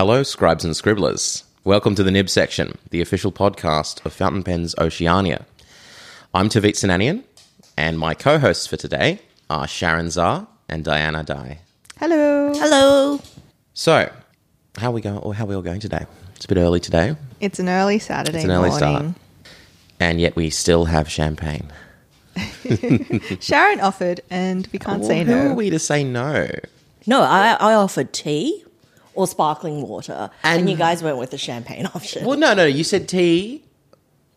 hello, 0.00 0.22
scribes 0.22 0.64
and 0.64 0.74
scribblers. 0.74 1.44
Welcome 1.62 1.94
to 1.94 2.02
the 2.02 2.10
Nib 2.10 2.30
section, 2.30 2.78
the 2.88 3.02
official 3.02 3.30
podcast 3.30 4.02
of 4.06 4.14
Fountain 4.14 4.42
Pens 4.42 4.74
Oceania. 4.78 5.44
I'm 6.32 6.48
Tavit 6.48 6.72
Sinanian, 6.72 7.22
and 7.76 7.98
my 7.98 8.14
co 8.14 8.38
hosts 8.38 8.66
for 8.66 8.78
today 8.78 9.20
are 9.50 9.66
Sharyn 9.66 10.08
Zar 10.08 10.48
and 10.70 10.86
Diana 10.86 11.22
Dye. 11.22 11.58
Hello. 11.98 12.50
Hello. 12.54 13.20
So, 13.74 14.10
how 14.78 14.90
we 14.90 15.02
go? 15.02 15.18
Or 15.18 15.34
how 15.34 15.44
we 15.44 15.54
all 15.54 15.60
going 15.60 15.80
today? 15.80 16.06
It's 16.34 16.46
a 16.46 16.48
bit 16.48 16.56
early 16.56 16.80
today, 16.80 17.14
It's 17.38 17.58
an 17.58 17.68
early 17.68 17.98
Saturday 17.98 18.38
It's 18.38 18.46
an 18.46 18.52
early 18.52 18.70
start. 18.70 18.92
morning. 19.02 19.14
and 20.00 20.18
yet 20.18 20.34
we 20.34 20.48
still 20.48 20.86
have 20.86 21.10
champagne. 21.10 21.70
Sharyn 22.36 23.82
offered, 23.82 24.22
and 24.30 24.66
we 24.72 24.78
can't 24.78 25.04
say 25.04 25.26
Well, 25.26 25.36
Who 25.36 25.44
no. 25.44 25.50
are 25.50 25.54
we 25.54 25.68
to 25.68 25.78
say 25.78 26.04
no? 26.04 26.48
No, 27.06 27.20
I, 27.20 27.58
I 27.60 27.74
offered 27.74 28.14
tea 28.14 28.64
or 29.14 29.26
sparkling 29.26 29.82
water, 29.82 30.30
and, 30.42 30.60
And- 30.60 30.70
you 30.70 30.76
guys 30.76 31.02
went 31.02 31.18
with 31.18 31.30
the 31.30 31.38
champagne 31.38 31.86
option. 31.94 32.24
Well, 32.24 32.38
no, 32.38 32.54
no. 32.54 32.64
You 32.64 32.84
said 32.84 33.08
tea 33.08 33.62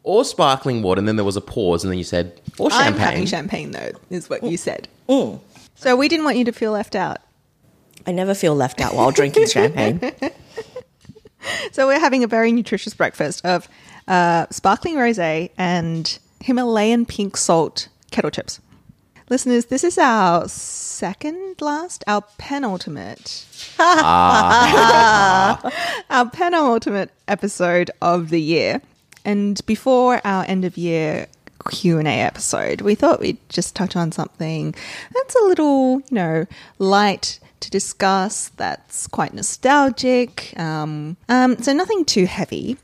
or 0.03 0.25
sparkling 0.25 0.81
water, 0.81 0.99
and 0.99 1.07
then 1.07 1.15
there 1.15 1.25
was 1.25 1.37
a 1.37 1.41
pause, 1.41 1.83
and 1.83 1.91
then 1.91 1.97
you 1.97 2.03
said 2.03 2.39
or 2.59 2.69
champagne. 2.69 2.87
I'm 2.87 2.93
champagne. 2.93 3.05
having 3.05 3.25
champagne, 3.25 3.71
though, 3.71 3.91
is 4.09 4.29
what 4.29 4.43
you 4.43 4.57
said. 4.57 4.87
So 5.07 5.95
we 5.95 6.07
didn't 6.07 6.25
want 6.25 6.37
you 6.37 6.45
to 6.45 6.51
feel 6.51 6.71
left 6.71 6.95
out. 6.95 7.17
I 8.05 8.11
never 8.11 8.33
feel 8.35 8.53
left 8.55 8.81
out 8.81 8.93
while 8.95 9.11
drinking 9.11 9.47
champagne. 9.47 10.01
So 11.73 11.87
we're 11.87 11.99
having 11.99 12.23
a 12.23 12.27
very 12.27 12.53
nutritious 12.53 12.93
breakfast 12.93 13.45
of 13.45 13.67
uh, 14.07 14.45
sparkling 14.49 14.95
rosé 14.95 15.49
and 15.57 16.17
Himalayan 16.39 17.05
pink 17.05 17.35
salt 17.35 17.89
kettle 18.11 18.31
chips. 18.31 18.61
Listeners, 19.29 19.65
this 19.65 19.83
is 19.83 19.97
our 19.97 20.47
second 20.93 21.55
last, 21.59 22.03
our 22.07 22.21
penultimate, 22.37 23.45
our 23.79 25.59
penultimate 26.31 27.09
episode 27.27 27.89
of 28.01 28.29
the 28.29 28.39
year. 28.41 28.81
And 29.25 29.59
before 29.65 30.21
our 30.23 30.45
end 30.45 30.65
of 30.65 30.77
year 30.77 31.27
Q 31.69 31.97
and 31.97 32.07
A 32.07 32.11
episode, 32.11 32.81
we 32.81 32.93
thought 32.95 33.19
we'd 33.19 33.37
just 33.49 33.75
touch 33.75 33.95
on 33.95 34.11
something 34.11 34.75
that's 35.13 35.35
a 35.35 35.43
little, 35.45 36.01
you 36.01 36.15
know, 36.15 36.45
light 36.77 37.39
to 37.61 37.71
discuss. 37.71 38.49
That's 38.49 39.07
quite 39.07 39.33
nostalgic. 39.33 40.53
Um, 40.57 41.17
um, 41.27 41.57
so 41.57 41.73
nothing 41.73 42.05
too 42.05 42.25
heavy 42.25 42.77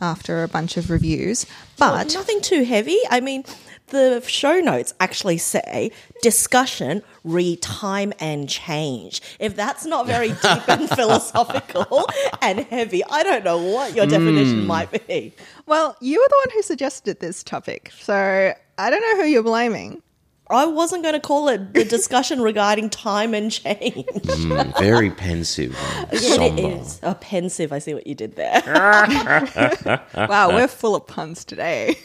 after 0.00 0.42
a 0.42 0.48
bunch 0.48 0.76
of 0.76 0.90
reviews, 0.90 1.46
but 1.78 2.12
Nothing 2.14 2.40
too 2.40 2.64
heavy. 2.64 2.98
I 3.10 3.20
mean, 3.20 3.44
the 3.94 4.20
show 4.26 4.60
notes 4.60 4.92
actually 5.00 5.38
say 5.38 5.90
discussion, 6.20 7.02
re 7.22 7.56
time 7.56 8.12
and 8.20 8.48
change. 8.48 9.22
If 9.38 9.56
that's 9.56 9.86
not 9.86 10.06
very 10.06 10.28
deep 10.42 10.68
and 10.68 10.88
philosophical 10.90 12.06
and 12.42 12.60
heavy, 12.60 13.02
I 13.04 13.22
don't 13.22 13.44
know 13.44 13.58
what 13.58 13.94
your 13.94 14.06
definition 14.06 14.66
might 14.66 14.90
be. 15.06 15.32
well, 15.66 15.96
you 16.00 16.18
were 16.20 16.28
the 16.28 16.42
one 16.46 16.54
who 16.56 16.62
suggested 16.62 17.20
this 17.20 17.42
topic, 17.42 17.90
so 17.98 18.52
I 18.78 18.90
don't 18.90 19.00
know 19.00 19.22
who 19.22 19.28
you're 19.28 19.42
blaming. 19.42 20.02
I 20.50 20.66
wasn't 20.66 21.02
going 21.02 21.14
to 21.14 21.20
call 21.20 21.48
it 21.48 21.72
the 21.72 21.86
discussion 21.86 22.42
regarding 22.42 22.90
time 22.90 23.32
and 23.32 23.50
change. 23.50 24.04
Mm, 24.04 24.78
very 24.78 25.10
pensive, 25.10 25.74
and 25.96 26.12
It 26.12 26.18
somber. 26.18 26.84
Oh, 27.02 27.14
pensive. 27.14 27.72
I 27.72 27.78
see 27.78 27.94
what 27.94 28.06
you 28.06 28.14
did 28.14 28.36
there. 28.36 28.62
Wow, 30.14 30.50
we're 30.50 30.68
full 30.68 30.94
of 30.96 31.06
puns 31.06 31.46
today. 31.46 31.96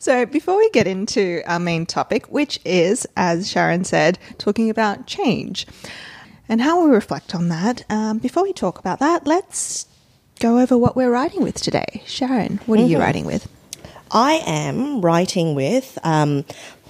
So, 0.00 0.24
before 0.24 0.56
we 0.56 0.70
get 0.70 0.86
into 0.86 1.42
our 1.44 1.58
main 1.58 1.84
topic, 1.84 2.24
which 2.32 2.58
is, 2.64 3.06
as 3.18 3.52
Sharyn 3.52 3.84
said, 3.84 4.18
talking 4.38 4.70
about 4.70 5.06
change 5.06 5.66
and 6.48 6.62
how 6.62 6.82
we 6.82 6.90
reflect 6.90 7.34
on 7.34 7.50
that, 7.50 7.84
um, 7.90 8.16
before 8.16 8.42
we 8.42 8.54
talk 8.54 8.78
about 8.78 8.98
that, 9.00 9.26
let's 9.26 9.86
go 10.38 10.58
over 10.58 10.78
what 10.78 10.96
we're 10.96 11.10
writing 11.10 11.42
with 11.42 11.56
today. 11.56 12.02
Sharyn, 12.06 12.60
what 12.66 12.80
are 12.80 12.86
you 12.86 12.98
writing 12.98 13.26
with? 13.26 13.46
I 14.10 14.40
am 14.46 15.02
writing 15.02 15.54
with 15.54 15.98
um, 16.02 16.46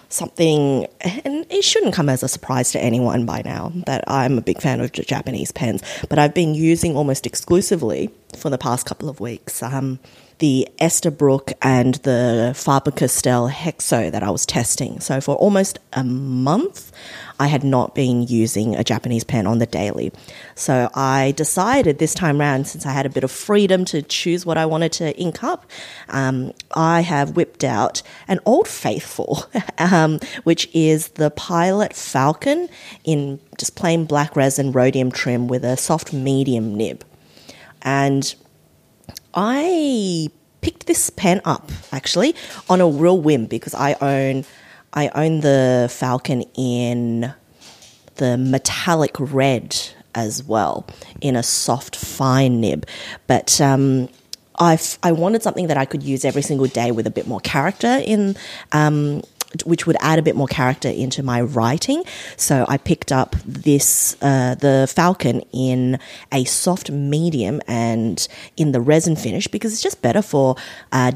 something, 0.09 0.87
and 1.01 1.47
it 1.51 1.65
shouldn't 1.65 1.95
come 1.95 2.09
as 2.09 2.23
a 2.23 2.29
surprise 2.29 2.71
to 2.73 2.81
anyone 2.81 3.27
by 3.27 3.43
now 3.45 3.73
that 3.87 4.05
I'm 4.07 4.39
a 4.39 4.41
big 4.41 4.63
fan 4.63 4.81
of 4.81 4.93
Japanese 4.93 5.51
pens, 5.51 5.83
but 6.09 6.21
I've 6.21 6.33
been 6.33 6.55
using 6.55 6.97
almost 6.97 7.27
exclusively 7.27 8.11
for 8.37 8.51
the 8.51 8.59
past 8.59 8.87
couple 8.87 9.09
of 9.09 9.19
weeks 9.19 9.65
um, 9.65 9.99
the 10.41 10.67
Esterbrook 10.81 11.53
and 11.61 11.97
the 11.97 12.53
Faber 12.57 12.91
Castell 12.91 13.51
Hexo 13.51 14.11
that 14.11 14.23
I 14.23 14.31
was 14.31 14.47
testing. 14.47 14.99
So 14.99 15.21
for 15.21 15.37
almost 15.37 15.79
a 15.93 16.03
month, 16.03 16.93
I 17.39 17.47
had 17.47 17.63
not 17.63 17.95
been 17.95 18.23
using 18.23 18.75
a 18.75 18.83
Japanese 18.83 19.23
pen 19.23 19.47
on 19.47 19.59
the 19.59 19.67
daily. 19.67 20.13
So 20.55 20.89
I 20.95 21.33
decided 21.37 21.99
this 21.99 22.15
time 22.15 22.41
round, 22.41 22.67
since 22.67 22.87
I 22.87 22.93
had 22.93 23.05
a 23.05 23.11
bit 23.11 23.23
of 23.23 23.31
freedom 23.31 23.85
to 23.87 24.01
choose 24.01 24.47
what 24.47 24.57
I 24.57 24.65
wanted 24.65 24.93
to 24.93 25.17
ink 25.19 25.45
up, 25.45 25.71
um, 26.09 26.53
I 26.75 27.03
have 27.03 27.37
whipped 27.37 27.63
out 27.63 28.03
an 28.27 28.41
old 28.47 28.67
faithful, 28.67 29.45
um, 29.79 30.21
which 30.45 30.71
is 30.75 31.09
the 31.09 31.31
Pilot 31.31 31.95
Falcon 31.95 32.69
in 33.05 33.41
just 33.59 33.77
plain 33.77 34.07
black 34.07 34.35
resin 34.37 34.73
rhodium 34.73 35.13
trim 35.13 35.49
with 35.49 35.65
a 35.67 35.77
soft 35.77 36.15
medium 36.15 36.75
nib. 36.75 37.05
And 37.83 38.35
I 39.35 40.29
picked 40.61 40.87
this 40.87 41.11
pen 41.11 41.41
up 41.45 41.71
actually 41.93 42.35
on 42.69 42.81
a 42.81 42.89
real 42.89 43.21
whim 43.21 43.47
because 43.47 43.75
I 43.75 43.97
own 44.01 44.45
I 44.93 45.09
own 45.15 45.41
the 45.41 45.89
Falcon 45.91 46.43
in 46.55 47.33
the 48.17 48.37
metallic 48.37 49.15
red 49.19 49.77
as 50.15 50.43
well 50.43 50.87
in 51.21 51.37
a 51.37 51.43
soft 51.43 51.97
fine 51.97 52.61
nib. 52.61 52.87
But 53.27 53.61
um, 53.61 54.09
I, 54.59 54.79
I 55.03 55.13
wanted 55.13 55.43
something 55.43 55.69
that 55.69 55.77
I 55.77 55.85
could 55.85 56.03
use 56.03 56.25
every 56.25 56.43
single 56.43 56.67
day 56.67 56.91
with 56.91 57.07
a 57.07 57.11
bit 57.11 57.27
more 57.27 57.41
character 57.41 58.03
in 58.05 58.37
um, 58.73 59.23
which 59.65 59.87
would 59.87 59.97
add 60.01 60.19
a 60.19 60.23
bit 60.23 60.37
more 60.37 60.47
character 60.47 60.89
into 60.89 61.23
my 61.23 61.41
writing 61.41 62.05
so 62.37 62.65
I 62.69 62.77
picked 62.77 63.13
up 63.13 63.37
this 63.45 64.17
uh, 64.23 64.55
the 64.55 64.91
Falcon 64.95 65.43
in 65.53 65.99
a 66.33 66.45
soft 66.45 66.91
medium 66.91 67.61
and 67.67 68.27
in 68.57 68.73
the 68.73 68.81
resin 68.81 69.17
finish 69.17 69.49
because 69.49 69.73
it's 69.73 69.83
just 69.83 70.03
better 70.03 70.23
for 70.23 70.57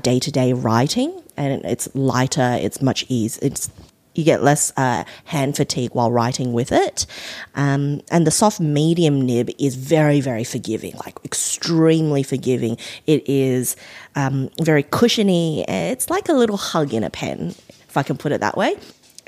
day 0.02 0.18
to 0.18 0.30
day 0.30 0.52
writing 0.52 1.22
and 1.36 1.64
it's 1.64 1.88
lighter 1.94 2.58
it's 2.60 2.82
much 2.82 3.04
ease 3.08 3.38
it's 3.38 3.70
you 4.14 4.24
get 4.24 4.42
less 4.42 4.72
uh, 4.76 5.04
hand 5.24 5.56
fatigue 5.56 5.90
while 5.94 6.10
writing 6.10 6.52
with 6.52 6.72
it. 6.72 7.06
Um, 7.54 8.00
and 8.10 8.26
the 8.26 8.30
soft 8.30 8.60
medium 8.60 9.20
nib 9.20 9.50
is 9.58 9.74
very, 9.74 10.20
very 10.20 10.44
forgiving, 10.44 10.94
like 11.04 11.18
extremely 11.24 12.22
forgiving. 12.22 12.78
It 13.06 13.28
is 13.28 13.76
um, 14.14 14.50
very 14.60 14.84
cushiony. 14.84 15.64
It's 15.68 16.10
like 16.10 16.28
a 16.28 16.32
little 16.32 16.56
hug 16.56 16.94
in 16.94 17.02
a 17.02 17.10
pen, 17.10 17.54
if 17.94 17.96
I 17.96 18.02
can 18.02 18.16
put 18.16 18.32
it 18.32 18.40
that 18.40 18.56
way. 18.56 18.76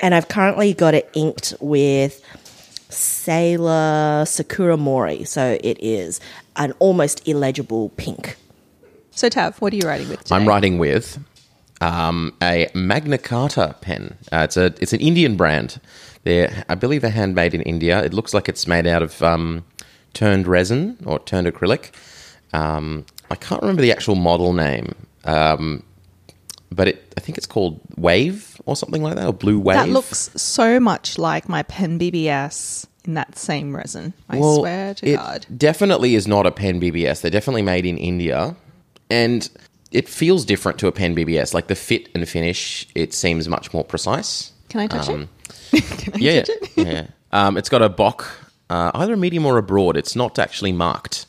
And 0.01 0.13
I've 0.13 0.27
currently 0.27 0.75
got 0.75 0.93
it 0.93 1.09
inked 1.15 1.55
with 1.61 2.21
Sailor 2.91 4.25
Sakura 4.27 4.77
Mori. 4.77 5.23
So 5.23 5.57
it 5.63 5.79
is 5.81 6.21
an 6.57 6.73
almost 6.81 7.27
illegible 7.29 7.91
pink. 7.91 8.37
So, 9.13 9.29
Tav, 9.29 9.57
what 9.61 9.73
are 9.73 9.77
you 9.77 9.87
writing 9.87 10.09
with 10.09 10.25
today? 10.25 10.35
I'm 10.35 10.47
writing 10.47 10.79
with 10.79 11.19
um, 11.81 12.35
a 12.43 12.69
Magna 12.75 13.19
Carta 13.19 13.77
pen. 13.81 14.19
Uh, 14.33 14.43
it's 14.45 14.57
a 14.57 14.67
it's 14.81 14.93
an 14.93 15.01
Indian 15.01 15.37
brand. 15.37 15.81
They're 16.25 16.65
I 16.69 16.75
believe 16.75 17.03
they're 17.03 17.11
handmade 17.11 17.55
in 17.55 17.63
India. 17.63 18.05
It 18.05 18.13
looks 18.13 18.35
like 18.35 18.49
it's 18.49 18.67
made 18.67 18.87
out 18.87 19.03
of 19.03 19.23
um, 19.23 19.65
turned 20.13 20.47
resin 20.49 20.99
or 21.07 21.21
turned 21.21 21.47
acrylic. 21.47 21.93
Um, 22.53 23.07
I 23.31 23.37
can't 23.37 23.63
remember 23.63 23.81
the 23.83 23.93
actual 23.93 24.17
model 24.17 24.53
name, 24.53 24.95
um, 25.25 25.83
but 26.71 26.89
it 26.89 27.15
I 27.17 27.21
think 27.21 27.39
it's 27.39 27.47
called 27.47 27.81
Wave 27.97 28.56
or 28.67 28.77
something 28.77 29.03
like 29.03 29.15
that, 29.17 29.27
or 29.27 29.33
Blue 29.33 29.59
Wave. 29.59 29.77
That 29.79 29.89
looks 29.89 30.31
so 30.37 30.79
much 30.79 31.17
like 31.19 31.49
my 31.49 31.63
pen 31.63 31.99
BBS 31.99 32.87
in 33.05 33.15
that 33.15 33.39
same 33.39 33.75
resin. 33.75 34.13
I 34.29 34.39
Well, 34.39 34.57
swear 34.59 34.95
to 34.95 35.07
it 35.07 35.17
God. 35.17 35.47
definitely 35.57 36.15
is 36.17 36.27
not 36.27 36.47
a 36.47 36.51
pen 36.51 36.81
BBS. 36.81 37.21
They're 37.23 37.31
definitely 37.31 37.63
made 37.63 37.87
in 37.87 37.97
India, 37.97 38.57
and 39.09 39.49
it 39.93 40.09
feels 40.09 40.45
different 40.45 40.79
to 40.81 40.89
a 40.89 40.93
pen 40.93 41.15
BBS. 41.17 41.55
Like 41.55 41.69
the 41.69 41.75
fit 41.77 42.09
and 42.15 42.29
finish, 42.29 42.87
it 42.95 43.15
seems 43.15 43.49
much 43.49 43.73
more 43.73 43.85
precise. 43.85 44.53
Can 44.69 44.81
I 44.81 44.87
touch 44.89 45.09
Um, 45.09 45.29
it? 45.73 45.85
Can 45.99 46.15
I 46.15 46.19
Yeah, 46.19 46.41
touch 46.43 46.49
it? 46.51 46.71
yeah. 46.77 46.85
yeah. 46.85 47.07
Um, 47.33 47.57
it's 47.57 47.69
got 47.69 47.83
a 47.83 47.89
Bock, 47.89 48.27
uh, 48.71 48.91
either 48.95 49.15
a 49.15 49.17
medium 49.17 49.47
or 49.47 49.59
a 49.59 49.63
broad. 49.63 49.97
It's 49.97 50.17
not 50.17 50.39
actually 50.39 50.73
marked 50.73 51.27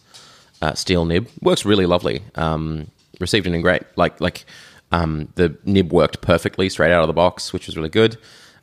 uh, 0.62 0.74
steel 0.74 1.06
nib. 1.06 1.28
Works 1.42 1.66
really 1.66 1.86
lovely. 1.86 2.22
Um, 2.36 2.88
received 3.20 3.46
it 3.46 3.54
in 3.54 3.62
great. 3.62 3.84
Like 3.96 4.20
like 4.20 4.46
um, 4.92 5.30
the 5.36 5.58
nib 5.66 5.92
worked 5.94 6.22
perfectly 6.22 6.70
straight 6.70 6.92
out 6.92 7.02
of 7.02 7.08
the 7.08 7.14
box, 7.14 7.54
which 7.54 7.68
was 7.68 7.76
really 7.78 7.90
good. 7.90 8.18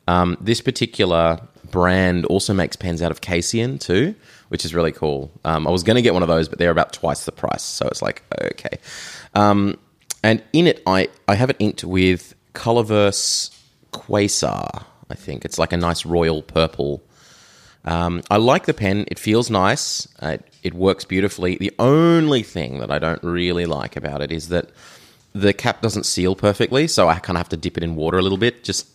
Um, 0.07 0.37
this 0.41 0.61
particular 0.61 1.39
brand 1.71 2.25
also 2.25 2.53
makes 2.53 2.75
pens 2.75 3.01
out 3.01 3.11
of 3.11 3.21
casein 3.21 3.79
too, 3.79 4.15
which 4.49 4.65
is 4.65 4.73
really 4.75 4.91
cool. 4.91 5.31
Um, 5.43 5.67
I 5.67 5.71
was 5.71 5.83
going 5.83 5.95
to 5.95 6.01
get 6.01 6.13
one 6.13 6.23
of 6.23 6.29
those, 6.29 6.47
but 6.49 6.59
they're 6.59 6.71
about 6.71 6.93
twice 6.93 7.25
the 7.25 7.31
price, 7.31 7.63
so 7.63 7.87
it's 7.87 8.01
like 8.01 8.23
okay. 8.41 8.77
Um, 9.33 9.77
and 10.23 10.43
in 10.53 10.67
it, 10.67 10.81
I 10.87 11.09
I 11.27 11.35
have 11.35 11.49
it 11.49 11.57
inked 11.59 11.83
with 11.83 12.35
Colorverse 12.53 13.51
Quasar. 13.91 14.85
I 15.09 15.15
think 15.15 15.45
it's 15.45 15.59
like 15.59 15.73
a 15.73 15.77
nice 15.77 16.05
royal 16.05 16.41
purple 16.41 17.03
Um, 17.85 18.23
I 18.31 18.37
like 18.37 18.65
the 18.65 18.73
pen. 18.73 19.05
It 19.09 19.19
feels 19.19 19.49
nice. 19.49 20.07
Uh, 20.19 20.37
it 20.63 20.73
works 20.73 21.05
beautifully. 21.05 21.57
The 21.57 21.71
only 21.77 22.41
thing 22.43 22.79
that 22.79 22.91
I 22.91 22.97
don't 22.99 23.23
really 23.23 23.65
like 23.67 23.95
about 23.95 24.21
it 24.21 24.31
is 24.31 24.49
that 24.49 24.71
the 25.35 25.53
cap 25.53 25.81
doesn't 25.81 26.05
seal 26.05 26.35
perfectly, 26.35 26.87
so 26.87 27.07
I 27.09 27.19
kind 27.19 27.37
of 27.37 27.41
have 27.41 27.49
to 27.49 27.57
dip 27.57 27.77
it 27.77 27.83
in 27.83 27.95
water 27.95 28.17
a 28.17 28.21
little 28.21 28.37
bit 28.37 28.63
just 28.63 28.87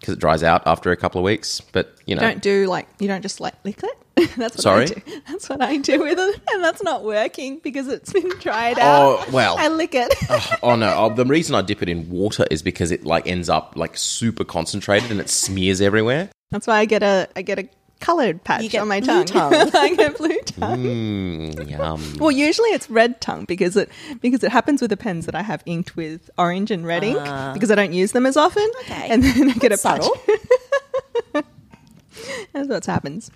because 0.00 0.14
it 0.14 0.20
dries 0.20 0.42
out 0.42 0.66
after 0.66 0.90
a 0.90 0.96
couple 0.96 1.20
of 1.20 1.24
weeks. 1.24 1.60
But 1.72 1.94
you 2.04 2.16
know, 2.16 2.20
Don't 2.20 2.42
do 2.42 2.66
like 2.66 2.88
you 2.98 3.08
don't 3.08 3.22
just 3.22 3.40
like 3.40 3.54
lick 3.64 3.80
it. 3.82 3.94
that's 4.36 4.56
what 4.56 4.60
Sorry? 4.60 4.82
I 4.82 4.86
do. 4.86 5.02
That's 5.28 5.48
what 5.48 5.62
I 5.62 5.76
do 5.76 6.00
with 6.00 6.18
it, 6.18 6.40
and 6.52 6.64
that's 6.64 6.82
not 6.82 7.04
working 7.04 7.60
because 7.60 7.86
it's 7.86 8.12
been 8.12 8.28
dried 8.40 8.78
out. 8.80 9.24
Oh, 9.28 9.30
well. 9.32 9.56
I 9.56 9.68
lick 9.68 9.94
it. 9.94 10.12
oh 10.62 10.74
no! 10.74 10.92
Oh, 10.96 11.14
the 11.14 11.24
reason 11.24 11.54
I 11.54 11.62
dip 11.62 11.82
it 11.82 11.88
in 11.88 12.10
water 12.10 12.44
is 12.50 12.60
because 12.60 12.90
it 12.90 13.04
like 13.04 13.28
ends 13.28 13.48
up 13.48 13.74
like 13.76 13.96
super 13.96 14.44
concentrated 14.44 15.12
and 15.12 15.20
it 15.20 15.30
smears 15.30 15.80
everywhere. 15.80 16.30
that's 16.50 16.66
why 16.66 16.78
I 16.78 16.84
get 16.84 17.04
a 17.04 17.28
I 17.36 17.42
get 17.42 17.60
a 17.60 17.68
colored 18.00 18.42
patch 18.44 18.62
You 18.62 18.68
get 18.68 18.82
on 18.82 18.88
my 18.88 19.00
blue 19.00 19.24
tongue. 19.24 19.50
tongue. 19.50 19.70
I 19.74 19.94
get 19.94 20.16
blue 20.18 20.38
tongue. 20.46 20.84
Mm, 20.84 21.70
yum. 21.70 22.16
Well, 22.18 22.30
usually 22.30 22.70
it's 22.70 22.88
red 22.90 23.20
tongue 23.20 23.44
because 23.44 23.76
it 23.76 23.90
because 24.20 24.42
it 24.44 24.50
happens 24.52 24.80
with 24.80 24.90
the 24.90 24.96
pens 24.96 25.26
that 25.26 25.34
I 25.34 25.42
have 25.42 25.62
inked 25.66 25.96
with 25.96 26.30
orange 26.38 26.70
and 26.70 26.86
red 26.86 27.04
ink 27.04 27.18
because 27.54 27.70
I 27.70 27.74
don't 27.74 27.92
use 27.92 28.12
them 28.12 28.26
as 28.26 28.36
often. 28.36 28.68
Ah. 28.76 28.80
Okay. 28.82 29.08
and 29.10 29.22
then 29.22 29.50
I 29.50 29.54
get 29.54 29.70
That's 29.70 29.84
a 29.84 29.88
patch. 29.88 31.44
That's 32.52 32.68
what 32.68 32.84
happens. 32.86 33.30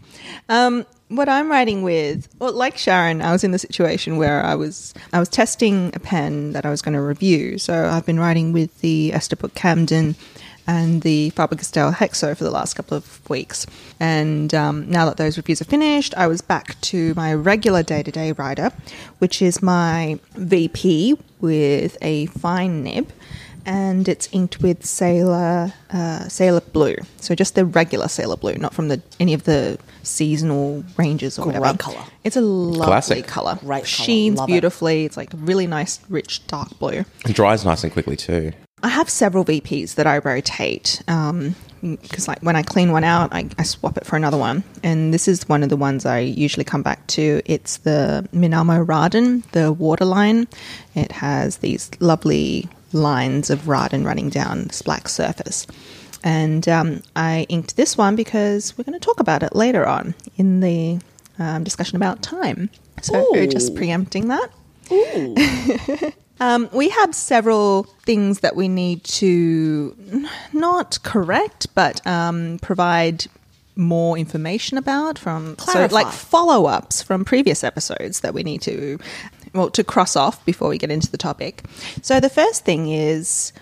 Um, 0.49 0.85
what 1.09 1.29
I'm 1.29 1.51
writing 1.51 1.83
with, 1.83 2.29
well, 2.39 2.53
like 2.53 2.77
Sharyn, 2.77 3.23
I 3.23 3.31
was 3.33 3.45
in 3.45 3.51
the 3.53 3.59
situation 3.59 4.17
where 4.17 4.43
I 4.43 4.55
was 4.55 4.93
I 5.13 5.19
was 5.21 5.29
testing 5.29 5.93
a 5.95 6.01
pen 6.01 6.53
that 6.53 6.65
I 6.67 6.71
was 6.71 6.83
going 6.83 6.95
to 6.95 7.01
review. 7.03 7.59
So 7.59 7.87
I've 7.89 8.07
been 8.07 8.19
writing 8.19 8.53
with 8.53 8.81
the 8.81 9.13
Esterbrook 9.15 9.55
Camden 9.55 10.15
and 10.67 11.03
the 11.03 11.31
Faber 11.31 11.57
Castell 11.57 11.93
Hexo 11.93 12.37
for 12.37 12.45
the 12.45 12.51
last 12.51 12.75
couple 12.75 12.97
of 12.97 13.29
weeks. 13.29 13.67
And 13.99 14.55
um, 14.55 14.91
now 14.91 15.07
that 15.07 15.17
those 15.17 15.37
reviews 15.37 15.61
are 15.61 15.65
finished, 15.67 16.15
I 16.17 16.27
was 16.27 16.41
back 16.41 16.81
to 16.83 17.15
my 17.15 17.35
regular 17.35 17.83
day 17.83 18.03
to 18.03 18.11
day 18.13 18.33
writer, 18.33 18.71
which 19.19 19.43
is 19.43 19.63
my 19.63 20.19
VP 20.35 21.17
with 21.41 21.97
a 22.03 22.27
fine 22.27 22.83
nib 22.83 23.11
and 23.65 24.09
it's 24.09 24.29
inked 24.33 24.61
with 24.61 24.85
sailor 24.85 25.73
uh, 25.91 26.29
sailor 26.29 26.61
blue. 26.61 26.97
So 27.19 27.35
just 27.35 27.55
the 27.55 27.65
regular 27.65 28.09
sailor 28.09 28.37
blue, 28.37 28.55
not 28.55 28.75
from 28.75 28.89
the 28.89 29.01
any 29.21 29.35
of 29.35 29.45
the 29.45 29.79
seasonal 30.03 30.85
ranges 30.97 31.39
or 31.39 31.45
Great 31.45 31.61
whatever. 31.61 31.79
colour. 31.79 32.05
It's 32.25 32.37
a 32.37 32.41
lovely 32.41 32.87
Classic. 32.87 33.27
color. 33.27 33.57
Great 33.61 33.85
colour. 33.85 33.87
Sheens 33.87 34.39
Love 34.39 34.49
it. 34.49 34.53
beautifully. 34.53 35.05
It's 35.05 35.17
like 35.17 35.31
really 35.35 35.67
nice, 35.67 36.01
rich 36.09 36.45
dark 36.49 36.77
blue. 36.79 37.05
It 37.25 37.35
dries 37.37 37.65
nice 37.65 37.85
and 37.85 37.93
quickly 37.93 38.17
too. 38.17 38.53
I 38.83 38.89
have 38.89 39.09
several 39.09 39.45
VPs 39.45 39.95
that 39.95 40.07
I 40.07 40.19
rotate 40.19 41.03
because, 41.07 42.29
like, 42.29 42.41
when 42.43 42.57
I 42.57 42.63
clean 42.63 42.93
one 42.93 43.05
out, 43.05 43.33
I, 43.33 43.49
I 43.59 43.63
swap 43.63 43.97
it 43.97 44.07
for 44.07 44.17
another 44.17 44.37
one. 44.37 44.65
And 44.83 45.13
this 45.13 45.27
is 45.29 45.49
one 45.49 45.63
of 45.63 45.69
the 45.69 45.77
ones 45.77 46.07
I 46.07 46.21
usually 46.21 46.65
come 46.65 46.83
back 46.83 47.07
to. 47.09 47.43
It's 47.45 47.79
the 47.79 48.29
Minamo 48.33 48.85
Raden, 48.85 49.45
the 49.53 49.73
waterline. 49.73 50.49
It 50.95 51.13
has 51.13 51.59
these 51.59 51.91
lovely 52.01 52.69
lines 52.93 53.51
of 53.51 53.63
Raden 53.63 54.05
running 54.05 54.29
down 54.31 54.65
this 54.65 54.83
black 54.83 55.09
surface. 55.09 55.67
And 56.25 56.69
um, 56.69 57.03
I 57.17 57.47
inked 57.49 57.77
this 57.77 57.97
one 57.97 58.15
because 58.15 58.77
we're 58.79 58.85
going 58.85 58.99
to 58.99 59.05
talk 59.05 59.19
about 59.19 59.43
it 59.43 59.57
later 59.57 59.87
on 59.87 60.15
in 60.37 60.61
the 60.61 61.01
um, 61.39 61.65
discussion 61.65 61.97
about 61.97 62.23
time. 62.23 62.71
So, 63.01 63.35
Ooh. 63.35 63.47
just 63.47 63.75
preempting 63.75 64.29
that. 64.29 64.51
Um, 66.43 66.69
we 66.73 66.89
have 66.89 67.15
several 67.15 67.85
things 68.05 68.41
that 68.41 68.57
we 68.57 68.67
need 68.67 69.05
to 69.05 69.97
not 70.53 70.99
correct, 71.05 71.69
but 71.77 72.05
um, 72.05 72.59
provide 72.61 73.27
more 73.77 74.19
information 74.19 74.77
about 74.77 75.19
from 75.19 75.57
so 75.59 75.87
like 75.93 76.09
follow 76.09 76.67
ups 76.67 77.01
from 77.01 77.25
previous 77.25 77.65
episodes 77.65 78.21
that 78.21 78.35
we 78.35 78.43
need 78.43 78.61
to 78.61 78.99
well 79.55 79.71
to 79.71 79.83
cross 79.83 80.15
off 80.15 80.45
before 80.45 80.69
we 80.69 80.79
get 80.79 80.91
into 80.91 81.09
the 81.11 81.17
topic. 81.17 81.63
So 82.03 82.19
the 82.19 82.29
first 82.29 82.65
thing 82.65 82.89
is 82.89 83.53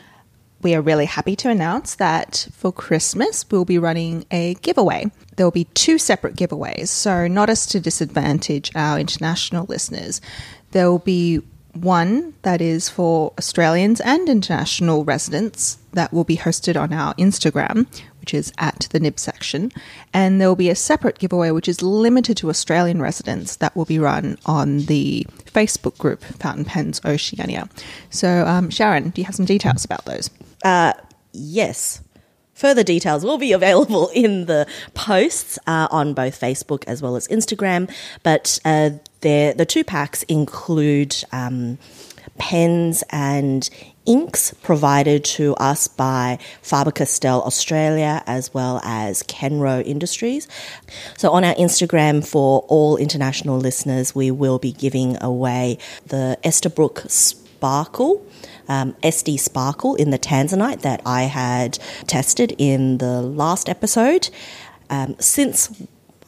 we 0.62 0.74
are 0.74 0.80
really 0.80 1.04
happy 1.04 1.36
to 1.36 1.50
announce 1.50 1.96
that 1.96 2.48
for 2.54 2.72
Christmas 2.72 3.44
we'll 3.50 3.66
be 3.66 3.78
running 3.78 4.24
a 4.30 4.54
giveaway. 4.54 5.12
There 5.36 5.44
will 5.44 5.50
be 5.50 5.68
two 5.74 5.98
separate 5.98 6.34
giveaways, 6.34 6.88
so 6.88 7.28
not 7.28 7.50
as 7.50 7.66
to 7.66 7.78
disadvantage 7.78 8.72
our 8.74 8.98
international 8.98 9.66
listeners. 9.66 10.22
There 10.70 10.90
will 10.90 10.98
be 10.98 11.42
one 11.74 12.34
that 12.42 12.60
is 12.60 12.88
for 12.88 13.32
Australians 13.38 14.00
and 14.00 14.28
international 14.28 15.04
residents 15.04 15.78
that 15.92 16.12
will 16.12 16.24
be 16.24 16.36
hosted 16.36 16.80
on 16.80 16.92
our 16.92 17.14
Instagram, 17.14 17.86
which 18.20 18.34
is 18.34 18.52
at 18.58 18.88
the 18.90 19.00
nib 19.00 19.18
section. 19.18 19.70
And 20.12 20.40
there 20.40 20.48
will 20.48 20.56
be 20.56 20.70
a 20.70 20.74
separate 20.74 21.18
giveaway 21.18 21.50
which 21.50 21.68
is 21.68 21.82
limited 21.82 22.36
to 22.38 22.50
Australian 22.50 23.00
residents 23.00 23.56
that 23.56 23.74
will 23.74 23.84
be 23.84 23.98
run 23.98 24.38
on 24.46 24.80
the 24.80 25.26
Facebook 25.46 25.98
group 25.98 26.22
Fountain 26.22 26.64
Pens 26.64 27.00
Oceania. 27.04 27.68
So, 28.10 28.46
um, 28.46 28.68
Sharyn, 28.70 29.12
do 29.12 29.20
you 29.20 29.26
have 29.26 29.34
some 29.34 29.46
details 29.46 29.84
about 29.84 30.04
those? 30.04 30.30
Yes. 31.32 32.02
Further 32.54 32.82
details 32.82 33.24
will 33.24 33.38
be 33.38 33.52
available 33.52 34.08
in 34.14 34.46
the 34.46 34.66
posts 34.94 35.58
uh, 35.66 35.88
on 35.90 36.14
both 36.14 36.38
Facebook 36.38 36.84
as 36.86 37.00
well 37.00 37.16
as 37.16 37.26
Instagram. 37.28 37.90
But 38.22 38.58
uh, 38.64 38.90
the 39.20 39.54
the 39.56 39.66
two 39.66 39.84
packs 39.84 40.22
include 40.24 41.16
um, 41.32 41.78
pens 42.38 43.04
and 43.10 43.68
inks 44.06 44.54
provided 44.62 45.24
to 45.24 45.54
us 45.56 45.86
by 45.86 46.38
Faber 46.62 46.90
Castell 46.90 47.42
Australia 47.42 48.22
as 48.26 48.52
well 48.54 48.80
as 48.82 49.22
Kenro 49.24 49.84
Industries. 49.84 50.48
So 51.16 51.30
on 51.30 51.44
our 51.44 51.54
Instagram 51.54 52.26
for 52.26 52.60
all 52.68 52.96
international 52.96 53.58
listeners, 53.58 54.14
we 54.14 54.30
will 54.30 54.58
be 54.58 54.72
giving 54.72 55.22
away 55.22 55.78
the 56.06 56.38
Esterbrook 56.42 57.10
Sparkle 57.10 58.26
um, 58.68 58.94
SD 59.02 59.38
Sparkle 59.38 59.96
in 59.96 60.10
the 60.10 60.18
Tanzanite 60.18 60.80
that 60.80 61.02
I 61.04 61.24
had 61.24 61.78
tested 62.06 62.54
in 62.56 62.98
the 62.98 63.20
last 63.20 63.68
episode. 63.68 64.30
Um, 64.88 65.14
since 65.20 65.70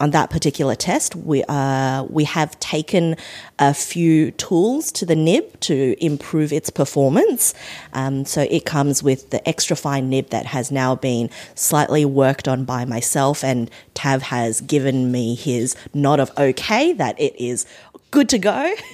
on 0.02 0.10
that 0.10 0.31
particular 0.31 0.75
test, 0.75 1.14
we 1.14 1.44
uh, 1.44 2.02
we 2.10 2.25
have 2.25 2.58
taken 2.58 3.16
a 3.60 3.72
few 3.72 4.32
tools 4.32 4.90
to 4.90 5.06
the 5.06 5.14
nib 5.14 5.60
to 5.60 5.94
improve 6.04 6.52
its 6.52 6.70
performance. 6.70 7.54
Um, 7.93 8.25
so 8.25 8.43
it 8.50 8.64
comes 8.64 9.00
with 9.00 9.31
the 9.31 9.49
extra 9.49 9.76
fine 9.76 10.10
nib 10.10 10.31
that 10.31 10.46
has 10.46 10.72
now 10.72 10.96
been 10.96 11.31
slightly 11.55 12.05
worked 12.05 12.48
on 12.48 12.65
by 12.65 12.84
myself, 12.84 13.44
and 13.44 13.70
Tav 13.94 14.22
has 14.22 14.60
given 14.60 15.12
me 15.12 15.36
his 15.36 15.76
nod 15.94 16.19
of 16.19 16.32
okay 16.36 16.93
that 16.94 17.19
it 17.20 17.41
is 17.41 17.65
good 18.10 18.29
to 18.31 18.38
go. 18.38 18.74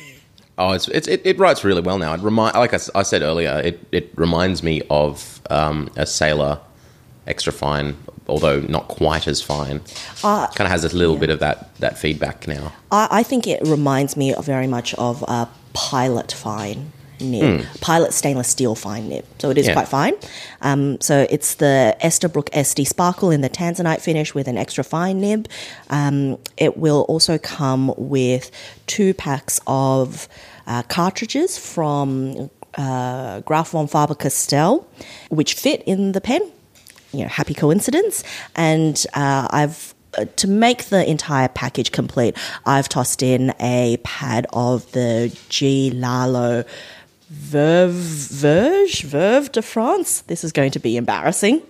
Oh, 0.61 0.73
it's, 0.73 0.89
it's 0.89 1.07
it, 1.07 1.23
it 1.25 1.39
writes 1.39 1.63
really 1.63 1.81
well 1.81 1.99
now. 1.99 2.15
It 2.15 2.21
remind 2.21 2.57
like 2.57 2.75
I 2.75 3.03
said 3.05 3.23
earlier, 3.23 3.63
it, 3.65 3.79
it 3.93 4.11
reminds 4.17 4.61
me 4.65 4.83
of 4.91 5.41
um, 5.51 5.89
a 5.95 6.05
sailor 6.05 6.59
extra 7.29 7.53
fine, 7.53 7.97
although 8.29 8.61
not 8.61 8.89
quite 8.89 9.27
as 9.27 9.41
fine. 9.43 9.77
It 9.77 10.55
kind 10.55 10.67
of 10.67 10.71
has 10.71 10.85
a 10.85 10.97
little 10.97 11.17
bit 11.17 11.31
of 11.31 11.41
that 11.41 11.75
that 11.77 11.99
feedback 11.99 12.47
now. 12.47 12.73
I, 12.91 13.09
I 13.11 13.23
think 13.23 13.47
it 13.47 13.61
reminds 13.67 14.17
me 14.17 14.35
very 14.41 14.67
much 14.67 14.95
of 14.95 15.23
a 15.23 15.49
pilot 15.73 16.33
fine 16.33 16.93
nib, 17.21 17.65
pilot 17.81 18.13
stainless 18.13 18.49
steel 18.49 18.75
fine 18.75 19.09
nib. 19.09 19.25
So 19.39 19.51
it 19.51 19.59
is. 19.59 19.67
Yeah. 19.67 19.73
quite 19.75 19.89
fine. 19.89 20.15
Um, 20.61 21.01
so 21.01 21.27
it's 21.31 21.57
the 21.57 21.97
Esterbrook 22.03 22.49
SD 22.51 22.87
Sparkle 22.87 23.31
in 23.31 23.41
the 23.41 23.51
Tanzanite 23.51 24.01
finish 24.01 24.35
with 24.35 24.49
an 24.49 24.57
extra 24.57 24.85
fine 24.85 25.21
nib. 25.21 25.49
Um, 25.91 26.39
it 26.57 26.77
will 26.77 27.03
also 27.09 27.39
come 27.39 27.93
with 27.97 28.51
two 28.87 29.15
packs 29.15 29.61
of 29.67 30.29
uh, 30.67 30.83
cartridges 30.85 31.59
from 31.59 32.51
uh, 32.77 33.41
Graf 33.41 33.71
von 33.71 33.89
Faber 33.89 34.15
Castell, 34.15 34.87
which 35.31 35.55
fit 35.55 35.83
in 35.83 36.13
the 36.13 36.21
pen 36.21 36.53
you 37.13 37.23
know, 37.23 37.29
happy 37.29 37.55
coincidence. 37.55 38.25
And 38.57 39.05
uh, 39.15 39.49
I've 39.51 39.95
uh, 40.17 40.25
to 40.37 40.49
make 40.49 40.87
the 40.87 41.09
entire 41.09 41.49
package 41.49 41.93
complete, 41.93 42.37
I've 42.65 42.89
tossed 42.89 43.23
in 43.23 43.53
a 43.61 43.99
pad 44.05 44.47
of 44.53 44.91
the 44.93 45.37
G 45.49 45.91
Lalo 45.91 46.65
Verve 47.29 47.93
Verge 47.93 49.03
Verve 49.03 49.53
de 49.53 49.63
France. 49.63 50.23
This 50.23 50.45
is 50.45 50.53
going 50.53 50.71
to 50.73 50.79
be 50.79 50.97
embarrassing. 50.97 51.63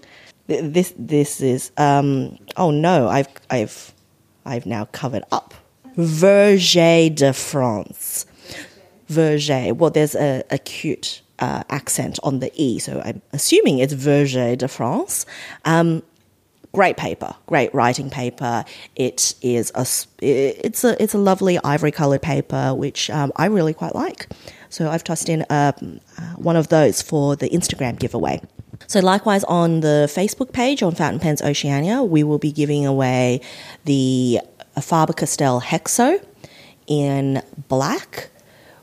This 0.46 0.94
this 0.96 1.40
is 1.40 1.72
um 1.76 2.38
oh 2.56 2.70
no, 2.70 3.08
I've 3.08 3.28
I've 3.50 3.92
I've 4.46 4.66
now 4.66 4.86
covered 4.86 5.24
up. 5.32 5.54
Verge 5.96 7.14
de 7.14 7.32
France. 7.32 8.24
Verge. 9.08 9.72
Well, 9.72 9.90
there's 9.90 10.14
a, 10.14 10.44
a 10.50 10.58
cute 10.58 11.22
uh, 11.38 11.62
accent 11.68 12.18
on 12.22 12.40
the 12.40 12.50
E, 12.54 12.78
so 12.78 13.00
I'm 13.04 13.22
assuming 13.32 13.78
it's 13.78 13.92
Verger 13.92 14.56
de 14.56 14.68
France. 14.68 15.26
Um, 15.64 16.02
great 16.72 16.96
paper, 16.96 17.34
great 17.46 17.74
writing 17.74 18.10
paper. 18.10 18.64
It 18.96 19.34
is 19.42 19.72
a 19.74 19.86
it's 20.20 20.84
a 20.84 21.02
it's 21.02 21.14
a 21.14 21.18
lovely 21.18 21.58
ivory 21.64 21.92
colored 21.92 22.22
paper, 22.22 22.74
which 22.74 23.10
um, 23.10 23.32
I 23.36 23.46
really 23.46 23.74
quite 23.74 23.94
like. 23.94 24.28
So 24.68 24.90
I've 24.90 25.04
tossed 25.04 25.28
in 25.28 25.46
um, 25.50 26.00
uh, 26.18 26.34
one 26.36 26.56
of 26.56 26.68
those 26.68 27.00
for 27.02 27.36
the 27.36 27.48
Instagram 27.48 27.98
giveaway. 27.98 28.42
So, 28.86 29.00
likewise, 29.00 29.44
on 29.44 29.80
the 29.80 30.08
Facebook 30.08 30.52
page 30.52 30.82
on 30.82 30.94
Fountain 30.94 31.20
Pens 31.20 31.42
Oceania, 31.42 32.02
we 32.02 32.22
will 32.22 32.38
be 32.38 32.52
giving 32.52 32.86
away 32.86 33.40
the 33.84 34.40
Faber 34.80 35.12
Castell 35.12 35.60
Hexo 35.60 36.24
in 36.86 37.42
black 37.68 38.30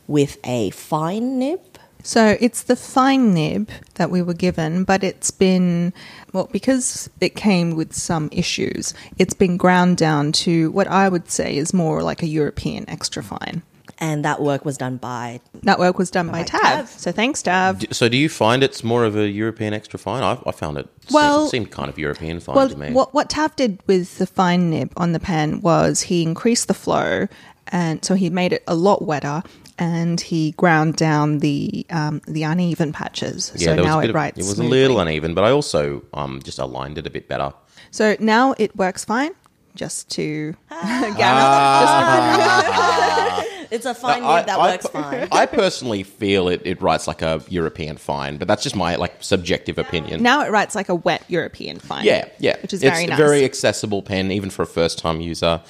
with 0.07 0.37
a 0.43 0.69
fine 0.71 1.39
nib. 1.39 1.74
So 2.05 2.37
it's 2.39 2.61
the 2.61 2.75
fine 2.75 3.33
nib 3.33 3.69
that 3.95 4.11
we 4.11 4.21
were 4.21 4.35
given, 4.35 4.83
but 4.83 5.03
it's 5.03 5.31
been, 5.31 5.91
well, 6.33 6.47
because 6.51 7.09
it 7.19 7.35
came 7.35 7.75
with 7.75 7.93
some 7.95 8.29
issues, 8.31 8.93
it's 9.17 9.33
been 9.33 9.57
ground 9.57 9.97
down 9.97 10.31
to 10.33 10.69
what 10.69 10.85
I 10.87 11.09
would 11.09 11.31
say 11.31 11.57
is 11.57 11.73
more 11.73 12.03
like 12.03 12.21
a 12.21 12.27
European 12.27 12.87
extra 12.87 13.23
fine. 13.23 13.63
And 13.97 14.23
that 14.23 14.39
work 14.39 14.65
was 14.65 14.77
done 14.77 14.97
by 14.97 15.39
That 15.63 15.79
work 15.79 15.97
was 15.97 16.11
done 16.11 16.27
by, 16.27 16.41
By 16.41 16.43
Tav. 16.43 16.61
Tav. 16.61 16.89
So 16.89 17.11
thanks, 17.11 17.41
Tav. 17.41 17.79
D- 17.79 17.87
So 17.91 18.07
do 18.07 18.17
you 18.17 18.29
find 18.29 18.61
it's 18.61 18.83
more 18.83 19.03
of 19.03 19.15
a 19.15 19.27
European 19.27 19.73
extra 19.73 19.97
fine? 19.97 20.21
I, 20.21 20.37
I 20.45 20.51
found 20.51 20.77
it 20.77 20.87
seemed- 21.07 21.13
Well- 21.15 21.47
seemed, 21.47 21.71
kind 21.71 21.89
of 21.89 21.97
European 21.97 22.39
fine 22.39 22.55
Well, 22.55 22.69
to 22.69 22.77
me. 22.77 22.91
what 22.91 23.15
what 23.15 23.29
Tav 23.31 23.55
did 23.55 23.79
with 23.87 24.19
the 24.19 24.27
fine 24.27 24.69
nib 24.69 24.91
on 24.95 25.13
the 25.13 25.19
pen 25.19 25.59
was 25.61 26.01
he 26.01 26.21
increased 26.21 26.67
the 26.67 26.73
flow, 26.75 27.27
and 27.69 28.03
so 28.05 28.13
he 28.13 28.29
made 28.29 28.53
it 28.53 28.63
a 28.67 28.75
lot 28.75 29.01
wetter, 29.01 29.41
and 29.77 30.21
he 30.21 30.51
ground 30.51 30.95
down 30.95 31.39
the 31.39 31.85
um, 31.89 32.21
the 32.27 32.43
uneven 32.43 32.93
patches. 32.93 33.51
yeah, 33.55 33.75
so 33.75 33.83
now 33.83 33.97
a 33.99 34.01
bit 34.01 34.05
it 34.05 34.09
of- 34.09 34.15
writes. 34.15 34.37
It 34.39 34.47
was 34.47 34.59
a 34.59 34.63
little 34.63 34.99
uneven, 34.99 35.33
but 35.33 35.43
I 35.43 35.51
also 35.51 36.03
um, 36.13 36.41
just 36.43 36.59
aligned 36.59 36.97
it 36.97 37.07
a 37.07 37.09
bit 37.09 37.27
better. 37.27 37.53
So 37.91 38.15
now 38.19 38.55
it 38.57 38.75
works 38.75 39.05
fine. 39.05 39.31
Just 39.75 40.09
to 40.11 40.55
Ah. 40.71 41.13
Gather. 43.35 43.45
It's 43.71 43.85
a 43.85 43.93
fine 43.93 44.23
I- 44.23 44.43
that 44.43 44.57
I- 44.57 44.71
works 44.71 44.87
fine. 44.87 45.27
I 45.31 45.45
personally 45.45 46.03
feel 46.03 46.47
it, 46.47 46.61
it 46.65 46.81
writes 46.81 47.07
like 47.07 47.21
a 47.21 47.41
European 47.49 47.97
fine, 47.97 48.37
but 48.37 48.47
that's 48.47 48.63
just 48.63 48.75
my 48.75 48.95
like 48.95 49.15
subjective 49.21 49.77
opinion. 49.77 50.23
now 50.23 50.43
it 50.45 50.51
writes 50.51 50.75
like 50.75 50.89
a 50.89 50.95
wet 50.95 51.23
European 51.27 51.79
fine. 51.79 52.05
Yeah, 52.05 52.27
yeah. 52.39 52.55
Which 52.61 52.73
is 52.73 52.83
it's 52.83 52.91
very 52.91 53.05
a 53.05 53.07
nice. 53.07 53.17
very 53.17 53.43
accessible 53.43 54.01
pen, 54.01 54.31
even 54.31 54.49
for 54.49 54.61
a 54.61 54.67
first 54.67 54.97
time 54.99 55.19
user. 55.19 55.61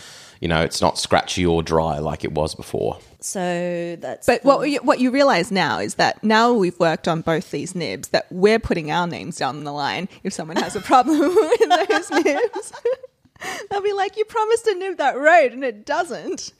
You 0.41 0.49
know, 0.49 0.61
it's 0.61 0.81
not 0.81 0.99
scratchy 0.99 1.45
or 1.45 1.63
dry 1.63 1.97
like 1.99 2.23
it 2.23 2.33
was 2.33 2.53
before. 2.53 2.99
So 3.25 3.97
that's. 3.99 4.27
But 4.27 4.43
what 4.45 4.69
you, 4.69 4.77
what 4.83 4.99
you 4.99 5.09
realize 5.09 5.51
now 5.51 5.79
is 5.79 5.95
that 5.95 6.23
now 6.23 6.53
we've 6.53 6.77
worked 6.79 7.07
on 7.07 7.21
both 7.21 7.49
these 7.49 7.73
nibs, 7.73 8.09
that 8.09 8.27
we're 8.31 8.59
putting 8.59 8.91
our 8.91 9.07
names 9.07 9.37
down 9.37 9.63
the 9.63 9.71
line 9.71 10.07
if 10.23 10.31
someone 10.31 10.57
has 10.57 10.75
a 10.75 10.79
problem 10.81 11.19
with 11.35 11.89
those 11.89 12.11
nibs. 12.23 12.71
They'll 13.71 13.81
be 13.81 13.93
like, 13.93 14.15
"You 14.15 14.25
promised 14.25 14.67
a 14.67 14.75
nib 14.75 14.97
that 14.97 15.17
road 15.17 15.53
and 15.53 15.63
it 15.63 15.87
doesn't." 15.87 16.39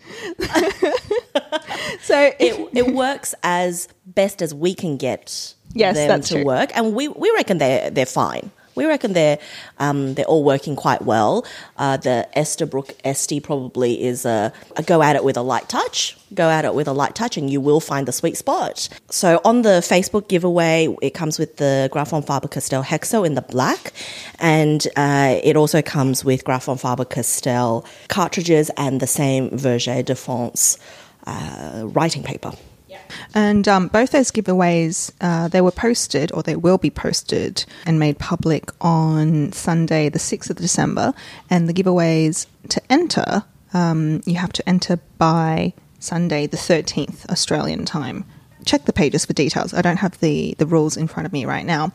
so 2.02 2.32
it, 2.40 2.70
it 2.74 2.94
works 2.96 3.36
as 3.44 3.88
best 4.08 4.42
as 4.42 4.52
we 4.54 4.74
can 4.74 4.98
get 4.98 5.54
Yes, 5.74 5.96
them 5.96 6.08
that's 6.08 6.30
to 6.30 6.36
true. 6.36 6.46
work, 6.46 6.72
and 6.76 6.96
we, 6.96 7.10
we 7.10 7.30
reckon 7.36 7.60
they're 7.60 7.92
they're 7.92 8.06
fine. 8.08 8.50
We 8.76 8.86
reckon 8.86 9.14
they're 9.14 9.40
um, 9.80 10.14
they're 10.16 10.26
all 10.26 10.44
working 10.44 10.76
quite 10.76 11.02
well. 11.02 11.46
Uh, 11.78 11.98
the 11.98 12.28
Esterbrook 12.36 12.94
Estie 13.04 13.42
probably 13.42 14.04
is 14.04 14.26
a, 14.26 14.54
a 14.76 14.84
go 14.84 15.02
at 15.02 15.16
it 15.16 15.24
with 15.24 15.38
a 15.38 15.42
light 15.42 15.70
touch. 15.70 16.18
Go 16.34 16.50
at 16.50 16.66
it 16.66 16.76
with 16.76 16.88
a 16.88 16.94
light 16.94 17.16
touch, 17.16 17.38
and 17.38 17.50
you 17.50 17.62
will 17.62 17.80
find 17.80 18.08
the 18.08 18.12
sweet 18.12 18.36
spot. 18.38 18.90
So 19.10 19.40
on 19.46 19.62
the 19.62 19.80
Facebook 19.82 20.28
giveaway, 20.28 20.94
it 21.02 21.14
comes 21.14 21.40
with 21.40 21.58
the 21.58 21.90
Graf 21.92 22.10
von 22.10 22.22
Faber 22.22 22.48
Castell 22.48 22.84
Hexo 22.84 23.26
in 23.26 23.36
the 23.36 23.42
black, 23.42 23.94
and 24.40 24.86
uh, 24.96 25.40
it 25.44 25.56
also 25.56 25.82
comes 25.82 26.26
with 26.26 26.44
Graf 26.44 26.66
von 26.66 26.78
Faber 26.78 27.06
Castell 27.06 27.86
cartridges 28.10 28.70
and 28.78 29.00
the 29.00 29.08
same 29.08 29.50
Verger 29.52 30.04
de 30.04 30.16
France 30.16 30.78
uh, 31.26 31.84
writing 31.86 32.24
paper. 32.24 32.52
And 33.36 33.68
um, 33.68 33.90
both 33.90 34.12
those 34.12 34.32
giveaways, 34.32 35.12
uh, 35.20 35.50
they 35.50 35.60
were 35.60 35.72
posted 35.72 36.32
or 36.32 36.42
they 36.42 36.56
will 36.56 36.78
be 36.78 36.90
posted 36.90 37.66
and 37.86 38.00
made 38.00 38.18
public 38.18 38.72
on 38.80 39.52
Sunday, 39.52 40.08
the 40.08 40.20
6th 40.20 40.50
of 40.50 40.56
December. 40.56 41.14
And 41.50 41.68
the 41.68 41.74
giveaways 41.74 42.48
to 42.70 42.82
enter, 42.90 43.44
um, 43.74 44.24
you 44.26 44.36
have 44.36 44.54
to 44.54 44.68
enter 44.68 45.00
by 45.18 45.74
Sunday, 46.00 46.48
the 46.48 46.56
13th 46.56 47.30
Australian 47.30 47.84
time. 47.84 48.24
Check 48.66 48.86
the 48.86 48.94
pages 48.94 49.26
for 49.26 49.34
details. 49.34 49.74
I 49.74 49.82
don't 49.82 49.98
have 49.98 50.18
the, 50.22 50.56
the 50.58 50.66
rules 50.66 50.96
in 50.96 51.08
front 51.08 51.28
of 51.28 51.34
me 51.34 51.46
right 51.46 51.66
now. 51.66 51.92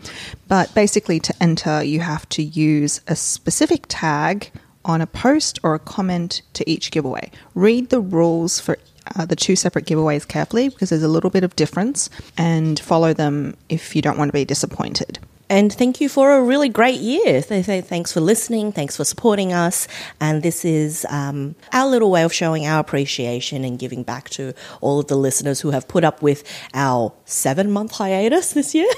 But 0.47 0.73
basically, 0.75 1.21
to 1.21 1.35
enter, 1.41 1.83
you 1.83 2.01
have 2.01 2.29
to 2.31 2.43
use 2.43 3.01
a 3.09 3.17
specific 3.17 3.87
tag 3.89 4.53
on 4.85 5.01
a 5.01 5.07
post 5.07 5.59
or 5.63 5.75
a 5.75 5.79
comment 5.79 6.43
to 6.55 6.69
each 6.69 6.91
giveaway. 6.91 7.31
Read 7.55 7.91
the 7.91 8.01
rules 8.01 8.61
for 8.61 8.79
uh, 9.17 9.27
the 9.27 9.37
two 9.37 9.57
separate 9.57 9.87
giveaways 9.87 10.27
carefully 10.27 10.69
because 10.69 10.91
there's 10.91 11.03
a 11.03 11.09
little 11.09 11.31
bit 11.31 11.45
of 11.45 11.57
difference 11.57 12.11
and 12.37 12.79
follow 12.81 13.13
them 13.13 13.57
if 13.69 13.95
you 13.97 14.03
don't 14.03 14.19
want 14.19 14.29
to 14.29 14.33
be 14.33 14.45
disappointed. 14.45 15.19
And 15.51 15.73
thank 15.73 16.01
you 16.01 16.09
for 16.09 16.33
a 16.33 16.41
really 16.41 16.69
great 16.69 17.01
year. 17.01 17.41
They 17.41 17.65
say 17.65 17.81
thanks 17.81 18.13
for 18.13 18.21
listening, 18.21 18.71
thanks 18.71 18.97
for 18.97 19.05
supporting 19.05 19.53
us. 19.53 19.89
And 20.21 20.45
this 20.45 20.65
is 20.65 21.05
um, 21.11 21.57
our 21.73 21.89
little 21.89 22.09
way 22.09 22.23
of 22.23 22.33
showing 22.33 22.67
our 22.67 22.79
appreciation 22.79 23.65
and 23.65 23.77
giving 23.77 24.05
back 24.05 24.31
to 24.31 24.55
all 24.81 25.01
of 25.01 25.09
the 25.09 25.17
listeners 25.17 25.61
who 25.61 25.73
have 25.73 25.89
put 25.89 26.05
up 26.05 26.23
with 26.23 26.45
our 26.73 27.13
seven 27.25 27.73
month 27.73 27.91
hiatus 27.91 28.53
this 28.53 28.77
year. 28.77 28.89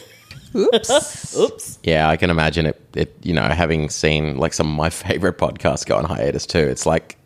Oops. 0.55 1.37
Oops. 1.39 1.79
Yeah, 1.85 2.11
I 2.11 2.19
can 2.19 2.29
imagine 2.29 2.67
it. 2.67 2.79
It 2.95 3.17
you 3.23 3.33
know, 3.33 3.49
having 3.49 3.89
seen 3.89 4.37
like 4.37 4.53
some 4.53 4.69
of 4.69 4.77
my 4.77 4.91
favorite 4.91 5.39
podcasts 5.39 5.87
go 5.87 5.97
on 5.97 6.05
hiatus 6.05 6.45
too. 6.45 6.59
It's 6.59 6.85
like 6.85 7.17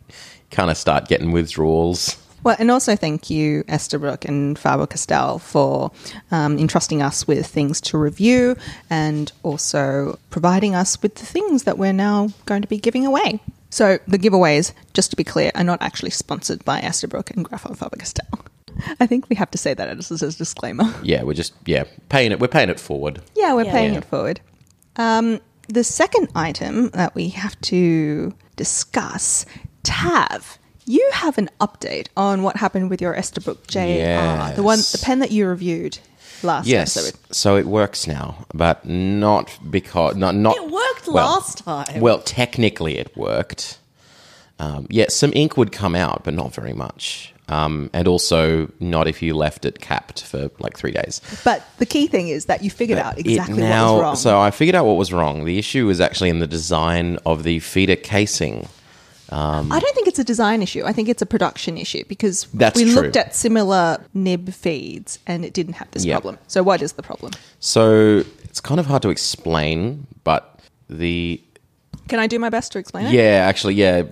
kind 0.51 0.71
of 0.71 0.77
start 0.77 1.09
getting 1.09 1.33
withdrawals. 1.33 2.15
Well, 2.43 2.55
and 2.59 2.69
also 2.71 2.95
thank 2.95 3.29
you, 3.29 3.63
Esterbrook 3.65 4.25
and 4.25 4.57
Faber 4.57 4.87
Castell, 4.87 5.39
for 5.39 5.91
um, 6.31 6.57
entrusting 6.57 7.01
us 7.01 7.27
with 7.27 7.45
things 7.47 7.81
to 7.81 7.97
review 7.97 8.55
and 8.89 9.31
also 9.43 10.17
providing 10.29 10.75
us 10.75 11.01
with 11.01 11.15
the 11.15 11.25
things 11.25 11.63
that 11.63 11.77
we're 11.77 11.93
now 11.93 12.29
going 12.45 12.61
to 12.61 12.67
be 12.67 12.77
giving 12.77 13.05
away. 13.05 13.39
So 13.69 13.99
the 14.07 14.17
giveaways, 14.17 14.71
just 14.93 15.09
to 15.11 15.17
be 15.17 15.23
clear, 15.23 15.51
are 15.55 15.63
not 15.63 15.81
actually 15.81 16.11
sponsored 16.11 16.63
by 16.63 16.79
Esterbrook 16.79 17.31
and 17.35 17.43
Graf 17.43 17.63
von 17.63 17.75
Faber 17.75 17.97
Castell. 17.97 18.27
I 18.99 19.07
think 19.07 19.27
we 19.29 19.35
have 19.35 19.51
to 19.51 19.57
say 19.57 19.73
that 19.73 19.89
as 19.89 20.11
a 20.11 20.31
disclaimer. 20.31 20.93
Yeah, 21.03 21.23
we're 21.23 21.33
just 21.33 21.53
yeah 21.65 21.83
paying 22.09 22.31
it. 22.31 22.39
We're 22.39 22.47
paying 22.47 22.69
it 22.69 22.79
forward. 22.79 23.21
Yeah, 23.35 23.53
we're 23.55 23.65
Yeah. 23.65 23.71
paying 23.71 23.93
Yeah. 23.93 23.99
it 23.99 24.05
forward. 24.05 24.39
Um, 24.95 25.41
the 25.67 25.83
second 25.83 26.29
item 26.35 26.89
that 26.91 27.13
we 27.13 27.29
have 27.29 27.59
to 27.61 28.33
discuss, 28.55 29.45
Tav, 29.83 30.57
you 30.87 31.07
have 31.13 31.37
an 31.37 31.49
update 31.59 32.07
on 32.17 32.41
what 32.41 32.55
happened 32.55 32.89
with 32.89 33.01
your 33.01 33.13
Esterbrook 33.13 33.67
JR, 33.67 34.55
the 34.55 34.63
one, 34.63 34.79
the 34.79 34.99
pen 35.03 35.19
that 35.19 35.31
you 35.31 35.45
reviewed 35.45 35.99
last 36.43 36.65
Yes, 36.65 36.95
episode. 36.97 37.19
so 37.35 37.57
it 37.57 37.65
works 37.65 38.07
now, 38.07 38.45
but 38.53 38.85
not 38.85 39.57
because 39.69 40.15
not 40.15 40.33
not. 40.33 40.55
It 40.55 40.71
worked 40.71 41.07
well, 41.07 41.27
last 41.35 41.59
time. 41.59 41.99
Well, 41.99 42.19
technically, 42.19 42.97
it 42.97 43.15
worked. 43.15 43.79
Um, 44.59 44.87
yeah, 44.89 45.05
some 45.09 45.31
ink 45.35 45.57
would 45.57 45.71
come 45.71 45.93
out, 45.93 46.23
but 46.23 46.33
not 46.33 46.53
very 46.53 46.73
much. 46.73 47.33
Um, 47.49 47.89
and 47.93 48.07
also, 48.07 48.69
not 48.79 49.07
if 49.07 49.21
you 49.21 49.33
left 49.35 49.63
it 49.65 49.79
capped 49.79 50.23
for 50.23 50.49
like 50.59 50.77
three 50.77 50.91
days. 50.91 51.21
But 51.45 51.65
the 51.77 51.85
key 51.85 52.07
thing 52.07 52.27
is 52.27 52.45
that 52.45 52.61
you 52.63 52.69
figured 52.69 52.99
out 52.99 53.17
exactly 53.17 53.57
now, 53.57 53.93
what 53.93 53.93
was 53.93 54.01
wrong. 54.01 54.15
So 54.15 54.39
I 54.39 54.51
figured 54.51 54.75
out 54.75 54.85
what 54.85 54.97
was 54.97 55.13
wrong. 55.13 55.45
The 55.45 55.57
issue 55.57 55.85
was 55.85 56.01
actually 56.01 56.29
in 56.29 56.39
the 56.39 56.47
design 56.47 57.17
of 57.25 57.43
the 57.43 57.59
feeder 57.59 57.95
casing. 57.95 58.67
Um, 59.29 59.71
I 59.71 59.79
don't 59.79 59.95
think 59.95 60.07
it's 60.07 60.19
a 60.19 60.23
design 60.23 60.61
issue. 60.61 60.83
I 60.85 60.93
think 60.93 61.09
it's 61.09 61.21
a 61.21 61.25
production 61.25 61.77
issue 61.77 62.03
because 62.07 62.47
we 62.53 62.69
true. 62.69 62.85
looked 62.85 63.17
at 63.17 63.35
similar 63.35 64.03
nib 64.13 64.53
feeds 64.53 65.19
and 65.27 65.43
it 65.43 65.53
didn't 65.53 65.73
have 65.73 65.91
this 65.91 66.05
Yeah. 66.05 66.15
problem. 66.15 66.37
So 66.47 66.63
what 66.63 66.81
is 66.81 66.93
the 66.93 67.03
problem? 67.03 67.33
So 67.59 68.23
it's 68.43 68.61
kind 68.61 68.79
of 68.79 68.85
hard 68.85 69.01
to 69.01 69.09
explain, 69.09 70.07
but 70.23 70.59
the 70.89 71.41
Can 72.07 72.19
I 72.19 72.27
do 72.27 72.39
my 72.39 72.49
best 72.49 72.71
to 72.71 72.79
explain 72.79 73.07
it? 73.07 73.11
yeah, 73.11 73.45
actually, 73.49 73.73
yeah, 73.75 74.03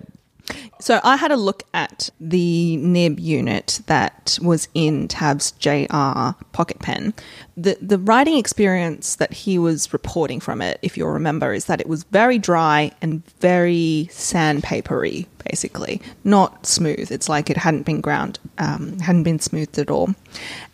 So 0.79 0.99
I 1.03 1.15
had 1.15 1.31
a 1.31 1.37
look 1.37 1.63
at 1.73 2.09
the 2.19 2.77
nib 2.77 3.19
unit 3.19 3.81
that 3.87 4.37
was 4.41 4.67
in 4.73 5.07
Tav's 5.07 5.51
JR 5.53 6.35
pocket 6.51 6.79
pen. 6.79 7.13
The 7.55 7.77
the 7.81 7.97
writing 7.97 8.37
experience 8.37 9.15
that 9.15 9.33
he 9.33 9.57
was 9.57 9.93
reporting 9.93 10.39
from 10.39 10.61
it, 10.61 10.79
if 10.81 10.97
you'll 10.97 11.09
remember, 11.09 11.53
is 11.53 11.65
that 11.65 11.81
it 11.81 11.87
was 11.87 12.03
very 12.03 12.37
dry 12.37 12.91
and 13.01 13.25
very 13.39 14.07
sandpapery, 14.11 15.27
basically. 15.49 16.01
Not 16.23 16.65
smooth. 16.65 17.11
It's 17.11 17.29
like 17.29 17.49
it 17.49 17.57
hadn't 17.57 17.83
been 17.83 18.01
ground, 18.01 18.39
um, 18.57 18.99
hadn't 18.99 19.23
been 19.23 19.39
smoothed 19.39 19.79
at 19.79 19.89
all. 19.89 20.13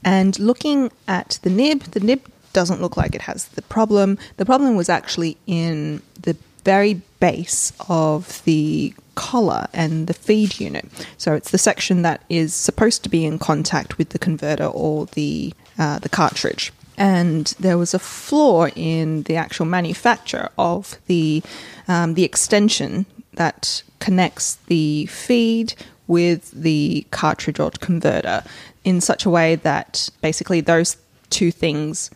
And 0.03 0.37
looking 0.39 0.91
at 1.07 1.39
the 1.43 1.49
nib, 1.49 1.83
the 1.83 1.99
nib 1.99 2.27
doesn't 2.53 2.81
look 2.81 2.97
like 2.97 3.15
it 3.15 3.21
has 3.21 3.45
the 3.49 3.61
problem. 3.61 4.17
The 4.37 4.45
problem 4.45 4.75
was 4.75 4.89
actually 4.89 5.37
in 5.47 6.01
the 6.21 6.35
very 6.63 7.01
base 7.19 7.71
of 7.87 8.43
the 8.45 8.93
collar 9.15 9.68
and 9.74 10.08
the 10.08 10.13
feed 10.13 10.60
unit. 10.60 10.86
So 11.18 11.34
it's 11.34 11.51
the 11.51 11.58
section 11.58 12.01
that 12.01 12.24
is 12.30 12.53
supposed 12.53 13.03
to 13.03 13.10
be 13.10 13.25
in 13.25 13.39
contact 13.39 13.98
with 13.98 14.10
the 14.10 14.20
converter 14.20 14.65
or 14.65 15.06
the 15.08 15.53
uh, 15.77 16.00
the 16.00 16.10
cartridge. 16.10 16.72
And 16.98 17.48
there 17.60 17.77
was 17.77 17.94
a 17.94 18.00
flaw 18.00 18.68
in 18.68 19.24
the 19.24 19.36
actual 19.36 19.65
manufacture 19.65 20.50
of 20.58 20.98
the 21.08 21.41
um, 21.88 22.13
the 22.13 22.24
extension 22.24 23.06
that 23.34 23.84
connects 24.00 24.56
the 24.68 25.06
feed 25.08 25.74
with 26.08 26.51
the 26.51 27.06
cartridge 27.12 27.60
or 27.60 27.72
converter 27.80 28.44
in 28.84 29.00
such 29.00 29.25
a 29.25 29.30
way 29.30 29.56
that 29.56 30.10
basically 30.22 30.60
those 30.60 30.98
two 31.30 31.51
things 31.51 32.12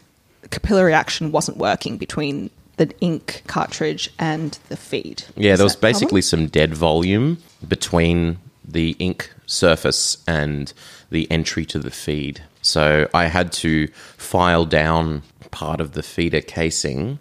capillary 0.51 0.93
action 0.93 1.31
wasn't 1.31 1.57
working 1.57 1.97
between 1.97 2.49
the 2.77 2.93
ink 2.99 3.43
cartridge 3.47 4.09
and 4.19 4.57
the 4.69 4.77
feed. 4.77 5.23
Yeah, 5.35 5.53
Is 5.53 5.59
there 5.59 5.65
was 5.65 5.75
basically 5.75 6.21
some 6.21 6.47
dead 6.47 6.73
volume 6.73 7.37
between 7.67 8.37
the 8.67 8.95
ink 8.99 9.31
surface 9.45 10.17
and 10.27 10.73
the 11.09 11.29
entry 11.31 11.65
to 11.65 11.79
the 11.79 11.91
feed. 11.91 12.41
So 12.61 13.07
I 13.13 13.25
had 13.25 13.51
to 13.53 13.87
file 14.17 14.65
down 14.65 15.21
part 15.51 15.79
of 15.79 15.93
the 15.93 16.03
feeder 16.03 16.41
casing 16.41 17.19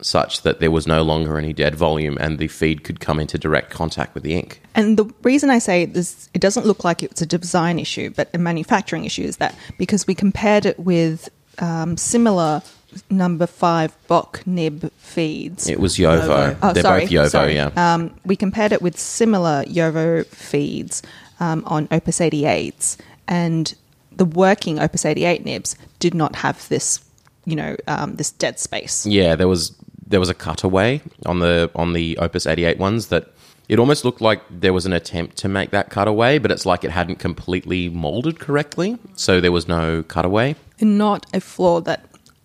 such 0.00 0.42
that 0.42 0.60
there 0.60 0.70
was 0.70 0.86
no 0.86 1.02
longer 1.02 1.38
any 1.38 1.52
dead 1.52 1.74
volume 1.74 2.16
and 2.20 2.38
the 2.38 2.48
feed 2.48 2.84
could 2.84 3.00
come 3.00 3.18
into 3.18 3.38
direct 3.38 3.70
contact 3.70 4.14
with 4.14 4.22
the 4.22 4.34
ink. 4.34 4.60
And 4.74 4.98
the 4.98 5.06
reason 5.22 5.50
I 5.50 5.58
say 5.58 5.86
this, 5.86 6.28
it 6.34 6.40
doesn't 6.40 6.66
look 6.66 6.84
like 6.84 7.02
it's 7.02 7.22
a 7.22 7.26
design 7.26 7.78
issue, 7.78 8.10
but 8.10 8.28
a 8.34 8.38
manufacturing 8.38 9.04
issue 9.04 9.22
is 9.22 9.38
that 9.38 9.56
because 9.78 10.06
we 10.06 10.14
compared 10.14 10.66
it 10.66 10.78
with 10.78 11.28
um, 11.58 11.96
similar 11.96 12.62
number 13.10 13.46
five 13.46 13.96
Bock 14.06 14.46
nib 14.46 14.90
feeds. 14.98 15.68
It 15.68 15.80
was 15.80 15.96
Jowo. 15.96 16.56
Oh, 16.62 16.72
They're 16.72 16.82
sorry, 16.82 17.00
both 17.02 17.10
Jowo, 17.10 17.28
sorry. 17.30 17.54
yeah. 17.54 17.70
Um, 17.76 18.14
we 18.24 18.36
compared 18.36 18.72
it 18.72 18.82
with 18.82 18.98
similar 18.98 19.64
Jowo 19.64 20.26
feeds 20.26 21.02
um, 21.40 21.62
on 21.66 21.88
Opus 21.90 22.18
88s, 22.20 22.96
and 23.28 23.74
the 24.12 24.24
working 24.24 24.78
Opus 24.78 25.04
88 25.04 25.44
nibs 25.44 25.76
did 25.98 26.14
not 26.14 26.36
have 26.36 26.68
this, 26.68 27.00
you 27.44 27.56
know, 27.56 27.76
um, 27.88 28.16
this 28.16 28.30
dead 28.30 28.58
space. 28.58 29.06
Yeah, 29.06 29.34
there 29.34 29.48
was 29.48 29.74
there 30.06 30.20
was 30.20 30.28
a 30.28 30.34
cutaway 30.34 31.00
on 31.26 31.40
the 31.40 31.70
on 31.74 31.92
the 31.94 32.16
Opus 32.18 32.46
88 32.46 32.78
ones 32.78 33.08
that 33.08 33.30
it 33.68 33.78
almost 33.78 34.04
looked 34.04 34.20
like 34.20 34.42
there 34.50 34.74
was 34.74 34.84
an 34.84 34.92
attempt 34.92 35.38
to 35.38 35.48
make 35.48 35.70
that 35.70 35.88
cutaway, 35.90 36.38
but 36.38 36.50
it's 36.50 36.66
like 36.66 36.84
it 36.84 36.90
hadn't 36.90 37.18
completely 37.18 37.88
molded 37.88 38.38
correctly, 38.38 38.98
so 39.14 39.40
there 39.40 39.52
was 39.52 39.66
no 39.66 40.02
cutaway. 40.02 40.54
And 40.80 40.98
not 40.98 41.24
a 41.32 41.40
flaw 41.40 41.80
that 41.80 42.04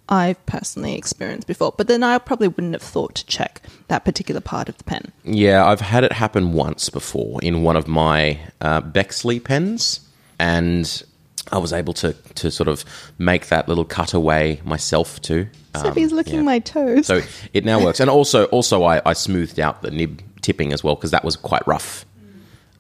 I've 0.09 0.43
personally 0.47 0.95
experienced 0.95 1.47
before. 1.47 1.73
But 1.77 1.87
then 1.87 2.03
I 2.03 2.17
probably 2.17 2.47
wouldn't 2.47 2.73
have 2.73 2.81
thought 2.81 3.15
to 3.15 3.25
check 3.25 3.61
that 3.87 4.03
particular 4.03 4.41
part 4.41 4.67
of 4.67 4.77
the 4.77 4.83
pen. 4.83 5.11
Yeah, 5.23 5.65
I've 5.65 5.81
had 5.81 6.03
it 6.03 6.11
happen 6.11 6.53
once 6.53 6.89
before 6.89 7.39
in 7.41 7.61
one 7.63 7.75
of 7.75 7.87
my 7.87 8.39
uh, 8.59 8.81
Bexley 8.81 9.39
pens, 9.39 10.01
and 10.39 11.03
I 11.51 11.59
was 11.59 11.71
able 11.71 11.93
to 11.93 12.13
to 12.13 12.51
sort 12.51 12.67
of 12.67 12.83
make 13.17 13.47
that 13.47 13.67
little 13.67 13.85
cutaway 13.85 14.61
myself 14.65 15.21
too. 15.21 15.47
Um, 15.75 15.83
Sophie's 15.83 16.11
licking 16.11 16.35
yeah. 16.35 16.41
my 16.41 16.59
toes. 16.59 17.05
So 17.05 17.21
it 17.53 17.63
now 17.63 17.83
works, 17.83 17.99
and 17.99 18.09
also 18.09 18.45
also 18.45 18.83
I, 18.83 19.01
I 19.05 19.13
smoothed 19.13 19.59
out 19.59 19.83
the 19.83 19.91
nib 19.91 20.21
tipping 20.41 20.73
as 20.73 20.83
well 20.83 20.95
because 20.95 21.11
that 21.11 21.23
was 21.23 21.35
quite 21.35 21.65
rough. 21.67 22.05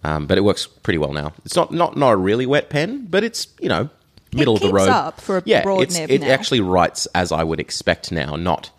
Um, 0.03 0.27
but 0.27 0.37
it 0.37 0.41
works 0.41 0.65
pretty 0.65 0.97
well 0.97 1.13
now. 1.13 1.33
It's 1.45 1.55
not 1.55 1.71
not 1.71 1.95
not 1.95 2.11
a 2.11 2.17
really 2.17 2.45
wet 2.45 2.69
pen, 2.69 3.05
but 3.07 3.23
it's 3.23 3.47
you 3.59 3.69
know 3.69 3.89
middle 4.33 4.55
of 4.55 4.61
the 4.61 4.71
road. 4.71 4.89
up 4.89 5.21
for 5.21 5.37
a 5.37 5.43
yeah, 5.45 5.63
broad 5.63 5.81
it's, 5.81 5.97
nib 5.97 6.09
it 6.09 6.21
now. 6.21 6.27
actually 6.27 6.61
writes 6.61 7.07
as 7.15 7.31
I 7.31 7.43
would 7.43 7.59
expect 7.59 8.11
now, 8.11 8.35
not 8.35 8.71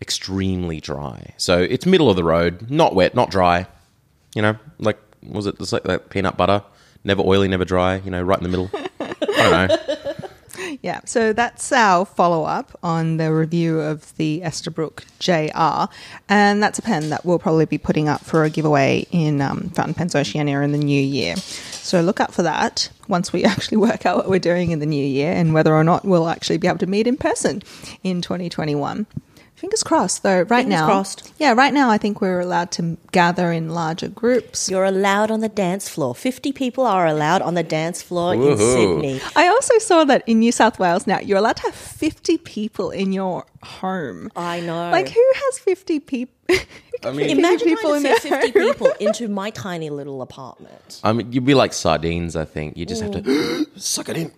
extremely 0.00 0.80
dry. 0.80 1.34
So 1.36 1.60
it's 1.60 1.86
middle 1.86 2.10
of 2.10 2.16
the 2.16 2.24
road, 2.24 2.70
not 2.70 2.94
wet, 2.94 3.14
not 3.14 3.30
dry. 3.30 3.66
You 4.34 4.42
know, 4.42 4.56
like 4.78 4.98
was 5.22 5.46
it 5.46 5.58
just 5.58 5.72
like 5.72 5.84
that 5.84 6.10
peanut 6.10 6.36
butter, 6.36 6.62
never 7.04 7.22
oily, 7.22 7.48
never 7.48 7.64
dry. 7.64 7.96
You 7.96 8.10
know, 8.10 8.22
right 8.22 8.38
in 8.38 8.44
the 8.44 8.50
middle. 8.50 8.70
I 9.00 9.14
don't 9.20 9.70
know. 9.70 9.78
Yeah, 10.80 11.00
so 11.04 11.32
that's 11.32 11.70
our 11.72 12.04
follow 12.04 12.44
up 12.44 12.78
on 12.82 13.16
the 13.16 13.32
review 13.32 13.80
of 13.80 14.14
the 14.16 14.42
Esterbrook 14.44 15.04
JR, 15.18 15.92
and 16.28 16.62
that's 16.62 16.78
a 16.78 16.82
pen 16.82 17.10
that 17.10 17.24
we'll 17.24 17.38
probably 17.38 17.66
be 17.66 17.78
putting 17.78 18.08
up 18.08 18.22
for 18.22 18.44
a 18.44 18.50
giveaway 18.50 19.06
in 19.10 19.40
um, 19.40 19.70
Fountain 19.70 19.94
Pens 19.94 20.14
Oceania 20.14 20.60
in 20.60 20.72
the 20.72 20.78
new 20.78 21.00
year. 21.00 21.34
So 21.82 22.00
look 22.00 22.20
out 22.20 22.32
for 22.32 22.42
that 22.42 22.90
once 23.08 23.32
we 23.32 23.44
actually 23.52 23.78
work 23.78 24.06
out 24.06 24.16
what 24.16 24.28
we're 24.28 24.38
doing 24.38 24.70
in 24.70 24.78
the 24.78 24.86
new 24.86 25.04
year 25.04 25.32
and 25.32 25.52
whether 25.52 25.74
or 25.74 25.84
not 25.84 26.04
we'll 26.04 26.28
actually 26.28 26.58
be 26.58 26.68
able 26.68 26.78
to 26.78 26.86
meet 26.86 27.06
in 27.06 27.16
person 27.16 27.62
in 28.02 28.22
2021. 28.22 29.06
Fingers 29.62 29.84
crossed, 29.84 30.24
though. 30.24 30.40
Right 30.42 30.64
Fingers 30.64 30.70
now, 30.70 30.86
crossed. 30.86 31.32
yeah, 31.38 31.52
right 31.52 31.72
now 31.72 31.88
I 31.88 31.96
think 31.96 32.20
we're 32.20 32.40
allowed 32.40 32.72
to 32.72 32.96
gather 33.12 33.52
in 33.52 33.68
larger 33.68 34.08
groups. 34.08 34.68
You're 34.68 34.84
allowed 34.84 35.30
on 35.30 35.38
the 35.38 35.48
dance 35.48 35.88
floor. 35.88 36.16
50 36.16 36.50
people 36.50 36.84
are 36.84 37.06
allowed 37.06 37.42
on 37.42 37.54
the 37.54 37.62
dance 37.62 38.02
floor 38.02 38.34
in 38.34 38.56
Sydney. 38.58 39.20
I 39.36 39.46
also 39.46 39.78
saw 39.78 40.02
that 40.04 40.24
in 40.26 40.40
New 40.40 40.50
South 40.50 40.80
Wales 40.80 41.06
now 41.06 41.20
you're 41.20 41.38
allowed 41.38 41.58
to 41.58 41.62
have 41.62 41.76
50 41.76 42.38
people 42.38 42.90
in 42.90 43.12
your 43.12 43.44
home. 43.62 44.30
I 44.34 44.58
know. 44.58 44.90
Like 44.90 45.10
who 45.10 45.32
has 45.32 45.60
50 45.60 46.00
people? 46.00 46.34
I 47.04 47.10
mean, 47.10 47.30
Imagine 47.30 47.66
people 47.68 47.90
trying 47.90 47.96
in 48.06 48.20
to 48.20 48.28
their 48.28 48.40
fit 48.42 48.54
50 48.54 48.60
people 48.60 48.92
into 49.00 49.28
my 49.28 49.50
tiny 49.50 49.90
little 49.90 50.22
apartment. 50.22 51.00
I 51.02 51.12
mean, 51.12 51.32
you'd 51.32 51.44
be 51.44 51.54
like 51.54 51.72
sardines. 51.72 52.36
I 52.36 52.44
think 52.44 52.76
you 52.76 52.86
just 52.86 53.02
have 53.02 53.10
to 53.12 53.66
suck 53.76 54.08
it 54.08 54.16
in. 54.16 54.32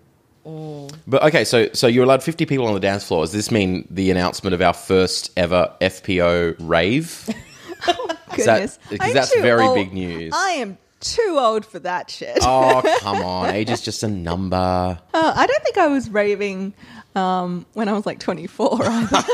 But 1.07 1.23
okay, 1.25 1.45
so 1.45 1.69
so 1.73 1.87
you're 1.87 2.05
allowed 2.05 2.23
50 2.23 2.47
people 2.47 2.67
on 2.67 2.75
the 2.75 2.81
dance 2.81 3.07
floor. 3.07 3.23
Does 3.25 3.33
this 3.33 3.51
mean 3.51 3.87
the 3.91 4.11
announcement 4.11 4.55
of 4.55 4.61
our 4.63 4.73
first 4.75 5.31
ever 5.37 5.73
FPO 5.81 6.57
rave? 6.61 7.29
Goodness. 8.35 8.79
because 8.89 9.09
I'm 9.09 9.15
that's 9.15 9.33
too 9.33 9.43
very 9.43 9.65
old. 9.65 9.75
big 9.75 9.93
news. 9.93 10.33
I 10.35 10.51
am 10.53 10.77
too 11.01 11.37
old 11.39 11.65
for 11.65 11.79
that 11.81 12.11
shit. 12.11 12.39
oh 12.43 12.83
come 13.01 13.23
on, 13.23 13.55
age 13.55 13.71
is 13.71 13.81
just 13.81 14.03
a 14.03 14.09
number. 14.09 14.57
Uh, 14.57 14.99
I 15.37 15.47
don't 15.47 15.63
think 15.63 15.79
I 15.79 15.87
was 15.87 16.11
raving 16.11 16.75
um, 17.15 17.67
when 17.75 17.89
I 17.89 17.93
was 17.93 18.07
like 18.07 18.19
24 18.21 18.81
either. 18.83 19.25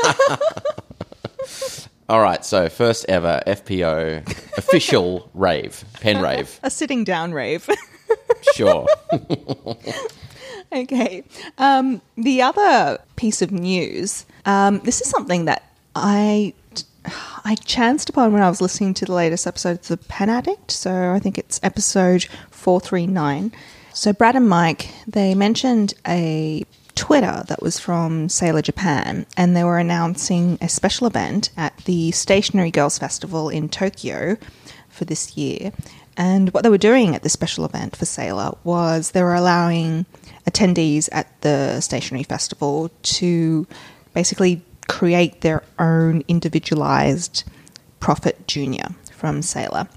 All 2.11 2.19
right, 2.19 2.43
so 2.43 2.67
first 2.67 3.05
ever 3.07 3.41
FPO 3.47 4.27
official 4.57 5.29
rave, 5.33 5.85
pen 6.01 6.21
rave. 6.21 6.59
a 6.61 6.69
sitting 6.69 7.05
down 7.05 7.33
rave. 7.33 7.67
Sure. 8.55 8.85
Okay. 10.73 11.23
Um, 11.57 12.01
the 12.17 12.41
other 12.41 12.97
piece 13.15 13.41
of 13.41 13.51
news. 13.51 14.25
Um, 14.45 14.79
this 14.79 14.99
is 14.99 15.09
something 15.09 15.45
that 15.45 15.63
I 15.95 16.53
I 17.45 17.55
chanced 17.63 18.09
upon 18.09 18.33
when 18.33 18.41
I 18.41 18.49
was 18.49 18.59
listening 18.59 18.93
to 18.95 19.05
the 19.05 19.13
latest 19.13 19.47
episode 19.47 19.79
of 19.79 19.87
The 19.87 19.97
Pen 19.97 20.29
Addict. 20.29 20.71
So 20.71 21.13
I 21.13 21.19
think 21.19 21.37
it's 21.37 21.61
episode 21.63 22.23
four 22.49 22.81
three 22.81 23.07
nine. 23.07 23.53
So 23.93 24.11
Brad 24.11 24.35
and 24.35 24.49
Mike 24.49 24.89
they 25.07 25.33
mentioned 25.35 25.93
a 26.05 26.65
Twitter 27.01 27.43
that 27.47 27.63
was 27.63 27.79
from 27.79 28.29
Sailor 28.29 28.61
Japan, 28.61 29.25
and 29.35 29.55
they 29.55 29.63
were 29.63 29.79
announcing 29.79 30.59
a 30.61 30.69
special 30.69 31.07
event 31.07 31.49
at 31.57 31.75
the 31.85 32.11
Stationery 32.11 32.69
Girls 32.69 32.99
Festival 32.99 33.49
in 33.49 33.69
Tokyo 33.69 34.37
for 34.87 35.05
this 35.05 35.35
year. 35.35 35.71
And 36.15 36.53
what 36.53 36.61
they 36.61 36.69
were 36.69 36.77
doing 36.77 37.15
at 37.15 37.23
this 37.23 37.33
special 37.33 37.65
event 37.65 37.95
for 37.95 38.05
Sailor 38.05 38.55
was 38.63 39.11
they 39.11 39.23
were 39.23 39.33
allowing 39.33 40.05
attendees 40.47 41.09
at 41.11 41.41
the 41.41 41.81
stationery 41.81 42.21
festival 42.21 42.91
to 43.01 43.65
basically 44.13 44.61
create 44.87 45.41
their 45.41 45.63
own 45.79 46.23
individualized 46.27 47.45
Profit 47.99 48.47
Junior 48.47 48.89
from 49.11 49.41
Sailor. 49.41 49.87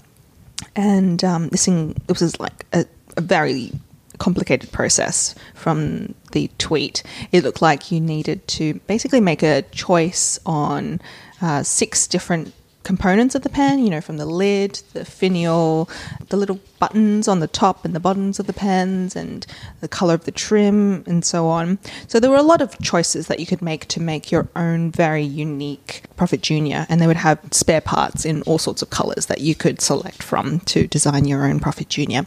And 0.75 1.23
um, 1.23 1.49
this, 1.49 1.67
in, 1.67 1.93
this 2.07 2.19
was 2.19 2.39
like 2.39 2.65
a, 2.73 2.87
a 3.15 3.21
very 3.21 3.73
complicated 4.17 4.71
process 4.71 5.35
from 5.53 6.13
the 6.31 6.49
tweet. 6.57 7.03
It 7.31 7.43
looked 7.43 7.61
like 7.61 7.91
you 7.91 7.99
needed 7.99 8.47
to 8.49 8.75
basically 8.87 9.21
make 9.21 9.43
a 9.43 9.63
choice 9.71 10.39
on 10.45 11.01
uh, 11.41 11.63
six 11.63 12.07
different 12.07 12.53
components 12.85 13.35
of 13.35 13.41
the 13.41 13.49
pen, 13.49 13.79
you 13.79 13.89
know, 13.89 13.99
from 13.99 14.17
the 14.17 14.25
lid, 14.25 14.79
the 14.93 15.03
finial, 15.03 15.89
the 16.29 16.37
little 16.37 16.59
buttons 16.79 17.27
on 17.27 17.39
the 17.39 17.47
top 17.47 17.83
and 17.83 17.93
the 17.93 17.99
bottoms 17.99 18.39
of 18.39 18.47
the 18.47 18.53
pens, 18.53 19.15
and 19.15 19.45
the 19.81 19.87
color 19.87 20.13
of 20.13 20.23
the 20.23 20.31
trim, 20.31 21.03
and 21.05 21.25
so 21.25 21.47
on. 21.47 21.77
So 22.07 22.19
there 22.19 22.29
were 22.29 22.37
a 22.37 22.43
lot 22.43 22.61
of 22.61 22.79
choices 22.79 23.27
that 23.27 23.39
you 23.39 23.45
could 23.45 23.61
make 23.61 23.87
to 23.87 23.99
make 23.99 24.31
your 24.31 24.47
own 24.55 24.91
very 24.91 25.23
unique 25.23 26.03
Profit 26.15 26.41
Junior, 26.41 26.85
and 26.87 27.01
they 27.01 27.07
would 27.07 27.17
have 27.17 27.39
spare 27.51 27.81
parts 27.81 28.23
in 28.23 28.43
all 28.43 28.59
sorts 28.59 28.81
of 28.81 28.89
colors 28.91 29.25
that 29.25 29.41
you 29.41 29.55
could 29.55 29.81
select 29.81 30.23
from 30.23 30.61
to 30.61 30.87
design 30.87 31.25
your 31.25 31.45
own 31.45 31.59
Profit 31.59 31.89
Junior. 31.89 32.25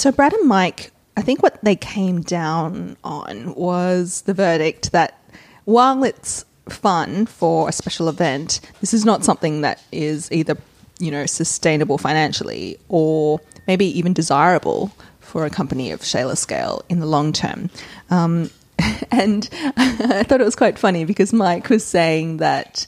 So 0.00 0.10
Brad 0.10 0.32
and 0.32 0.48
Mike, 0.48 0.92
I 1.18 1.20
think 1.20 1.42
what 1.42 1.62
they 1.62 1.76
came 1.76 2.22
down 2.22 2.96
on 3.04 3.54
was 3.54 4.22
the 4.22 4.32
verdict 4.32 4.92
that 4.92 5.22
while 5.66 6.04
it's 6.04 6.46
fun 6.70 7.26
for 7.26 7.68
a 7.68 7.72
special 7.72 8.08
event, 8.08 8.62
this 8.80 8.94
is 8.94 9.04
not 9.04 9.24
something 9.24 9.60
that 9.60 9.82
is 9.92 10.32
either, 10.32 10.56
you 11.00 11.10
know, 11.10 11.26
sustainable 11.26 11.98
financially 11.98 12.78
or 12.88 13.42
maybe 13.66 13.84
even 13.98 14.14
desirable 14.14 14.90
for 15.20 15.44
a 15.44 15.50
company 15.50 15.90
of 15.90 16.02
Sailor 16.02 16.36
scale 16.36 16.82
in 16.88 17.00
the 17.00 17.06
long 17.06 17.30
term. 17.34 17.68
Um, 18.08 18.48
and 19.10 19.50
I 19.52 20.22
thought 20.22 20.40
it 20.40 20.44
was 20.44 20.56
quite 20.56 20.78
funny 20.78 21.04
because 21.04 21.34
Mike 21.34 21.68
was 21.68 21.84
saying 21.84 22.38
that 22.38 22.86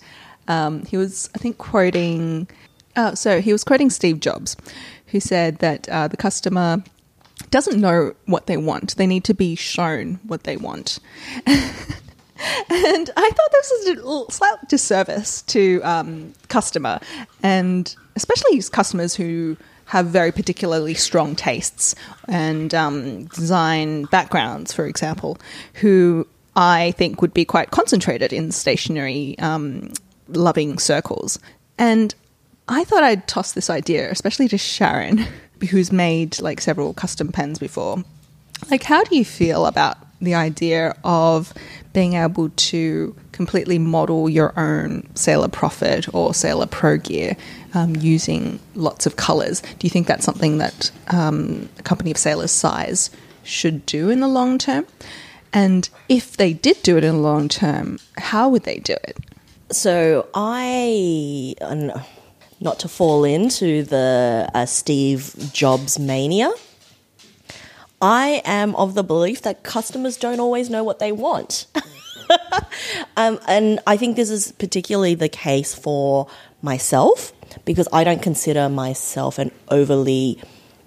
um, 0.48 0.86
he 0.86 0.96
was, 0.96 1.28
I 1.34 1.38
think, 1.38 1.58
quoting. 1.58 2.48
Uh, 2.96 3.14
so 3.14 3.42
he 3.42 3.52
was 3.52 3.64
quoting 3.64 3.90
Steve 3.90 4.18
Jobs, 4.18 4.56
who 5.08 5.20
said 5.20 5.58
that 5.58 5.86
uh, 5.90 6.08
the 6.08 6.16
customer 6.16 6.82
doesn't 7.52 7.80
know 7.80 8.14
what 8.26 8.46
they 8.46 8.56
want. 8.56 8.96
They 8.96 9.06
need 9.06 9.22
to 9.24 9.34
be 9.34 9.54
shown 9.54 10.18
what 10.24 10.42
they 10.42 10.56
want. 10.56 10.98
and 11.46 13.10
I 13.16 13.30
thought 13.30 13.52
this 13.52 13.72
was 13.72 14.28
a 14.28 14.32
slight 14.32 14.68
disservice 14.68 15.42
to 15.42 15.80
um, 15.84 16.32
customer, 16.48 16.98
and 17.42 17.94
especially 18.16 18.60
customers 18.62 19.14
who 19.14 19.56
have 19.86 20.06
very 20.06 20.32
particularly 20.32 20.94
strong 20.94 21.36
tastes 21.36 21.94
and 22.26 22.74
um, 22.74 23.26
design 23.26 24.04
backgrounds, 24.04 24.72
for 24.72 24.86
example, 24.86 25.36
who 25.74 26.26
I 26.56 26.92
think 26.92 27.20
would 27.20 27.34
be 27.34 27.44
quite 27.44 27.70
concentrated 27.70 28.32
in 28.32 28.50
stationery 28.52 29.38
um, 29.38 29.92
loving 30.28 30.78
circles. 30.78 31.38
And 31.78 32.14
I 32.68 32.84
thought 32.84 33.02
I'd 33.02 33.28
toss 33.28 33.52
this 33.52 33.68
idea, 33.68 34.10
especially 34.10 34.48
to 34.48 34.56
Sharyn, 34.56 35.26
who's 35.70 35.92
made 35.92 36.40
like 36.40 36.60
several 36.60 36.92
custom 36.94 37.32
pens 37.32 37.58
before. 37.58 38.04
Like, 38.70 38.82
how 38.84 39.02
do 39.04 39.16
you 39.16 39.24
feel 39.24 39.66
about 39.66 39.98
the 40.20 40.34
idea 40.34 40.96
of 41.02 41.52
being 41.92 42.14
able 42.14 42.48
to 42.50 43.14
completely 43.32 43.78
model 43.78 44.28
your 44.28 44.58
own 44.58 45.08
Sailor 45.14 45.48
Profit 45.48 46.12
or 46.14 46.32
Sailor 46.32 46.66
Pro 46.66 46.96
gear 46.96 47.36
um, 47.74 47.96
using 47.96 48.60
lots 48.74 49.04
of 49.04 49.16
colors? 49.16 49.60
Do 49.60 49.86
you 49.86 49.90
think 49.90 50.06
that's 50.06 50.24
something 50.24 50.58
that 50.58 50.90
um, 51.08 51.68
a 51.78 51.82
company 51.82 52.10
of 52.10 52.16
Sailor's 52.16 52.52
size 52.52 53.10
should 53.42 53.84
do 53.84 54.10
in 54.10 54.20
the 54.20 54.28
long 54.28 54.58
term? 54.58 54.86
And 55.52 55.88
if 56.08 56.36
they 56.36 56.52
did 56.52 56.82
do 56.82 56.96
it 56.96 57.04
in 57.04 57.16
the 57.16 57.20
long 57.20 57.48
term, 57.48 57.98
how 58.16 58.48
would 58.48 58.62
they 58.62 58.78
do 58.78 58.94
it? 58.94 59.18
So 59.70 60.28
I, 60.34 61.54
uh, 61.60 62.00
not 62.62 62.78
to 62.80 62.88
fall 62.88 63.24
into 63.24 63.82
the 63.82 64.48
uh, 64.54 64.66
Steve 64.66 65.34
Jobs 65.52 65.98
mania, 65.98 66.50
I 68.00 68.42
am 68.44 68.74
of 68.76 68.94
the 68.94 69.04
belief 69.04 69.42
that 69.42 69.62
customers 69.62 70.16
don't 70.16 70.40
always 70.40 70.70
know 70.70 70.82
what 70.82 70.98
they 70.98 71.12
want. 71.12 71.66
um, 73.16 73.38
and 73.46 73.80
I 73.86 73.96
think 73.96 74.16
this 74.16 74.30
is 74.30 74.52
particularly 74.52 75.14
the 75.14 75.28
case 75.28 75.74
for 75.74 76.26
myself 76.62 77.32
because 77.64 77.88
I 77.92 78.04
don't 78.04 78.22
consider 78.22 78.68
myself 78.68 79.38
an 79.38 79.52
overly 79.68 80.40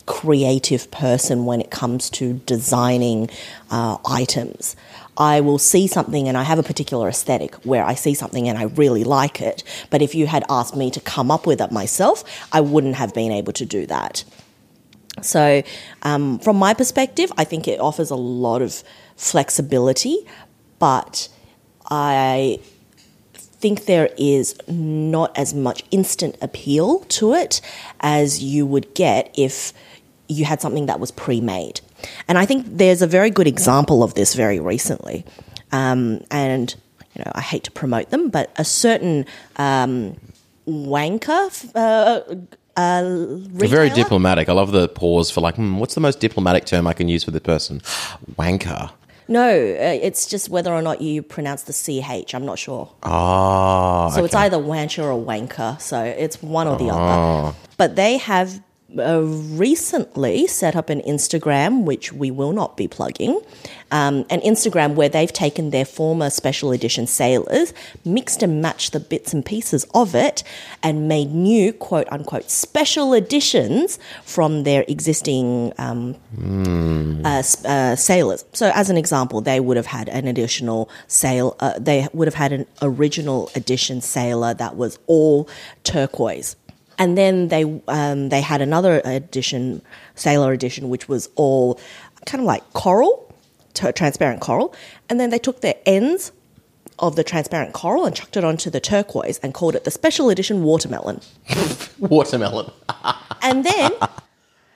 creative 0.05 0.91
person 0.91 1.45
when 1.45 1.61
it 1.61 1.71
comes 1.71 2.09
to 2.11 2.33
designing 2.45 3.29
uh, 3.71 3.97
items. 4.05 4.75
I 5.17 5.41
will 5.41 5.57
see 5.57 5.87
something 5.87 6.27
and 6.27 6.37
I 6.37 6.43
have 6.43 6.59
a 6.59 6.63
particular 6.63 7.07
aesthetic 7.07 7.55
where 7.65 7.83
I 7.85 7.93
see 7.93 8.13
something 8.13 8.49
and 8.49 8.57
I 8.57 8.63
really 8.63 9.03
like 9.03 9.41
it. 9.41 9.63
But 9.89 10.01
if 10.01 10.13
you 10.13 10.27
had 10.27 10.43
asked 10.49 10.75
me 10.75 10.91
to 10.91 10.99
come 10.99 11.31
up 11.31 11.47
with 11.47 11.61
it 11.61 11.71
myself, 11.71 12.23
I 12.51 12.61
wouldn't 12.61 12.95
have 12.95 13.13
been 13.13 13.31
able 13.31 13.53
to 13.53 13.65
do 13.65 13.85
that. 13.85 14.23
So, 15.21 15.63
um, 16.03 16.39
from 16.39 16.57
my 16.57 16.73
perspective, 16.73 17.31
I 17.37 17.45
think 17.45 17.67
it 17.67 17.79
offers 17.79 18.09
a 18.09 18.15
lot 18.15 18.61
of 18.61 18.83
flexibility, 19.15 20.27
but 20.77 21.29
I 21.89 22.59
think 23.33 23.85
there 23.85 24.09
is 24.17 24.55
not 24.67 25.35
as 25.37 25.53
much 25.53 25.83
instant 25.89 26.35
appeal 26.41 26.99
to 26.99 27.33
it 27.33 27.61
as 28.01 28.43
you 28.43 28.65
would 28.65 28.93
get 28.93 29.33
if 29.37 29.71
you 30.27 30.43
had 30.45 30.61
something 30.61 30.87
that 30.87 30.99
was 30.99 31.11
pre 31.11 31.39
made. 31.39 31.79
And 32.27 32.37
I 32.37 32.45
think 32.45 32.65
there's 32.69 33.01
a 33.01 33.07
very 33.07 33.29
good 33.29 33.47
example 33.47 34.03
of 34.03 34.13
this 34.13 34.33
very 34.35 34.59
recently. 34.59 35.25
Um, 35.71 36.21
and, 36.31 36.73
you 37.15 37.23
know, 37.23 37.31
I 37.35 37.41
hate 37.41 37.63
to 37.65 37.71
promote 37.71 38.09
them, 38.09 38.29
but 38.29 38.51
a 38.57 38.65
certain 38.65 39.25
um, 39.57 40.15
wanker. 40.67 41.49
Uh, 41.75 42.35
uh, 42.77 43.37
Very 43.67 43.89
diplomatic. 43.89 44.49
I 44.49 44.53
love 44.53 44.71
the 44.71 44.89
pause 44.89 45.31
for 45.31 45.41
like, 45.41 45.55
hmm, 45.55 45.77
what's 45.77 45.95
the 45.95 46.01
most 46.01 46.19
diplomatic 46.19 46.65
term 46.65 46.87
I 46.87 46.93
can 46.93 47.07
use 47.07 47.23
for 47.23 47.31
this 47.31 47.41
person? 47.41 47.79
Wanker. 48.37 48.91
No, 49.27 49.47
uh, 49.49 49.99
it's 50.07 50.27
just 50.27 50.49
whether 50.49 50.71
or 50.71 50.81
not 50.83 51.01
you 51.01 51.23
pronounce 51.23 51.63
the 51.63 51.73
CH. 51.73 52.35
I'm 52.35 52.45
not 52.45 52.59
sure. 52.59 52.91
Ah, 53.03 54.09
So 54.09 54.23
it's 54.23 54.35
either 54.35 54.57
wancher 54.57 55.03
or 55.03 55.17
wanker. 55.25 55.81
So 55.81 56.03
it's 56.03 56.43
one 56.43 56.67
or 56.67 56.77
the 56.77 56.89
other. 56.89 57.55
But 57.77 57.95
they 57.95 58.17
have 58.17 58.61
uh, 58.97 59.21
recently 59.21 60.47
set 60.47 60.75
up 60.75 60.89
an 60.89 61.01
Instagram, 61.01 61.83
which 61.83 62.13
we 62.13 62.31
will 62.31 62.53
not 62.53 62.77
be 62.77 62.87
plugging, 62.87 63.41
um, 63.91 64.25
an 64.29 64.41
Instagram 64.41 64.95
where 64.95 65.09
they've 65.09 65.31
taken 65.33 65.71
their 65.71 65.85
former 65.85 66.29
special 66.29 66.71
edition 66.71 67.07
sailors, 67.07 67.73
mixed 68.03 68.43
and 68.43 68.61
matched 68.61 68.93
the 68.93 68.99
bits 68.99 69.33
and 69.33 69.45
pieces 69.45 69.85
of 69.93 70.15
it, 70.15 70.43
and 70.83 71.07
made 71.07 71.31
new 71.31 71.73
quote 71.73 72.07
unquote 72.11 72.49
special 72.49 73.13
editions 73.13 73.99
from 74.23 74.63
their 74.63 74.85
existing 74.87 75.73
um, 75.77 76.15
uh, 77.25 77.43
uh, 77.65 77.95
sailors. 77.95 78.45
So, 78.53 78.71
as 78.73 78.89
an 78.89 78.97
example, 78.97 79.41
they 79.41 79.59
would 79.59 79.77
have 79.77 79.87
had 79.87 80.09
an 80.09 80.27
additional 80.27 80.89
sail. 81.07 81.55
Uh, 81.59 81.77
they 81.79 82.07
would 82.13 82.27
have 82.27 82.35
had 82.35 82.51
an 82.51 82.65
original 82.81 83.49
edition 83.55 84.01
sailor 84.01 84.53
that 84.53 84.75
was 84.75 84.99
all 85.07 85.49
turquoise, 85.83 86.55
and 86.97 87.17
then 87.17 87.49
they 87.49 87.63
um, 87.87 88.29
they 88.29 88.41
had 88.41 88.61
another 88.61 89.01
edition, 89.05 89.81
sailor 90.15 90.51
edition, 90.53 90.89
which 90.89 91.07
was 91.07 91.29
all 91.35 91.79
kind 92.25 92.41
of 92.41 92.45
like 92.45 92.73
coral, 92.73 93.33
t- 93.73 93.91
transparent 93.91 94.41
coral, 94.41 94.73
and 95.09 95.19
then 95.19 95.29
they 95.29 95.39
took 95.39 95.61
their 95.61 95.75
ends 95.85 96.31
of 96.99 97.15
the 97.15 97.23
transparent 97.23 97.73
coral 97.73 98.05
and 98.05 98.15
chucked 98.15 98.37
it 98.37 98.43
onto 98.43 98.69
the 98.69 98.79
turquoise 98.79 99.37
and 99.39 99.53
called 99.53 99.75
it 99.75 99.83
the 99.83 99.91
special 99.91 100.29
edition 100.29 100.63
watermelon. 100.63 101.19
watermelon. 101.99 102.71
And 103.41 103.63
then 103.63 103.91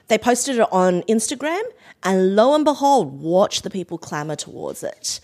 they 0.09 0.19
posted 0.19 0.59
it 0.59 0.67
on 0.71 1.01
Instagram, 1.03 1.63
and 2.03 2.35
lo 2.35 2.53
and 2.53 2.63
behold, 2.63 3.19
watch 3.19 3.63
the 3.63 3.71
people 3.71 3.97
clamor 3.97 4.35
towards 4.35 4.83
it. 4.83 5.19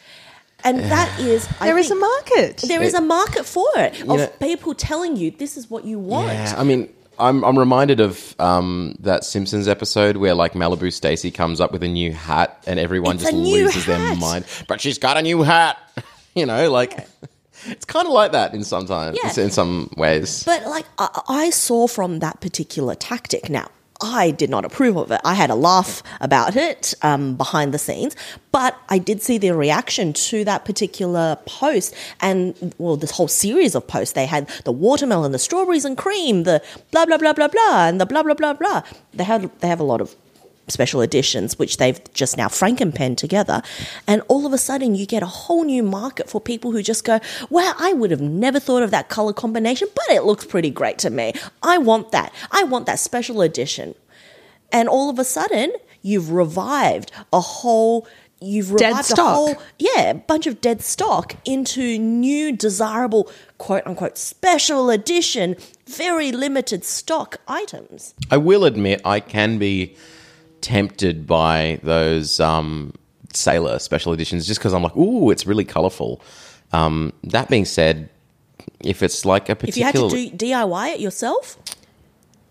And 0.66 0.80
that 0.80 1.20
is, 1.20 1.48
I 1.62 1.68
There 1.68 1.78
is 1.78 1.86
a 1.88 1.90
think, 1.90 2.02
market. 2.02 2.58
There 2.68 2.82
is 2.84 2.94
a 2.96 3.02
market 3.02 3.46
for 3.46 3.68
it 3.78 4.02
of 4.02 4.08
know- 4.08 4.28
people 4.42 4.74
telling 4.74 5.16
you 5.16 5.32
this 5.32 5.56
is 5.58 5.70
what 5.70 5.86
you 5.86 6.00
want. 6.00 6.34
Yeah, 6.34 6.56
I 6.58 6.64
mean, 6.64 6.90
I'm 7.18 7.46
I'm 7.46 7.58
reminded 7.58 8.00
of 8.02 8.36
um, 8.40 8.96
that 9.00 9.24
Simpsons 9.24 9.68
episode 9.70 10.18
where 10.18 10.34
like 10.34 10.54
Malibu 10.54 10.92
Stacy 10.92 11.32
comes 11.32 11.62
up 11.62 11.72
with 11.72 11.84
a 11.84 11.88
new 11.88 12.12
hat 12.12 12.62
and 12.68 12.78
everyone 12.80 13.16
It's 13.16 13.24
just 13.24 13.34
a 13.34 13.38
new 13.38 13.64
loses 13.66 13.86
their 13.86 13.98
hat. 13.98 14.18
mind. 14.18 14.46
But 14.68 14.82
she's 14.82 14.98
got 14.98 15.16
a 15.16 15.22
new 15.22 15.44
hat. 15.44 15.78
you 16.36 16.46
know, 16.46 16.70
like 16.72 17.08
it's 17.68 17.86
kind 17.86 18.06
of 18.08 18.12
like 18.14 18.34
that 18.34 18.54
in 18.54 18.64
sometimes 18.66 19.18
Yeah. 19.24 19.44
in 19.44 19.52
some 19.52 19.90
ways. 19.96 20.44
But 20.44 20.66
like 20.66 20.86
I, 20.98 21.22
I 21.30 21.50
saw 21.52 21.88
from 21.88 22.20
that 22.20 22.42
particular 22.42 22.96
tactic 22.96 23.50
now. 23.50 23.68
I 24.06 24.32
did 24.32 24.50
not 24.50 24.66
approve 24.66 24.98
of 24.98 25.12
it. 25.12 25.20
I 25.26 25.34
had 25.34 25.50
a 25.50 25.56
laugh 25.56 26.04
about 26.22 26.56
it 26.56 26.94
um, 27.02 27.36
behind 27.36 27.74
the 27.74 27.80
scenes, 27.80 28.16
but 28.52 28.78
I 28.88 29.00
did 29.00 29.22
see 29.22 29.38
their 29.38 29.56
reaction 29.56 30.14
to 30.14 30.46
that 30.46 30.64
particular 30.64 31.38
post 31.46 31.96
and, 32.22 32.74
well, 32.78 32.98
this 32.98 33.12
whole 33.12 33.28
series 33.28 33.74
of 33.74 33.88
posts. 33.88 34.14
They 34.14 34.28
had 34.28 34.48
the 34.64 34.72
watermelon, 34.72 35.32
the 35.32 35.40
strawberries 35.40 35.86
and 35.86 35.98
cream, 35.98 36.44
the 36.44 36.64
blah, 36.92 37.06
blah, 37.06 37.18
blah, 37.18 37.34
blah, 37.34 37.48
blah, 37.48 37.88
and 37.88 38.00
the 38.00 38.06
blah, 38.06 38.22
blah, 38.22 38.36
blah, 38.36 38.54
blah. 38.54 38.84
They 39.14 39.24
have, 39.24 39.50
they 39.60 39.68
have 39.68 39.80
a 39.80 39.84
lot 39.84 40.02
of 40.02 40.16
special 40.68 41.02
editions, 41.02 41.60
which 41.60 41.78
they've 41.78 42.00
just 42.14 42.38
now 42.38 42.48
frankenpenned 42.48 43.18
together. 43.18 43.62
And 44.08 44.22
all 44.28 44.46
of 44.46 44.54
a 44.54 44.58
sudden, 44.58 44.96
you 44.96 45.06
get 45.06 45.24
a 45.24 45.28
whole 45.28 45.64
new 45.64 45.84
market 45.84 46.30
for 46.30 46.42
people 46.42 46.72
who 46.72 46.82
just 46.82 47.04
go, 47.04 47.20
wow, 47.50 47.74
I 47.78 47.94
would 47.94 48.12
have 48.12 48.22
never 48.22 48.60
thought 48.60 48.84
of 48.84 48.92
that 48.92 49.10
color 49.10 49.34
combination, 49.34 49.88
but 49.94 50.16
it 50.16 50.24
looks 50.24 50.46
pretty 50.46 50.70
great 50.70 50.98
to 51.00 51.10
me. 51.10 51.34
I 51.62 51.78
want 51.78 52.12
that. 52.12 52.34
I 52.52 52.64
want 52.64 52.86
that 52.88 53.00
special 53.00 53.42
edition. 53.42 53.96
And 54.72 54.90
all 54.90 55.10
of 55.10 55.20
a 55.20 55.24
sudden, 55.24 55.74
you've 56.02 56.32
revived 56.32 57.12
a 57.32 57.42
whole. 57.42 58.08
You've 58.42 58.76
Dead 58.76 58.90
revived 58.90 59.18
a 59.18 59.24
whole 59.24 59.56
yeah, 59.80 60.10
a 60.12 60.14
bunch 60.14 60.46
of 60.46 60.60
dead 60.60 60.82
stock 60.82 61.36
into 61.46 61.98
new 61.98 62.52
desirable 62.52 63.32
quote 63.58 63.88
unquote 63.88 64.18
special 64.18 64.90
edition, 64.90 65.56
very 65.88 66.32
limited 66.34 66.84
stock 66.84 67.38
items. 67.48 68.14
I 68.30 68.38
will 68.38 68.66
admit 68.66 69.02
I 69.06 69.22
can 69.22 69.58
be 69.58 69.96
tempted 70.66 71.28
by 71.28 71.80
those 71.84 72.40
um, 72.40 72.92
Sailor 73.34 73.78
special 73.78 74.14
editions 74.14 74.48
just 74.48 74.60
because 74.60 74.74
I'm 74.74 74.82
like, 74.82 74.98
ooh, 74.98 75.30
it's 75.30 75.46
really 75.46 75.64
colorful. 75.64 76.22
Um, 76.74 77.14
that 77.24 77.50
being 77.50 77.66
said, 77.66 78.10
if 78.80 79.04
it's 79.04 79.26
like 79.26 79.48
a 79.48 79.58
If 79.62 79.78
you 79.78 79.84
had 79.84 79.94
to 79.94 80.10
do 80.10 80.32
DIY 80.32 80.96
it 80.96 81.00
yourself, 81.00 81.56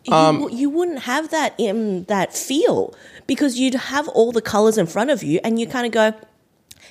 you, 0.05 0.49
you 0.53 0.71
wouldn't 0.71 1.01
have 1.01 1.31
that 1.31 1.55
in 1.59 2.05
that 2.05 2.33
feel 2.33 2.95
because 3.27 3.59
you'd 3.59 3.75
have 3.75 4.07
all 4.09 4.31
the 4.31 4.43
colors 4.43 4.79
in 4.79 4.87
front 4.87 5.11
of 5.11 5.25
you, 5.25 5.41
and 5.43 5.59
you 5.59 5.67
kind 5.67 5.85
of 5.85 5.93
go, 5.93 6.15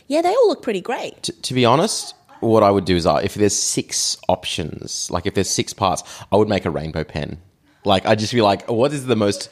"Yeah, 0.07 0.21
they 0.21 0.35
all 0.35 0.49
look 0.49 0.61
pretty 0.61 0.81
great." 0.81 1.23
T- 1.23 1.31
to 1.31 1.53
be 1.53 1.63
honest, 1.63 2.15
what 2.41 2.63
I 2.63 2.71
would 2.71 2.83
do 2.83 2.97
is 2.97 3.05
uh, 3.05 3.21
if 3.23 3.35
there's 3.35 3.55
six 3.55 4.17
options, 4.27 5.09
like 5.09 5.25
if 5.25 5.35
there's 5.35 5.49
six 5.49 5.73
parts, 5.73 6.03
I 6.33 6.35
would 6.35 6.49
make 6.49 6.65
a 6.65 6.69
rainbow 6.69 7.05
pen. 7.05 7.37
Like 7.85 8.05
I'd 8.05 8.19
just 8.19 8.33
be 8.33 8.41
like, 8.41 8.69
what 8.69 8.91
is 8.91 9.05
the 9.05 9.15
most 9.15 9.49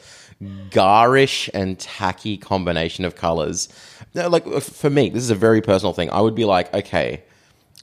garish 0.70 1.48
and 1.54 1.78
tacky 1.78 2.36
combination 2.36 3.04
of 3.04 3.16
colors? 3.16 3.68
No, 4.14 4.28
like 4.28 4.46
for 4.60 4.90
me, 4.90 5.08
this 5.10 5.22
is 5.22 5.30
a 5.30 5.34
very 5.34 5.60
personal 5.60 5.92
thing. 5.92 6.10
I 6.10 6.20
would 6.20 6.34
be 6.34 6.44
like, 6.44 6.72
okay, 6.74 7.22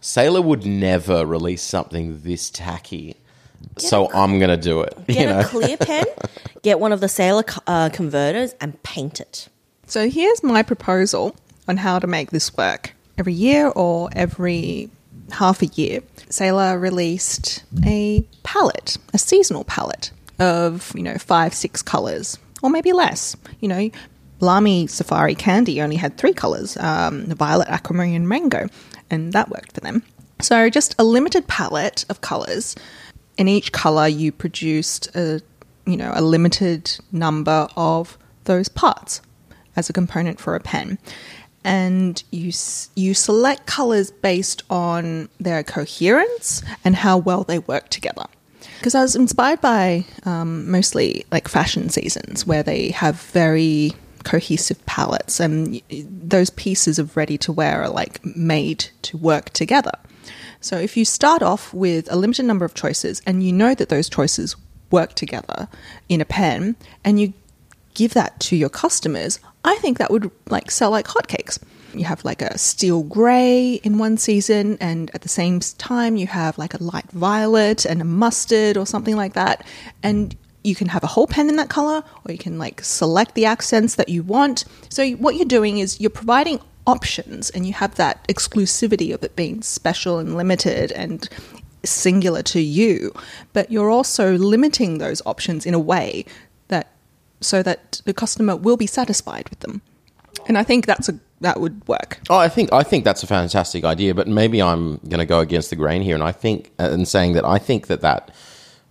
Sailor 0.02 0.42
would 0.42 0.66
never 0.66 1.26
release 1.26 1.62
something 1.62 2.22
this 2.22 2.50
tacky. 2.50 3.16
So 3.78 4.10
I'm 4.14 4.40
gonna 4.40 4.58
do 4.58 4.82
it. 4.82 4.96
Get 5.08 5.18
you 5.18 5.26
know, 5.26 5.40
a 5.40 5.44
clear 5.44 5.78
pen, 5.78 6.06
get 6.64 6.80
one 6.80 6.92
of 6.92 7.00
the 7.00 7.10
Sailor 7.10 7.44
uh, 7.68 7.90
converters, 7.90 8.54
and 8.62 8.82
paint 8.84 9.20
it. 9.20 9.50
So 9.86 10.10
here's 10.10 10.44
my 10.44 10.64
proposal 10.64 11.36
on 11.68 11.78
how 11.78 12.00
to 12.00 12.08
make 12.08 12.32
this 12.32 12.56
work. 12.56 12.94
Every 13.18 13.34
year 13.34 13.68
or 13.68 14.10
every 14.14 14.90
half 15.32 15.62
a 15.62 15.66
year, 15.68 16.02
Sailor 16.30 16.80
released 16.80 17.64
a 17.86 18.26
palette, 18.44 18.98
a 19.14 19.18
seasonal 19.18 19.64
palette 19.64 20.12
of, 20.40 20.92
you 20.96 21.04
know, 21.04 21.18
five, 21.18 21.54
six 21.54 21.82
colors, 21.82 22.38
or 22.62 22.70
maybe 22.70 22.94
less. 22.94 23.36
You 23.60 23.68
know, 23.68 23.90
Lamy 24.40 24.88
Safari 24.88 25.36
Candy 25.36 25.82
only 25.82 25.96
had 25.96 26.18
three 26.18 26.34
colors 26.34 26.78
um, 26.78 27.26
violet, 27.26 27.68
aquamarine, 27.70 28.16
and 28.16 28.30
mango, 28.30 28.68
and 29.10 29.34
that 29.34 29.50
worked 29.50 29.74
for 29.74 29.82
them. 29.82 30.04
So, 30.42 30.70
just 30.70 30.96
a 30.98 31.04
limited 31.04 31.48
palette 31.48 32.06
of 32.10 32.22
colors. 32.22 32.76
In 33.38 33.48
each 33.48 33.72
color, 33.72 34.08
you 34.08 34.32
produced 34.32 35.14
a 35.16 35.42
you 35.86 35.98
know 35.98 36.12
a 36.14 36.22
limited 36.22 36.92
number 37.12 37.68
of 37.76 38.18
those 38.46 38.70
parts 38.70 39.22
as 39.76 39.90
a 39.90 39.94
component 39.94 40.40
for 40.40 40.56
a 40.56 40.60
pen, 40.60 40.98
and 41.64 42.24
you 42.32 42.52
you 42.96 43.14
select 43.14 43.66
colors 43.66 44.12
based 44.12 44.64
on 44.70 45.30
their 45.40 45.64
coherence 45.64 46.64
and 46.86 46.96
how 46.96 47.18
well 47.18 47.44
they 47.44 47.60
work 47.60 47.90
together. 47.90 48.26
Because 48.80 48.96
I 48.96 49.02
was 49.02 49.14
inspired 49.14 49.60
by 49.60 50.06
um, 50.24 50.72
mostly 50.72 51.26
like 51.32 51.50
fashion 51.50 51.90
seasons 51.90 52.48
where 52.48 52.64
they 52.64 52.92
have 52.92 53.20
very 53.22 53.92
cohesive 54.24 54.84
palettes, 54.86 55.42
and 55.42 55.82
those 55.90 56.50
pieces 56.50 56.98
of 56.98 57.18
ready 57.18 57.38
to 57.40 57.52
wear 57.52 57.84
are 57.84 57.90
like 57.90 58.26
made 58.26 58.88
to 59.02 59.18
work 59.18 59.50
together. 59.50 59.92
So 60.62 60.78
if 60.78 60.96
you 60.96 61.04
start 61.04 61.42
off 61.42 61.74
with 61.74 62.12
a 62.12 62.16
limited 62.16 62.44
number 62.44 62.66
of 62.66 62.74
choices 62.74 63.22
and 63.26 63.44
you 63.44 63.52
know 63.52 63.76
that 63.76 63.90
those 63.90 64.10
choices 64.10 64.56
work 64.92 65.14
together 65.14 65.68
in 66.08 66.22
a 66.22 66.26
pen 66.26 66.76
and 67.04 67.20
you 67.20 67.34
give 67.94 68.14
that 68.14 68.40
to 68.42 68.56
your 68.56 68.70
customers, 68.70 69.40
I 69.64 69.76
think 69.76 69.98
that 69.98 70.12
would 70.12 70.32
like 70.50 70.72
sell 70.72 70.92
like 70.92 71.08
hotcakes. 71.08 71.60
You 71.94 72.06
have 72.06 72.24
like 72.24 72.42
a 72.42 72.58
steel 72.58 73.04
grey 73.04 73.74
in 73.84 73.98
one 73.98 74.18
season, 74.18 74.78
and 74.80 75.12
at 75.14 75.22
the 75.22 75.30
same 75.30 75.60
time, 75.60 76.16
you 76.16 76.28
have 76.28 76.58
like 76.58 76.74
a 76.74 76.84
light 76.84 77.10
violet 77.12 77.86
and 77.86 78.02
a 78.02 78.06
mustard 78.06 78.78
or 78.78 78.86
something 78.86 79.16
like 79.16 79.34
that. 79.34 79.66
And 80.04 80.36
you 80.64 80.76
can 80.76 80.88
have 80.88 81.04
a 81.04 81.08
whole 81.08 81.28
pen 81.28 81.50
in 81.50 81.56
that 81.56 81.70
color, 81.70 82.04
or 82.26 82.32
you 82.32 82.38
can 82.38 82.58
like 82.58 82.82
select 82.84 83.36
the 83.36 83.46
accents 83.46 83.96
that 83.96 84.10
you 84.10 84.24
want. 84.24 84.66
So, 84.90 85.10
what 85.12 85.36
you're 85.36 85.46
doing 85.46 85.80
is 85.80 86.00
you're 86.00 86.10
providing 86.10 86.60
options, 86.86 87.50
and 87.50 87.66
you 87.66 87.74
have 87.74 87.96
that 87.96 88.28
exclusivity 88.28 89.14
of 89.14 89.24
it 89.24 89.36
being 89.36 89.62
special 89.62 90.20
and 90.20 90.36
limited 90.36 90.92
and 90.92 91.28
singular 91.84 92.44
to 92.44 92.60
you. 92.60 93.14
But 93.54 93.72
you're 93.72 93.90
also 93.90 94.38
limiting 94.38 94.98
those 94.98 95.22
options 95.26 95.66
in 95.66 95.74
a 95.74 95.80
way 95.80 96.26
that 96.68 96.92
so 97.42 97.64
that 97.64 98.02
the 98.06 98.14
customer 98.14 98.56
will 98.56 98.78
be 98.78 98.88
satisfied 98.88 99.50
with 99.50 99.60
them. 99.62 99.82
And 100.48 100.58
I 100.58 100.64
think 100.64 100.86
that's 100.86 101.10
a 101.10 101.20
that 101.42 101.60
would 101.60 101.88
work. 101.88 102.20
Oh, 102.30 102.38
I 102.38 102.50
think 102.50 102.72
I 102.74 102.84
think 102.84 103.04
that's 103.06 103.24
a 103.24 103.28
fantastic 103.28 103.84
idea, 103.84 104.14
but 104.14 104.28
maybe 104.28 104.62
I'm 104.62 104.98
going 105.08 105.20
to 105.20 105.26
go 105.26 105.40
against 105.40 105.70
the 105.70 105.76
grain 105.76 106.02
here, 106.02 106.16
and 106.16 106.24
I 106.24 106.32
think 106.32 106.72
and 106.78 107.08
saying 107.08 107.34
that 107.34 107.46
I 107.46 107.58
think 107.60 107.88
that 107.88 108.02
that 108.02 108.34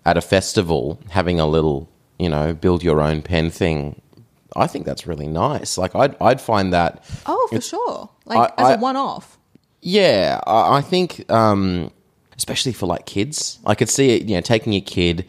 at 0.04 0.16
a 0.16 0.20
festival 0.22 0.98
having 1.10 1.38
a 1.40 1.46
little 1.46 1.88
you 2.18 2.28
know 2.28 2.54
build 2.54 2.82
your 2.82 3.00
own 3.00 3.20
pen 3.22 3.50
thing, 3.50 4.00
I 4.56 4.66
think 4.66 4.86
that's 4.86 5.06
really 5.06 5.28
nice. 5.28 5.76
Like 5.78 5.94
I'd 5.94 6.16
I'd 6.20 6.40
find 6.40 6.72
that 6.72 7.04
Oh, 7.26 7.48
for 7.50 7.60
sure. 7.60 8.08
Like 8.24 8.52
I- 8.58 8.62
as 8.62 8.68
I- 8.70 8.74
a 8.74 8.78
one-off. 8.78 9.34
Yeah, 9.80 10.40
I, 10.44 10.78
I 10.78 10.80
think, 10.80 11.30
um, 11.30 11.92
especially 12.36 12.72
for 12.72 12.86
like 12.86 13.06
kids, 13.06 13.60
I 13.64 13.76
could 13.76 13.88
see 13.88 14.10
it. 14.16 14.22
You 14.24 14.34
know, 14.34 14.40
taking 14.40 14.74
a 14.74 14.80
kid 14.80 15.24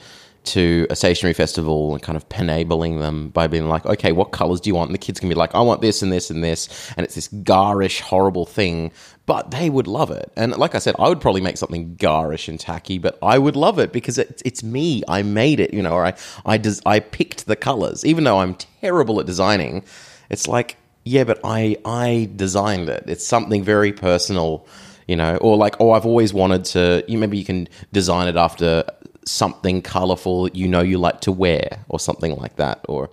to 0.46 0.88
a 0.90 0.96
stationery 0.96 1.34
festival 1.34 1.94
and 1.94 2.02
kind 2.02 2.16
of 2.16 2.26
enabling 2.38 3.00
them 3.00 3.30
by 3.30 3.48
being 3.48 3.68
like, 3.68 3.86
okay, 3.86 4.12
what 4.12 4.32
colors 4.32 4.62
do 4.62 4.70
you 4.70 4.76
want? 4.76 4.90
And 4.90 4.94
the 4.94 5.00
kids 5.00 5.20
can 5.20 5.30
be 5.30 5.36
like, 5.36 5.54
I 5.54 5.62
want 5.62 5.82
this 5.82 6.02
and 6.02 6.12
this 6.12 6.30
and 6.30 6.44
this, 6.44 6.92
and 6.98 7.04
it's 7.04 7.16
this 7.16 7.28
garish, 7.28 8.02
horrible 8.02 8.46
thing, 8.46 8.92
but 9.26 9.52
they 9.52 9.70
would 9.70 9.88
love 9.88 10.10
it. 10.12 10.32
And 10.36 10.56
like 10.58 10.76
I 10.76 10.80
said, 10.80 10.96
I 10.98 11.08
would 11.08 11.22
probably 11.22 11.42
make 11.42 11.58
something 11.58 11.96
garish 11.96 12.48
and 12.48 12.60
tacky, 12.60 12.98
but 12.98 13.18
I 13.22 13.38
would 13.38 13.56
love 13.56 13.78
it 13.78 13.92
because 13.92 14.18
it's, 14.18 14.42
it's 14.44 14.64
me. 14.64 15.04
I 15.08 15.22
made 15.22 15.60
it, 15.60 15.74
you 15.74 15.84
know, 15.84 15.92
or 15.92 16.06
I 16.06 16.14
I 16.46 16.58
des- 16.58 16.82
I 16.86 17.00
picked 17.00 17.46
the 17.46 17.56
colors, 17.56 18.04
even 18.06 18.24
though 18.24 18.40
I'm 18.40 18.56
terrible 18.82 19.20
at 19.20 19.26
designing. 19.26 19.84
It's 20.30 20.48
like 20.48 20.78
yeah, 21.06 21.24
but 21.24 21.40
I 21.44 21.78
I 21.86 22.30
designed 22.36 22.90
it. 22.90 23.04
It's 23.08 23.26
something 23.26 23.64
very 23.64 23.94
personal, 23.94 24.66
you 25.08 25.16
know, 25.16 25.38
or 25.38 25.58
like 25.58 25.76
oh, 25.80 25.92
I've 25.92 26.06
always 26.06 26.34
wanted 26.34 26.66
to. 26.66 27.04
You 27.08 27.18
maybe 27.18 27.38
you 27.38 27.46
can 27.46 27.68
design 27.92 28.28
it 28.28 28.36
after 28.36 28.84
something 29.26 29.82
colorful 29.82 30.44
that 30.44 30.56
you 30.56 30.68
know 30.68 30.82
you 30.82 30.98
like 30.98 31.22
to 31.22 31.32
wear, 31.32 31.86
or 31.90 32.00
something 32.00 32.36
like 32.38 32.56
that. 32.58 32.86
Or 32.90 33.10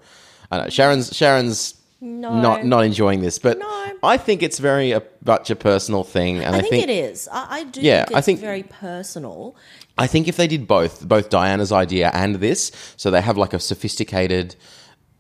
I 0.50 0.56
don't 0.58 0.66
know. 0.66 0.70
Sharyn's 0.70 1.10
Sharyn's 1.10 1.74
No. 2.00 2.34
not 2.40 2.64
not 2.64 2.84
enjoying 2.84 3.20
this, 3.22 3.38
but 3.38 3.58
No. 3.58 3.92
I 4.02 4.16
think 4.18 4.42
it's 4.42 4.58
very 4.58 4.92
a, 4.92 5.02
much 5.24 5.50
a 5.50 5.56
personal 5.56 6.04
thing, 6.04 6.38
and 6.38 6.54
I, 6.54 6.58
I 6.58 6.62
think, 6.62 6.84
it 6.84 6.90
is. 6.90 7.28
I, 7.32 7.46
I 7.60 7.64
do 7.64 7.80
Yeah, 7.80 8.04
think 8.04 8.14
I 8.14 8.18
it's 8.18 8.26
think- 8.26 8.40
very 8.40 8.62
personal. 8.62 9.56
I 9.98 10.06
think 10.06 10.28
if 10.28 10.36
they 10.36 10.46
did 10.46 10.66
both, 10.68 11.08
both 11.08 11.30
Diana's 11.30 11.72
idea 11.72 12.10
and 12.12 12.34
this, 12.36 12.70
so 12.98 13.10
they 13.10 13.22
have 13.22 13.38
like 13.38 13.54
a 13.54 13.58
sophisticated, 13.58 14.54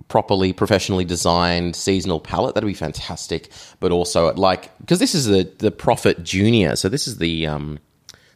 properly 0.08 0.52
professionally 0.52 1.04
designed 1.06 1.74
seasonal 1.74 2.20
palette, 2.20 2.54
that'd 2.54 2.66
be 2.68 2.74
fantastic. 2.74 3.48
But 3.80 3.90
also 3.90 4.32
like 4.34 4.76
because 4.78 4.98
this 4.98 5.14
is 5.14 5.24
the 5.26 5.50
the 5.58 5.70
Profit 5.70 6.22
Junior, 6.22 6.76
so 6.76 6.88
this 6.90 7.08
is 7.08 7.16
the 7.18 7.46
um 7.46 7.78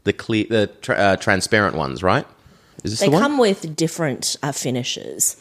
the 0.05 0.15
clear 0.15 0.47
the 0.49 0.67
tra- 0.81 0.97
uh, 0.97 1.17
transparent 1.17 1.77
ones, 1.77 2.03
right? 2.03 2.27
Is 2.85 2.93
this 2.93 3.01
They 3.01 3.07
the 3.07 3.13
one? 3.13 3.23
come 3.23 3.39
with 3.39 3.75
different 3.77 4.37
uh, 4.43 4.53
finishes. 4.53 5.37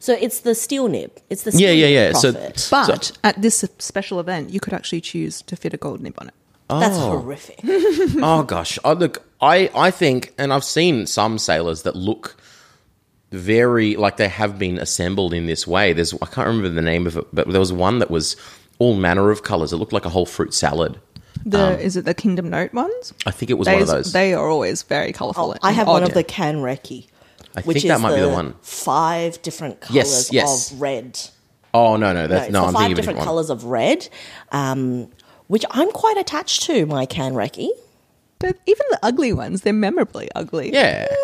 So 0.00 0.12
it's 0.20 0.40
the 0.40 0.54
steel 0.54 0.88
nib. 0.88 1.10
It's 1.28 1.42
the 1.42 1.50
Yeah, 1.50 1.56
steel 1.68 1.74
yeah, 1.74 1.86
nib 1.86 2.14
yeah. 2.14 2.18
So- 2.20 2.32
Profit. 2.32 2.68
But 2.70 3.18
at 3.24 3.42
this 3.42 3.64
special 3.78 4.20
event, 4.20 4.50
you 4.50 4.60
could 4.60 4.72
actually 4.72 5.00
choose 5.00 5.42
to 5.42 5.56
fit 5.56 5.74
a 5.74 5.76
gold 5.76 6.00
nib 6.00 6.14
on 6.18 6.28
it. 6.28 6.34
That's 6.68 6.96
horrific. 6.98 7.60
oh 7.64 8.42
gosh, 8.42 8.78
I 8.84 8.92
look, 8.92 9.22
I 9.40 9.70
I 9.74 9.90
think, 9.90 10.34
and 10.36 10.52
I've 10.52 10.64
seen 10.64 11.06
some 11.06 11.38
sailors 11.38 11.82
that 11.84 11.96
look 11.96 12.36
very 13.30 13.96
like 13.96 14.16
they 14.18 14.28
have 14.28 14.58
been 14.58 14.78
assembled 14.78 15.32
in 15.34 15.46
this 15.46 15.66
way. 15.66 15.92
There's 15.94 16.12
I 16.14 16.26
can't 16.26 16.46
remember 16.46 16.68
the 16.68 16.82
name 16.82 17.06
of 17.06 17.16
it, 17.16 17.26
but 17.32 17.48
there 17.48 17.60
was 17.60 17.72
one 17.72 17.98
that 18.00 18.10
was 18.10 18.36
all 18.78 18.94
manner 18.94 19.30
of 19.30 19.42
colors. 19.42 19.72
It 19.72 19.76
looked 19.76 19.92
like 19.94 20.04
a 20.04 20.10
whole 20.10 20.26
fruit 20.26 20.52
salad. 20.54 21.00
The 21.44 21.78
is 21.78 21.96
it 21.96 22.04
the 22.04 22.14
Kingdom 22.14 22.50
Note 22.50 22.72
ones? 22.74 23.14
I 23.26 23.30
think 23.30 23.50
it 23.50 23.54
was 23.54 23.66
They, 23.66 23.74
one 23.74 23.82
of 23.82 23.88
those. 23.88 24.12
they 24.12 24.34
are 24.34 24.48
always 24.48 24.82
very 24.82 25.12
colorful. 25.12 25.52
Oh, 25.52 25.56
I 25.62 25.68
and 25.68 25.76
have 25.76 25.86
one 25.88 26.02
of 26.02 26.14
the 26.14 26.24
Kanreki. 26.24 27.06
I 27.56 27.60
which 27.62 27.74
think 27.74 27.84
is 27.86 27.90
that 27.90 28.00
might 28.00 28.14
be 28.14 28.20
the 28.20 28.28
one. 28.28 28.54
Five 28.62 29.40
different 29.42 29.80
colors 29.80 29.94
Yes, 29.96 30.32
yes. 30.32 30.72
of 30.72 30.80
red. 30.80 31.18
Oh 31.74 31.96
no, 31.96 32.12
no, 32.12 32.22
No, 32.22 32.26
that's 32.28 32.44
it's 32.46 32.52
no. 32.52 32.60
the 32.62 32.66
I'm 32.68 32.72
five 32.74 32.80
thinking 32.82 32.96
different 32.96 33.18
different 33.18 33.26
colors 33.28 33.50
of 33.50 33.64
red, 33.64 34.08
um, 34.52 35.08
which 35.48 35.64
I'm 35.70 35.90
quite 35.90 36.16
attached 36.16 36.62
to. 36.64 36.86
My 36.86 37.06
Kanreki. 37.06 37.68
But 38.38 38.56
even 38.66 38.84
the 38.90 38.98
ugly 39.02 39.32
ones, 39.32 39.62
they're 39.62 39.72
memorably 39.72 40.28
ugly. 40.36 40.72
Yeah. 40.72 41.08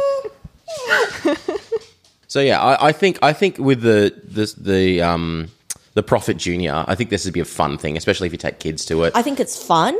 so 2.26 2.40
yeah, 2.40 2.60
I, 2.60 2.88
I 2.88 2.92
think 2.92 3.18
I 3.22 3.32
think 3.32 3.58
with 3.58 3.82
the 3.82 4.14
the 4.24 4.52
the 4.58 5.02
um 5.02 5.48
the 5.94 6.02
Profit 6.02 6.36
Junior, 6.36 6.84
I 6.88 6.94
think 6.94 7.10
this 7.10 7.24
would 7.24 7.34
be 7.34 7.40
a 7.40 7.44
fun 7.44 7.78
thing, 7.78 7.96
especially 7.96 8.26
if 8.26 8.32
you 8.32 8.38
take 8.38 8.58
kids 8.58 8.84
to 8.86 9.04
it. 9.04 9.12
I 9.14 9.22
think 9.22 9.40
it's 9.40 9.62
fun, 9.62 9.96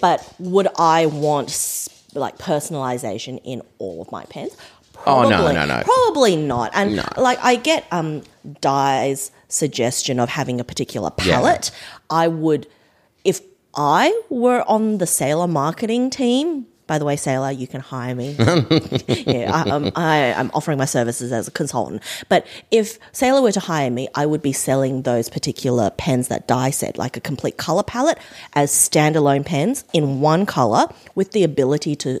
but 0.00 0.26
would 0.38 0.68
I 0.78 1.06
want 1.06 1.88
like 2.14 2.38
personalization 2.38 3.40
in 3.44 3.62
all 3.78 4.00
of 4.02 4.10
my 4.10 4.24
pens? 4.24 4.56
Oh, 5.06 5.22
no, 5.22 5.28
Probably- 5.28 5.54
no, 5.54 5.66
no. 5.66 5.82
Probably 5.84 6.36
not. 6.36 6.70
And 6.74 6.96
No. 6.96 7.04
like 7.18 7.38
I 7.42 7.56
get 7.56 7.84
um 7.92 8.22
Di's 8.60 9.30
suggestion 9.48 10.18
of 10.18 10.28
having 10.30 10.58
a 10.60 10.64
particular 10.64 11.10
Yeah. 11.22 11.36
palette. 11.36 11.70
I 12.10 12.28
would 12.28 12.66
if 13.24 13.40
I 13.74 14.18
were 14.30 14.64
on 14.66 14.98
the 14.98 15.06
Sailor 15.06 15.46
marketing 15.48 16.08
team. 16.10 16.66
By 16.86 16.98
the 16.98 17.04
way, 17.04 17.16
Sailor, 17.16 17.50
you 17.50 17.66
can 17.66 17.80
hire 17.80 18.14
me. 18.14 18.36
yeah, 19.08 19.50
I, 19.52 19.70
um, 19.70 19.90
I, 19.96 20.32
I'm 20.34 20.50
offering 20.54 20.78
my 20.78 20.84
services 20.84 21.32
as 21.32 21.48
a 21.48 21.50
consultant. 21.50 22.02
But 22.28 22.46
if 22.70 22.98
Sailor 23.12 23.42
were 23.42 23.52
to 23.52 23.60
hire 23.60 23.90
me, 23.90 24.08
I 24.14 24.24
would 24.24 24.42
be 24.42 24.52
selling 24.52 25.02
those 25.02 25.28
particular 25.28 25.90
pens 25.90 26.28
that 26.28 26.46
Di 26.46 26.70
said, 26.70 26.96
like 26.96 27.16
a 27.16 27.20
complete 27.20 27.56
color 27.56 27.82
palette, 27.82 28.18
as 28.54 28.70
standalone 28.70 29.44
pens 29.44 29.84
in 29.92 30.20
one 30.20 30.46
color 30.46 30.86
with 31.16 31.32
the 31.32 31.42
ability 31.42 31.96
to 31.96 32.20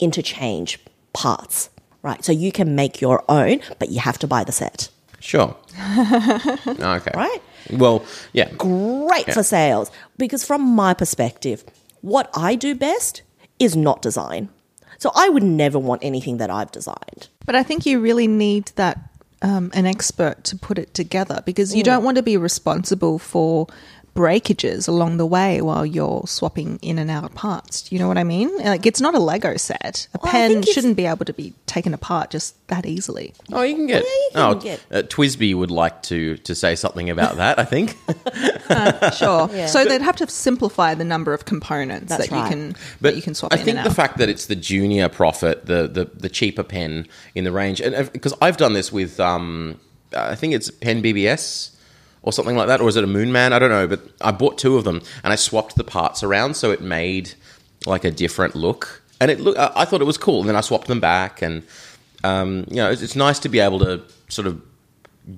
interchange 0.00 0.80
parts. 1.12 1.70
Right, 2.02 2.24
so 2.24 2.32
you 2.32 2.50
can 2.50 2.74
make 2.74 3.02
your 3.02 3.22
own, 3.28 3.60
but 3.78 3.90
you 3.90 4.00
have 4.00 4.18
to 4.20 4.26
buy 4.26 4.42
the 4.42 4.52
set. 4.52 4.88
Sure. 5.20 5.54
okay. 5.78 7.10
Right? 7.14 7.42
Well, 7.70 8.04
yeah. 8.32 8.50
Great 8.56 9.32
for 9.32 9.42
sales 9.42 9.90
because, 10.16 10.42
from 10.42 10.62
my 10.62 10.94
perspective, 10.94 11.62
what 12.00 12.30
I 12.34 12.54
do 12.54 12.74
best 12.74 13.20
is 13.60 13.76
not 13.76 14.02
design. 14.02 14.48
So 14.98 15.10
I 15.14 15.28
would 15.28 15.42
never 15.44 15.78
want 15.78 16.02
anything 16.04 16.38
that 16.38 16.50
I've 16.50 16.72
designed. 16.72 17.28
But 17.46 17.54
I 17.54 17.62
think 17.62 17.86
you 17.86 18.00
really 18.00 18.26
need 18.26 18.72
that 18.76 18.98
um, 19.42 19.70
an 19.72 19.86
expert 19.86 20.44
to 20.44 20.56
put 20.56 20.78
it 20.78 20.92
together 20.92 21.42
because 21.46 21.72
Mm. 21.72 21.76
you 21.76 21.82
don't 21.84 22.04
want 22.04 22.16
to 22.16 22.22
be 22.22 22.36
responsible 22.36 23.18
for 23.18 23.66
breakages 24.14 24.88
along 24.88 25.16
the 25.16 25.26
way 25.26 25.60
while 25.60 25.86
you're 25.86 26.22
swapping 26.26 26.78
in 26.82 26.98
and 26.98 27.10
out 27.10 27.34
parts. 27.34 27.82
Do 27.82 27.94
you 27.94 28.00
know 28.00 28.08
what 28.08 28.18
I 28.18 28.24
mean? 28.24 28.54
Like 28.58 28.84
it's 28.86 29.00
not 29.00 29.14
a 29.14 29.18
Lego 29.18 29.56
set. 29.56 30.08
A 30.14 30.18
Well, 30.22 30.32
pen 30.32 30.62
shouldn't 30.62 30.96
be 30.96 31.06
able 31.06 31.24
to 31.24 31.32
be 31.32 31.54
taken 31.66 31.94
apart 31.94 32.30
just 32.30 32.54
that 32.68 32.86
easily. 32.86 33.34
Oh, 33.52 33.62
you 33.62 33.74
can 33.76 33.86
get. 33.86 34.02
Yeah, 34.04 34.08
you 34.10 34.30
can 34.32 34.42
oh, 34.42 34.54
get- 34.60 34.80
Uh, 34.90 35.02
TWSBI 35.02 35.54
would 35.56 35.70
like 35.70 36.02
to 36.04 36.36
to 36.38 36.54
say 36.54 36.74
something 36.74 37.08
about 37.10 37.36
that. 37.36 37.58
I 37.58 37.64
think. 37.64 37.96
Sure. 39.16 39.48
Yeah. 39.52 39.66
So 39.66 39.84
they'd 39.84 40.00
have 40.02 40.16
to 40.16 40.28
simplify 40.28 40.94
the 40.94 41.04
number 41.04 41.34
of 41.34 41.44
components 41.44 42.08
That's 42.08 42.28
that 42.28 42.36
you 42.44 42.48
can 42.48 42.72
But 43.00 43.10
that 43.10 43.16
you 43.16 43.22
can 43.22 43.34
swap 43.34 43.52
I 43.52 43.58
in 43.58 43.64
think 43.64 43.76
the 43.78 43.88
out. 43.90 43.96
fact 43.96 44.18
that 44.18 44.28
it's 44.28 44.46
the 44.46 44.54
junior 44.56 45.08
profit, 45.08 45.66
the 45.66 45.88
the, 45.88 46.04
the 46.14 46.28
cheaper 46.28 46.62
pen 46.62 47.06
in 47.34 47.44
the 47.44 47.52
range, 47.52 47.80
and 47.80 48.12
because 48.12 48.34
I've 48.40 48.56
done 48.56 48.72
this 48.74 48.92
with, 48.92 49.18
um, 49.18 49.80
I 50.16 50.34
think 50.36 50.54
it's 50.54 50.70
Pen 50.70 51.02
BBS 51.02 51.70
or 52.22 52.32
something 52.32 52.56
like 52.56 52.66
that, 52.68 52.80
or 52.80 52.88
is 52.88 52.96
it 52.96 53.04
a 53.04 53.06
Moon 53.06 53.32
Man? 53.32 53.52
I 53.52 53.58
don't 53.58 53.70
know, 53.70 53.86
but 53.86 54.00
I 54.20 54.30
bought 54.30 54.58
two 54.58 54.76
of 54.76 54.84
them 54.84 55.02
and 55.24 55.32
I 55.32 55.36
swapped 55.36 55.76
the 55.76 55.84
parts 55.84 56.22
around 56.22 56.54
so 56.54 56.70
it 56.70 56.80
made 56.80 57.34
like 57.86 58.04
a 58.04 58.10
different 58.10 58.54
look, 58.54 59.02
and 59.20 59.30
it 59.30 59.40
look. 59.40 59.56
I 59.58 59.84
thought 59.84 60.00
it 60.00 60.06
was 60.06 60.18
cool, 60.18 60.40
and 60.40 60.48
then 60.48 60.56
I 60.56 60.60
swapped 60.60 60.86
them 60.86 61.00
back, 61.00 61.42
and 61.42 61.62
um, 62.24 62.66
you 62.68 62.76
know, 62.76 62.90
it's, 62.90 63.02
it's 63.02 63.16
nice 63.16 63.38
to 63.40 63.48
be 63.48 63.58
able 63.58 63.78
to 63.80 64.02
sort 64.28 64.46
of 64.46 64.60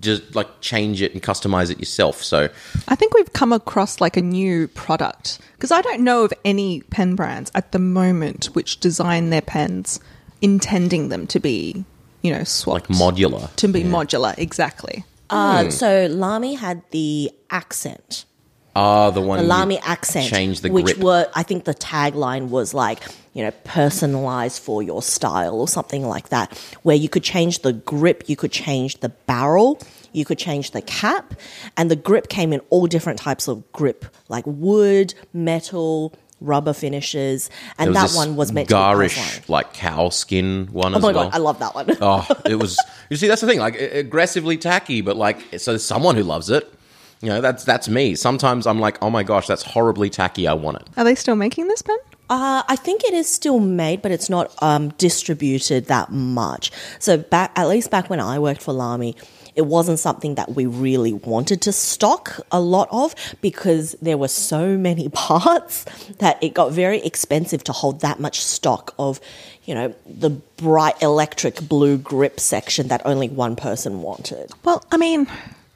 just 0.00 0.34
like 0.34 0.48
change 0.60 1.02
it 1.02 1.12
and 1.12 1.22
customize 1.22 1.70
it 1.70 1.78
yourself. 1.78 2.22
So 2.22 2.48
I 2.88 2.94
think 2.94 3.14
we've 3.14 3.32
come 3.32 3.52
across 3.52 4.00
like 4.00 4.16
a 4.16 4.22
new 4.22 4.68
product 4.68 5.38
because 5.54 5.70
I 5.70 5.82
don't 5.82 6.00
know 6.00 6.24
of 6.24 6.32
any 6.44 6.80
pen 6.82 7.14
brands 7.14 7.50
at 7.54 7.72
the 7.72 7.78
moment 7.78 8.46
which 8.46 8.80
design 8.80 9.30
their 9.30 9.42
pens 9.42 10.00
intending 10.40 11.08
them 11.08 11.26
to 11.28 11.40
be, 11.40 11.84
you 12.22 12.32
know, 12.32 12.44
like 12.66 12.88
modular. 12.88 13.54
to 13.56 13.68
be 13.68 13.82
modular. 13.82 14.36
Exactly. 14.38 15.04
Uh, 15.32 15.70
so 15.70 16.06
Lamy 16.06 16.54
had 16.54 16.82
the 16.90 17.30
accent. 17.50 18.26
Ah, 18.74 19.10
the 19.10 19.20
one 19.20 19.38
the 19.38 19.44
Lamy 19.44 19.78
accent, 19.80 20.28
change 20.28 20.62
the 20.62 20.70
which 20.70 20.86
grip. 20.86 20.98
were 20.98 21.30
I 21.34 21.42
think 21.42 21.64
the 21.64 21.74
tagline 21.74 22.48
was 22.48 22.72
like 22.72 23.00
you 23.34 23.44
know 23.44 23.50
personalized 23.64 24.62
for 24.62 24.82
your 24.82 25.02
style 25.02 25.60
or 25.60 25.68
something 25.68 26.06
like 26.06 26.30
that, 26.30 26.56
where 26.82 26.96
you 26.96 27.10
could 27.10 27.22
change 27.22 27.58
the 27.60 27.74
grip, 27.74 28.24
you 28.28 28.36
could 28.36 28.52
change 28.52 29.00
the 29.00 29.10
barrel, 29.10 29.78
you 30.12 30.24
could 30.24 30.38
change 30.38 30.70
the 30.70 30.80
cap, 30.80 31.34
and 31.76 31.90
the 31.90 31.96
grip 31.96 32.28
came 32.28 32.50
in 32.52 32.60
all 32.70 32.86
different 32.86 33.18
types 33.18 33.46
of 33.46 33.70
grip, 33.72 34.06
like 34.30 34.44
wood, 34.46 35.12
metal, 35.34 36.14
rubber 36.44 36.72
finishes, 36.72 37.50
and 37.78 37.94
that 37.96 38.10
one 38.12 38.36
was 38.36 38.52
meant 38.52 38.68
to 38.68 38.74
be 38.74 38.78
garish, 38.78 39.48
like 39.48 39.72
cow 39.72 40.08
skin 40.08 40.68
one 40.72 40.94
Oh 40.94 40.98
as 40.98 41.02
my 41.02 41.12
well. 41.12 41.24
god, 41.24 41.34
I 41.34 41.38
love 41.38 41.58
that 41.60 41.74
one. 41.74 41.90
oh, 42.00 42.26
it 42.46 42.54
was. 42.60 42.78
You 43.10 43.16
see, 43.16 43.28
that's 43.28 43.40
the 43.40 43.46
thing. 43.46 43.58
Like 43.58 43.80
aggressively 43.80 44.56
tacky, 44.58 45.00
but 45.00 45.16
like 45.16 45.40
so, 45.58 45.72
there's 45.72 45.84
someone 45.84 46.16
who 46.16 46.22
loves 46.22 46.50
it. 46.50 46.72
You 47.20 47.28
know, 47.28 47.40
that's 47.40 47.64
that's 47.64 47.88
me. 47.88 48.14
Sometimes 48.16 48.66
I'm 48.66 48.80
like, 48.80 48.98
oh 49.02 49.08
my 49.10 49.22
gosh, 49.22 49.46
that's 49.46 49.62
horribly 49.62 50.10
tacky. 50.10 50.48
I 50.48 50.54
want 50.54 50.78
it. 50.78 50.88
Are 50.96 51.04
they 51.04 51.14
still 51.14 51.36
making 51.36 51.68
this 51.68 51.82
pen? 51.82 51.96
Uh, 52.30 52.62
I 52.66 52.76
think 52.76 53.04
it 53.04 53.12
is 53.12 53.28
still 53.28 53.60
made, 53.60 54.00
but 54.00 54.10
it's 54.10 54.30
not 54.30 54.54
um, 54.62 54.88
distributed 54.96 55.86
that 55.86 56.10
much. 56.10 56.70
So 56.98 57.18
back, 57.18 57.52
at 57.56 57.68
least 57.68 57.90
back 57.90 58.08
when 58.08 58.20
I 58.20 58.38
worked 58.38 58.62
for 58.62 58.72
Lamy, 58.72 59.16
it 59.54 59.66
wasn't 59.66 59.98
something 59.98 60.34
that 60.36 60.54
we 60.54 60.66
really 60.66 61.12
wanted 61.12 61.60
to 61.62 61.72
stock 61.72 62.40
a 62.50 62.60
lot 62.60 62.88
of 62.90 63.14
because 63.40 63.92
there 64.02 64.16
were 64.16 64.28
so 64.28 64.76
many 64.76 65.08
parts 65.12 65.84
that 66.18 66.42
it 66.42 66.54
got 66.54 66.72
very 66.72 67.02
expensive 67.02 67.62
to 67.64 67.72
hold 67.72 68.00
that 68.00 68.18
much 68.18 68.40
stock 68.40 68.94
of, 68.98 69.20
you 69.64 69.74
know, 69.74 69.94
the 70.06 70.30
bright 70.30 71.00
electric 71.02 71.60
blue 71.68 71.98
grip 71.98 72.40
section 72.40 72.88
that 72.88 73.02
only 73.04 73.28
one 73.28 73.56
person 73.56 74.02
wanted. 74.02 74.50
Well, 74.64 74.84
I 74.90 74.96
mean, 74.96 75.26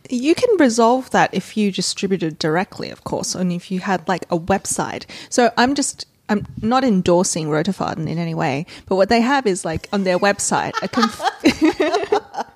you 0.08 0.34
can 0.34 0.56
resolve 0.58 1.10
that 1.10 1.32
if 1.34 1.56
you 1.56 1.70
distributed 1.72 2.38
directly, 2.38 2.90
of 2.90 3.04
course, 3.04 3.34
and 3.34 3.52
if 3.52 3.70
you 3.70 3.80
had 3.80 4.06
like 4.08 4.24
a 4.30 4.38
website. 4.38 5.04
So 5.28 5.52
I'm 5.56 5.74
just. 5.74 6.06
I'm 6.28 6.44
not 6.60 6.82
endorsing 6.82 7.46
Roterfaden 7.46 8.08
in 8.08 8.18
any 8.18 8.34
way, 8.34 8.66
but 8.86 8.96
what 8.96 9.08
they 9.08 9.20
have 9.20 9.46
is 9.46 9.64
like 9.64 9.88
on 9.92 10.02
their 10.02 10.18
website 10.18 10.72
a 10.82 10.88
conf- 10.88 11.22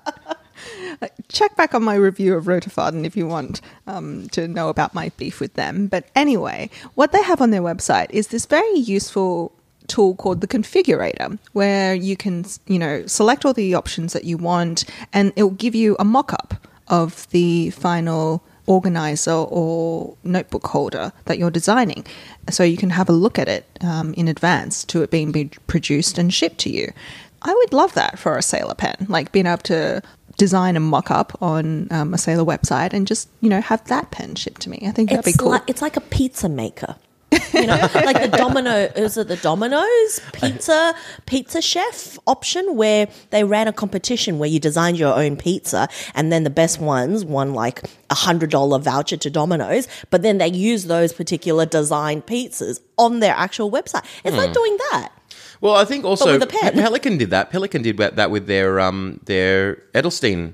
check 1.29 1.55
back 1.55 1.73
on 1.73 1.83
my 1.83 1.95
review 1.95 2.35
of 2.35 2.45
Roterfaden 2.45 3.05
if 3.05 3.15
you 3.15 3.27
want 3.27 3.61
um, 3.87 4.27
to 4.29 4.47
know 4.47 4.69
about 4.69 4.93
my 4.93 5.09
beef 5.17 5.39
with 5.39 5.53
them. 5.55 5.87
But 5.87 6.05
anyway, 6.15 6.69
what 6.95 7.11
they 7.11 7.23
have 7.23 7.41
on 7.41 7.51
their 7.51 7.61
website 7.61 8.09
is 8.11 8.27
this 8.27 8.45
very 8.45 8.77
useful 8.77 9.53
tool 9.87 10.15
called 10.15 10.41
the 10.41 10.47
configurator 10.47 11.37
where 11.51 11.93
you 11.93 12.15
can 12.15 12.45
you 12.67 12.79
know 12.79 13.05
select 13.07 13.43
all 13.43 13.53
the 13.53 13.73
options 13.75 14.13
that 14.13 14.23
you 14.23 14.37
want 14.37 14.85
and 15.11 15.33
it 15.35 15.43
will 15.43 15.49
give 15.51 15.75
you 15.75 15.97
a 15.99 16.05
mock-up 16.05 16.53
of 16.87 17.27
the 17.31 17.69
final 17.71 18.41
organizer 18.67 19.31
or 19.31 20.15
notebook 20.23 20.67
holder 20.67 21.11
that 21.25 21.37
you're 21.37 21.51
designing 21.51 22.05
so 22.49 22.63
you 22.63 22.77
can 22.77 22.91
have 22.91 23.09
a 23.09 23.13
look 23.13 23.37
at 23.37 23.49
it 23.49 23.65
um, 23.81 24.13
in 24.13 24.27
advance 24.27 24.85
to 24.85 25.01
it 25.01 25.11
being 25.11 25.31
be 25.31 25.45
produced 25.67 26.17
and 26.17 26.33
shipped 26.33 26.59
to 26.59 26.69
you 26.69 26.91
i 27.41 27.53
would 27.53 27.73
love 27.73 27.93
that 27.93 28.17
for 28.17 28.37
a 28.37 28.41
sailor 28.41 28.75
pen 28.75 28.95
like 29.09 29.31
being 29.31 29.47
able 29.47 29.57
to 29.57 30.01
design 30.41 30.75
a 30.75 30.79
mock-up 30.79 31.39
on 31.39 31.87
um, 31.91 32.15
a 32.15 32.17
sailor 32.17 32.43
website 32.43 32.93
and 32.93 33.05
just 33.05 33.29
you 33.41 33.47
know 33.47 33.61
have 33.61 33.83
that 33.85 34.09
pen 34.09 34.33
shipped 34.33 34.59
to 34.59 34.71
me 34.71 34.79
i 34.87 34.91
think 34.91 35.11
that'd 35.11 35.23
be 35.23 35.29
it's 35.29 35.37
cool 35.37 35.49
like 35.49 35.69
it's 35.69 35.83
like 35.83 35.95
a 35.95 36.01
pizza 36.01 36.49
maker. 36.49 36.95
You 37.53 37.65
know, 37.67 37.75
like 37.95 38.19
the 38.21 38.37
Domino 38.37 38.89
is 38.95 39.17
it 39.17 39.29
the 39.29 39.37
Domino's 39.37 40.19
pizza 40.33 40.93
pizza 41.25 41.61
chef 41.61 42.17
option 42.27 42.75
where 42.75 43.07
they 43.29 43.45
ran 43.45 43.69
a 43.69 43.73
competition 43.73 44.37
where 44.37 44.49
you 44.49 44.59
designed 44.59 44.97
your 44.97 45.13
own 45.13 45.37
pizza 45.37 45.87
and 46.13 46.29
then 46.31 46.43
the 46.43 46.49
best 46.49 46.81
ones 46.81 47.23
won 47.23 47.53
like 47.53 47.83
a 48.09 48.15
hundred 48.15 48.49
dollar 48.49 48.79
voucher 48.79 49.15
to 49.15 49.29
Domino's, 49.29 49.87
but 50.09 50.23
then 50.23 50.39
they 50.39 50.49
use 50.49 50.85
those 50.85 51.13
particular 51.13 51.65
designed 51.65 52.25
pizzas 52.25 52.81
on 52.97 53.21
their 53.21 53.35
actual 53.35 53.71
website. 53.71 54.05
It's 54.25 54.35
like 54.35 54.51
doing 54.51 54.77
that. 54.91 55.09
Well, 55.61 55.75
I 55.75 55.85
think 55.85 56.03
also 56.05 56.33
with 56.33 56.43
a 56.43 56.47
pen. 56.47 56.73
Pelikan 56.73 57.17
did 57.17 57.29
that. 57.29 57.51
Pelikan 57.51 57.83
did 57.83 57.97
that 57.97 58.31
with 58.31 58.47
their 58.47 58.79
um 58.79 59.19
their 59.25 59.75
Edelstein 59.93 60.53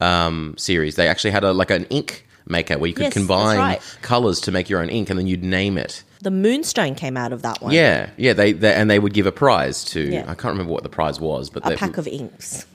um 0.00 0.54
series. 0.58 0.96
They 0.96 1.08
actually 1.08 1.30
had 1.30 1.44
a 1.44 1.52
like 1.52 1.70
an 1.70 1.84
ink 1.86 2.26
maker 2.48 2.78
where 2.78 2.88
you 2.88 2.94
could 2.94 3.04
Yes, 3.04 3.14
that's 3.14 3.26
combine 3.26 3.58
right. 3.58 3.98
colors 4.02 4.40
to 4.42 4.52
make 4.52 4.68
your 4.68 4.80
own 4.80 4.88
ink, 4.88 5.10
and 5.10 5.18
then 5.18 5.26
you'd 5.26 5.44
name 5.44 5.78
it. 5.78 6.02
The 6.22 6.30
Moonstone 6.30 6.94
came 6.94 7.16
out 7.16 7.32
of 7.32 7.42
that 7.42 7.60
one. 7.62 7.72
Yeah, 7.72 8.10
yeah. 8.16 8.32
They, 8.32 8.52
they 8.52 8.74
and 8.74 8.90
they 8.90 8.98
would 8.98 9.12
give 9.14 9.26
a 9.26 9.32
prize 9.32 9.84
to. 9.86 10.00
Yeah. 10.00 10.22
I 10.22 10.34
can't 10.34 10.52
remember 10.52 10.72
what 10.72 10.82
the 10.82 10.88
prize 10.88 11.20
was, 11.20 11.50
but 11.50 11.64
A 11.66 11.70
they, 11.70 11.76
pack 11.76 11.98
of 11.98 12.06
inks. 12.08 12.66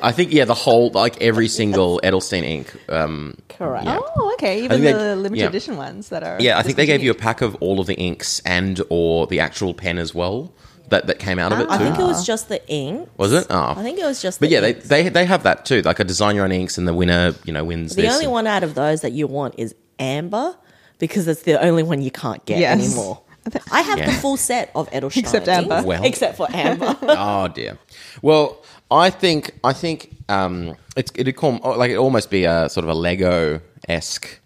I 0.00 0.10
think 0.12 0.32
yeah, 0.32 0.44
the 0.44 0.54
whole 0.54 0.90
like 0.90 1.20
every 1.22 1.48
single 1.48 2.00
Edelstein 2.02 2.42
ink. 2.42 2.74
Um, 2.88 3.36
Correct. 3.48 3.86
Oh, 3.88 4.32
okay. 4.34 4.58
Even 4.64 4.82
think 4.82 4.96
the 4.96 5.02
they- 5.04 5.14
limited 5.14 5.42
yeah. 5.42 5.48
edition 5.48 5.76
ones 5.76 6.08
that 6.10 6.22
are. 6.22 6.38
yeah, 6.40 6.58
I 6.58 6.62
think 6.62 6.76
they 6.76 6.86
gave 6.86 7.02
you 7.02 7.10
a 7.12 7.14
pack 7.14 7.40
of 7.40 7.54
all 7.56 7.80
of 7.80 7.86
the 7.86 7.94
inks 7.94 8.40
and 8.44 8.80
or 8.88 9.26
the 9.28 9.40
actual 9.40 9.74
pen 9.74 9.98
as 9.98 10.14
well 10.14 10.52
that 10.92 11.08
that 11.08 11.18
came 11.18 11.38
out 11.38 11.52
of 11.52 11.58
it 11.60 11.64
too. 11.64 11.70
I 11.70 11.78
think 11.78 11.98
it 11.98 12.04
was 12.04 12.24
just 12.24 12.48
the 12.48 12.66
ink. 12.70 13.08
was 13.18 13.32
it? 13.32 13.46
Oh, 13.50 13.74
I 13.76 13.82
think 13.82 13.98
it 13.98 14.04
was 14.04 14.22
just 14.22 14.38
But 14.40 14.48
the 14.48 14.54
yeah, 14.54 14.60
they, 14.60 14.74
inks. 14.74 14.88
they 14.88 15.08
they 15.08 15.24
have 15.26 15.42
that 15.42 15.64
too. 15.66 15.82
Like 15.82 15.98
a 15.98 16.04
design 16.04 16.36
your 16.36 16.44
own 16.44 16.52
inks, 16.52 16.78
and 16.78 16.86
the 16.88 16.94
winner, 16.94 17.34
you 17.44 17.52
know, 17.52 17.64
wins. 17.64 17.96
The 17.96 18.02
this. 18.02 18.14
only 18.14 18.26
one 18.28 18.46
out 18.46 18.62
of 18.62 18.74
those 18.74 19.00
that 19.02 19.12
you 19.12 19.26
want 19.26 19.54
is 19.58 19.74
amber 19.98 20.56
because 20.98 21.26
it's 21.28 21.42
the 21.42 21.60
only 21.60 21.82
one 21.82 22.00
you 22.00 22.10
can't 22.10 22.44
get 22.46 22.58
Yes. 22.60 22.78
anymore. 22.78 23.20
I 23.44 23.50
thi- 23.50 23.60
I 23.72 23.80
have 23.82 23.98
the 23.98 24.04
Yeah. 24.12 24.20
full 24.20 24.36
set 24.36 24.70
of 24.74 24.88
Edelstein. 24.92 25.16
Except 25.18 25.48
amber. 25.48 25.82
Well. 25.84 26.04
Except 26.04 26.36
for 26.36 26.46
amber. 26.54 26.96
oh 27.02 27.48
dear. 27.48 27.76
Well, 28.22 28.62
I 28.90 29.10
think 29.10 29.50
I 29.64 29.72
think 29.72 30.14
um, 30.28 30.76
it's 30.96 31.10
it'd 31.16 31.34
call 31.36 31.58
like 31.76 31.90
it 31.90 31.96
almost 31.96 32.30
be 32.30 32.44
a 32.44 32.68
sort 32.68 32.84
of 32.84 32.90
a 32.90 32.94
Lego 32.94 33.60
esque 33.88 34.38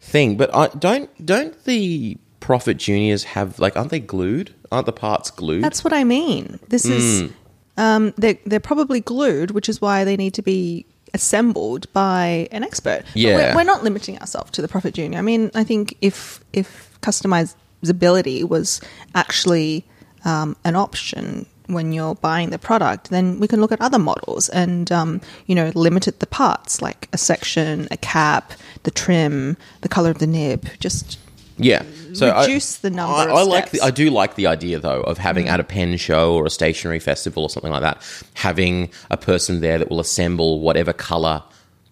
thing. 0.00 0.36
But 0.36 0.52
I 0.54 0.66
don't 0.68 1.08
don't 1.24 1.54
the 1.64 2.16
Profit 2.40 2.76
Juniors 2.78 3.22
have 3.24 3.58
like 3.60 3.76
aren't 3.76 3.90
they 3.90 4.00
glued? 4.00 4.52
Aren't 4.72 4.86
the 4.86 4.92
parts 4.92 5.30
glued? 5.30 5.62
That's 5.64 5.82
what 5.84 5.92
I 5.92 6.04
mean. 6.04 6.58
This 6.68 6.84
Hmm. 6.86 6.92
is. 6.92 7.30
Um, 7.76 8.12
they're, 8.18 8.38
they're 8.46 8.60
probably 8.60 9.00
glued, 9.00 9.52
which 9.52 9.68
is 9.68 9.80
why 9.80 10.04
they 10.04 10.16
need 10.16 10.34
to 10.34 10.42
be 10.42 10.84
assembled 11.14 11.90
by 11.92 12.46
an 12.52 12.62
expert. 12.62 13.02
But 13.06 13.16
Yeah. 13.16 13.36
We're, 13.36 13.56
we're 13.56 13.64
not 13.64 13.82
limiting 13.82 14.18
ourselves 14.18 14.50
to 14.52 14.62
the 14.62 14.68
Profit 14.68 14.94
Junior. 14.94 15.18
I 15.18 15.22
mean, 15.22 15.50
I 15.54 15.64
think 15.64 15.96
if 16.00 16.40
if 16.52 16.98
customizability 17.02 18.44
was 18.48 18.80
actually 19.14 19.84
um, 20.24 20.56
an 20.64 20.76
option 20.76 21.46
when 21.66 21.92
you're 21.92 22.16
buying 22.16 22.50
the 22.50 22.58
product, 22.58 23.10
then 23.10 23.38
we 23.38 23.46
can 23.46 23.60
look 23.60 23.72
at 23.72 23.80
other 23.80 23.98
models 23.98 24.48
and 24.48 24.90
um, 24.92 25.20
you 25.46 25.54
know 25.54 25.70
limit 25.74 26.08
it 26.08 26.18
the 26.20 26.26
parts 26.26 26.82
like 26.82 27.08
a 27.12 27.18
section, 27.18 27.88
a 27.90 27.96
cap, 27.96 28.52
the 28.82 28.90
trim, 28.90 29.56
the 29.80 29.88
color 29.88 30.10
of 30.10 30.18
the 30.18 30.26
nib. 30.26 30.66
Just 30.80 31.18
yeah. 31.62 31.82
So 32.12 32.28
I- 32.30 32.40
reduce 32.46 32.76
the 32.78 32.90
number 32.90 33.14
I, 33.14 33.24
of 33.24 33.30
I 33.30 33.42
like 33.42 33.70
the. 33.70 33.80
I 33.82 33.90
do 33.90 34.10
like 34.10 34.34
the 34.34 34.46
idea 34.48 34.78
though 34.80 35.00
of 35.02 35.18
having 35.18 35.46
Mm. 35.46 35.50
at 35.50 35.60
a 35.60 35.64
pen 35.64 35.96
show 35.96 36.34
or 36.34 36.46
a 36.46 36.50
stationery 36.50 36.98
festival 36.98 37.42
or 37.44 37.50
something 37.50 37.70
like 37.72 37.82
that, 37.82 38.02
having 38.34 38.90
a 39.10 39.16
person 39.16 39.60
there 39.60 39.78
that 39.78 39.88
will 39.90 40.00
assemble 40.00 40.60
whatever 40.60 40.92
color 40.92 41.42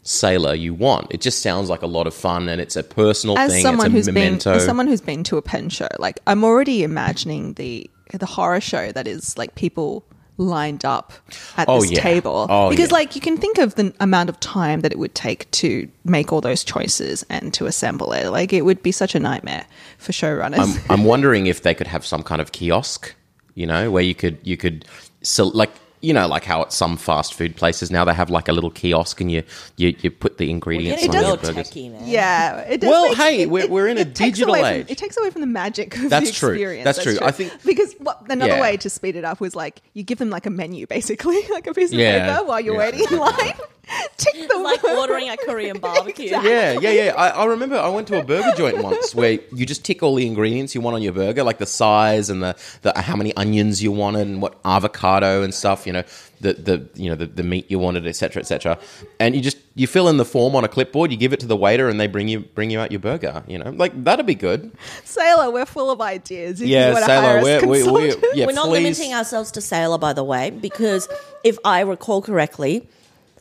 sailor 0.03 0.55
you 0.55 0.73
want. 0.75 1.07
It 1.11 1.21
just 1.21 1.43
sounds 1.43 1.69
like 1.69 1.83
a 1.83 1.87
lot 1.87 2.07
of 2.07 2.15
fun 2.15 2.49
and 2.49 2.61
it's 2.61 2.77
a 2.77 2.83
personal 2.83 3.37
as 3.39 3.53
thing. 3.53 3.63
someone 3.63 3.87
it's 3.87 3.93
a 3.93 3.97
who's 3.97 4.07
memento. 4.07 4.51
been 4.51 4.57
as 4.57 4.65
someone 4.65 4.87
who's 4.89 5.01
been 5.03 5.23
to 5.25 5.37
a 5.37 5.43
pen 5.43 5.69
show, 5.69 5.89
like 5.99 6.19
I'm 6.27 6.45
already 6.45 6.83
imagining 6.83 7.55
the 7.55 7.91
the 8.15 8.27
horror 8.27 8.61
show 8.61 8.91
that 8.93 9.07
is 9.07 9.37
like 9.37 9.55
people 9.55 10.05
lined 10.39 10.85
up 10.85 11.13
at 11.57 11.69
Oh, 11.69 11.81
this 11.83 11.91
yeah. 11.91 12.01
table 12.01 12.47
Oh, 12.49 12.71
because 12.71 12.91
yeah. 12.91 12.95
like 12.99 13.15
you 13.15 13.21
can 13.21 13.37
think 13.37 13.59
of 13.59 13.75
the 13.75 13.93
amount 14.01 14.29
of 14.31 14.39
time 14.41 14.81
that 14.81 14.93
it 14.93 14.99
would 14.99 15.15
take 15.15 15.51
to 15.51 15.89
make 16.05 16.33
all 16.33 16.41
those 16.41 16.63
choices 16.65 17.25
and 17.29 17.53
to 17.55 17.67
assemble 17.67 18.13
it 18.13 18.29
like 18.31 18.53
it 18.53 18.63
would 18.63 18.83
be 18.83 18.93
such 18.93 19.15
a 19.17 19.21
nightmare 19.21 19.67
for 19.99 20.13
showrunners 20.13 20.59
I'm, 20.89 20.91
I'm 21.01 21.05
wondering 21.05 21.47
if 21.49 21.63
they 21.63 21.75
could 21.75 21.89
have 21.89 22.07
some 22.07 22.23
kind 22.23 22.41
of 22.41 22.53
kiosk, 22.53 23.15
you 23.55 23.67
know, 23.67 23.91
where 23.91 24.03
you 24.05 24.15
could 24.15 24.39
you 24.45 24.57
could 24.57 24.85
so 25.23 25.49
like 25.49 25.71
you 26.01 26.13
know 26.13 26.27
like 26.29 26.45
how 26.45 26.63
at 26.63 26.73
some 26.73 26.97
fast 26.97 27.35
food 27.35 27.57
places 27.57 27.91
now 27.91 28.05
they 28.05 28.15
have 28.15 28.31
like 28.31 28.49
a 28.49 28.53
little 28.53 28.71
kiosk 28.71 29.21
and 29.21 29.31
you 29.33 29.43
you, 29.77 29.95
you 30.01 30.11
put 30.11 30.39
the 30.39 30.49
ingredients 30.51 31.03
Getting 31.03 31.17
on 31.17 31.23
real 31.23 31.29
your 31.31 31.37
burgers. 31.39 31.71
techie, 31.71 31.91
man. 31.93 32.03
yeah 32.07 32.59
it 32.61 32.81
does 32.81 32.89
Well, 32.91 33.09
make- 33.09 33.19
hey, 33.19 33.41
it- 33.43 33.51
we're- 33.51 33.65
it- 33.65 33.71
we're 33.71 33.89
in 33.89 33.97
a 33.99 34.03
it 34.03 34.15
takes 34.15 34.39
digital 34.39 34.55
away 34.55 34.79
age. 34.81 34.87
from, 34.87 34.93
it 34.93 34.99
takes 34.99 35.17
away 35.17 35.31
from 35.31 35.41
the 35.41 35.47
magic 35.49 35.97
of 35.97 36.11
That's 36.11 36.31
the 36.31 36.37
true. 36.37 36.51
experience 36.51 36.85
That's 36.85 37.03
true. 37.03 37.19
I 37.21 37.31
think- 37.33 37.53
because 37.65 37.95
what, 37.99 38.23
another 38.29 38.55
Yeah. 38.57 38.61
way 38.61 38.77
to 38.77 38.89
speed 38.91 39.17
it 39.17 39.25
up 39.25 39.41
was 39.41 39.57
like 39.57 39.83
you 39.95 40.03
give 40.03 40.19
them 40.19 40.31
like 40.31 40.47
a 40.47 40.51
menu 40.51 40.87
basically 40.87 41.41
like 41.51 41.67
a 41.67 41.75
piece 41.75 41.93
of 41.93 41.99
Yeah. 41.99 42.35
paper 42.37 42.47
while 42.47 42.61
you're 42.61 42.75
Yeah. 42.75 42.81
waiting 42.91 43.07
in 43.11 43.19
line 43.19 43.55
Tick 44.17 44.35
the 44.35 44.41
It's 44.43 44.55
like 44.55 44.85
ordering 44.85 45.29
at 45.29 45.39
Korean 45.41 45.79
barbecue. 45.79 46.29
Yeah, 46.29 46.73
yeah, 46.73 46.91
yeah. 46.91 47.15
I, 47.17 47.29
I 47.29 47.45
remember 47.47 47.77
I 47.77 47.89
went 47.89 48.07
to 48.09 48.21
a 48.21 48.25
burger 48.25 48.53
joint 48.57 48.83
once 48.83 49.15
where 49.15 49.39
you 49.53 49.65
just 49.65 49.85
tick 49.85 50.03
all 50.03 50.15
the 50.15 50.27
ingredients 50.27 50.75
you 50.75 50.81
want 50.81 50.95
on 50.97 51.03
your 51.03 51.13
burger, 51.13 51.43
like 51.43 51.59
the 51.59 51.67
size 51.67 52.29
and 52.29 52.43
the, 52.43 52.57
the 52.83 52.93
how 53.01 53.17
many 53.17 53.35
onions 53.37 53.83
you 53.83 53.91
wanted 53.93 54.27
and 54.27 54.43
what 54.43 54.59
avocado 54.65 55.43
and 55.43 55.55
stuff. 55.55 55.87
You 55.87 55.95
know, 55.95 56.03
the 56.41 56.53
the 56.55 56.89
you 56.95 57.09
know 57.09 57.17
the, 57.17 57.27
the 57.27 57.43
meat 57.43 57.71
you 57.71 57.79
wanted, 57.79 58.07
etc., 58.07 58.41
etc. 58.41 58.79
And 59.19 59.35
you 59.35 59.41
just 59.41 59.57
you 59.75 59.87
fill 59.87 60.09
in 60.09 60.17
the 60.19 60.25
form 60.25 60.55
on 60.55 60.65
a 60.65 60.69
clipboard, 60.69 61.11
you 61.11 61.17
give 61.17 61.33
it 61.33 61.41
to 61.41 61.47
the 61.47 61.57
waiter, 61.57 61.89
and 61.89 61.99
they 61.99 62.09
bring 62.09 62.29
you 62.29 62.41
bring 62.41 62.71
you 62.71 62.81
out 62.81 62.91
your 62.93 63.01
burger. 63.01 63.43
You 63.47 63.59
know, 63.59 63.71
like 63.71 64.05
that'd 64.05 64.27
be 64.27 64.35
good. 64.35 64.71
Sailor, 65.05 65.51
we're 65.51 65.67
full 65.67 65.91
of 65.91 66.01
ideas. 66.01 66.61
If 66.61 66.69
Yeah, 66.69 66.89
you 66.89 66.93
want 66.93 67.05
to 67.05 67.07
Sailor, 67.07 67.23
hire 67.23 67.39
us 67.39 67.45
we're, 67.63 67.67
we, 67.67 67.91
we, 68.09 68.15
yeah, 68.35 68.47
We're 68.47 68.53
not 68.53 68.67
please. 68.67 68.83
limiting 68.83 69.15
ourselves 69.15 69.51
to 69.53 69.61
Sailor, 69.61 69.99
by 69.99 70.13
the 70.13 70.25
way, 70.25 70.51
because 70.51 71.09
if 71.45 71.59
I 71.65 71.81
recall 71.81 72.21
correctly, 72.23 72.89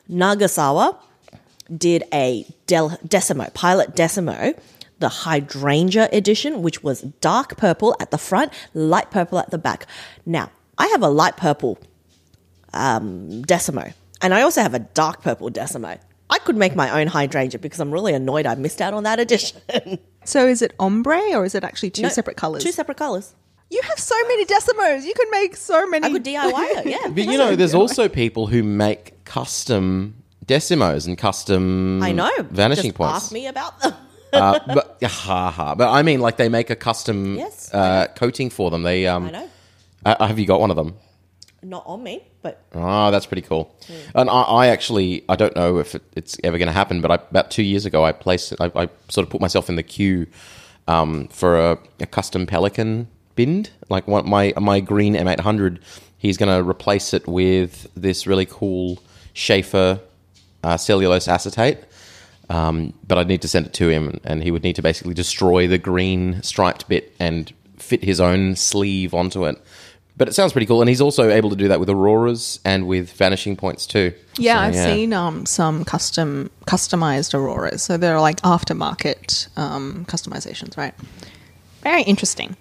Nagasawa 0.09 0.97
did 1.75 2.03
a 2.13 2.45
Del- 2.65 2.97
Decimo, 3.05 3.53
Pilot 3.53 3.95
Decimo, 3.95 4.53
the 4.99 5.09
Hydrangea 5.09 6.09
edition, 6.11 6.61
which 6.61 6.81
was 6.83 7.01
dark 7.21 7.57
purple 7.57 7.95
at 7.99 8.11
the 8.11 8.17
front, 8.17 8.51
light 8.73 9.11
purple 9.11 9.37
at 9.39 9.51
the 9.51 9.57
back. 9.57 9.85
Now, 10.25 10.49
I 10.77 10.87
have 10.87 11.01
a 11.03 11.09
light 11.09 11.37
purple 11.37 11.77
um, 12.73 13.43
Decimo, 13.43 13.93
and 14.21 14.33
I 14.33 14.41
also 14.41 14.61
have 14.61 14.73
a 14.73 14.79
dark 14.79 15.21
purple 15.21 15.49
Decimo. 15.49 15.99
I 16.29 16.39
could 16.39 16.57
make 16.57 16.75
my 16.75 16.99
own 16.99 17.07
Hydrangea 17.07 17.59
because 17.59 17.79
I'm 17.79 17.91
really 17.91 18.13
annoyed 18.13 18.45
I 18.45 18.55
missed 18.55 18.81
out 18.81 18.93
on 18.93 19.03
that 19.03 19.19
edition. 19.25 19.59
So 20.25 20.45
is 20.47 20.61
it 20.61 20.73
ombre 20.79 21.19
or 21.33 21.45
is 21.45 21.55
it 21.55 21.63
actually 21.63 21.91
two 21.91 22.01
No, 22.03 22.09
separate 22.09 22.35
colors? 22.37 22.63
Two 22.63 22.71
separate 22.73 22.97
colors. 22.97 23.33
You 23.70 23.82
have 23.84 23.99
so 23.99 24.15
many 24.28 24.45
decimos. 24.45 25.03
You 25.03 25.13
can 25.13 25.30
make 25.32 25.55
so 25.55 25.88
many. 25.88 26.07
I 26.07 26.11
could 26.11 26.24
DIY 26.24 26.78
it, 26.78 26.86
yeah. 26.86 27.09
But 27.09 27.26
you 27.26 27.38
know, 27.41 27.55
there's 27.55 27.76
also 27.76 28.07
people 28.07 28.47
who 28.47 28.63
make 28.63 29.24
custom 29.26 30.24
decimos 30.45 31.05
and 31.05 31.18
custom 31.18 32.01
I 32.01 32.13
know. 32.13 32.32
vanishing 32.49 32.91
Just 32.91 32.95
points. 32.95 33.24
Ask 33.26 33.32
me 33.34 33.47
about 33.47 33.80
them. 33.82 33.93
uh, 34.34 34.59
but 34.68 34.97
ha 35.03 35.51
ha. 35.51 35.76
But 35.76 35.91
I 35.91 36.01
mean, 36.01 36.22
like 36.22 36.38
they 36.38 36.49
make 36.49 36.70
a 36.70 36.76
custom 36.76 37.36
Yes, 37.36 37.74
uh, 37.74 38.07
coating 38.15 38.49
for 38.49 38.72
them. 38.72 38.84
They 38.84 39.05
um, 39.07 39.26
I 39.28 39.32
know. 39.32 39.49
uh, 40.05 40.28
have 40.28 40.39
you 40.39 40.45
got 40.45 40.61
one 40.61 40.70
of 40.70 40.78
them? 40.78 40.95
Not 41.63 41.84
on 41.88 42.03
me, 42.03 42.24
but 42.43 42.63
Oh, 42.74 43.11
that's 43.11 43.26
pretty 43.26 43.41
cool. 43.41 43.76
And 44.13 44.30
I, 44.30 44.41
I 44.43 44.68
actually, 44.68 45.26
I 45.28 45.36
don't 45.36 45.55
know 45.55 45.80
if 45.80 45.95
it, 45.95 46.03
it's 46.15 46.38
ever 46.43 46.57
going 46.57 46.68
to 46.68 46.74
happen, 46.74 47.01
but 47.01 47.11
I, 47.11 47.15
about 47.15 47.49
two 47.49 47.63
years 47.63 47.86
ago, 47.86 48.05
I 48.05 48.11
placed, 48.11 48.53
I, 48.61 48.72
I 48.76 48.89
sort 49.09 49.26
of 49.26 49.30
put 49.32 49.41
myself 49.41 49.68
in 49.68 49.76
the 49.76 49.82
queue 49.84 50.28
um, 50.88 51.28
for 51.30 51.57
a, 51.59 51.80
a 51.99 52.05
custom 52.05 52.45
Pelikan 52.45 53.07
bind. 53.38 53.69
Like 53.89 54.07
one, 54.07 54.27
my 54.29 54.53
my 54.59 54.81
green 54.81 55.15
M800, 55.15 55.79
he's 56.17 56.38
going 56.38 56.53
to 56.53 56.69
replace 56.69 57.13
it 57.13 57.25
with 57.27 57.88
this 57.95 58.27
really 58.27 58.45
cool 58.45 58.99
Schaefer 59.33 60.01
uh, 60.63 60.75
cellulose 60.77 61.27
acetate. 61.27 61.79
Um, 62.49 62.93
but 63.05 63.17
I'd 63.17 63.27
need 63.27 63.41
to 63.41 63.47
send 63.47 63.65
it 63.65 63.73
to 63.73 63.89
him, 63.89 64.19
and 64.23 64.41
he 64.41 64.51
would 64.51 64.63
need 64.63 64.75
to 64.77 64.81
basically 64.81 65.13
destroy 65.13 65.67
the 65.67 65.77
green 65.77 66.41
striped 66.43 66.88
bit 66.88 67.13
and 67.19 67.53
fit 67.77 68.03
his 68.03 68.19
own 68.19 68.55
sleeve 68.55 69.13
onto 69.13 69.45
it. 69.45 69.61
But 70.15 70.27
it 70.27 70.33
sounds 70.33 70.51
pretty 70.51 70.65
cool, 70.65 70.81
and 70.81 70.89
he's 70.89 71.01
also 71.01 71.29
able 71.29 71.51
to 71.51 71.55
do 71.55 71.67
that 71.67 71.79
with 71.79 71.89
auroras 71.89 72.59
and 72.65 72.88
with 72.88 73.11
vanishing 73.11 73.55
points 73.55 73.85
too. 73.85 74.13
Yeah, 74.38 74.55
So, 74.55 74.61
I've 74.61 74.75
seen 74.75 75.13
um, 75.13 75.45
some 75.45 75.85
custom 75.85 76.49
customized 76.65 77.35
auroras. 77.35 77.83
So 77.83 77.97
they're 77.97 78.19
like 78.19 78.41
aftermarket 78.41 79.47
um, 79.57 80.05
customizations, 80.05 80.75
right? 80.75 80.95
Very 81.83 82.01
interesting. 82.03 82.55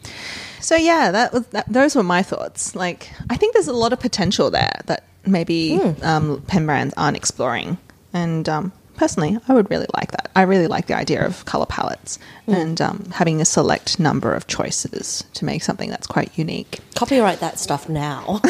So 0.67 0.75
yeah, 0.75 1.13
that 1.13 1.33
was 1.33 1.47
that, 1.49 1.73
those 1.73 1.95
were 1.95 2.03
my 2.03 2.25
thoughts. 2.25 2.75
Like, 2.75 3.09
I 3.31 3.37
think 3.37 3.55
there's 3.55 3.69
a 3.69 3.73
lot 3.73 3.93
of 3.93 4.01
potential 4.01 4.51
there 4.51 4.81
that 4.87 5.05
maybe 5.25 5.79
um, 6.03 6.43
pen 6.49 6.67
brands 6.67 6.93
aren't 6.97 7.17
exploring. 7.17 7.79
And 8.13 8.49
um, 8.49 8.73
personally, 8.97 9.39
I 9.47 9.55
would 9.55 9.71
really 9.71 9.87
like 9.95 10.11
that. 10.11 10.29
I 10.35 10.43
really 10.43 10.67
like 10.67 10.89
the 10.89 10.97
idea 10.97 11.25
of 11.25 11.45
color 11.45 11.67
palettes 11.67 12.19
and 12.49 12.81
um, 12.81 13.09
having 13.13 13.41
a 13.41 13.45
select 13.45 14.01
number 14.01 14.35
of 14.35 14.49
choices 14.49 15.23
to 15.35 15.45
make 15.45 15.63
something 15.63 15.89
that's 15.89 16.09
quite 16.09 16.37
unique. 16.37 16.81
copyright 16.97 17.39
that 17.39 17.61
stuff 17.61 17.89
now. 17.89 18.41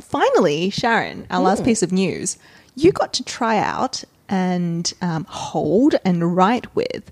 finally, 0.00 0.72
Sharyn, 0.72 1.26
our 1.30 1.40
last 1.40 1.62
piece 1.62 1.84
of 1.84 1.92
news, 1.92 2.38
you 2.74 2.90
got 2.90 3.12
to 3.14 3.22
try 3.22 3.58
out 3.58 4.02
and 4.28 4.92
um, 5.00 5.26
hold 5.28 5.94
and 6.04 6.34
write 6.34 6.74
with 6.74 7.08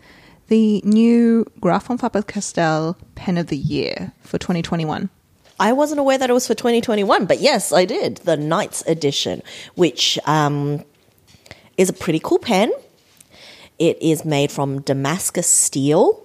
the 0.49 0.81
new 0.85 1.45
Graf 1.61 1.87
von 1.87 1.99
Faber-Castell 1.99 2.97
Pen 3.15 3.39
of 3.39 3.49
the 3.49 3.57
Year 3.57 4.13
for 4.21 4.39
2021. 4.39 5.11
I 5.59 5.73
wasn't 5.73 6.01
aware 6.01 6.19
that 6.19 6.29
it 6.29 6.33
was 6.33 6.47
for 6.47 6.55
2021, 6.55 7.25
but 7.25 7.41
yes, 7.41 7.73
I 7.73 7.85
did. 7.85 8.19
The 8.19 8.37
Knights 8.37 8.83
edition, 8.87 9.43
which 9.75 10.19
um, 10.27 10.85
is 11.77 11.89
a 11.89 11.93
pretty 11.95 12.21
cool 12.23 12.39
pen. 12.39 12.73
It 13.79 14.01
is 14.03 14.25
made 14.25 14.51
from 14.51 14.83
Damascus 14.83 15.47
steel, 15.47 16.23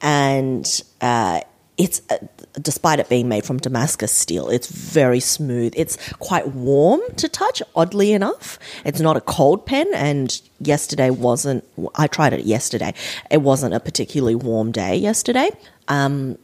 and 0.00 0.82
uh, 1.00 1.40
it's 1.76 2.02
uh, 2.10 2.18
despite 2.60 3.00
it 3.00 3.08
being 3.08 3.28
made 3.28 3.44
from 3.44 3.58
Damascus 3.58 4.12
steel, 4.12 4.48
it's 4.48 4.66
very 4.66 5.20
smooth. 5.20 5.72
It's 5.76 5.96
quite 6.14 6.48
warm 6.48 7.00
to 7.16 7.28
touch. 7.28 7.62
Oddly 7.74 8.12
enough, 8.12 8.58
it's 8.84 9.00
not 9.00 9.16
a 9.16 9.20
cold 9.20 9.64
pen, 9.66 9.88
and 9.94 10.40
yesterday 10.60 11.10
wasn't. 11.10 11.64
I 11.94 12.06
tried 12.06 12.32
it 12.32 12.44
yesterday. 12.44 12.94
It 13.30 13.42
wasn't 13.42 13.74
a 13.74 13.80
particularly 13.80 14.34
warm 14.34 14.72
day 14.72 14.96
yesterday. 14.96 15.50
Um, 15.88 16.38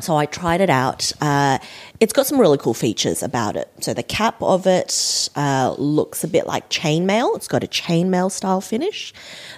so 0.00 0.16
I 0.16 0.26
tried 0.26 0.60
it 0.60 0.70
out. 0.70 1.12
Uh, 1.20 1.58
it's 2.00 2.12
got 2.12 2.26
some 2.26 2.40
really 2.40 2.58
cool 2.58 2.74
features 2.74 3.22
about 3.22 3.56
it. 3.56 3.68
So 3.80 3.94
the 3.94 4.02
cap 4.02 4.40
of 4.40 4.66
it 4.66 5.28
uh, 5.34 5.74
looks 5.76 6.22
a 6.22 6.28
bit 6.28 6.46
like 6.46 6.70
chainmail. 6.70 7.36
It's 7.36 7.48
got 7.48 7.64
a 7.64 7.66
chainmail 7.66 8.30
style 8.30 8.60
finish. 8.60 9.12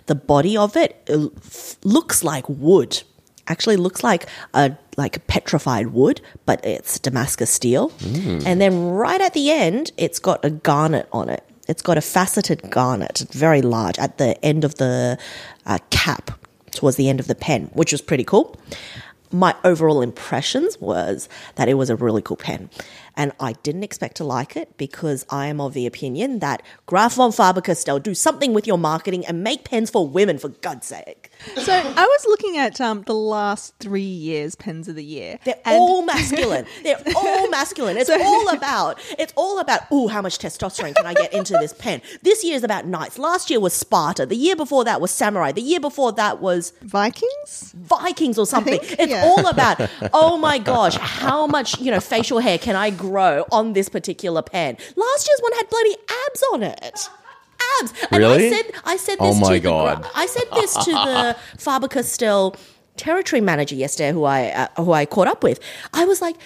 The 0.07 0.15
body 0.15 0.57
of 0.57 0.77
it 0.77 1.09
f- 1.09 1.77
looks 1.85 2.25
like 2.25 2.49
wood. 2.49 3.03
Actually, 3.49 3.77
looks 3.77 4.05
like 4.05 4.27
a 4.55 4.77
like 5.03 5.27
petrified 5.27 5.89
wood, 5.89 6.21
but 6.49 6.65
it's 6.65 6.99
Damascus 6.99 7.51
steel. 7.51 7.93
And 8.47 8.61
then 8.61 8.73
right 9.05 9.21
at 9.21 9.35
the 9.35 9.51
end, 9.51 9.93
it's 9.97 10.19
got 10.19 10.45
a 10.45 10.51
garnet 10.51 11.09
on 11.13 11.29
it. 11.29 11.43
It's 11.69 11.83
got 11.83 11.97
a 11.97 12.01
faceted 12.17 12.71
garnet, 12.71 13.17
very 13.47 13.63
large, 13.63 13.99
at 13.99 14.19
the 14.19 14.31
end 14.45 14.65
of 14.65 14.75
the 14.83 15.19
uh, 15.67 15.79
cap, 15.91 16.25
towards 16.73 16.97
the 16.97 17.09
end 17.09 17.21
of 17.21 17.27
the 17.27 17.35
pen, 17.35 17.71
which 17.81 17.93
was 17.93 18.03
pretty 18.03 18.25
cool 18.25 18.57
my 19.33 19.55
overall 19.65 20.03
impressions 20.03 20.81
was 20.81 21.29
that 21.55 21.69
it 21.69 21.75
was 21.75 21.91
a 21.91 21.97
really 21.97 22.23
cool 22.23 22.37
pen. 22.37 22.69
And 23.17 23.33
I 23.39 23.53
didn't 23.63 23.85
expect 23.85 24.17
to 24.17 24.25
like 24.25 24.57
it 24.57 24.77
because 24.77 25.25
I 25.31 25.47
am 25.47 25.61
of 25.61 25.75
the 25.75 25.87
opinion 25.87 26.41
that 26.41 26.63
Graf 26.87 27.15
von 27.15 27.33
Faber-Castell 27.33 28.01
do 28.01 28.15
something 28.15 28.53
with 28.53 28.67
your 28.67 28.79
marketing 28.79 29.25
and 29.27 29.45
make 29.45 29.65
pens 29.65 29.91
for 29.91 30.07
women, 30.07 30.39
for 30.39 30.49
God's 30.49 30.87
sake. 30.87 31.20
So 31.57 31.73
I 31.73 32.07
was 32.07 32.27
looking 32.27 32.59
at 32.59 32.81
um, 32.81 33.03
the 33.03 33.15
last 33.15 33.75
three 33.79 34.03
years 34.03 34.55
Pens 34.55 34.89
of 34.89 34.97
the 34.97 35.05
Year. 35.05 35.39
They're 35.45 35.61
all 35.65 36.03
masculine. 36.03 36.67
They're 36.83 37.01
all 37.17 37.49
masculine. 37.49 37.97
It's 37.97 38.11
all 38.11 38.49
about, 38.51 39.01
it's 39.19 39.33
all 39.37 39.59
about, 39.59 39.91
ooh, 39.93 40.09
how 40.09 40.23
much 40.23 40.39
testosterone 40.39 40.95
can 40.95 41.07
I 41.07 41.15
get 41.15 41.33
into 41.33 41.55
this 41.55 41.73
pen? 41.73 42.03
This 42.23 42.45
year 42.45 42.57
is 42.57 42.65
about 42.65 42.87
knights. 42.87 43.19
Last 43.19 43.51
year 43.51 43.61
was 43.61 43.73
Sparta. 43.73 44.27
The 44.27 44.37
year 44.37 44.57
before 44.57 44.85
that 44.85 45.01
was 45.01 45.11
samurai. 45.11 45.53
The 45.53 45.63
year 45.63 45.81
before 45.81 46.13
that 46.13 46.41
was 46.41 46.73
Vikings? 46.83 47.75
Vikings 47.77 48.39
or 48.39 48.47
something. 48.47 48.79
think, 48.79 49.01
it's 49.01 49.11
yeah. 49.11 49.25
all 49.25 49.47
about, 49.47 49.81
oh 50.13 50.37
my 50.37 50.59
gosh, 50.59 50.97
how 50.97 51.47
much, 51.47 51.81
you 51.81 51.91
know, 51.91 52.01
facial 52.01 52.39
hair 52.41 52.59
can 52.59 52.77
I 52.77 52.91
grow 52.91 53.45
on 53.51 53.73
this 53.73 53.89
particular 53.89 54.43
pen? 54.43 54.77
Last 54.97 55.29
year's 55.29 55.41
one 55.41 55.53
had 55.55 55.69
bloody 55.69 55.97
abs 56.27 56.45
on 56.53 56.63
it. 56.63 57.11
Abs. 57.81 57.93
And 58.11 58.19
Really? 58.19 58.49
I 58.49 58.51
said 58.51 58.73
I 58.85 58.97
said 58.97 59.17
Oh 59.21 59.29
this 59.33 59.41
my 59.41 59.55
to 59.59 59.61
God. 59.61 60.03
the 60.05 60.11
I 60.15 60.27
said 60.27 60.45
this 60.55 60.75
to 60.75 60.91
the 60.91 61.37
Faber 61.59 61.89
Castell 61.89 62.57
territory 62.97 63.41
manager 63.41 63.75
yesterday 63.75 64.13
who 64.13 64.25
I 64.25 64.49
uh, 64.77 64.83
who 64.83 64.93
I 64.93 65.07
caught 65.07 65.29
up 65.29 65.43
with. 65.43 65.61
I 65.93 66.05
was 66.05 66.21
like 66.21 66.37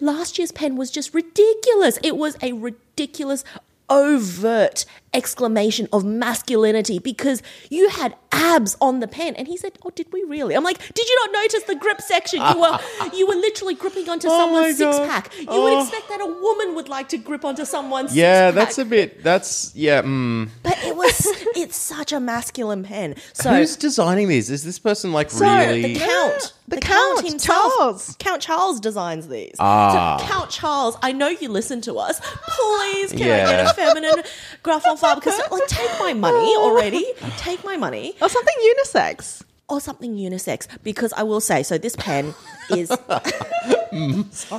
last 0.00 0.38
year's 0.38 0.52
pen 0.52 0.76
was 0.76 0.90
just 0.90 1.14
ridiculous. 1.14 1.98
It 2.02 2.16
was 2.16 2.36
a 2.42 2.52
ridiculous 2.52 3.44
overt 3.88 4.84
exclamation 5.14 5.88
of 5.92 6.04
masculinity 6.04 6.98
because 6.98 7.42
you 7.70 7.88
had 7.90 8.14
abs 8.32 8.76
on 8.80 9.00
the 9.00 9.06
pen 9.08 9.34
and 9.36 9.46
he 9.46 9.56
said 9.58 9.72
oh 9.84 9.90
did 9.90 10.10
we 10.12 10.22
really 10.24 10.54
i'm 10.56 10.64
like 10.64 10.78
did 10.94 11.06
you 11.06 11.16
not 11.26 11.32
notice 11.42 11.62
the 11.64 11.74
grip 11.74 12.00
section 12.00 12.40
you 12.40 12.58
were 12.60 12.78
you 13.14 13.26
were 13.26 13.34
literally 13.34 13.74
gripping 13.74 14.08
onto 14.08 14.26
Oh 14.28 14.38
someone's 14.38 14.78
six 14.78 14.98
pack. 15.00 15.30
you 15.38 15.46
Oh. 15.48 15.62
would 15.64 15.82
expect 15.82 16.08
that 16.08 16.20
a 16.20 16.26
woman 16.26 16.74
would 16.74 16.88
like 16.88 17.08
to 17.10 17.18
grip 17.18 17.44
onto 17.44 17.64
someone's 17.66 18.16
Yeah, 18.16 18.48
six-pack. 18.48 18.54
that's 18.66 18.78
a 18.78 18.84
bit. 18.86 19.22
That's 19.22 19.74
yeah. 19.74 20.00
Mm. 20.02 20.48
but 20.62 20.78
it 20.84 20.96
was 20.96 21.26
it's 21.54 21.76
such 21.76 22.12
a 22.12 22.18
masculine 22.20 22.82
pen 22.82 23.14
so 23.34 23.50
Who's 23.52 23.76
designing 23.76 24.28
these? 24.28 24.48
Is 24.50 24.64
this 24.64 24.78
person 24.78 25.12
like 25.12 25.30
So, 25.30 25.44
really? 25.44 25.82
the 25.94 25.98
count, 26.00 26.54
The 26.68 26.78
Count, 26.78 27.40
Charles. 27.40 28.16
Count 28.18 28.40
Charles 28.40 28.80
designs 28.80 29.28
these. 29.28 29.54
Ah. 29.58 30.16
So 30.18 30.24
Count 30.26 30.48
Charles, 30.50 30.96
I 31.02 31.12
know 31.12 31.28
you 31.28 31.48
listen 31.50 31.80
to 31.82 31.98
us. 31.98 32.18
Please, 32.20 33.12
can 33.12 33.22
I 33.22 33.50
get 33.52 33.66
a 33.66 33.74
feminine 33.74 34.22
graph 34.62 34.86
on 34.86 34.96
file? 35.02 35.16
Because 35.16 35.38
like, 35.50 35.66
take 35.68 35.90
my 35.98 36.12
money 36.14 36.54
already. 36.56 37.04
Take 37.36 37.64
my 37.64 37.76
money. 37.76 38.14
Or 38.22 38.28
something 38.28 38.54
unisex. 38.72 39.42
or 39.68 39.80
something 39.80 40.16
unisex 40.16 40.66
because 40.82 41.12
I 41.14 41.22
will 41.22 41.40
say 41.40 41.62
so. 41.62 41.78
This 41.78 41.96
pen 41.96 42.34
is 42.70 42.90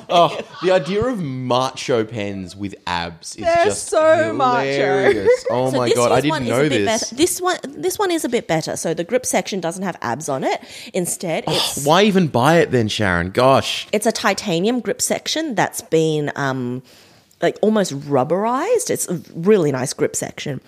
Oh, 0.10 0.40
the 0.64 0.72
idea 0.72 1.04
of 1.06 1.20
macho 1.22 2.04
pens 2.04 2.56
with 2.56 2.76
abs 2.88 3.36
is 3.36 3.44
They're 3.44 3.66
just 3.66 3.88
so 3.88 4.32
macho. 4.34 5.26
Oh 5.50 5.72
So 5.72 5.78
my 5.78 5.92
god, 5.92 6.12
I 6.12 6.18
is 6.18 6.22
didn't 6.24 6.30
one 6.30 6.44
is 6.44 6.50
know 6.50 6.60
a 6.66 6.70
bit 6.70 6.86
this. 6.86 7.02
Better. 7.04 7.16
This 7.16 7.42
one, 7.42 7.58
this 7.64 8.00
one 8.00 8.12
is 8.12 8.24
a 8.26 8.30
bit 8.30 8.48
better. 8.48 8.76
So 8.78 8.94
the 8.94 9.04
grip 9.04 9.26
section 9.26 9.60
doesn't 9.60 9.84
have 9.84 9.98
abs 10.02 10.30
on 10.30 10.44
it. 10.44 10.62
Instead, 10.94 11.44
it's 11.48 11.86
Why 11.86 12.04
even 12.04 12.28
buy 12.28 12.58
it 12.60 12.72
then, 12.72 12.88
Sharyn? 12.88 13.34
Gosh. 13.34 13.88
it's 13.92 14.06
a 14.06 14.12
titanium 14.12 14.80
grip 14.82 15.02
section 15.02 15.56
that's 15.56 15.82
been 15.82 16.32
um, 16.36 16.84
like 17.44 17.60
almost 17.62 17.92
rubberized. 18.08 18.90
It's 18.90 19.08
a 19.08 19.22
really 19.36 19.72
nice 19.72 19.94
grip 19.94 20.16
section. 20.16 20.62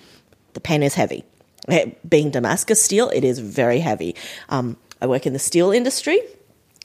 The 0.52 0.60
pen 0.60 0.84
is 0.84 0.94
heavy. 0.94 1.24
Eh, 1.68 1.90
Being 2.08 2.30
Damascus 2.30 2.80
steel, 2.80 3.08
it 3.10 3.24
is 3.24 3.40
very 3.40 3.80
heavy. 3.80 4.14
Um, 4.50 4.76
I 5.02 5.06
work 5.06 5.26
in 5.26 5.32
the 5.32 5.40
steel 5.40 5.72
industry, 5.72 6.20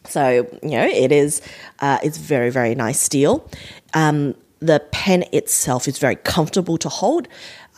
so 0.05 0.47
you 0.63 0.71
know 0.71 0.87
it 0.87 1.11
is. 1.11 1.41
Uh, 1.79 1.99
it's 2.03 2.17
very 2.17 2.49
very 2.49 2.73
nice 2.73 2.99
steel. 2.99 3.47
Um, 3.93 4.33
the 4.59 4.79
pen 4.91 5.25
itself 5.31 5.87
is 5.87 5.97
very 5.99 6.15
comfortable 6.15 6.77
to 6.77 6.89
hold. 6.89 7.27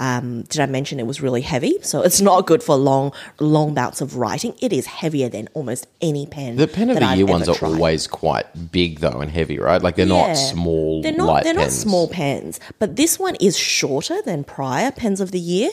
Um, 0.04 0.42
did 0.52 0.60
I 0.60 0.66
mention 0.66 1.00
it 1.00 1.08
was 1.08 1.22
really 1.22 1.42
heavy? 1.42 1.76
So 1.82 2.02
it's 2.08 2.20
not 2.20 2.46
good 2.46 2.62
for 2.62 2.76
long 2.76 3.14
long 3.40 3.74
bouts 3.74 4.02
of 4.02 4.18
writing. 4.18 4.54
It 4.60 4.74
is 4.74 4.86
heavier 4.86 5.30
than 5.30 5.48
almost 5.54 5.88
any 6.02 6.26
pen. 6.26 6.58
The 6.58 6.68
pen 6.68 6.90
of 6.90 6.98
the 7.00 7.06
I've 7.06 7.18
year 7.20 7.26
ones 7.26 7.48
are 7.48 7.56
tried. 7.56 7.70
always 7.70 8.06
quite 8.08 8.48
big 8.72 9.00
though 9.00 9.22
and 9.22 9.32
heavy, 9.32 9.58
right? 9.60 9.82
Like 9.82 9.96
they're 9.96 10.06
not 10.06 10.34
small 10.34 11.02
They're 11.04 11.14
not. 11.14 11.44
they're 11.44 11.54
pens. 11.54 11.66
not 11.66 11.72
small 11.72 12.08
pens, 12.10 12.60
but 12.80 12.90
this 12.98 13.18
one 13.18 13.36
is 13.40 13.56
shorter 13.58 14.22
than 14.24 14.44
prior 14.44 14.92
pens 14.92 15.22
of 15.22 15.32
the 15.32 15.40
year. 15.40 15.70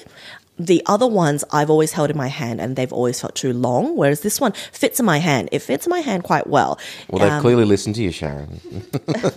The 0.66 0.82
other 0.84 1.06
ones 1.06 1.42
I've 1.52 1.70
always 1.70 1.92
held 1.92 2.11
in 2.11 2.16
my 2.18 2.28
hand, 2.28 2.61
and 2.61 2.76
they've 2.76 2.92
always 2.92 3.18
felt 3.18 3.34
too 3.34 3.52
long. 3.54 3.96
Whereas 3.96 4.20
this 4.20 4.38
one 4.40 4.52
fits 4.72 5.00
in 5.00 5.06
my 5.06 5.16
hand. 5.18 5.48
It 5.52 5.61
fits 5.61 5.86
in 5.86 5.90
my 5.90 6.00
hand 6.00 6.22
quite 6.22 6.46
well. 6.46 6.78
Well, 7.08 7.20
they've 7.22 7.32
Um, 7.32 7.40
clearly 7.40 7.64
listened 7.64 7.94
to 7.94 8.02
you, 8.02 8.11
Sharyn. 8.11 8.61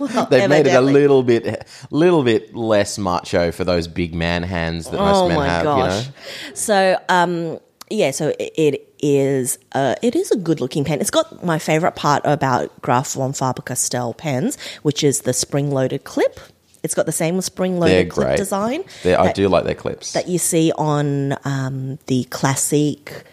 well, 0.14 0.26
They've 0.26 0.50
made 0.50 0.66
it 0.66 0.74
a 0.74 0.82
little 0.82 1.22
bit, 1.22 1.66
little 1.90 2.22
bit 2.24 2.54
less 2.54 2.98
macho 2.98 3.50
for 3.52 3.64
those 3.64 3.88
big 3.88 4.14
man 4.14 4.42
hands 4.42 4.90
that 4.90 4.98
most 4.98 5.16
Oh 5.16 5.28
men 5.28 5.40
have. 5.48 5.64
gosh! 5.64 6.04
You 6.04 6.08
know, 6.08 6.54
So, 6.54 6.98
um, 7.08 7.58
yeah, 7.90 8.10
so 8.10 8.28
it, 8.38 8.52
it 8.56 8.88
is. 9.00 9.58
Uh, 9.72 9.94
it 10.02 10.14
is 10.14 10.30
a 10.30 10.36
good 10.36 10.60
looking 10.60 10.84
pen. 10.84 11.00
It's 11.00 11.10
got 11.10 11.42
my 11.44 11.58
favorite 11.58 11.96
part 11.96 12.22
about 12.24 12.82
Graf 12.82 13.12
von 13.14 13.32
Faber 13.32 13.62
Castell 13.62 14.12
pens, 14.14 14.58
which 14.82 15.02
is 15.02 15.22
the 15.22 15.32
spring 15.32 15.70
loaded 15.70 16.04
clip. 16.04 16.38
It's 16.84 16.94
got 16.94 17.06
the 17.06 17.12
same 17.12 17.40
spring 17.40 17.80
they're 17.80 17.88
loaded 17.90 18.10
clip 18.10 18.26
great. 18.28 18.36
design. 18.36 18.84
They're- 19.02 19.18
I 19.18 19.32
do 19.32 19.48
like 19.48 19.64
their 19.64 19.74
clips. 19.74 20.12
that 20.12 20.28
you 20.28 20.38
see 20.38 20.70
on 20.78 21.34
um, 21.44 21.98
the 22.06 22.24
classic 22.24 23.24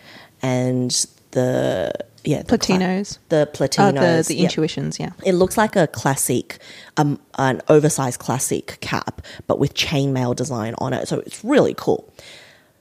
and 0.41 0.89
the 1.32 1.91
yeah 2.24 2.41
the 2.43 2.58
cla- 2.58 2.78
Platinos. 2.78 3.18
the 3.30 3.47
Oh, 3.49 3.56
platinos 3.58 4.28
the 4.28 4.34
the 4.34 4.36
yeah. 4.39 4.43
intuitions, 4.43 4.99
yeah. 4.99 5.12
It 5.26 5.34
looks 5.34 5.58
like 5.58 5.76
a 5.76 5.88
classic, 5.88 6.60
um, 6.97 7.20
an 7.38 7.62
oversized 7.68 8.20
classic 8.20 8.78
cap, 8.82 9.22
but 9.47 9.60
with 9.60 9.74
chainmail 9.74 10.36
design 10.36 10.74
on 10.78 10.93
it. 10.93 11.08
So 11.08 11.20
it's 11.20 11.43
really 11.43 11.74
cool. 11.76 12.12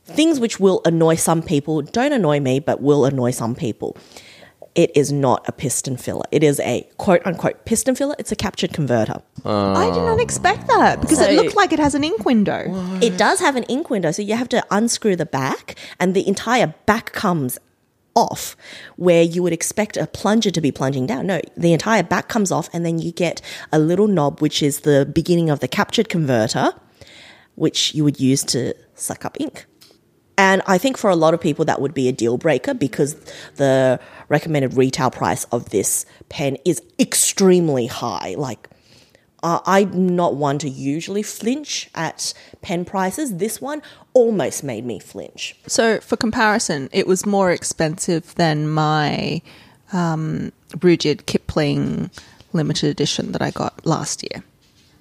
Things 0.07 0.41
which 0.41 0.59
will 0.59 0.81
annoy 0.85 1.15
some 1.17 1.43
people 1.43 1.83
don't 1.83 2.13
annoy 2.13 2.41
me, 2.41 2.59
but 2.59 2.81
will 2.83 3.05
annoy 3.05 3.31
some 3.31 3.55
people. 3.55 3.97
It 4.77 4.93
is 4.97 5.11
not 5.11 5.45
a 5.49 5.53
piston 5.53 5.97
filler. 5.97 6.25
It 6.31 6.45
is 6.45 6.61
a 6.61 6.89
quote 6.97 7.23
unquote 7.27 7.65
piston 7.65 7.95
filler. 7.97 8.15
It's 8.19 8.31
a 8.31 8.37
captured 8.37 8.73
converter. 8.73 9.21
Ah. 9.45 9.75
I 9.75 9.87
did 9.93 10.03
not 10.03 10.21
expect 10.21 10.69
that 10.69 11.01
because 11.01 11.19
So- 11.19 11.25
it 11.25 11.37
looked 11.37 11.57
like 11.57 11.73
it 11.73 11.79
has 11.81 11.95
an 11.95 12.05
ink 12.05 12.25
window. 12.25 12.63
It 13.03 13.17
does 13.19 13.41
have 13.41 13.57
an 13.57 13.65
ink 13.65 13.91
window, 13.91 14.13
so 14.13 14.23
you 14.23 14.35
have 14.37 14.49
to 14.51 14.65
unscrew 14.71 15.17
the 15.17 15.27
back, 15.27 15.75
and 15.99 16.15
the 16.15 16.27
entire 16.27 16.75
back 16.87 17.13
comes 17.13 17.59
off 18.17 18.57
where 18.97 19.23
you 19.23 19.43
would 19.43 19.53
expect 19.53 19.97
a 19.97 20.07
plunger 20.07 20.51
to 20.51 20.61
be 20.61 20.71
plunging 20.73 21.07
down. 21.07 21.27
No, 21.27 21.41
the 21.57 21.73
entire 21.73 22.03
back 22.03 22.29
comes 22.29 22.51
off, 22.53 22.69
and 22.73 22.85
then 22.87 22.99
you 22.99 23.13
get 23.13 23.41
a 23.73 23.79
little 23.79 24.07
knob, 24.09 24.41
which 24.41 24.63
is 24.63 24.81
the 24.81 25.05
beginning 25.13 25.49
of 25.51 25.61
the 25.61 25.69
captured 25.69 26.09
converter, 26.09 26.73
which 27.55 27.95
you 27.95 28.05
would 28.05 28.19
use 28.21 28.43
to 28.45 28.75
suck 28.95 29.25
up 29.25 29.37
ink. 29.41 29.67
And 30.41 30.63
I 30.67 30.79
think 30.79 30.97
for 30.97 31.11
a 31.11 31.17
lot 31.17 31.35
of 31.35 31.41
people 31.43 31.67
that 31.67 31.83
would 31.83 31.93
be 31.93 32.09
a 32.09 32.13
deal 32.13 32.39
breaker 32.39 32.73
because 32.73 33.15
the 33.57 34.01
recommended 34.31 34.73
retail 34.73 35.11
price 35.11 35.45
of 35.53 35.69
this 35.69 36.07
pen 36.31 36.57
is 36.65 36.81
extremely 36.99 37.87
high. 37.87 38.37
Like, 38.39 38.71
uh, 39.43 39.61
I'm 39.67 40.17
not 40.17 40.37
one 40.37 40.59
to 40.61 40.69
usually 40.71 41.23
flinch 41.23 41.91
at 41.95 42.33
pen 42.63 42.87
prices. 42.87 43.37
This 43.37 43.61
one 43.61 43.83
almost 44.15 44.65
made 44.65 44.87
me 44.87 44.99
flinch. 44.99 45.57
So, 45.67 46.01
for 46.01 46.17
comparison, 46.17 46.89
it 46.91 47.07
was 47.07 47.27
more 47.27 47.51
expensive 47.51 48.35
than 48.37 48.67
my 48.67 49.43
um, 49.93 50.53
Rudyard 50.81 51.27
Kipling 51.27 52.11
limited 52.55 52.89
edition 52.89 53.33
that 53.33 53.43
I 53.43 53.51
got 53.51 53.85
last 53.85 54.23
year. 54.23 54.43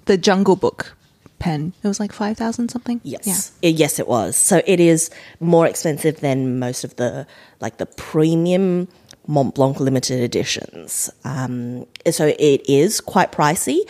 The 0.04 0.18
Jungle 0.18 0.56
Book 0.56 0.94
pen. 1.40 1.72
It 1.82 1.88
was 1.88 1.98
like 1.98 2.12
5,000 2.12 2.68
something? 2.70 3.00
Yes, 3.02 3.52
Uh, 3.64 3.68
yes, 3.68 3.98
it 3.98 4.06
was. 4.06 4.36
So 4.36 4.62
it 4.66 4.78
is 4.78 5.10
more 5.40 5.66
expensive 5.66 6.20
than 6.20 6.58
most 6.60 6.84
of 6.84 6.94
the 6.96 7.26
like 7.60 7.78
the 7.78 7.86
premium 7.86 8.86
Mont 9.26 9.54
Blanc 9.54 9.80
limited 9.80 10.20
editions. 10.20 11.10
Um, 11.24 11.86
so 12.10 12.26
it 12.26 12.62
is 12.68 13.00
quite 13.00 13.32
pricey. 13.32 13.80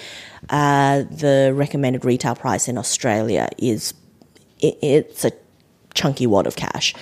Uh, 0.48 1.02
the 1.10 1.52
recommended 1.54 2.04
retail 2.04 2.34
price 2.34 2.68
in 2.68 2.78
Australia 2.78 3.48
is 3.58 3.94
it, 4.58 4.78
it's 4.82 5.24
a 5.24 5.32
chunky 5.94 6.26
wad 6.26 6.46
of 6.46 6.56
cash. 6.56 6.94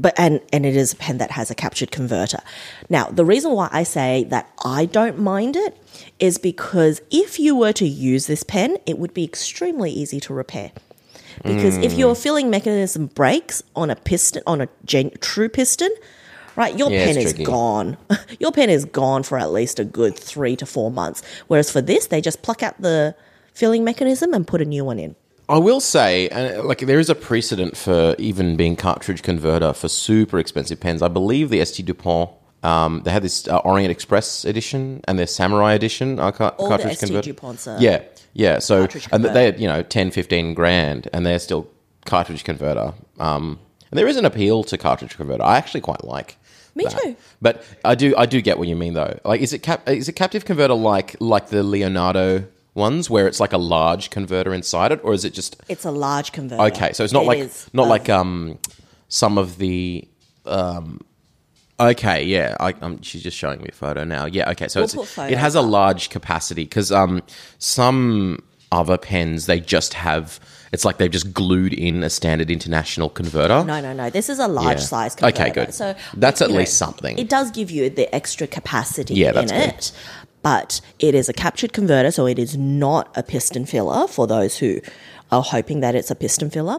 But 0.00 0.14
and 0.16 0.40
and 0.52 0.64
it 0.64 0.76
is 0.76 0.92
a 0.92 0.96
pen 0.96 1.18
that 1.18 1.32
has 1.32 1.50
a 1.50 1.54
captured 1.54 1.90
converter. 1.90 2.38
Now, 2.88 3.06
the 3.10 3.24
reason 3.24 3.50
why 3.52 3.68
I 3.72 3.82
say 3.82 4.24
that 4.30 4.48
I 4.64 4.84
don't 4.84 5.18
mind 5.18 5.56
it 5.56 5.76
is 6.20 6.38
because 6.38 7.00
if 7.10 7.38
you 7.40 7.56
were 7.56 7.72
to 7.72 7.86
use 7.86 8.26
this 8.26 8.42
pen, 8.44 8.76
it 8.86 8.98
would 8.98 9.12
be 9.12 9.24
extremely 9.24 9.90
easy 9.90 10.20
to 10.20 10.32
repair. 10.34 10.70
Because 11.44 11.76
if 11.78 11.92
Hmm. 11.94 11.98
your 12.00 12.14
filling 12.14 12.48
mechanism 12.50 13.06
breaks 13.06 13.62
on 13.74 13.90
a 13.90 13.96
piston, 13.96 14.42
on 14.46 14.60
a 14.60 14.68
gen- 14.84 15.12
true 15.20 15.48
piston, 15.48 15.90
right, 16.56 16.76
your 16.78 16.90
Yeah, 16.90 17.06
pen 17.06 17.16
is 17.16 17.24
tricky. 17.32 17.44
gone. 17.44 17.96
your 18.40 18.52
pen 18.52 18.70
is 18.70 18.84
gone 18.84 19.22
for 19.24 19.38
at 19.38 19.50
least 19.52 19.78
a 19.80 19.84
good 19.84 20.16
three 20.18 20.54
to 20.56 20.66
four 20.66 20.90
months. 20.90 21.22
Whereas 21.48 21.70
for 21.70 21.80
this, 21.80 22.06
they 22.06 22.20
just 22.20 22.42
pluck 22.42 22.62
out 22.62 22.80
the 22.80 23.14
filling 23.52 23.84
mechanism 23.84 24.32
and 24.34 24.46
put 24.46 24.60
a 24.60 24.64
new 24.64 24.84
one 24.84 24.98
in. 24.98 25.16
I 25.48 25.58
will 25.58 25.80
say, 25.80 26.28
uh, 26.28 26.62
like, 26.62 26.80
there 26.80 26.98
is 26.98 27.08
a 27.08 27.14
precedent 27.14 27.76
for 27.76 28.14
even 28.18 28.56
being 28.56 28.76
cartridge 28.76 29.22
converter 29.22 29.72
for 29.72 29.88
super 29.88 30.38
expensive 30.38 30.78
pens. 30.78 31.00
I 31.00 31.08
believe 31.08 31.48
the 31.50 31.64
ST 31.64 31.86
Dupont. 31.86 32.30
Um, 32.62 33.02
they 33.04 33.12
had 33.12 33.22
this 33.22 33.46
uh, 33.46 33.58
Orient 33.58 33.90
Express 33.90 34.44
edition 34.44 35.00
and 35.06 35.18
their 35.18 35.28
Samurai 35.28 35.74
edition 35.74 36.18
uh, 36.18 36.32
car- 36.32 36.54
All 36.58 36.68
the 36.68 36.76
cartridge 36.76 36.96
ST 36.98 37.08
converter. 37.08 37.32
Duponts 37.32 37.66
are 37.72 37.80
yeah, 37.80 38.02
yeah. 38.34 38.58
So 38.58 38.80
cartridge 38.80 39.08
and 39.12 39.24
they 39.24 39.44
had 39.44 39.60
you 39.60 39.68
know 39.68 39.82
10, 39.82 40.10
15 40.10 40.54
grand, 40.54 41.08
and 41.12 41.24
they're 41.24 41.38
still 41.38 41.68
cartridge 42.04 42.42
converter. 42.44 42.94
Um, 43.20 43.60
and 43.90 43.98
there 43.98 44.08
is 44.08 44.16
an 44.16 44.24
appeal 44.24 44.64
to 44.64 44.76
cartridge 44.76 45.16
converter. 45.16 45.44
I 45.44 45.56
actually 45.56 45.82
quite 45.82 46.04
like. 46.04 46.36
Me 46.74 46.84
that. 46.84 47.00
too. 47.00 47.16
But 47.40 47.64
I 47.84 47.94
do 47.94 48.14
I 48.16 48.26
do 48.26 48.40
get 48.40 48.58
what 48.58 48.68
you 48.68 48.76
mean 48.76 48.94
though. 48.94 49.18
Like, 49.24 49.40
is 49.40 49.52
it 49.52 49.60
cap- 49.60 49.88
is 49.88 50.08
it 50.08 50.12
captive 50.12 50.44
converter 50.44 50.74
like 50.74 51.16
like 51.20 51.48
the 51.48 51.62
Leonardo 51.62 52.44
ones 52.74 53.10
where 53.10 53.26
it's 53.26 53.40
like 53.40 53.52
a 53.52 53.58
large 53.58 54.10
converter 54.10 54.54
inside 54.54 54.92
it, 54.92 55.00
or 55.02 55.12
is 55.14 55.24
it 55.24 55.34
just 55.34 55.56
It's 55.68 55.84
a 55.84 55.90
large 55.90 56.32
converter. 56.32 56.62
Okay, 56.64 56.92
so 56.92 57.04
it's 57.04 57.12
not 57.12 57.24
It 57.24 57.26
like 57.26 57.38
is 57.38 57.68
not 57.72 57.88
like 57.88 58.08
um 58.08 58.58
some 59.08 59.38
of 59.38 59.58
the 59.58 60.06
um 60.46 61.00
okay 61.80 62.24
yeah 62.24 62.56
I, 62.60 62.72
um, 62.80 63.00
she's 63.02 63.22
just 63.22 63.36
showing 63.36 63.60
me 63.60 63.68
a 63.70 63.72
photo 63.74 64.02
now 64.04 64.24
yeah 64.26 64.50
okay 64.50 64.66
so 64.68 64.80
We'll 64.80 64.84
it's, 65.02 65.12
photos 65.14 65.32
it 65.32 65.38
has 65.38 65.54
a 65.54 65.60
large 65.62 66.10
capacity 66.10 66.64
because 66.64 66.90
um 66.90 67.22
some 67.58 68.42
other 68.72 68.98
pens 68.98 69.46
they 69.46 69.60
just 69.60 69.94
have 69.94 70.40
it's 70.72 70.84
like 70.84 70.98
they've 70.98 71.10
just 71.10 71.32
glued 71.32 71.72
in 71.72 72.02
a 72.02 72.10
standard 72.10 72.50
international 72.50 73.08
converter 73.08 73.64
No, 73.64 73.80
no, 73.80 73.94
no. 73.94 74.10
This 74.10 74.28
is 74.28 74.38
a 74.38 74.46
large 74.48 74.78
Yeah. 74.80 74.84
size 74.84 75.16
Okay, 75.16 75.32
converter. 75.32 75.64
good. 75.66 75.74
So 75.74 75.94
That's 76.14 76.42
at 76.42 76.50
you 76.50 76.56
least 76.58 76.76
something. 76.76 77.16
It 77.18 77.30
does 77.30 77.50
give 77.50 77.70
you 77.70 77.88
the 77.88 78.14
extra 78.14 78.46
capacity 78.46 79.14
Yeah, 79.14 79.28
in 79.30 79.34
that's 79.46 79.52
good. 79.52 79.68
it. 79.68 79.92
But 80.42 80.80
it 80.98 81.14
is 81.14 81.28
a 81.28 81.32
captured 81.32 81.72
converter, 81.72 82.10
so 82.10 82.26
it 82.26 82.38
is 82.38 82.56
not 82.56 83.10
a 83.16 83.22
piston 83.22 83.66
filler 83.66 84.06
for 84.06 84.26
those 84.26 84.58
who 84.58 84.80
are 85.32 85.42
hoping 85.42 85.80
that 85.80 85.94
it's 85.94 86.10
a 86.10 86.14
piston 86.14 86.48
filler. 86.50 86.78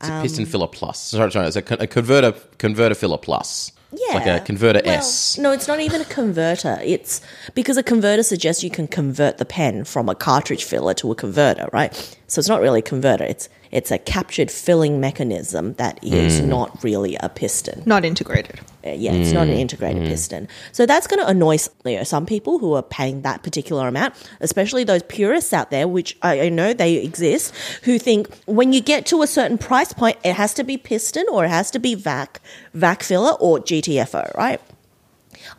it's 0.00 0.08
a 0.08 0.12
Um, 0.12 0.22
piston 0.22 0.46
filler 0.46 0.66
plus 0.68 0.98
sorry, 0.98 1.30
sorry 1.32 1.46
it's 1.48 1.56
a, 1.56 1.64
a 1.80 1.86
converter 1.86 2.32
converter 2.58 2.94
filler 2.94 3.18
plus 3.18 3.72
Yeah. 3.92 4.14
like 4.14 4.26
a 4.26 4.40
converter 4.40 4.80
Well, 4.84 4.94
S 4.94 5.36
No, 5.38 5.52
it's 5.52 5.68
not 5.68 5.80
even 5.80 6.00
a 6.00 6.04
converter. 6.06 6.78
It's 6.82 7.20
because 7.54 7.76
a 7.76 7.82
converter 7.82 8.22
suggests 8.22 8.64
you 8.64 8.70
can 8.70 8.86
convert 8.88 9.36
the 9.38 9.44
pen 9.44 9.84
from 9.84 10.08
a 10.08 10.14
cartridge 10.14 10.64
filler 10.64 10.94
to 10.94 11.10
a 11.12 11.14
converter, 11.14 11.68
right? 11.72 11.92
So 12.28 12.38
it's 12.38 12.48
not 12.48 12.60
really 12.62 12.78
a 12.80 12.82
converter. 12.82 13.24
It's 13.24 13.48
It's 13.72 13.90
a 13.90 13.98
captured 13.98 14.50
filling 14.50 15.00
mechanism 15.00 15.72
that 15.74 15.98
is 16.04 16.40
mm. 16.40 16.46
not 16.46 16.84
really 16.84 17.16
a 17.16 17.30
piston. 17.30 17.82
Not 17.86 18.04
integrated. 18.04 18.60
Uh, 18.84 18.90
yeah, 18.90 19.12
it's 19.12 19.32
not 19.32 19.48
an 19.48 19.54
mm. 19.54 19.60
integrated 19.60 20.02
mm. 20.02 20.08
piston. 20.08 20.46
So 20.72 20.84
that's 20.84 21.06
going 21.06 21.20
to 21.20 21.26
annoy 21.26 21.56
you 21.86 21.96
know, 21.96 22.04
some 22.04 22.26
people 22.26 22.58
who 22.58 22.74
are 22.74 22.82
paying 22.82 23.22
that 23.22 23.42
particular 23.42 23.88
amount, 23.88 24.14
especially 24.40 24.84
those 24.84 25.02
purists 25.04 25.54
out 25.54 25.70
there, 25.70 25.88
which 25.88 26.16
I, 26.20 26.42
I 26.42 26.48
know 26.50 26.74
they 26.74 26.96
exist, 26.96 27.54
who 27.84 27.98
think 27.98 28.28
when 28.44 28.74
you 28.74 28.82
get 28.82 29.06
to 29.06 29.22
a 29.22 29.26
certain 29.26 29.56
price 29.56 29.94
point, 29.94 30.18
it 30.22 30.34
has 30.34 30.52
to 30.54 30.64
be 30.64 30.76
piston 30.76 31.24
or 31.32 31.46
it 31.46 31.48
has 31.48 31.70
to 31.70 31.78
be 31.78 31.94
vac, 31.94 32.40
vac 32.74 33.02
filler 33.02 33.32
or 33.40 33.58
GTFO, 33.58 34.36
right? 34.36 34.60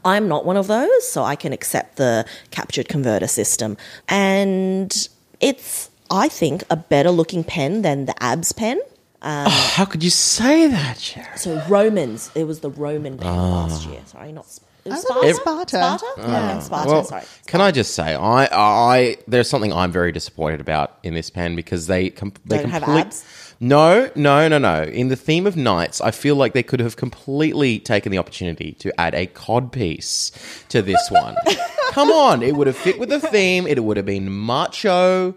I'm 0.06 0.28
not 0.28 0.46
one 0.46 0.58
of 0.58 0.68
those, 0.68 1.08
so 1.08 1.24
I 1.24 1.36
can 1.36 1.52
accept 1.52 1.96
the 1.96 2.26
captured 2.52 2.88
converter 2.88 3.28
system. 3.28 3.78
And 4.08 5.08
it's, 5.40 5.90
I 6.14 6.30
think, 6.30 6.64
a 6.70 6.76
better 6.76 7.10
looking 7.10 7.44
pen 7.44 7.82
than 7.82 8.06
the 8.06 8.14
ABS 8.22 8.52
pen. 8.52 8.80
Um, 9.24 9.48
oh, 9.48 9.72
how 9.76 9.86
could 9.86 10.04
you 10.04 10.12
say 10.12 10.68
that, 10.68 10.98
Sharyn? 10.98 11.40
So 11.40 11.64
Romans, 11.68 12.30
it 12.36 12.44
was 12.44 12.60
the 12.60 12.70
Roman 12.70 13.18
pen 13.18 13.28
ah. 13.28 13.66
last 13.66 13.88
year. 13.88 14.02
Sorry, 14.06 14.32
not 14.32 14.46
Sp- 14.46 14.70
it 14.86 14.90
was 14.90 15.06
I 15.06 15.08
thought 15.08 15.24
it 15.24 15.36
Sparta. 15.38 15.70
Sparta. 15.70 15.98
Sparta? 15.98 16.22
Ah. 16.22 16.32
Yeah, 16.32 16.60
Sparta. 16.60 16.90
Well, 16.90 17.04
sorry. 17.06 17.24
can 17.48 17.62
I 17.62 17.72
just 17.72 17.96
say, 17.96 18.16
I, 18.16 18.48
I, 18.52 19.18
there's 19.28 19.50
something 19.50 19.72
I'm 19.72 19.92
very 19.92 20.12
disappointed 20.12 20.60
about 20.60 21.00
in 21.04 21.14
this 21.14 21.30
pen 21.30 21.56
because 21.56 21.88
they, 21.88 22.10
com- 22.10 22.34
they 22.46 22.58
Don't 22.58 22.70
have 22.70 22.84
abs? 22.84 23.26
No, 23.62 24.12
no, 24.16 24.50
no, 24.50 24.58
no. 24.58 24.84
In 24.84 25.08
the 25.08 25.16
theme 25.16 25.48
of 25.48 25.56
knights, 25.56 26.02
I 26.02 26.12
feel 26.12 26.36
like 26.36 26.52
they 26.54 26.64
could 26.64 26.82
have 26.82 26.98
completely 26.98 27.80
taken 27.80 28.12
the 28.12 28.18
opportunity 28.18 28.74
to 28.74 29.00
add 29.00 29.16
a 29.16 29.26
cod 29.28 29.72
piece 29.72 30.32
to 30.68 30.82
this 30.82 31.10
one. 31.10 31.38
Come 31.92 32.12
on, 32.12 32.44
it 32.44 32.56
would 32.56 32.68
have 32.68 32.76
fit 32.76 33.00
with 33.00 33.08
the 33.08 33.22
theme. 33.22 33.66
It 33.66 33.82
would 33.82 33.96
have 33.96 34.06
been 34.06 34.30
macho, 34.30 35.34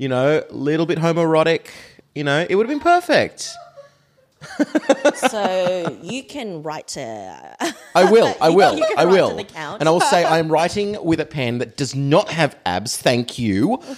you 0.00 0.08
know, 0.08 0.42
a 0.48 0.52
little 0.54 0.86
bit 0.86 0.98
homoerotic. 0.98 1.66
You 2.14 2.24
know, 2.24 2.46
it 2.48 2.54
would 2.56 2.64
have 2.66 2.74
been 2.76 2.80
perfect. 2.82 3.50
So 5.28 5.98
you 6.02 6.22
can 6.24 6.62
write 6.62 6.88
to. 6.88 7.56
I 7.94 8.10
will. 8.10 8.34
I 8.40 8.48
You- 8.48 8.56
will. 8.56 8.76
you 8.78 8.84
can 8.86 8.98
I 8.98 9.04
will. 9.04 9.38
And 9.78 9.88
I 9.88 9.92
will 9.92 10.00
say 10.00 10.24
I 10.34 10.38
am 10.38 10.48
writing 10.50 10.96
with 11.04 11.20
a 11.20 11.26
pen 11.26 11.58
that 11.58 11.76
does 11.76 11.94
not 11.94 12.30
have 12.30 12.56
abs. 12.64 12.96
Thank 12.96 13.38
you. 13.38 13.80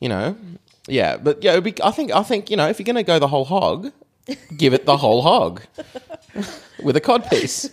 You 0.00 0.08
know, 0.08 0.36
yeah, 0.86 1.16
but 1.16 1.42
yeah, 1.42 1.58
be, 1.58 1.74
I 1.82 1.90
think 1.90 2.12
I 2.12 2.22
think 2.22 2.50
you 2.50 2.56
know 2.56 2.68
if 2.68 2.78
you're 2.78 2.84
going 2.84 2.94
to 2.94 3.02
go 3.02 3.18
the 3.18 3.26
whole 3.26 3.44
hog, 3.44 3.90
give 4.56 4.72
it 4.72 4.86
the 4.86 4.96
whole 4.96 5.22
hog 5.22 5.60
with 6.84 6.96
a 6.96 7.00
cod 7.00 7.28
piece. 7.28 7.68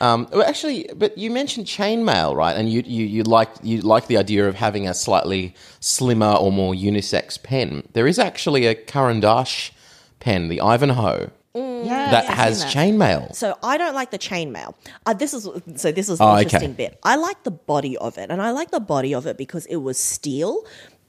Um, 0.00 0.26
well, 0.32 0.42
actually, 0.42 0.88
but 0.96 1.16
you 1.16 1.30
mentioned 1.30 1.66
chainmail, 1.66 2.34
right? 2.36 2.56
And 2.56 2.70
you 2.70 2.82
you 2.84 3.04
you 3.06 3.22
like 3.22 3.50
you 3.62 3.80
like 3.80 4.06
the 4.08 4.16
idea 4.16 4.48
of 4.48 4.54
having 4.56 4.88
a 4.88 4.94
slightly 4.94 5.54
slimmer 5.80 6.32
or 6.32 6.50
more 6.52 6.74
unisex 6.74 7.40
pen. 7.42 7.82
There 7.92 8.06
is 8.06 8.18
actually 8.18 8.66
a 8.66 8.74
Caran 8.74 9.20
d'Ache 9.20 9.72
pen, 10.20 10.48
the 10.48 10.60
Ivanhoe, 10.60 11.30
Yeah, 11.54 12.10
that 12.10 12.24
I've 12.28 12.36
has 12.36 12.64
chainmail. 12.64 13.34
So 13.34 13.56
I 13.62 13.76
don't 13.78 13.94
like 13.94 14.10
the 14.10 14.18
chainmail. 14.18 14.74
Uh, 15.06 15.14
this 15.14 15.32
is 15.34 15.44
so. 15.76 15.92
This 15.92 16.08
is 16.08 16.20
Oh, 16.20 16.26
the 16.26 16.32
okay. 16.32 16.42
interesting 16.42 16.72
bit. 16.72 16.98
I 17.04 17.16
like 17.16 17.44
the 17.44 17.50
body 17.52 17.96
of 17.96 18.18
it, 18.18 18.30
and 18.30 18.42
I 18.42 18.50
like 18.50 18.70
the 18.72 18.80
body 18.80 19.14
of 19.14 19.26
it 19.26 19.36
because 19.38 19.64
it 19.66 19.76
was 19.76 19.96
steel, 19.98 20.64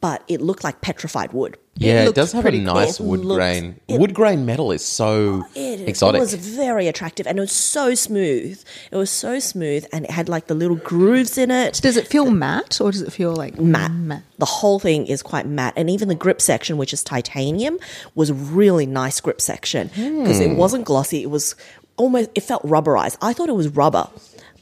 but 0.05 0.21
it 0.27 0.39
looked 0.39 0.63
like 0.63 0.81
petrified 0.81 1.33
wood. 1.33 1.57
Yeah, 1.77 2.03
it, 2.03 2.05
looked 2.05 2.17
does 2.17 2.31
have 2.33 2.41
a 2.41 2.43
pretty 2.43 2.63
cool. 2.63 2.75
nice 2.75 2.99
wood 2.99 3.21
Looks- 3.21 3.37
grain. 3.37 3.79
it- 3.87 3.99
wood 3.99 4.13
grain 4.13 4.45
metal 4.45 4.71
is 4.71 4.85
so 4.85 5.41
oh, 5.43 5.59
It, 5.59 5.81
exotic. 5.89 6.19
it 6.19 6.21
was 6.21 6.35
very 6.35 6.87
attractive, 6.87 7.25
and 7.25 7.39
it 7.39 7.41
was 7.41 7.51
so 7.51 7.95
smooth. 7.95 8.63
It 8.91 8.95
was 8.95 9.09
so 9.09 9.39
smooth, 9.39 9.83
and 9.91 10.05
it 10.05 10.11
had 10.11 10.29
like 10.29 10.45
the 10.45 10.53
little 10.53 10.75
grooves 10.75 11.39
in 11.39 11.49
it. 11.49 11.79
Does 11.81 11.97
it 11.97 12.07
feel 12.07 12.29
matte 12.29 12.79
or 12.79 12.91
does 12.91 13.01
it 13.01 13.11
feel 13.11 13.35
like 13.35 13.59
matte. 13.59 13.93
matte? 13.93 14.21
The 14.37 14.45
whole 14.45 14.77
thing 14.77 15.07
is 15.07 15.23
quite 15.23 15.47
matte, 15.47 15.73
and 15.75 15.89
even 15.89 16.07
the 16.07 16.13
grip 16.13 16.39
section, 16.39 16.77
which 16.77 16.93
is 16.93 17.03
titanium, 17.03 17.79
was 18.13 18.29
a 18.29 18.35
really 18.35 18.85
nice 18.85 19.19
grip 19.19 19.41
section 19.41 19.87
because 19.87 20.39
it 20.39 20.51
hmm. 20.51 20.57
wasn't 20.57 20.85
glossy. 20.85 21.23
It 21.23 21.31
was 21.31 21.55
almost 21.97 22.29
it 22.35 22.41
felt 22.41 22.61
rubberized. 22.63 23.17
I 23.23 23.33
thought 23.33 23.49
it 23.49 23.55
was 23.55 23.69
rubber, 23.69 24.07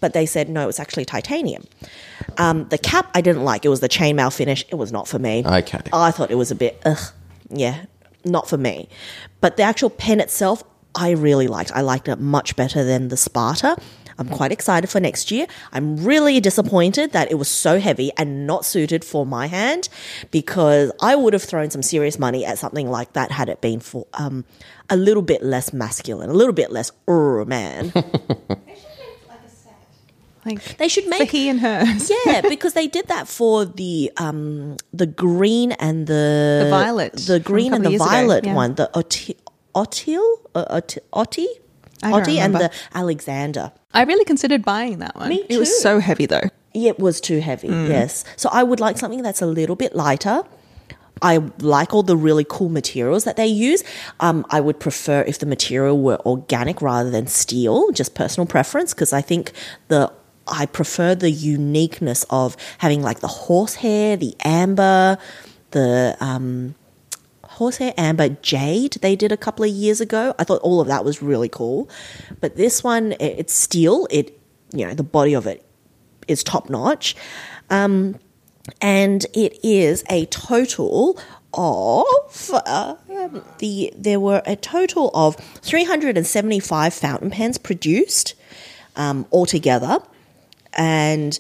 but 0.04 0.12
they 0.12 0.26
said 0.26 0.50
no, 0.50 0.68
it's 0.68 0.82
actually 0.82 1.06
titanium. 1.06 1.64
Um, 2.38 2.68
the 2.68 2.78
cap 2.78 3.10
I 3.16 3.22
didn't 3.22 3.46
like. 3.46 3.64
It 3.64 3.70
was 3.70 3.80
the 3.80 3.88
chainmail 3.88 4.36
finish. 4.36 4.66
It 4.68 4.76
was 4.76 4.92
not 4.92 5.08
for 5.08 5.18
me. 5.18 5.46
Okay. 5.46 5.80
I 5.94 6.12
thought 6.12 6.30
it 6.30 6.36
was 6.36 6.52
a 6.52 6.56
bit 6.56 6.82
ugh, 6.84 7.00
yeah, 7.50 7.86
not 8.26 8.50
for 8.50 8.58
me. 8.58 8.90
But 9.40 9.56
the 9.56 9.64
actual 9.64 9.90
pen 9.90 10.20
itself, 10.20 10.62
I 10.94 11.12
really 11.12 11.48
liked. 11.48 11.72
I 11.74 11.80
liked 11.80 12.10
it 12.10 12.20
much 12.20 12.58
better 12.58 12.84
than 12.84 13.08
the 13.08 13.16
Sparta. 13.16 13.78
I'm 14.18 14.28
quite 14.28 14.52
excited 14.52 14.90
for 14.90 15.00
next 15.00 15.32
year. 15.32 15.48
I'm 15.72 16.04
really 16.04 16.42
disappointed 16.42 17.14
that 17.14 17.32
it 17.32 17.36
was 17.36 17.48
so 17.48 17.80
heavy 17.80 18.12
and 18.18 18.46
not 18.46 18.66
suited 18.66 19.06
for 19.06 19.26
my 19.26 19.48
hand 19.48 19.88
because 20.32 20.92
I 21.02 21.16
would 21.16 21.32
have 21.32 21.44
thrown 21.44 21.70
some 21.70 21.82
serious 21.82 22.20
money 22.20 22.46
at 22.46 22.60
something 22.60 22.90
like 22.90 23.14
that 23.14 23.32
had 23.32 23.48
it 23.48 23.62
been 23.62 23.80
for 23.80 24.06
um, 24.14 24.44
a 24.90 24.98
little 24.98 25.24
bit 25.24 25.44
less 25.44 25.72
masculine, 25.72 26.30
a 26.30 26.34
little 26.34 26.54
bit 26.54 26.72
less 26.72 26.92
"er 27.08 27.46
man. 27.46 27.94
Like 30.46 30.78
They 30.78 30.88
should 30.88 31.08
make 31.08 31.32
he 31.32 31.50
and 31.50 31.60
hers. 31.60 32.12
yeah, 32.26 32.42
because 32.42 32.74
they 32.74 32.88
did 32.88 33.08
that 33.08 33.28
for 33.28 33.66
the 33.66 34.12
um 34.18 34.78
the 34.94 35.06
green 35.06 35.72
and 35.74 36.08
the 36.08 36.62
The 36.66 36.70
violet 36.70 37.14
the 37.14 37.40
green 37.40 37.74
and 37.74 37.86
the 37.86 37.98
violet 37.98 38.46
yeah. 38.46 38.56
one, 38.56 38.76
the 38.76 38.90
Oti- 38.98 39.38
Otil, 39.76 40.24
Ot- 40.56 40.98
Otti, 41.14 41.48
Otti, 42.04 42.40
and 42.40 42.56
the 42.56 42.72
Alexander. 42.94 43.72
I 43.94 44.04
really 44.04 44.26
considered 44.26 44.64
buying 44.64 45.00
that 45.00 45.16
one. 45.16 45.30
Me 45.30 45.46
It 45.50 45.58
was 45.58 45.82
so 45.82 46.00
heavy 46.00 46.26
though. 46.26 46.50
It 46.74 47.00
was 47.00 47.22
too 47.22 47.40
heavy. 47.40 47.70
Mm. 47.70 47.90
Yes, 47.90 48.26
so 48.36 48.50
I 48.52 48.64
would 48.64 48.80
like 48.80 48.98
something 48.98 49.22
that's 49.22 49.42
a 49.42 49.46
little 49.46 49.76
bit 49.76 49.96
lighter. 49.96 50.44
I 51.22 51.38
like 51.60 51.94
all 51.94 52.04
the 52.04 52.18
really 52.18 52.46
cool 52.48 52.70
materials 52.70 53.24
that 53.24 53.38
they 53.38 53.46
use. 53.46 53.84
Um, 54.20 54.46
I 54.50 54.60
would 54.60 54.80
prefer 54.80 55.22
if 55.22 55.40
the 55.40 55.46
material 55.46 55.98
were 56.02 56.20
organic 56.26 56.82
rather 56.82 57.10
than 57.10 57.28
steel, 57.28 57.92
just 57.92 58.14
personal 58.14 58.46
preference, 58.46 58.94
because 58.94 59.14
I 59.14 59.22
think 59.22 59.54
the 59.88 60.12
I 60.48 60.66
prefer 60.66 61.16
the 61.16 61.32
uniqueness 61.32 62.26
of 62.30 62.58
having 62.80 63.02
like 63.02 63.20
the 63.20 63.28
horsehair, 63.28 64.18
the 64.18 64.36
amber, 64.44 65.18
the 65.72 66.18
um, 66.20 66.76
horsehair 67.44 67.94
amber 67.98 68.30
jade 68.30 68.94
they 69.02 69.16
did 69.16 69.32
a 69.32 69.38
couple 69.38 69.64
of 69.64 69.72
years 69.72 70.02
ago. 70.02 70.34
I 70.40 70.44
thought 70.44 70.62
all 70.62 70.82
of 70.82 70.88
that 70.88 71.06
was 71.06 71.22
really 71.22 71.50
cool, 71.50 71.90
but 72.42 72.56
this 72.56 72.84
one 72.84 73.14
it, 73.14 73.36
it's 73.40 73.54
steel. 73.54 74.08
It 74.12 74.40
you 74.74 74.86
know 74.88 74.94
the 74.94 75.04
body 75.04 75.34
of 75.34 75.48
it 75.48 75.66
is 76.28 76.44
top 76.44 76.70
notch. 76.70 77.16
Um, 77.70 78.20
and 78.82 79.26
it 79.34 79.60
is 79.64 80.04
a 80.10 80.26
total 80.28 81.20
of 81.54 82.52
uh, 82.54 82.96
the 83.60 83.94
there 83.96 84.20
were 84.20 84.42
a 84.46 84.56
total 84.56 85.12
of 85.14 85.36
375 85.36 86.94
fountain 86.94 87.30
pens 87.30 87.58
produced 87.58 88.36
um, 88.96 89.26
altogether 89.32 90.00
and, 90.78 91.40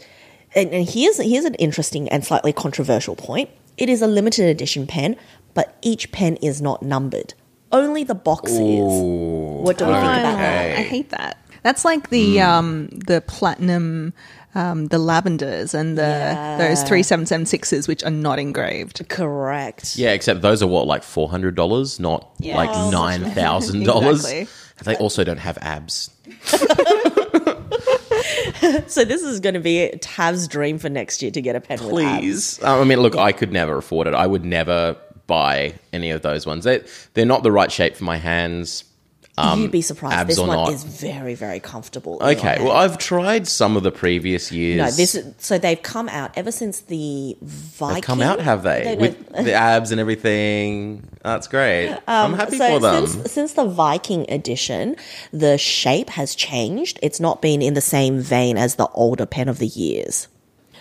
and 0.55 0.69
and 0.71 0.89
here's 0.89 1.17
here's 1.17 1.45
an 1.45 1.55
interesting 1.55 2.07
and 2.09 2.23
slightly 2.25 2.53
controversial 2.53 3.15
point 3.15 3.49
it 3.77 3.89
is 3.89 4.01
a 4.01 4.07
limited 4.07 4.45
edition 4.45 4.86
pen 4.88 5.15
but 5.53 5.77
each 5.81 6.11
pen 6.11 6.36
is 6.38 6.61
not 6.61 6.81
numbered 6.84 7.34
only 7.71 8.03
the 8.03 8.15
box 8.15 8.51
is 8.51 8.59
what 8.59 9.77
do 9.77 9.86
we 9.86 9.91
think 9.93 10.03
about 10.03 10.38
that 10.38 10.77
I 10.77 10.81
hate 10.84 11.09
that. 11.09 11.38
That's 11.63 11.86
like 11.86 12.09
the 12.09 12.41
um 12.41 12.88
the 12.89 13.21
platinum 13.25 14.13
um 14.53 14.88
the 14.88 14.97
lavenders 14.99 15.73
and 15.73 15.97
the 15.97 16.55
those 16.59 16.84
three 16.84 17.01
seven 17.03 17.25
seven 17.25 17.45
sixes 17.47 17.88
which 17.88 18.03
are 18.03 18.11
not 18.11 18.38
engraved. 18.38 19.07
correct 19.09 19.95
yeah, 19.95 20.11
except 20.11 20.41
those 20.41 20.61
are 20.61 20.67
what 20.67 20.86
like 20.88 21.03
four 21.03 21.29
hundred 21.29 21.55
dollars, 21.55 21.99
not 22.01 22.29
Yeah. 22.39 22.57
like 22.57 22.69
nine 22.91 23.23
thousand 23.31 23.84
dollars. 23.86 24.23
Exactly. 24.25 24.47
They 24.84 24.95
also 24.97 25.23
don't 25.23 25.38
have 25.38 25.57
abs. 25.61 26.09
so 28.88 29.05
this 29.05 29.22
is 29.22 29.39
going 29.39 29.53
to 29.53 29.59
be 29.59 29.89
Tav's 30.01 30.47
dream 30.47 30.78
for 30.78 30.89
next 30.89 31.22
year 31.22 31.32
to 31.32 31.41
get 31.41 31.55
a 31.55 31.61
pen. 31.61 31.78
Please, 31.78 32.61
I 32.64 32.84
mean, 32.84 32.99
look, 32.99 33.16
I 33.16 33.32
could 33.32 33.51
never 33.51 33.78
afford 33.78 34.07
it. 34.07 34.14
I 34.14 34.28
would 34.28 34.45
never 34.45 34.97
buy 35.28 35.74
any 35.91 36.11
of 36.11 36.22
those 36.22 36.45
ones. 36.45 36.64
They 36.64 36.84
they're 37.14 37.26
not 37.26 37.43
the 37.43 37.51
right 37.51 37.72
shape 37.72 37.95
for 37.95 38.03
my 38.03 38.18
hands. 38.18 38.84
You'd 39.38 39.71
be 39.71 39.81
surprised. 39.81 40.27
This 40.29 40.38
one 40.39 40.49
not. 40.49 40.71
is 40.73 40.84
very, 40.84 41.34
very 41.34 41.59
comfortable. 41.59 42.19
Okay, 42.21 42.57
well, 42.59 42.71
I've 42.71 42.99
tried 42.99 43.47
some 43.47 43.75
of 43.75 43.81
the 43.81 43.91
previous 43.91 44.51
years. 44.51 44.77
no, 44.77 44.91
this 44.91 45.15
is, 45.15 45.34
so 45.39 45.57
they've 45.57 45.81
come 45.81 46.07
out 46.09 46.38
ever 46.38 46.51
since 46.51 46.81
the 46.81 47.36
Viking. 47.41 47.95
They've 47.95 48.03
come 48.03 48.21
out, 48.21 48.39
have 48.39 48.61
they? 48.61 48.95
No, 48.95 49.01
With 49.01 49.29
the 49.29 49.53
abs 49.53 49.91
and 49.91 49.99
everything. 49.99 51.07
That's 51.23 51.47
great. 51.47 51.97
I'm 52.07 52.34
happy 52.34 52.53
Um, 52.53 52.57
so 52.59 52.67
for 52.75 52.79
them. 52.79 53.07
Since, 53.07 53.31
since 53.31 53.53
the 53.53 53.65
Viking 53.65 54.29
edition, 54.29 54.97
the 55.31 55.57
shape 55.57 56.11
has 56.11 56.36
changed. 56.36 56.99
It's 57.01 57.19
not 57.19 57.41
been 57.41 57.63
in 57.63 57.73
the 57.73 57.81
same 57.81 58.19
vein 58.19 58.55
as 58.57 58.75
the 58.75 58.88
older 58.93 59.25
pen 59.25 59.49
of 59.49 59.57
the 59.57 59.67
years. 59.67 60.27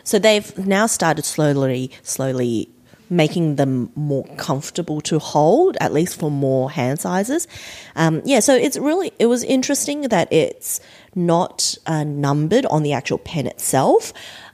So 0.05 0.19
they've 0.19 0.59
now 0.59 0.87
started 0.87 1.25
slowly, 1.25 1.91
slowly 2.03 2.69
making 3.13 3.57
them 3.57 3.93
more 3.95 4.25
comfortable 4.37 5.01
to 5.03 5.19
hold, 5.19 5.77
at 5.81 5.93
least 5.93 6.19
for 6.19 6.31
more 6.31 6.71
hand 6.71 6.99
sizes. 6.99 7.47
Um, 7.95 8.23
yeah, 8.25 8.41
so 8.41 8.55
it's 8.55 8.79
really 8.79 9.13
it 9.19 9.27
was 9.27 9.45
interesting 9.45 10.03
that 10.09 10.33
it's 10.33 10.81
not 11.15 11.77
uh, 11.87 12.05
numbered 12.05 12.65
on 12.67 12.83
the 12.83 12.93
actual 12.95 13.19
pen 13.19 13.47
itself. 13.47 14.13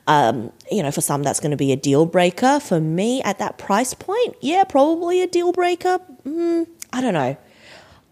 Um, 0.09 0.53
you 0.73 0.83
know, 0.83 0.91
for 0.91 1.01
some 1.03 1.23
that's 1.23 1.39
going 1.39 1.51
to 1.53 1.57
be 1.57 1.71
a 1.73 1.77
deal 1.77 2.05
breaker. 2.07 2.59
For 2.61 2.81
me, 2.81 3.23
at 3.23 3.39
that 3.39 3.59
price 3.59 3.95
point, 3.95 4.35
yeah, 4.41 4.65
probably 4.65 5.23
a 5.23 5.27
deal 5.27 5.53
breaker. 5.53 6.01
Mm, 6.27 6.67
I 6.93 7.01
don't 7.01 7.15
know. 7.15 7.37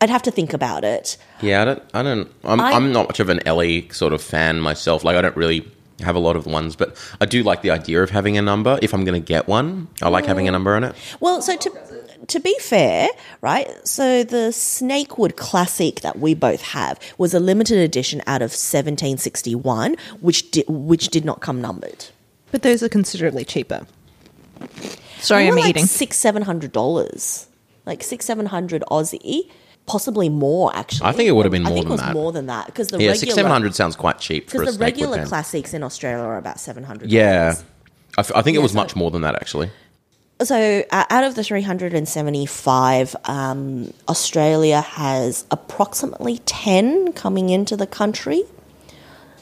I'd 0.00 0.10
have 0.10 0.22
to 0.24 0.30
think 0.30 0.52
about 0.52 0.84
it. 0.84 1.16
Yeah, 1.40 1.62
I 1.62 1.64
don't. 1.64 1.82
I 1.94 2.02
don't. 2.02 2.30
I'm, 2.44 2.60
I- 2.60 2.72
I'm 2.72 2.92
not 2.92 3.08
much 3.08 3.18
of 3.20 3.30
an 3.30 3.40
LE 3.46 3.90
sort 3.90 4.12
of 4.12 4.22
fan 4.22 4.60
myself. 4.60 5.04
Like, 5.04 5.16
I 5.16 5.22
don't 5.22 5.36
really 5.36 5.66
have 6.00 6.16
a 6.16 6.18
lot 6.18 6.36
of 6.36 6.44
the 6.44 6.50
ones, 6.50 6.76
but 6.76 6.96
I 7.20 7.26
do 7.26 7.42
like 7.42 7.62
the 7.62 7.70
idea 7.70 8.02
of 8.02 8.10
having 8.10 8.36
a 8.36 8.42
number. 8.42 8.78
If 8.82 8.92
I'm 8.92 9.04
going 9.04 9.20
to 9.20 9.26
get 9.26 9.48
one, 9.48 9.88
I 10.02 10.08
like 10.08 10.26
having 10.26 10.46
a 10.46 10.50
mm. 10.50 10.54
number 10.54 10.74
on 10.74 10.84
it. 10.84 10.94
Well, 11.20 11.40
so 11.42 11.56
to 11.56 11.70
to 12.28 12.40
be 12.40 12.56
fair, 12.60 13.08
right? 13.40 13.68
So 13.86 14.24
the 14.24 14.52
Snakewood 14.52 15.36
Classic 15.36 16.00
that 16.00 16.18
we 16.18 16.34
both 16.34 16.62
have 16.62 16.98
was 17.18 17.34
a 17.34 17.40
limited 17.40 17.78
edition 17.78 18.20
out 18.26 18.42
of 18.42 18.50
1761, 18.50 19.96
which 20.20 20.50
did, 20.50 20.64
which 20.68 21.08
did 21.08 21.24
not 21.24 21.40
come 21.40 21.60
numbered. 21.60 22.06
But 22.50 22.62
those 22.62 22.82
are 22.82 22.88
considerably 22.88 23.44
cheaper. 23.44 23.86
Sorry, 25.18 25.48
I'm 25.48 25.56
like 25.56 25.70
eating. 25.70 25.86
six 25.86 26.16
seven 26.16 26.42
hundred 26.42 26.72
dollars, 26.72 27.46
like 27.84 28.02
six 28.02 28.24
seven 28.24 28.46
hundred 28.46 28.82
Aussie, 28.90 29.50
possibly 29.86 30.28
more. 30.28 30.74
Actually, 30.76 31.08
I 31.08 31.12
think 31.12 31.28
it 31.28 31.32
would 31.32 31.44
have 31.44 31.52
been 31.52 31.62
more 31.62 31.72
I 31.72 31.74
think 31.74 31.84
than 31.86 31.90
it 31.92 31.94
was 31.94 32.00
that. 32.02 32.12
more 32.14 32.32
than 32.32 32.46
that 32.46 32.66
because 32.66 32.88
the 32.88 32.96
Yeah, 32.98 33.08
regular 33.08 33.16
six 33.16 33.34
seven 33.34 33.50
hundred 33.52 33.74
sounds 33.74 33.96
quite 33.96 34.18
cheap 34.18 34.50
for 34.50 34.58
a 34.58 34.60
because 34.60 34.78
the 34.78 34.84
regular 34.84 35.24
classics 35.26 35.72
in 35.74 35.82
Australia 35.82 36.22
are 36.24 36.36
about 36.38 36.60
seven 36.60 36.84
hundred. 36.84 37.10
Yeah, 37.10 37.54
I, 38.18 38.20
f- 38.20 38.32
I 38.34 38.42
think 38.42 38.56
it 38.56 38.60
was 38.62 38.74
much 38.74 38.94
more 38.96 39.10
than 39.10 39.22
that 39.22 39.34
actually. 39.36 39.70
So, 40.42 40.84
uh, 40.90 41.04
out 41.08 41.24
of 41.24 41.34
the 41.34 41.42
375, 41.42 43.16
um, 43.24 43.90
Australia 44.06 44.82
has 44.82 45.46
approximately 45.50 46.38
10 46.44 47.14
coming 47.14 47.48
into 47.48 47.74
the 47.74 47.86
country. 47.86 48.42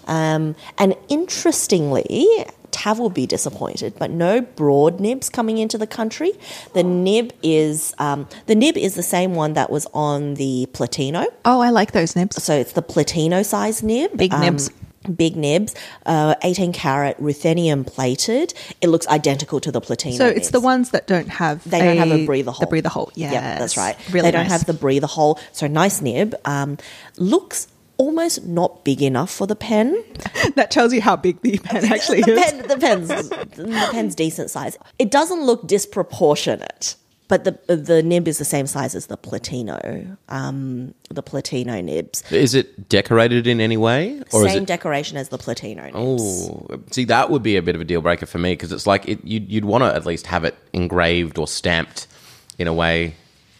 Um, 0.07 0.55
and 0.79 0.95
interestingly, 1.09 2.29
Tav 2.75 2.99
will 2.99 3.09
be 3.09 3.25
disappointed, 3.25 3.95
but 4.01 4.11
no 4.11 4.41
broad 4.41 4.99
nibs 4.99 5.29
coming 5.31 5.59
into 5.59 5.79
the 5.79 5.87
country. 5.87 6.33
The 6.73 6.83
nib 6.83 7.33
is 7.43 7.95
um, 7.99 8.27
the 8.47 8.57
nib 8.57 8.77
is 8.77 8.97
the 8.97 9.03
same 9.03 9.37
one 9.37 9.53
that 9.53 9.71
was 9.71 9.87
on 9.95 10.35
the 10.35 10.67
Platino. 10.73 11.25
Oh, 11.45 11.61
I 11.61 11.71
like 11.71 11.93
those 11.93 12.17
nibs. 12.17 12.43
So 12.43 12.53
it's 12.53 12.73
the 12.73 12.83
Platino 12.83 13.47
size 13.47 13.83
nib. 13.85 14.11
Um, 14.11 14.17
Big 14.17 14.33
nibs. 14.33 14.71
Big 15.15 15.37
nibs, 15.37 15.75
uh, 16.07 16.35
18 16.43 16.73
carat 16.73 17.21
ruthenium 17.21 17.87
plated. 17.87 18.55
It 18.81 18.89
looks 18.89 19.07
identical 19.09 19.61
to 19.61 19.71
the 19.71 19.81
Platino. 19.83 20.17
So 20.17 20.27
it's 20.27 20.49
the 20.51 20.61
ones 20.61 20.91
that 20.93 21.07
don't 21.07 21.29
have 21.29 21.63
They 21.69 21.81
don't 21.81 21.99
have 21.99 22.11
a 22.11 22.25
breather 22.25 22.51
hole. 22.51 22.61
The 22.61 22.67
breather 22.67 22.89
hole, 22.89 23.13
yeah, 23.15 23.31
Yeah, 23.33 23.59
that's 23.59 23.77
right. 23.77 23.97
Really 24.11 24.23
they 24.23 24.31
don't 24.31 24.47
have 24.47 24.65
the 24.65 24.73
breather 24.73 25.07
hole. 25.07 25.39
So 25.53 25.67
nice 25.67 26.01
nib. 26.01 26.35
Um, 26.47 26.79
looks 27.19 27.69
almost 27.97 28.45
not 28.45 28.85
big 28.85 29.03
enough 29.03 29.31
for 29.31 29.47
the 29.47 29.57
pen. 29.57 30.03
that 30.55 30.71
tells 30.71 30.93
you 30.93 31.01
how 31.01 31.17
big 31.17 31.41
the 31.43 31.59
pen 31.59 31.85
actually 31.93 32.23
the, 32.23 32.33
is. 32.33 32.53
pen 32.53 32.69
the 32.69 32.77
pen's 32.79 33.09
the 33.09 33.89
pen's 33.93 34.15
decent 34.15 34.51
size. 34.51 34.77
It 34.99 35.11
doesn't 35.11 35.43
look 35.43 35.67
disproportionate. 35.67 36.97
But 37.27 37.45
the 37.45 37.75
the 37.75 38.03
nib 38.03 38.29
is 38.29 38.37
the 38.37 38.45
same 38.45 38.67
size 38.67 38.95
as 38.95 39.07
the 39.07 39.17
Platino, 39.17 40.15
um, 40.29 40.93
the 41.09 41.23
Platino 41.23 41.83
nibs. 41.83 42.23
Is 42.31 42.55
it 42.55 42.91
decorated 42.91 43.47
in 43.47 43.63
any 43.63 43.79
way, 43.79 44.21
or 44.31 44.45
is 44.45 44.53
Same 44.53 44.65
it? 44.65 44.67
decoration 44.67 45.17
as 45.17 45.31
the 45.31 45.39
Platino 45.39 45.85
nibs. 45.87 45.95
Oh, 45.97 46.83
see, 46.91 47.07
that 47.07 47.31
would 47.31 47.43
be 47.43 47.57
a 47.57 47.63
bit 47.63 47.75
of 47.75 47.81
a 47.81 47.85
deal 47.85 48.03
breaker 48.03 48.27
for 48.27 48.37
me 48.37 48.53
because 48.53 48.73
it's 48.73 48.87
like 48.87 49.09
it, 49.09 49.25
you'd, 49.25 49.51
you'd 49.51 49.65
want 49.65 49.83
to 49.85 49.95
at 49.95 50.05
least 50.05 50.27
have 50.27 50.45
it 50.45 50.55
engraved 50.75 51.39
or 51.39 51.49
stamped 51.49 52.09
in 52.59 52.67
a 52.69 52.75
way. 52.75 53.15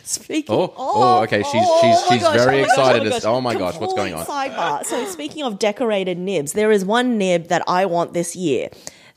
Speaking. 0.09 0.55
Oh, 0.55 0.73
oh, 0.77 1.23
okay, 1.23 1.43
she's- 1.43 1.67
oh 1.67 1.81
she's- 1.81 2.09
she's 2.09 2.23
gosh, 2.23 2.37
very 2.37 2.59
oh 2.59 2.61
my 2.61 2.67
gosh, 2.67 2.77
excited 2.77 3.01
Oh 3.01 3.05
my 3.11 3.17
as- 3.17 3.23
gosh, 3.23 3.31
oh 3.33 3.41
my 3.41 3.55
gosh, 3.55 3.77
what's 3.81 3.95
going 3.95 4.15
on? 4.15 4.27
Sidebar. 4.27 4.85
So 4.85 5.05
speaking 5.07 5.43
of 5.45 5.59
decorated 5.59 6.19
nibs, 6.19 6.53
there 6.53 6.71
is 6.71 6.85
one 6.85 7.17
nib 7.19 7.49
that 7.49 7.63
I 7.67 7.87
want 7.87 8.13
this 8.13 8.37
year. 8.37 8.69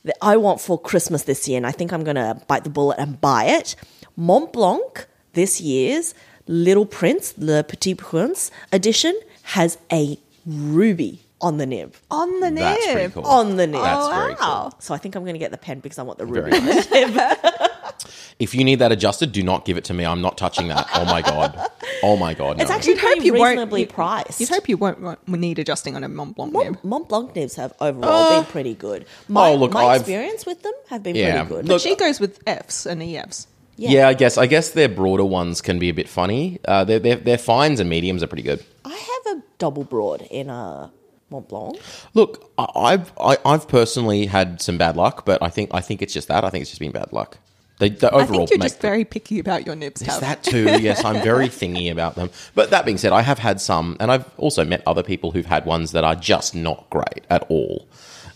That 0.04 0.16
I 0.22 0.36
want 0.36 0.60
for 0.60 0.80
Christmas 0.80 1.24
this 1.24 1.46
year, 1.48 1.56
and 1.58 1.66
I 1.66 1.72
think 1.72 1.92
I'm 1.92 2.04
going 2.04 2.16
to 2.16 2.40
bite 2.46 2.64
the 2.64 2.70
bullet 2.70 2.98
and 2.98 3.20
buy 3.20 3.44
it. 3.44 3.74
Mont 4.16 4.52
Blanc 4.52 5.06
this 5.34 5.60
year's 5.60 6.14
Little 6.46 6.86
Prince, 6.86 7.34
Le 7.36 7.62
Petit 7.64 7.94
Prince 7.96 8.50
edition, 8.72 9.18
has 9.42 9.76
a 9.92 10.16
ruby 10.46 11.20
on 11.40 11.58
the 11.58 11.66
nib. 11.66 11.94
On 12.10 12.40
the 12.40 12.50
nib. 12.50 12.78
That's 12.94 13.12
cool. 13.14 13.26
On 13.26 13.56
the 13.56 13.66
nib. 13.66 13.82
That's 13.82 14.06
Oh, 14.06 14.10
very 14.10 14.34
cool. 14.36 14.46
wow. 14.46 14.72
So 14.78 14.94
I 14.94 14.98
think 14.98 15.14
I'm 15.16 15.22
going 15.24 15.34
to 15.34 15.38
get 15.38 15.50
the 15.50 15.58
pen 15.58 15.80
because 15.80 15.98
I 15.98 16.02
want 16.04 16.18
the 16.18 16.26
ruby. 16.26 16.50
Very 16.50 16.62
nice. 16.62 16.86
If 18.38 18.54
you 18.54 18.62
need 18.62 18.76
that 18.76 18.92
adjusted, 18.92 19.32
do 19.32 19.42
not 19.42 19.64
give 19.64 19.76
it 19.76 19.84
to 19.86 19.94
me. 19.94 20.06
I'm 20.06 20.20
not 20.20 20.38
touching 20.38 20.68
that. 20.68 20.88
Oh 20.94 21.04
my 21.06 21.22
god. 21.22 21.60
Oh 22.04 22.16
my 22.16 22.34
god. 22.34 22.60
It's 22.60 22.70
no. 22.70 22.76
actually 22.76 22.92
You'd 22.92 23.00
hope 23.00 23.10
pretty 23.14 23.26
you 23.26 23.32
won't- 23.34 23.50
reasonably 23.50 23.86
priced. 23.86 24.40
You'd 24.40 24.48
hope 24.50 24.68
you 24.68 24.76
won't, 24.76 25.00
won't 25.00 25.26
need 25.28 25.58
adjusting 25.58 25.96
on 25.96 26.04
a 26.04 26.08
Mont 26.08 26.36
Blanc 26.36 26.52
nib. 26.52 26.62
Mont, 26.64 26.84
Mont 26.84 27.08
Blanc 27.08 27.34
nibs 27.34 27.56
have 27.56 27.72
overall 27.80 28.40
been 28.42 28.50
pretty 28.50 28.74
good. 28.74 29.06
My, 29.26 29.48
oh, 29.50 29.56
look, 29.56 29.72
my 29.72 29.84
I've- 29.86 30.00
experience 30.02 30.46
with 30.46 30.62
them 30.62 30.72
have 30.88 31.02
been 31.02 31.16
Yeah, 31.16 31.42
pretty 31.44 31.62
good. 31.62 31.68
look- 31.68 31.82
She 31.82 31.96
goes 31.96 32.20
with 32.20 32.38
Fs 32.46 32.86
and 32.86 33.02
EFs. 33.02 33.48
Yeah. 33.76 34.06
I 34.08 34.14
guess 34.14 34.38
I 34.38 34.46
guess 34.46 34.70
their 34.70 34.88
broader 34.88 35.24
ones 35.24 35.60
can 35.60 35.78
be 35.80 35.88
a 35.88 35.94
bit 35.94 36.08
funny. 36.08 36.58
Uh, 36.64 36.84
their, 36.84 36.98
their 36.98 37.16
their 37.16 37.38
fines 37.38 37.78
and 37.80 37.88
mediums 37.90 38.22
are 38.22 38.26
pretty 38.28 38.42
good. 38.42 38.64
I 38.84 38.90
have 39.24 39.36
a 39.38 39.42
double 39.58 39.84
broad 39.84 40.22
in 40.30 40.48
a 40.50 40.90
Mont 41.30 41.48
Blanc. 41.48 41.78
Look, 42.14 42.50
I- 42.58 42.68
I've 42.76 43.12
I, 43.20 43.36
I've 43.44 43.66
personally 43.68 44.26
had 44.26 44.60
some 44.62 44.78
bad 44.78 44.96
luck, 44.96 45.24
but 45.24 45.42
I 45.42 45.48
think 45.48 45.70
I 45.72 45.80
think 45.80 46.02
it's 46.02 46.12
just 46.12 46.26
that. 46.28 46.44
I 46.44 46.50
think 46.50 46.62
it's 46.62 46.70
just 46.70 46.80
been 46.80 46.92
bad 46.92 47.12
luck. 47.12 47.38
They, 47.78 47.90
they 47.90 48.08
overall 48.08 48.20
I 48.20 48.26
think 48.26 48.50
you're 48.50 48.58
make 48.58 48.68
just 48.72 48.80
very 48.80 49.04
picky 49.04 49.38
about 49.38 49.64
your 49.66 49.76
nibs. 49.76 50.02
Is 50.02 50.18
that 50.18 50.42
too? 50.42 50.64
Yes, 50.80 51.04
I'm 51.04 51.22
very 51.22 51.48
thingy 51.48 51.90
about 51.92 52.16
them. 52.16 52.30
But 52.54 52.70
that 52.70 52.84
being 52.84 52.98
said, 52.98 53.12
I 53.12 53.22
have 53.22 53.38
had 53.38 53.60
some, 53.60 53.96
and 54.00 54.10
I've 54.10 54.28
also 54.36 54.64
met 54.64 54.82
other 54.86 55.02
people 55.02 55.30
who've 55.30 55.46
had 55.46 55.64
ones 55.64 55.92
that 55.92 56.02
are 56.04 56.16
just 56.16 56.54
not 56.54 56.90
great 56.90 57.24
at 57.30 57.44
all. 57.48 57.86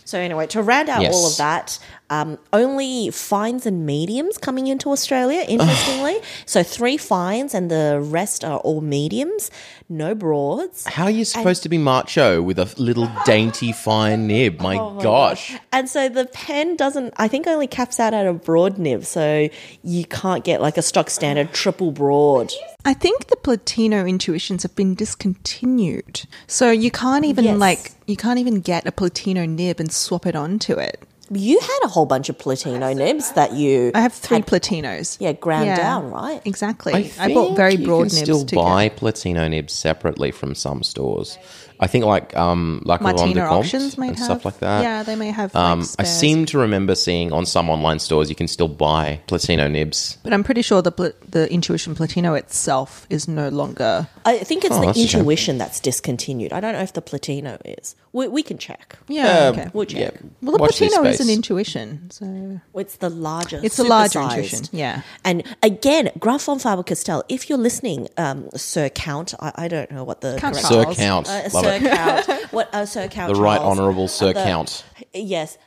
So 0.05 0.19
anyway, 0.19 0.47
to 0.47 0.61
round 0.61 0.89
out 0.89 1.01
Yes. 1.01 1.13
all 1.13 1.27
of 1.27 1.37
that, 1.37 1.79
um, 2.13 2.37
only 2.51 3.09
fines 3.09 3.65
and 3.65 3.85
mediums 3.87 4.37
coming 4.37 4.67
into 4.67 4.91
Australia. 4.91 5.41
Interestingly, 5.47 6.17
so 6.45 6.61
three 6.61 6.95
fines 6.97 7.55
and 7.55 7.71
the 7.71 7.99
rest 8.03 8.45
are 8.45 8.59
all 8.59 8.81
mediums. 8.81 9.49
No 9.89 10.13
broads. 10.13 10.85
How 10.85 11.05
are 11.05 11.09
you 11.11 11.25
supposed 11.25 11.63
to 11.63 11.69
be 11.69 11.79
macho 11.79 12.41
with 12.41 12.59
a 12.59 12.71
little 12.77 13.09
dainty 13.25 13.71
fine 13.71 14.27
nib? 14.27 14.61
My, 14.61 14.77
Oh 14.77 14.91
my 14.91 15.03
gosh. 15.03 15.55
And 15.71 15.89
so 15.89 16.07
the 16.07 16.25
pen 16.25 16.75
doesn't, 16.75 17.13
I 17.17 17.27
think, 17.27 17.47
only 17.47 17.67
caps 17.67 17.99
out 17.99 18.13
at 18.13 18.27
a 18.27 18.33
broad 18.33 18.77
nib. 18.77 19.05
So 19.05 19.49
you 19.83 20.05
can't 20.05 20.43
get 20.43 20.61
like 20.61 20.77
a 20.77 20.83
stock 20.83 21.09
standard 21.09 21.51
triple 21.51 21.91
broad. 21.91 22.51
I 22.85 22.93
think 22.93 23.27
the 23.27 23.37
Platino 23.37 24.07
intuitions 24.07 24.61
have 24.63 24.75
been 24.75 24.93
discontinued, 24.93 26.25
so 26.47 26.69
you 26.69 26.91
can't 26.91 27.25
even 27.25 27.45
Yes. 27.45 27.57
like 27.57 27.91
you 28.05 28.17
can't 28.17 28.39
even 28.39 28.59
get 28.61 28.85
a 28.85 28.91
Platino 28.91 29.47
nib 29.47 29.79
and 29.79 29.91
swap 29.91 30.25
it 30.25 30.35
onto 30.35 30.73
it. 30.73 31.01
You 31.31 31.59
had 31.59 31.79
a 31.83 31.87
whole 31.87 32.05
bunch 32.05 32.29
of 32.29 32.37
Platino 32.37 32.95
nibs 32.95 33.31
that 33.33 33.53
you. 33.53 33.91
I 33.95 34.01
have 34.01 34.13
three 34.13 34.37
had- 34.37 34.45
Platinos. 34.47 35.17
Yeah, 35.19 35.31
ground 35.31 35.67
down, 35.77 36.11
right? 36.11 36.41
Exactly. 36.45 36.93
I, 36.93 37.33
bought 37.33 37.45
think 37.45 37.57
very 37.57 37.75
you 37.75 37.85
broad 37.85 38.07
can 38.09 38.15
nibs 38.15 38.19
still 38.19 38.45
to 38.45 38.55
buy 38.55 38.89
get. 38.89 38.97
Platino 38.97 39.49
nibs 39.49 39.73
separately 39.73 40.31
from 40.31 40.53
some 40.53 40.83
stores. 40.83 41.37
I 41.79 41.87
think 41.87 42.05
like 42.05 42.35
um 42.37 42.81
like 42.85 43.01
Martina 43.01 43.43
Ronde 43.45 43.69
Comte 43.69 43.97
might 43.97 44.07
and 44.09 44.17
have 44.17 44.25
stuff 44.25 44.45
like 44.45 44.59
that. 44.59 44.83
Yeah, 44.83 45.03
they 45.03 45.15
may 45.15 45.31
have. 45.31 45.53
Like, 45.53 45.63
Um, 45.63 45.85
I 45.99 46.03
seem 46.03 46.45
to 46.47 46.57
remember 46.59 46.93
seeing 46.95 47.33
on 47.33 47.45
some 47.45 47.69
online 47.69 47.99
stores 47.99 48.29
you 48.29 48.35
can 48.35 48.47
still 48.47 48.67
buy 48.69 49.19
Platino 49.27 49.69
nibs. 49.69 50.17
but 50.23 50.33
I'm 50.33 50.43
pretty 50.43 50.61
sure 50.61 50.81
the 50.81 51.13
the 51.27 51.51
Intuition 51.51 51.95
Platino 51.95 52.37
itself 52.37 53.05
is 53.09 53.27
no 53.27 53.49
longer. 53.49 54.07
I 54.23 54.37
think 54.39 54.63
it's 54.63 54.75
Oh, 54.75 54.79
the 54.81 54.85
that's 54.87 54.99
intuition 54.99 55.57
that's 55.57 55.79
discontinued. 55.79 56.53
I 56.53 56.59
don't 56.59 56.73
know 56.73 56.81
if 56.81 56.93
the 56.93 57.01
Platino 57.01 57.57
is. 57.65 57.95
We, 58.13 58.27
we 58.27 58.43
can 58.43 58.57
check. 58.59 58.95
Yeah. 59.07 59.25
Uh, 59.27 59.51
okay. 59.51 59.69
We'll 59.73 59.85
check. 59.85 60.13
yeah, 60.13 60.29
Well, 60.43 60.51
the 60.57 60.61
watch 60.61 60.77
this 60.77 60.95
Platino 60.95 61.05
is 61.09 61.19
an 61.19 61.25
space. 61.25 61.35
intuition, 61.35 62.11
so 62.11 62.61
It's 62.75 62.97
the 62.97 63.09
larger. 63.09 63.59
It's 63.63 63.75
the 63.77 63.83
larger 63.83 64.19
supersized. 64.19 64.29
intuition, 64.35 64.65
yeah. 64.71 65.01
And 65.25 65.43
again, 65.63 66.11
Graf 66.19 66.43
von 66.43 66.59
Faber 66.59 66.83
Castell, 66.83 67.23
if 67.27 67.49
you're 67.49 67.57
listening, 67.57 68.07
um, 68.17 68.49
Sir 68.55 68.89
Count, 68.89 69.33
I, 69.39 69.51
I 69.55 69.67
don't 69.67 69.89
know 69.91 70.03
what 70.03 70.21
the 70.21 70.37
Count 70.37 70.53
correct 70.55 70.67
Sir 70.67 70.83
Charles. 70.83 70.97
Count. 70.97 71.27
Uh, 71.27 71.49
Love 71.53 71.65
Sir 71.65 71.73
it. 71.73 71.81
Count. 71.81 72.27
What? 72.53 72.69
Uh, 72.73 72.85
Sir 72.85 73.07
Count. 73.07 73.33
The 73.33 73.41
right 73.41 73.57
Charles. 73.57 73.79
honourable 73.79 74.07
Sir 74.07 74.27
The- 74.33 74.43
Count. 74.43 74.85
Yes. 75.13 75.57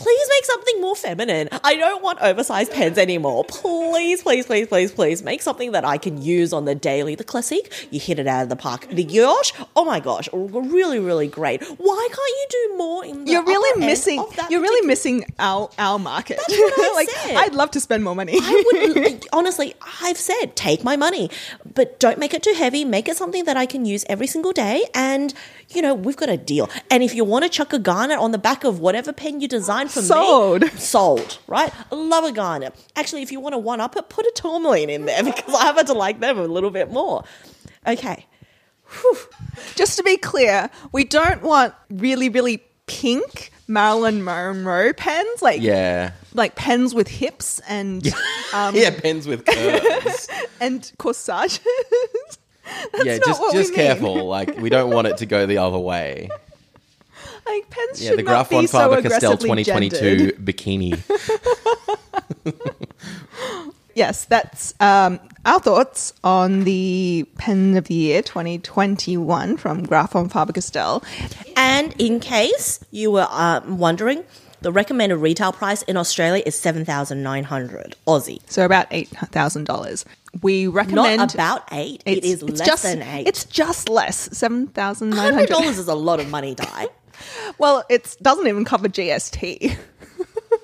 Please 0.00 0.28
make 0.34 0.44
something 0.46 0.80
more 0.80 0.96
feminine. 0.96 1.50
I 1.62 1.76
don't 1.76 2.02
want 2.02 2.20
oversized 2.22 2.72
pens 2.72 2.96
anymore. 2.96 3.44
Please, 3.44 4.22
please, 4.22 4.46
please, 4.46 4.66
please, 4.66 4.92
please 4.92 5.22
make 5.22 5.42
something 5.42 5.72
that 5.72 5.84
I 5.84 5.98
can 5.98 6.22
use 6.22 6.54
on 6.54 6.64
the 6.64 6.74
daily. 6.74 7.16
The 7.16 7.24
classic, 7.24 7.70
you 7.90 8.00
hit 8.00 8.18
it 8.18 8.26
out 8.26 8.44
of 8.44 8.48
the 8.48 8.56
park. 8.56 8.88
The 8.88 9.02
Yosh, 9.02 9.52
oh 9.76 9.84
my 9.84 10.00
gosh, 10.00 10.26
really, 10.32 11.00
really 11.00 11.28
great. 11.28 11.62
Why 11.64 12.08
can't 12.08 12.16
you 12.16 12.46
do 12.50 12.78
more 12.78 13.04
in 13.04 13.26
the 13.26 13.32
you're 13.32 13.44
really 13.44 13.78
missing. 13.78 14.24
You're 14.48 14.62
really 14.62 14.86
missing 14.86 15.26
our 15.38 15.68
our 15.78 15.98
market. 15.98 16.38
That's 16.38 16.58
what 16.58 16.72
I 16.78 16.92
like 16.94 17.10
said. 17.10 17.36
I'd 17.36 17.54
love 17.54 17.70
to 17.72 17.80
spend 17.80 18.02
more 18.02 18.14
money. 18.14 18.38
I 18.40 18.64
would 18.72 19.26
honestly, 19.34 19.74
I've 20.02 20.16
said 20.16 20.56
take 20.56 20.82
my 20.82 20.96
money, 20.96 21.28
but 21.74 22.00
don't 22.00 22.18
make 22.18 22.32
it 22.32 22.42
too 22.42 22.54
heavy. 22.54 22.86
Make 22.86 23.06
it 23.06 23.18
something 23.18 23.44
that 23.44 23.58
I 23.58 23.66
can 23.66 23.84
use 23.84 24.06
every 24.08 24.26
single 24.26 24.52
day. 24.52 24.86
And 24.94 25.34
you 25.70 25.82
know, 25.82 25.94
we've 25.94 26.16
got 26.16 26.28
a 26.28 26.36
deal. 26.36 26.68
And 26.90 27.02
if 27.02 27.14
you 27.14 27.24
want 27.24 27.44
to 27.44 27.48
chuck 27.48 27.72
a 27.72 27.78
garnet 27.78 28.18
on 28.18 28.32
the 28.32 28.38
back 28.38 28.64
of 28.64 28.80
whatever 28.80 29.12
pen 29.12 29.40
you 29.40 29.48
design 29.48 29.88
for 29.88 30.02
Sold. 30.02 30.62
me, 30.62 30.68
sold, 30.76 31.38
right? 31.46 31.72
I 31.90 31.94
love 31.94 32.24
a 32.24 32.32
garnet. 32.32 32.74
Actually, 32.96 33.22
if 33.22 33.30
you 33.32 33.40
want 33.40 33.54
to 33.54 33.58
one 33.58 33.80
up 33.80 33.96
it, 33.96 34.08
put 34.08 34.26
a 34.26 34.32
tourmaline 34.34 34.90
in 34.90 35.04
there 35.06 35.22
because 35.24 35.54
I 35.54 35.64
happen 35.64 35.86
to 35.86 35.92
like 35.94 36.20
them 36.20 36.38
a 36.38 36.44
little 36.44 36.70
bit 36.70 36.90
more. 36.90 37.24
Okay. 37.86 38.26
Just 39.76 39.96
to 39.98 40.02
be 40.02 40.16
clear, 40.16 40.68
we 40.92 41.04
don't 41.04 41.42
want 41.42 41.74
really, 41.90 42.28
really 42.28 42.64
pink 42.86 43.52
Marilyn 43.68 44.24
Monroe 44.24 44.92
pens, 44.92 45.40
like 45.42 45.60
Yeah. 45.62 46.10
like 46.34 46.56
pens 46.56 46.92
with 46.92 47.06
hips 47.06 47.60
and 47.68 48.04
yeah, 48.04 48.12
um, 48.52 48.74
pens 48.74 49.28
with 49.28 49.46
curves. 49.46 50.28
and 50.60 50.90
corsages. 50.98 51.60
yeah, 53.04 53.16
not 53.16 53.26
just 53.26 53.40
what 53.40 53.54
we 53.54 53.60
just 53.60 53.70
mean. 53.70 53.76
careful. 53.86 54.26
Like 54.26 54.56
we 54.58 54.70
don't 54.70 54.90
want 54.90 55.06
it 55.06 55.18
to 55.18 55.26
go 55.26 55.46
the 55.46 55.58
other 55.58 55.78
way. 55.78 56.28
like 57.46 57.70
pens 57.70 58.02
Yeah, 58.02 58.10
should 58.10 58.18
the 58.18 58.22
not 58.22 58.30
Graf 58.30 58.50
von 58.50 58.62
be 58.62 58.66
so 58.66 58.78
Faber 58.90 59.02
Castell 59.02 59.32
aggressively 59.32 59.64
2022 59.64 60.16
gendered. 60.16 60.44
bikini. 60.44 61.02
Yes, 63.94 64.24
that's 64.24 64.72
um, 64.80 65.18
our 65.44 65.58
thoughts 65.58 66.12
on 66.22 66.62
the 66.64 67.26
pen 67.38 67.76
of 67.76 67.84
the 67.84 67.94
year 67.94 68.22
2021 68.22 69.56
from 69.56 69.82
Graf 69.82 70.12
von 70.12 70.28
Faber 70.28 70.52
Castell. 70.52 71.02
And 71.56 71.94
in 71.98 72.20
case 72.20 72.80
you 72.92 73.10
were 73.10 73.26
um, 73.30 73.78
wondering, 73.78 74.24
the 74.60 74.70
recommended 74.70 75.16
retail 75.16 75.52
price 75.52 75.82
in 75.82 75.96
Australia 75.96 76.42
is 76.46 76.54
seven 76.54 76.84
thousand 76.84 77.22
nine 77.22 77.44
hundred 77.44 77.96
Aussie. 78.06 78.40
So 78.46 78.64
about 78.64 78.86
eight 78.90 79.08
thousand 79.08 79.64
dollars. 79.64 80.04
We 80.42 80.68
recommend 80.68 81.18
Not 81.18 81.34
about 81.34 81.68
eight. 81.72 82.02
it 82.06 82.24
is 82.24 82.42
less 82.42 82.66
just, 82.66 82.82
than 82.84 83.02
eight. 83.02 83.26
It's 83.26 83.44
just 83.44 83.88
less 83.88 84.36
seven 84.36 84.68
thousand 84.68 85.10
nine 85.10 85.34
hundred 85.34 85.48
dollars 85.48 85.78
is 85.78 85.88
a 85.88 85.94
lot 85.94 86.20
of 86.20 86.28
money, 86.28 86.54
Di. 86.54 86.86
Well, 87.58 87.84
it 87.90 88.16
doesn't 88.22 88.46
even 88.46 88.64
cover 88.64 88.88
GST. 88.88 89.76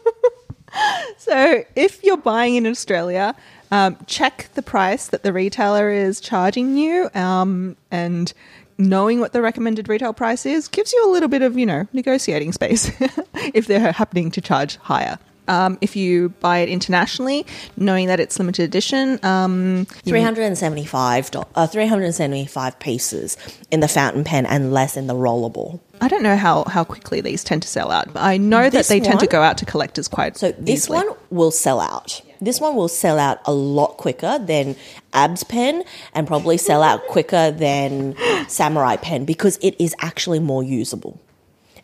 so 1.18 1.64
if 1.74 2.02
you're 2.02 2.16
buying 2.16 2.54
in 2.54 2.66
Australia, 2.66 3.34
um, 3.70 3.98
check 4.06 4.48
the 4.54 4.62
price 4.62 5.08
that 5.08 5.22
the 5.22 5.34
retailer 5.34 5.90
is 5.90 6.18
charging 6.18 6.78
you, 6.78 7.10
um, 7.14 7.76
and 7.90 8.32
knowing 8.78 9.20
what 9.20 9.32
the 9.32 9.42
recommended 9.42 9.88
retail 9.88 10.12
price 10.12 10.46
is 10.46 10.68
gives 10.68 10.92
you 10.92 11.06
a 11.06 11.10
little 11.10 11.28
bit 11.28 11.42
of 11.42 11.58
you 11.58 11.66
know 11.66 11.86
negotiating 11.92 12.52
space 12.52 12.90
if 13.54 13.66
they're 13.66 13.92
happening 13.92 14.30
to 14.30 14.40
charge 14.40 14.76
higher. 14.76 15.18
Um, 15.48 15.78
if 15.80 15.96
you 15.96 16.30
buy 16.40 16.58
it 16.58 16.68
internationally, 16.68 17.46
knowing 17.76 18.08
that 18.08 18.20
it's 18.20 18.38
limited 18.38 18.64
edition, 18.64 19.18
um, 19.24 19.86
Three 20.04 20.22
hundred 20.22 20.42
and 20.44 20.58
seventy-five, 20.58 21.30
do- 21.30 21.44
uh, 21.54 21.66
three 21.66 21.86
hundred 21.86 22.04
and 22.06 22.14
seventy-five 22.14 22.78
pieces 22.78 23.36
in 23.70 23.80
the 23.80 23.88
fountain 23.88 24.24
pen 24.24 24.46
and 24.46 24.72
less 24.72 24.96
in 24.96 25.06
the 25.06 25.14
rollable. 25.14 25.80
I 26.00 26.08
don't 26.08 26.22
know 26.22 26.36
how, 26.36 26.64
how 26.64 26.84
quickly 26.84 27.20
these 27.22 27.42
tend 27.42 27.62
to 27.62 27.68
sell 27.68 27.90
out, 27.90 28.12
but 28.12 28.22
I 28.22 28.36
know 28.36 28.64
that 28.64 28.72
This 28.72 28.88
they 28.88 29.00
tend 29.00 29.20
to 29.20 29.26
go 29.26 29.40
out 29.40 29.56
to 29.58 29.64
collectors 29.64 30.08
quite 30.08 30.36
So 30.36 30.52
this 30.52 30.84
easily. 30.84 30.98
one 30.98 31.16
will 31.30 31.50
sell 31.50 31.80
out. 31.80 32.20
This 32.38 32.60
one 32.60 32.76
will 32.76 32.88
sell 32.88 33.18
out 33.18 33.38
a 33.46 33.52
lot 33.52 33.96
quicker 33.96 34.38
than 34.38 34.76
Abs 35.14 35.42
pen 35.44 35.84
and 36.12 36.26
probably 36.26 36.58
sell 36.58 36.82
out 36.82 37.06
quicker 37.08 37.50
than 37.50 38.14
Samurai 38.46 38.96
pen 38.96 39.24
because 39.24 39.56
it 39.62 39.74
is 39.80 39.94
actually 40.00 40.38
more 40.38 40.62
usable 40.62 41.18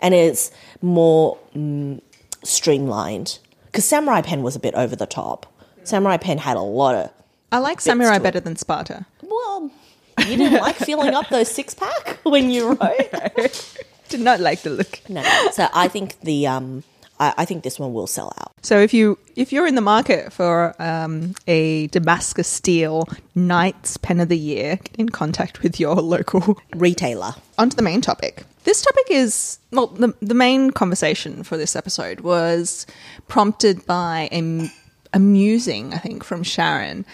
and 0.00 0.12
it's 0.12 0.50
more 0.82 1.38
mm, 1.56 1.98
streamlined. 2.44 3.38
Because 3.72 3.86
Samurai 3.86 4.20
pen 4.20 4.42
was 4.42 4.54
a 4.54 4.60
bit 4.60 4.74
over 4.74 4.94
the 4.94 5.06
top. 5.06 5.46
Samurai 5.82 6.18
pen 6.18 6.38
had 6.38 6.56
a 6.56 6.60
lot 6.60 6.94
of 6.94 7.10
I 7.50 7.58
like 7.58 7.80
Samurai 7.80 8.18
better 8.18 8.38
than 8.38 8.56
Sparta. 8.56 9.06
well. 9.22 9.70
You 10.18 10.36
didn't 10.36 10.60
like 10.60 10.76
filling 10.88 11.14
up 11.14 11.28
those 11.30 11.48
six 11.50 11.74
pack 11.74 12.18
when 12.22 12.50
you 12.50 12.72
wrote. 12.74 13.78
Did 14.10 14.20
not 14.20 14.40
like 14.40 14.60
the 14.62 14.70
look. 14.70 15.00
No, 15.08 15.22
so 15.52 15.68
I 15.74 15.88
think 15.88 16.20
the 16.20 16.46
um, 16.46 16.84
I, 17.18 17.32
I 17.38 17.44
think 17.46 17.62
this 17.64 17.78
one 17.78 17.94
will 17.94 18.06
sell 18.06 18.32
out. 18.40 18.52
So 18.62 18.78
if 18.78 18.92
you 18.92 19.18
if 19.36 19.52
you're 19.52 19.66
in 19.66 19.74
the 19.74 19.80
market 19.80 20.32
for 20.32 20.74
um, 20.80 21.34
a 21.46 21.86
Damascus 21.88 22.46
Steel 22.46 23.08
Knights 23.34 23.96
Pen 23.96 24.20
of 24.20 24.28
the 24.28 24.38
Year, 24.38 24.76
get 24.76 24.96
in 24.96 25.08
contact 25.08 25.62
with 25.62 25.80
your 25.80 25.94
local. 26.14 26.58
Retailer. 26.74 27.34
On 27.58 27.70
to 27.70 27.76
the 27.76 27.82
main 27.82 28.02
topic. 28.02 28.44
This 28.64 28.82
topic 28.82 29.06
is 29.10 29.58
well, 29.72 29.88
the 29.88 30.14
the 30.20 30.34
main 30.34 30.70
conversation 30.70 31.42
for 31.42 31.56
this 31.56 31.74
episode 31.74 32.20
was 32.20 32.86
prompted 33.28 33.84
by 33.86 34.28
a, 34.32 34.70
a 35.12 35.18
musing, 35.18 35.92
I 35.94 35.98
think, 35.98 36.22
from 36.24 36.42
Sharyn 36.42 37.04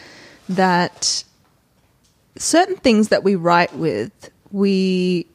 that 0.49 1.25
certain 2.37 2.77
things 2.77 3.09
that 3.09 3.25
we 3.25 3.35
write 3.35 3.75
with 3.75 4.31
we 4.51 5.27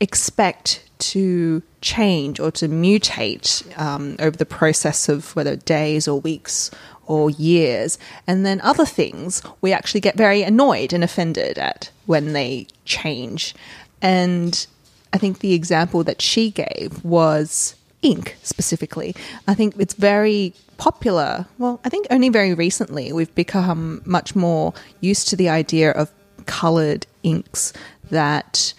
expect 0.00 0.84
to 0.98 1.62
change 1.80 2.40
or 2.40 2.50
to 2.50 2.68
mutate 2.68 3.78
um, 3.78 4.16
over 4.18 4.36
the 4.36 4.46
process 4.46 5.08
of 5.08 5.34
whether 5.34 5.56
days 5.56 6.08
or 6.08 6.20
weeks 6.20 6.70
or 7.06 7.30
years. 7.30 7.98
And 8.26 8.44
then 8.44 8.60
other 8.60 8.84
things 8.84 9.42
we 9.60 9.72
actually 9.72 10.00
get 10.00 10.16
very 10.16 10.42
annoyed 10.42 10.92
and 10.92 11.02
offended 11.02 11.58
at 11.58 11.90
when 12.06 12.32
they 12.32 12.66
change. 12.84 13.54
And 14.02 14.66
I 15.12 15.18
think 15.18 15.38
the 15.38 15.54
example 15.54 16.04
that 16.04 16.20
she 16.20 16.50
gave 16.50 17.02
was 17.04 17.74
ink 18.02 18.36
specifically. 18.42 19.14
I 19.46 19.54
think 19.54 19.74
it's 19.78 19.94
very 19.94 20.54
popular. 20.76 21.46
Well, 21.58 21.80
I 21.84 21.88
think 21.88 22.06
only 22.10 22.28
very 22.28 22.54
recently 22.54 23.12
we've 23.12 23.34
become 23.34 24.02
much 24.04 24.36
more 24.36 24.74
used 25.00 25.28
to 25.28 25.36
the 25.36 25.48
idea 25.48 25.90
of 25.90 26.12
colored 26.46 27.06
inks 27.22 27.72
that 28.10 28.74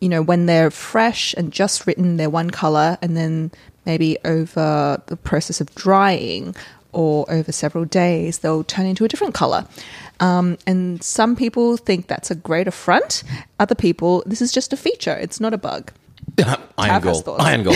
you 0.00 0.08
know, 0.08 0.22
when 0.22 0.46
they're 0.46 0.70
fresh 0.70 1.34
and 1.34 1.52
just 1.52 1.86
written, 1.86 2.16
they're 2.16 2.30
one 2.30 2.50
color, 2.50 2.96
and 3.02 3.16
then 3.16 3.52
maybe 3.84 4.16
over 4.24 5.00
the 5.06 5.16
process 5.16 5.60
of 5.60 5.74
drying 5.74 6.56
or 6.92 7.30
over 7.30 7.52
several 7.52 7.84
days, 7.84 8.38
they'll 8.38 8.64
turn 8.64 8.86
into 8.86 9.04
a 9.04 9.08
different 9.08 9.34
color. 9.34 9.66
Um, 10.20 10.58
and 10.66 11.02
some 11.02 11.36
people 11.36 11.76
think 11.76 12.06
that's 12.08 12.30
a 12.30 12.34
great 12.34 12.68
affront. 12.68 13.22
Other 13.58 13.74
people, 13.74 14.22
this 14.26 14.42
is 14.42 14.52
just 14.52 14.72
a 14.72 14.76
feature. 14.76 15.14
It's 15.14 15.40
not 15.40 15.54
a 15.54 15.58
bug. 15.58 15.92
Iron 16.78 17.02
Gall. 17.02 17.36
Iron 17.40 17.62
Gall. 17.64 17.74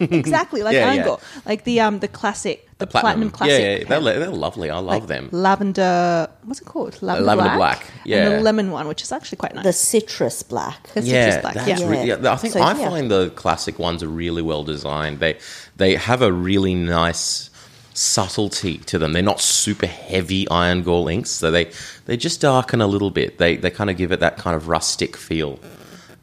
exactly 0.00 0.62
like 0.62 0.74
Yeah, 0.76 0.90
Angle, 0.90 1.20
yeah. 1.20 1.40
like 1.46 1.64
the 1.64 1.80
um 1.80 1.98
the 1.98 2.08
classic, 2.08 2.68
the, 2.78 2.86
platinum, 2.86 3.30
classic. 3.30 3.60
Yeah, 3.60 3.76
yeah, 3.78 3.84
pen. 3.86 4.04
they're, 4.04 4.18
they're 4.20 4.30
lovely. 4.30 4.70
I 4.70 4.76
love 4.76 4.86
Like 5.02 5.06
them. 5.06 5.28
Lavender. 5.32 6.28
What's 6.44 6.60
it 6.60 6.64
called? 6.66 7.00
Lavender, 7.02 7.26
lavender 7.26 7.56
black. 7.56 7.80
black, 7.80 7.90
And 8.04 8.06
yeah. 8.06 8.28
the 8.30 8.40
lemon 8.40 8.70
one, 8.70 8.86
which 8.88 9.02
is 9.02 9.12
actually 9.12 9.36
quite 9.36 9.54
nice. 9.54 9.64
The 9.64 9.72
citrus 9.72 10.42
black. 10.42 10.82
The 10.94 11.02
citrus 11.02 11.38
black, 11.38 11.54
that's 11.54 11.80
yeah. 11.80 11.88
re- 11.88 12.04
yeah, 12.06 12.32
I 12.32 12.36
think 12.36 12.54
So, 12.54 12.60
I 12.60 12.74
yeah. 12.78 12.88
find 12.88 13.10
the 13.10 13.30
classic 13.30 13.78
ones 13.78 14.02
are 14.02 14.08
really 14.08 14.42
well 14.42 14.64
designed. 14.64 15.18
They 15.20 15.38
they 15.76 15.96
have 15.96 16.22
a 16.22 16.32
really 16.32 16.74
nice 16.74 17.50
subtlety 17.94 18.78
to 18.78 18.98
them. 18.98 19.12
They're 19.12 19.22
not 19.22 19.40
super 19.40 19.86
heavy 19.86 20.48
iron 20.50 20.82
gall 20.82 21.08
inks, 21.08 21.30
so 21.30 21.50
they 21.50 21.70
they 22.04 22.16
just 22.16 22.40
darken 22.40 22.80
a 22.80 22.86
little 22.86 23.10
bit. 23.10 23.38
They 23.38 23.56
they 23.56 23.70
kind 23.70 23.88
of 23.88 23.96
give 23.96 24.12
it 24.12 24.20
that 24.20 24.36
kind 24.36 24.54
of 24.54 24.68
rustic 24.68 25.16
feel. 25.16 25.58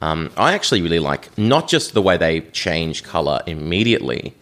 Um, 0.01 0.31
I 0.35 0.53
actually 0.53 0.81
really 0.81 0.99
like 0.99 1.35
not 1.37 1.67
just 1.67 1.93
the 1.93 2.01
way 2.01 2.17
they 2.17 2.41
change 2.41 3.03
color 3.03 3.41
immediately. 3.47 4.35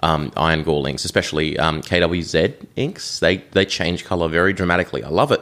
Um, 0.00 0.32
iron 0.36 0.62
gall 0.62 0.86
inks, 0.86 1.04
especially 1.04 1.58
um, 1.58 1.82
KWZ 1.82 2.54
inks, 2.76 3.18
they 3.18 3.38
they 3.50 3.64
change 3.64 4.04
color 4.04 4.28
very 4.28 4.52
dramatically. 4.52 5.02
I 5.02 5.08
love 5.08 5.32
it, 5.32 5.40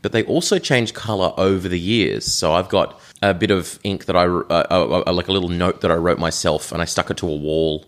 but 0.00 0.12
they 0.12 0.22
also 0.24 0.60
change 0.60 0.94
color 0.94 1.34
over 1.36 1.68
the 1.68 1.80
years. 1.80 2.24
So 2.24 2.52
I've 2.52 2.68
got 2.68 3.00
a 3.22 3.34
bit 3.34 3.50
of 3.50 3.80
ink 3.82 4.04
that 4.04 4.16
I 4.16 4.26
uh, 4.26 4.66
uh, 4.70 5.02
uh, 5.06 5.12
like 5.12 5.26
a 5.26 5.32
little 5.32 5.48
note 5.48 5.80
that 5.80 5.90
I 5.90 5.94
wrote 5.94 6.20
myself, 6.20 6.70
and 6.70 6.80
I 6.80 6.84
stuck 6.84 7.10
it 7.10 7.16
to 7.18 7.28
a 7.28 7.34
wall. 7.34 7.84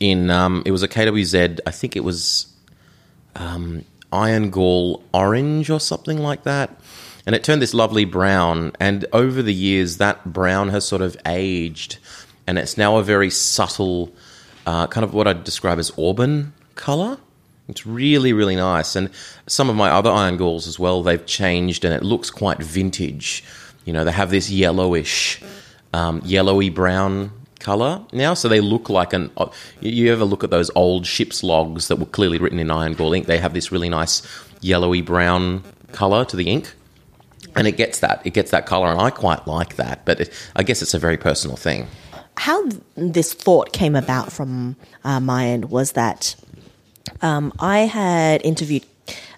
In 0.00 0.30
um, 0.30 0.62
it 0.64 0.70
was 0.70 0.82
a 0.82 0.88
KWZ, 0.88 1.60
I 1.66 1.70
think 1.70 1.94
it 1.94 2.04
was 2.04 2.50
um, 3.36 3.84
iron 4.12 4.50
gall 4.50 5.02
orange 5.12 5.70
or 5.70 5.78
something 5.78 6.18
like 6.18 6.44
that. 6.44 6.80
And 7.26 7.34
it 7.34 7.44
turned 7.44 7.60
this 7.62 7.74
lovely 7.74 8.04
brown. 8.04 8.72
And 8.80 9.04
over 9.12 9.42
the 9.42 9.54
years, 9.54 9.98
that 9.98 10.32
brown 10.32 10.70
has 10.70 10.86
sort 10.86 11.02
of 11.02 11.16
aged. 11.26 11.98
And 12.46 12.58
it's 12.58 12.76
now 12.76 12.96
a 12.96 13.02
very 13.02 13.30
subtle, 13.30 14.12
uh, 14.66 14.86
kind 14.86 15.04
of 15.04 15.14
what 15.14 15.28
I'd 15.28 15.44
describe 15.44 15.78
as 15.78 15.92
auburn 15.98 16.52
color. 16.74 17.18
It's 17.68 17.86
really, 17.86 18.32
really 18.32 18.56
nice. 18.56 18.96
And 18.96 19.10
some 19.46 19.70
of 19.70 19.76
my 19.76 19.90
other 19.90 20.10
iron 20.10 20.36
galls 20.36 20.66
as 20.66 20.78
well, 20.78 21.02
they've 21.02 21.24
changed 21.24 21.84
and 21.84 21.94
it 21.94 22.02
looks 22.02 22.30
quite 22.30 22.58
vintage. 22.58 23.44
You 23.84 23.92
know, 23.92 24.04
they 24.04 24.12
have 24.12 24.30
this 24.30 24.50
yellowish, 24.50 25.40
um, 25.92 26.20
yellowy 26.24 26.70
brown 26.70 27.30
color 27.60 28.02
now, 28.12 28.34
so 28.34 28.48
they 28.48 28.60
look 28.60 28.88
like 28.88 29.12
an. 29.12 29.30
You 29.80 29.90
you 29.90 30.12
ever 30.12 30.24
look 30.24 30.42
at 30.42 30.50
those 30.50 30.70
old 30.74 31.06
ship's 31.06 31.42
logs 31.42 31.88
that 31.88 31.96
were 31.96 32.06
clearly 32.06 32.38
written 32.38 32.58
in 32.58 32.70
iron 32.70 32.94
gall 32.94 33.12
ink? 33.14 33.26
They 33.26 33.38
have 33.38 33.54
this 33.54 33.70
really 33.70 33.88
nice 33.88 34.22
yellowy 34.60 35.02
brown 35.02 35.62
color 35.92 36.24
to 36.24 36.36
the 36.36 36.48
ink, 36.48 36.74
and 37.54 37.66
it 37.66 37.76
gets 37.76 38.00
that 38.00 38.22
it 38.24 38.34
gets 38.34 38.50
that 38.50 38.66
color, 38.66 38.88
and 38.90 39.00
I 39.00 39.10
quite 39.10 39.46
like 39.46 39.76
that. 39.76 40.04
But 40.04 40.20
it, 40.20 40.48
I 40.56 40.62
guess 40.62 40.82
it's 40.82 40.94
a 40.94 40.98
very 40.98 41.16
personal 41.16 41.56
thing. 41.56 41.86
how 42.40 42.66
this 42.96 43.34
thought 43.34 43.72
came 43.72 43.94
about 43.94 44.32
from 44.32 44.76
uh, 45.04 45.20
my 45.20 45.46
end 45.46 45.70
was 45.70 45.92
that 45.92 46.34
um, 47.20 47.52
I 47.58 47.80
had 47.80 48.40
interviewed 48.44 48.86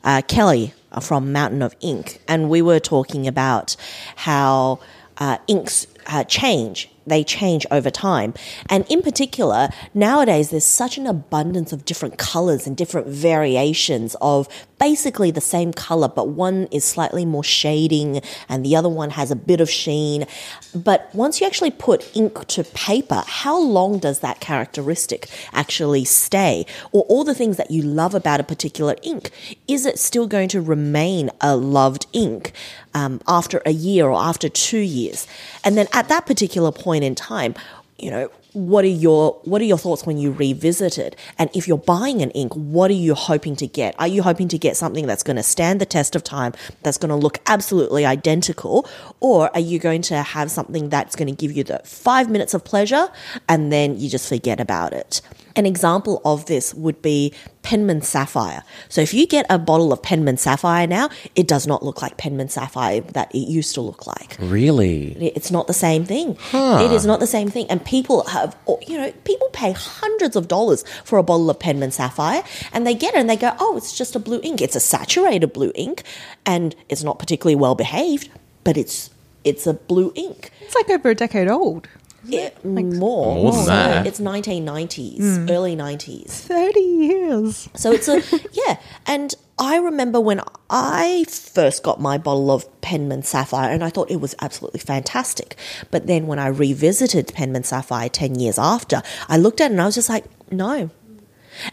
uh, 0.05 0.23
Kelly 0.29 0.73
from 1.01 1.33
Mountain 1.33 1.63
of 1.63 1.75
Ink, 1.81 2.21
and 2.29 2.49
we 2.49 2.63
were 2.63 2.79
talking 2.79 3.27
about 3.27 3.75
how 4.15 4.79
uh, 5.19 5.39
inks 5.49 5.87
uh, 6.07 6.23
change. 6.25 6.92
They 7.07 7.25
change 7.25 7.67
over 7.71 7.91
time. 7.91 8.35
And 8.69 8.85
in 8.91 9.03
particular, 9.03 9.69
nowadays 9.95 10.51
there's 10.51 10.65
such 10.65 10.99
an 10.99 11.07
abundance 11.07 11.73
of 11.73 11.85
different 11.85 12.19
colors 12.19 12.67
and 12.67 12.77
different 12.77 13.09
variations 13.09 14.17
of 14.21 14.49
basically 14.79 15.31
the 15.31 15.41
same 15.41 15.73
color, 15.73 16.09
but 16.09 16.29
one 16.29 16.67
is 16.71 16.85
slightly 16.85 17.25
more 17.25 17.45
shading 17.45 18.21
and 18.49 18.65
the 18.65 18.75
other 18.75 18.89
one 18.89 19.11
has 19.11 19.31
a 19.31 19.37
bit 19.37 19.61
of 19.61 19.71
sheen. 19.71 20.27
But 20.75 21.09
once 21.15 21.41
you 21.41 21.47
actually 21.47 21.71
put 21.71 22.17
ink 22.17 22.47
to 22.49 22.65
paper, 22.65 23.23
how 23.27 23.61
long 23.61 23.99
does 23.99 24.21
that 24.21 24.41
characteristic 24.41 25.29
actually 25.53 26.05
stay? 26.05 26.67
Or 26.91 27.03
all 27.05 27.25
the 27.25 27.35
things 27.35 27.57
that 27.59 27.71
you 27.71 27.83
love 27.83 28.15
about 28.15 28.41
a 28.41 28.45
particular 28.45 28.97
ink, 29.03 29.31
is 29.69 29.87
it 29.87 29.99
still 29.99 30.27
going 30.27 30.49
to 30.49 30.61
remain 30.61 31.31
a 31.41 31.57
loved 31.57 32.07
ink 32.13 32.53
um, 32.95 33.21
after 33.27 33.63
a 33.67 33.73
year 33.73 34.07
or 34.07 34.21
after 34.21 34.49
two 34.49 34.79
years? 34.79 35.27
And 35.65 35.77
then 35.77 35.87
at 35.93 36.09
that 36.09 36.27
particular 36.27 36.73
point 36.73 37.05
in 37.05 37.15
time, 37.15 37.55
you 37.99 38.11
know, 38.11 38.31
what 38.53 38.85
are 38.85 38.89
your 38.89 39.41
what 39.45 39.63
are 39.63 39.65
your 39.65 39.79
thoughts 39.79 40.05
when 40.05 40.19
you 40.19 40.33
revisit 40.33 40.99
it? 40.99 41.17
And 41.39 41.49
if 41.55 41.67
you're 41.67 41.79
buying 41.79 42.21
an 42.21 42.31
ink 42.33 42.53
what 42.55 42.91
are 42.91 42.95
you 42.95 43.15
hoping 43.15 43.57
to 43.57 43.67
get? 43.67 43.95
Are 43.99 44.09
you 44.09 44.23
hoping 44.23 44.49
to 44.49 44.59
get 44.59 44.77
something 44.77 45.07
that's 45.07 45.23
going 45.23 45.37
to 45.37 45.43
stand 45.43 45.81
the 45.81 45.87
test 45.87 46.15
of 46.15 46.23
time 46.23 46.53
that's 46.83 46.99
going 46.99 47.11
to 47.11 47.17
look 47.17 47.39
absolutely 47.47 48.05
identical? 48.05 48.87
Or 49.21 49.51
are 49.55 49.61
you 49.61 49.79
going 49.79 50.03
to 50.03 50.23
have 50.23 50.51
something 50.51 50.89
that's 50.91 51.17
going 51.17 51.29
to 51.29 51.35
give 51.35 51.57
you 51.57 51.65
the 51.65 51.81
5 51.85 52.29
minutes 52.29 52.55
of 52.55 52.65
pleasure 52.65 53.09
and 53.49 53.73
then 53.73 53.99
you 53.99 54.11
just 54.11 54.29
forget 54.29 54.61
about 54.61 54.93
it 54.93 55.23
an 55.57 55.67
example 55.67 56.21
of 56.25 56.47
this 56.47 56.75
would 56.75 57.03
be 57.03 57.33
Penman 57.63 58.03
Sapphire. 58.03 58.65
So 58.89 59.01
if 59.01 59.15
you 59.15 59.27
get 59.27 59.47
a 59.49 59.59
bottle 59.59 59.93
of 59.93 60.03
Penman 60.03 60.37
Sapphire 60.37 60.87
now, 60.87 61.11
it 61.37 61.47
does 61.47 61.67
not 61.67 61.83
look 61.83 62.03
like 62.03 62.17
Penman 62.17 62.49
Sapphire 62.49 63.01
that 63.01 63.33
it 63.35 63.49
used 63.49 63.75
to 63.75 63.81
look 63.81 64.07
like. 64.07 64.37
Really? 64.41 65.13
It's 65.37 65.51
not 65.51 65.67
the 65.67 65.73
same 65.73 66.05
thing. 66.05 66.37
It 66.53 66.93
is 66.93 67.07
not 67.07 67.21
the 67.21 67.27
same 67.27 67.49
thing. 67.49 67.67
And 67.71 67.85
people 67.85 68.25
have, 68.27 68.57
you 68.87 68.99
know, 68.99 69.13
people 69.25 69.49
pay 69.53 69.73
hundreds 69.73 70.37
of 70.37 70.49
dollars 70.49 70.85
for 71.05 71.19
a 71.19 71.23
bottle 71.23 71.49
of 71.51 71.59
Penman 71.59 71.93
Sapphire 71.93 72.43
and 72.73 72.87
they 72.87 72.95
get 72.95 73.15
it 73.15 73.21
and 73.21 73.31
they 73.31 73.37
go, 73.37 73.55
oh, 73.61 73.77
it's 73.77 73.97
just 73.97 74.17
a 74.17 74.19
blue 74.19 74.41
ink. 74.43 74.61
It's 74.61 74.77
a 74.77 74.81
saturated 74.81 75.53
blue 75.53 75.73
ink 75.75 76.03
and 76.45 76.75
it's 76.89 77.03
not 77.03 77.19
particularly 77.19 77.57
well 77.57 77.75
behaved, 77.75 78.29
but 78.65 78.77
it's 78.77 79.11
it's 79.45 79.67
a 79.67 79.75
blue 79.75 80.13
ink. 80.15 80.51
It's 80.61 80.75
like 80.75 80.89
over 80.89 81.11
a 81.11 81.15
decade 81.15 81.49
old. 81.49 81.89
It, 82.29 82.65
more. 82.65 83.35
More 83.35 83.53
than 83.53 83.61
So 83.63 83.67
that. 83.67 84.07
It's 84.07 84.21
1990s, 84.21 85.17
hmm. 85.19 85.51
early 85.51 85.77
90s. 85.77 86.31
30 86.31 86.81
years. 86.81 87.69
So 87.75 87.93
it's 87.93 88.09
a 88.09 88.23
yeah, 88.53 88.79
and 89.07 89.35
I 89.59 89.77
remember 89.77 90.21
when 90.21 90.41
I 90.71 91.25
first 91.29 91.83
got 91.83 92.01
my 92.01 92.19
bottle 92.19 92.51
of 92.51 92.81
Penman 92.81 93.23
Sapphire, 93.23 93.71
and 93.71 93.83
I 93.83 93.91
thought 93.91 94.11
it 94.11 94.21
was 94.21 94.35
absolutely 94.41 94.81
fantastic. 94.81 95.57
But 95.91 96.07
then 96.07 96.27
when 96.27 96.39
I 96.39 96.47
revisited 96.49 97.33
Penman 97.35 97.65
Sapphire 97.65 98.09
ten 98.09 98.39
years 98.39 98.59
after, 98.59 99.03
I 99.29 99.37
looked 99.37 99.61
at 99.61 99.71
it 99.71 99.73
and 99.73 99.81
I 99.81 99.87
was 99.87 99.95
just 99.97 100.09
like, 100.09 100.25
no, 100.51 100.91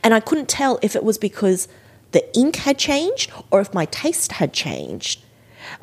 and 0.03 0.13
I 0.13 0.19
couldn't 0.19 0.49
tell 0.49 0.79
if 0.81 0.95
it 0.95 1.03
was 1.03 1.17
because 1.17 1.67
the 2.11 2.37
ink 2.37 2.57
had 2.57 2.77
changed 2.77 3.31
or 3.51 3.61
if 3.61 3.73
my 3.73 3.85
taste 3.85 4.33
had 4.33 4.53
changed. 4.53 5.23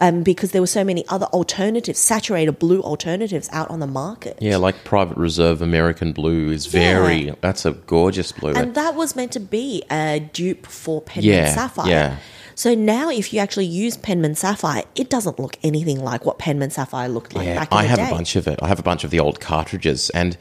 Um, 0.00 0.22
because 0.22 0.52
there 0.52 0.60
were 0.62 0.66
so 0.66 0.84
many 0.84 1.04
other 1.08 1.26
alternatives, 1.26 1.98
saturated 1.98 2.58
blue 2.58 2.80
alternatives 2.82 3.48
out 3.52 3.70
on 3.70 3.80
the 3.80 3.86
market. 3.86 4.38
Yeah, 4.40 4.56
like 4.56 4.84
Private 4.84 5.16
Reserve 5.16 5.62
American 5.62 6.12
Blue 6.12 6.50
is 6.50 6.66
very. 6.66 7.26
Yeah. 7.26 7.34
That's 7.40 7.64
a 7.64 7.72
gorgeous 7.72 8.32
blue. 8.32 8.52
And 8.52 8.74
that 8.74 8.94
was 8.94 9.16
meant 9.16 9.32
to 9.32 9.40
be 9.40 9.82
a 9.90 10.20
dupe 10.32 10.66
for 10.66 11.00
Penman 11.00 11.32
Yeah, 11.32 11.54
Sapphire. 11.54 11.88
yeah. 11.90 12.16
So 12.54 12.74
now, 12.74 13.10
if 13.10 13.34
you 13.34 13.40
actually 13.40 13.66
use 13.66 13.98
Penman 13.98 14.34
Sapphire, 14.34 14.82
it 14.94 15.10
doesn't 15.10 15.38
look 15.38 15.58
anything 15.62 16.00
like 16.02 16.24
what 16.24 16.38
Penman 16.38 16.70
Sapphire 16.70 17.08
looked 17.08 17.34
like 17.34 17.46
yeah, 17.46 17.56
back 17.56 17.70
in 17.72 17.76
I 17.78 17.82
have 17.84 17.98
day. 17.98 18.06
a 18.08 18.10
bunch 18.10 18.34
of 18.34 18.46
it. 18.48 18.58
I 18.62 18.68
have 18.68 18.78
a 18.78 18.82
bunch 18.82 19.04
of 19.04 19.10
the 19.10 19.20
old 19.20 19.40
cartridges, 19.40 20.08
and 20.10 20.38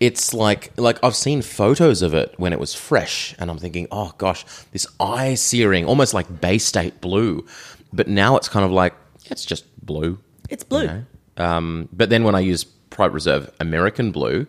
it's 0.00 0.34
like 0.34 0.72
like 0.76 0.98
I've 1.04 1.14
seen 1.14 1.40
photos 1.40 2.02
of 2.02 2.14
it 2.14 2.34
when 2.36 2.52
it 2.52 2.58
was 2.58 2.74
fresh, 2.74 3.36
and 3.38 3.48
I'm 3.48 3.58
thinking, 3.58 3.86
oh 3.92 4.12
gosh, 4.18 4.44
this 4.72 4.88
eye 4.98 5.34
searing, 5.34 5.84
almost 5.86 6.14
like 6.14 6.40
Bay 6.40 6.58
State 6.58 7.00
blue. 7.00 7.46
But 7.92 8.08
now 8.08 8.36
it's 8.36 8.48
kind 8.48 8.64
of 8.64 8.72
like 8.72 8.94
it's 9.26 9.44
just 9.44 9.64
blue. 9.84 10.18
It's 10.48 10.64
blue. 10.64 10.82
you 10.82 10.86
know? 10.86 11.04
Um, 11.36 11.88
but 11.92 12.10
then 12.10 12.24
when 12.24 12.34
I 12.34 12.40
use 12.40 12.64
Private 12.64 13.14
Reserve 13.14 13.50
American 13.60 14.12
Blue, 14.12 14.46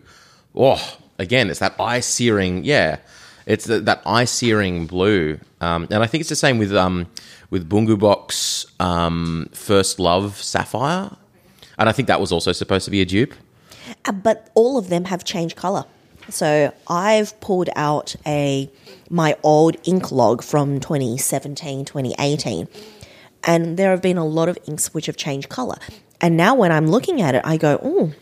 oh, 0.54 0.98
again, 1.18 1.50
it's 1.50 1.60
that 1.60 1.74
eye 1.80 2.00
searing. 2.00 2.64
Yeah, 2.64 2.98
it's 3.46 3.64
the, 3.64 3.80
that 3.80 4.02
eye 4.06 4.24
searing 4.24 4.86
blue, 4.86 5.38
um, 5.60 5.86
and 5.90 6.02
I 6.02 6.06
think 6.06 6.20
it's 6.20 6.30
the 6.30 6.36
same 6.36 6.58
with 6.58 6.74
um, 6.74 7.06
with 7.50 7.68
Bungu 7.68 7.98
Box 7.98 8.66
um, 8.80 9.48
First 9.52 9.98
Love 9.98 10.40
Sapphire, 10.42 11.16
and 11.78 11.88
I 11.88 11.92
think 11.92 12.08
that 12.08 12.20
was 12.20 12.32
also 12.32 12.52
supposed 12.52 12.84
to 12.84 12.90
be 12.90 13.00
a 13.00 13.04
dupe. 13.04 13.34
Uh, 14.04 14.12
but 14.12 14.50
all 14.54 14.78
of 14.78 14.88
them 14.88 15.04
have 15.04 15.24
changed 15.24 15.56
color. 15.56 15.84
So 16.30 16.72
I've 16.88 17.38
pulled 17.40 17.68
out 17.76 18.16
a 18.26 18.70
my 19.10 19.36
old 19.42 19.76
ink 19.84 20.10
log 20.10 20.42
from 20.42 20.80
2017, 20.80 21.84
2018, 21.84 22.66
and 23.46 23.76
there 23.76 23.90
have 23.90 24.02
been 24.02 24.18
a 24.18 24.24
lot 24.26 24.48
of 24.48 24.58
inks 24.66 24.92
which 24.94 25.06
have 25.06 25.16
changed 25.16 25.48
color. 25.48 25.76
And 26.20 26.36
now 26.36 26.54
when 26.54 26.72
I'm 26.72 26.86
looking 26.88 27.20
at 27.20 27.34
it, 27.34 27.42
I 27.44 27.56
go, 27.56 27.78
"Oh, 27.82 28.12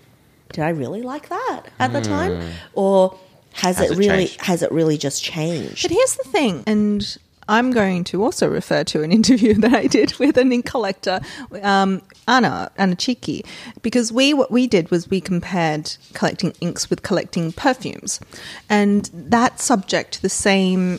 did 0.53 0.63
I 0.65 0.71
really 0.71 1.03
like 1.03 1.29
that 1.29 1.63
at 1.79 1.93
the 1.93 2.01
time, 2.01 2.41
or 2.75 3.19
has, 3.55 3.77
Has 3.79 3.91
it 3.91 3.93
it 3.95 3.99
really 3.99 4.27
changed? 4.27 4.41
has 4.43 4.63
it 4.63 4.73
really 4.73 4.99
just 4.99 5.23
changed?" 5.23 5.83
But 5.83 5.91
here's 5.93 6.17
the 6.17 6.25
thing, 6.25 6.65
and 6.67 7.17
I'm 7.49 7.71
going 7.73 8.05
to 8.05 8.23
also 8.23 8.49
refer 8.49 8.83
to 8.85 9.03
an 9.03 9.13
interview 9.19 9.55
that 9.55 9.75
I 9.75 9.87
did 9.87 10.15
with 10.19 10.37
an 10.37 10.53
ink 10.53 10.65
collector, 10.67 11.21
um, 11.63 12.03
Anna 12.27 12.71
Anna 12.77 12.97
Chiki, 12.97 13.45
because 13.83 14.13
we 14.13 14.33
what 14.35 14.51
we 14.51 14.67
did 14.67 14.91
was 14.91 15.09
we 15.11 15.21
compared 15.21 15.97
collecting 16.15 16.55
inks 16.61 16.89
with 16.91 17.03
collecting 17.03 17.53
perfumes, 17.53 18.21
and 18.69 19.11
that 19.13 19.61
subject 19.61 20.15
to 20.15 20.23
the 20.23 20.29
same 20.29 20.99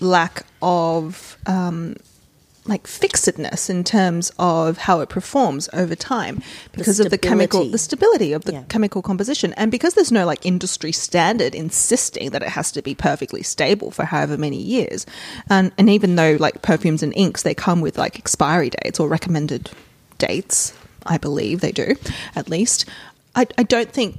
lack 0.00 0.44
of 0.60 1.38
um, 1.46 1.96
like 2.64 2.86
fixedness 2.86 3.68
in 3.68 3.82
terms 3.82 4.30
of 4.38 4.78
how 4.78 5.00
it 5.00 5.08
performs 5.08 5.68
over 5.72 5.96
time 5.96 6.40
because 6.72 7.00
of 7.00 7.10
the 7.10 7.18
chemical 7.18 7.64
the 7.68 7.76
stability 7.78 8.32
of 8.32 8.44
the 8.44 8.52
Yeah. 8.52 8.62
chemical 8.68 9.02
composition 9.02 9.52
and 9.54 9.70
because 9.72 9.94
there's 9.94 10.12
no 10.12 10.24
like 10.26 10.46
industry 10.46 10.92
standard 10.92 11.56
insisting 11.56 12.30
that 12.30 12.42
it 12.42 12.50
has 12.50 12.70
to 12.72 12.80
be 12.82 12.94
perfectly 12.94 13.42
stable 13.42 13.90
for 13.90 14.04
however 14.04 14.38
many 14.38 14.58
years 14.62 15.06
and 15.50 15.72
and 15.76 15.90
even 15.90 16.14
though 16.14 16.36
like 16.38 16.62
perfumes 16.62 17.02
and 17.02 17.12
inks 17.16 17.42
they 17.42 17.54
come 17.54 17.80
with 17.80 17.98
like 17.98 18.16
expiry 18.16 18.70
dates 18.70 19.00
or 19.00 19.08
recommended 19.08 19.70
dates 20.18 20.72
i 21.04 21.18
believe 21.18 21.60
they 21.62 21.72
do 21.72 21.96
at 22.36 22.48
least 22.48 22.84
i, 23.34 23.44
I 23.58 23.64
don't 23.64 23.90
think 23.90 24.18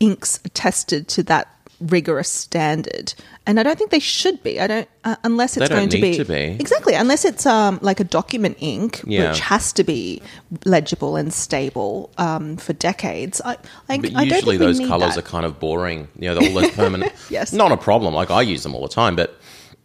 inks 0.00 0.38
are 0.44 0.50
tested 0.50 1.08
to 1.08 1.22
that 1.22 1.48
rigorous 1.80 2.28
standard 2.28 3.14
and 3.46 3.58
i 3.60 3.62
don't 3.62 3.76
think 3.78 3.90
they 3.90 3.98
should 3.98 4.42
be 4.42 4.60
i 4.60 4.66
don't 4.66 4.88
uh, 5.04 5.16
unless 5.24 5.56
it's 5.56 5.68
They 5.68 5.74
don't 5.74 5.78
going 5.78 5.88
to 5.90 6.00
be, 6.00 6.16
to 6.16 6.24
be. 6.24 6.56
exactly 6.60 6.94
unless 6.94 7.24
it's 7.24 7.44
um 7.46 7.78
like 7.82 8.00
a 8.00 8.04
document 8.04 8.56
ink 8.60 9.02
Yeah. 9.06 9.30
which 9.30 9.40
has 9.40 9.72
to 9.74 9.84
be 9.84 10.22
legible 10.64 11.16
and 11.16 11.32
stable 11.32 12.10
um, 12.16 12.56
for 12.56 12.72
decades. 12.72 13.40
I, 13.44 13.56
I, 13.88 13.98
But 13.98 14.10
I 14.16 14.24
don't 14.24 14.28
usually 14.30 14.56
think 14.58 14.78
those 14.78 14.88
colors 14.88 15.14
that. 15.16 15.24
are 15.24 15.28
kind 15.28 15.44
of 15.44 15.58
boring. 15.60 16.08
You 16.18 16.32
know, 16.32 16.40
all 16.40 16.54
those 16.62 16.70
permanent. 16.82 17.12
Yes. 17.28 17.52
Not 17.52 17.72
a 17.72 17.76
problem. 17.76 18.14
Like 18.14 18.30
I 18.30 18.40
use 18.42 18.62
them 18.62 18.74
all 18.74 18.82
the 18.82 18.88
time, 19.02 19.14
but 19.16 19.36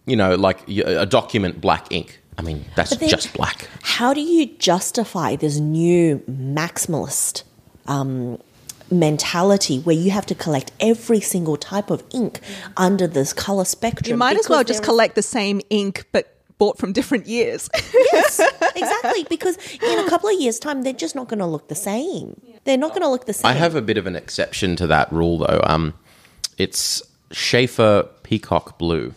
you 0.06 0.16
know, 0.16 0.36
like 0.36 0.60
a 0.70 1.06
document 1.06 1.60
black 1.60 1.92
ink. 1.92 2.20
I 2.38 2.42
mean, 2.44 2.64
that's 2.76 2.96
then- 2.96 3.10
just 3.10 3.34
black. 3.34 3.68
How 3.82 4.14
do 4.14 4.22
you 4.22 4.46
justify 4.60 5.36
this 5.36 5.58
new 5.58 6.20
maximalist 6.30 7.44
um, 7.88 8.38
mentality 8.92 9.80
where 9.80 9.96
you 9.96 10.12
have 10.12 10.26
to 10.28 10.36
collect 10.36 10.72
every 10.80 11.20
single 11.20 11.58
type 11.58 11.90
of 11.90 12.04
ink 12.14 12.40
under 12.78 13.08
this 13.08 13.34
color 13.34 13.66
spectrum? 13.66 14.12
You 14.12 14.18
might 14.18 14.38
as 14.38 14.50
well 14.50 14.64
just 14.64 14.84
collect 14.84 15.16
the 15.16 15.22
same 15.22 15.62
ink, 15.70 16.06
but 16.12 16.36
bought 16.60 16.78
from 16.78 16.94
different 16.94 17.26
years. 17.26 17.70
Yes, 18.14 18.40
exactly. 18.76 19.26
Because 19.30 19.58
in 19.82 20.00
a 20.06 20.10
couple 20.10 20.30
of 20.30 20.40
years' 20.40 20.60
time, 20.60 20.84
they're 20.84 20.94
just 20.94 21.16
not 21.16 21.28
going 21.28 21.40
to 21.40 21.46
look 21.46 21.70
the 21.70 21.76
same. 21.76 22.40
They're 22.66 22.78
not 22.78 22.90
going 22.90 23.02
to 23.02 23.10
look 23.10 23.26
the 23.26 23.34
same. 23.34 23.50
I 23.50 23.54
have 23.54 23.74
a 23.76 23.82
bit 23.82 23.98
of 23.98 24.06
an 24.06 24.16
exception 24.16 24.76
to 24.76 24.88
that 24.88 25.12
rule, 25.12 25.40
though. 25.40 25.62
Um, 25.64 25.96
it's 26.58 27.02
Sheaffer 27.32 28.08
Peacock 28.24 28.78
Blue, 28.78 29.16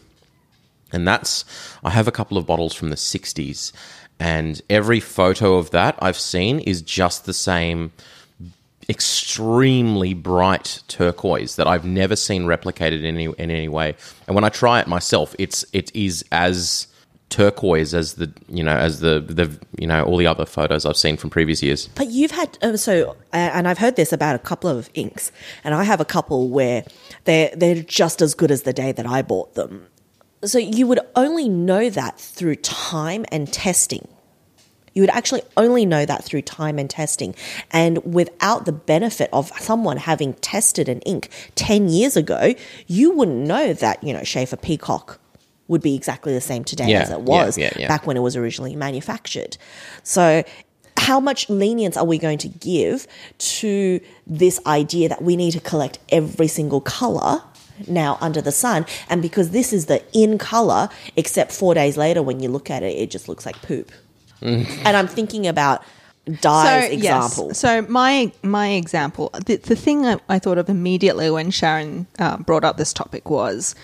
and 0.92 1.06
that's 1.06 1.44
I 1.84 1.90
have 1.90 2.08
a 2.08 2.12
couple 2.12 2.38
of 2.38 2.46
bottles 2.46 2.74
from 2.74 2.90
the 2.90 2.96
'60s, 2.96 3.72
and 4.20 4.62
every 4.70 5.00
photo 5.00 5.56
of 5.56 5.70
that 5.70 5.96
I've 6.00 6.18
seen 6.18 6.60
is 6.60 6.80
just 6.80 7.26
the 7.26 7.34
same 7.34 7.92
extremely 8.88 10.14
bright 10.14 10.82
turquoise 10.88 11.56
that 11.56 11.66
I've 11.66 11.84
never 11.84 12.16
seen 12.16 12.44
replicated 12.44 13.00
in 13.00 13.06
any 13.06 13.24
in 13.26 13.50
any 13.50 13.68
way. 13.68 13.94
And 14.26 14.34
when 14.34 14.44
I 14.44 14.48
try 14.48 14.80
it 14.80 14.86
myself, 14.86 15.34
it's 15.38 15.64
it 15.72 15.94
is 15.94 16.24
as 16.32 16.88
turquoise 17.32 17.94
as 17.94 18.14
the 18.14 18.30
you 18.48 18.62
know 18.62 18.76
as 18.76 19.00
the 19.00 19.20
the 19.20 19.58
you 19.78 19.86
know 19.86 20.04
all 20.04 20.18
the 20.18 20.26
other 20.26 20.44
photos 20.44 20.84
I've 20.84 20.96
seen 20.96 21.16
from 21.16 21.30
previous 21.30 21.62
years. 21.62 21.88
But 21.94 22.10
you've 22.10 22.30
had 22.30 22.58
uh, 22.62 22.76
so, 22.76 23.16
uh, 23.32 23.36
and 23.36 23.66
I've 23.66 23.78
heard 23.78 23.96
this 23.96 24.12
about 24.12 24.36
a 24.36 24.38
couple 24.38 24.70
of 24.70 24.90
inks, 24.94 25.32
and 25.64 25.74
I 25.74 25.84
have 25.84 26.00
a 26.00 26.04
couple 26.04 26.50
where 26.50 26.84
they're 27.24 27.50
they're 27.56 27.82
just 27.82 28.20
as 28.20 28.34
good 28.34 28.50
as 28.50 28.62
the 28.62 28.72
day 28.72 28.92
that 28.92 29.06
I 29.06 29.22
bought 29.22 29.54
them. 29.54 29.88
So 30.44 30.58
you 30.58 30.86
would 30.86 31.00
only 31.14 31.48
know 31.48 31.88
that 31.88 32.18
through 32.18 32.56
time 32.56 33.24
and 33.30 33.50
testing. 33.52 34.08
You 34.94 35.02
would 35.02 35.10
actually 35.10 35.42
only 35.56 35.86
know 35.86 36.04
that 36.06 36.24
through 36.24 36.42
time 36.42 36.78
and 36.78 36.88
testing, 36.88 37.34
and 37.70 37.98
without 38.04 38.66
the 38.66 38.72
benefit 38.72 39.30
of 39.32 39.50
someone 39.58 39.96
having 39.96 40.34
tested 40.34 40.88
an 40.88 41.00
ink 41.00 41.28
ten 41.54 41.88
years 41.88 42.16
ago, 42.16 42.54
you 42.86 43.12
wouldn't 43.12 43.46
know 43.46 43.72
that 43.72 44.02
you 44.02 44.12
know 44.12 44.20
Sheaffer 44.20 44.60
Peacock 44.60 45.18
would 45.68 45.82
be 45.82 45.94
exactly 45.94 46.32
the 46.34 46.40
same 46.40 46.64
today 46.64 46.88
Yeah, 46.88 47.02
as 47.02 47.10
it 47.10 47.20
was 47.22 47.56
yeah, 47.56 47.72
yeah. 47.78 47.88
back 47.88 48.06
when 48.06 48.16
it 48.16 48.20
was 48.20 48.36
originally 48.36 48.76
manufactured. 48.76 49.56
So, 50.02 50.44
how 50.98 51.18
much 51.18 51.48
lenience 51.48 51.96
are 51.96 52.04
we 52.04 52.18
going 52.18 52.38
to 52.38 52.48
give 52.48 53.06
to 53.38 54.00
this 54.26 54.60
idea 54.66 55.08
that 55.08 55.22
we 55.22 55.36
need 55.36 55.52
to 55.52 55.60
collect 55.60 55.98
every 56.10 56.48
single 56.48 56.80
color 56.80 57.42
now 57.88 58.18
under 58.20 58.42
the 58.42 58.52
sun? 58.52 58.84
And 59.08 59.22
because 59.22 59.50
this 59.50 59.72
is 59.72 59.86
the 59.86 60.02
in 60.12 60.36
color, 60.38 60.90
except 61.16 61.52
four 61.52 61.74
days 61.74 61.96
later 61.96 62.22
when 62.22 62.40
you 62.40 62.48
look 62.50 62.70
at 62.70 62.82
it, 62.82 62.96
it 62.98 63.10
just 63.10 63.28
looks 63.28 63.46
like 63.46 63.60
poop. 63.62 63.90
And 64.42 64.96
I'm 64.96 65.08
thinking 65.08 65.46
about 65.46 65.82
dyes 66.40 66.92
examples. 66.92 67.48
Yes. 67.48 67.58
So 67.58 67.82
my 67.82 68.32
my 68.42 68.68
example, 68.68 69.30
the, 69.46 69.56
the 69.56 69.76
thing 69.76 70.06
I, 70.06 70.18
I 70.28 70.38
thought 70.38 70.58
of 70.58 70.68
immediately 70.68 71.30
when 71.30 71.50
Sharyn 71.50 72.06
uh, 72.18 72.36
brought 72.38 72.64
up 72.64 72.76
this 72.76 72.92
topic 72.92 73.28
was 73.28 73.74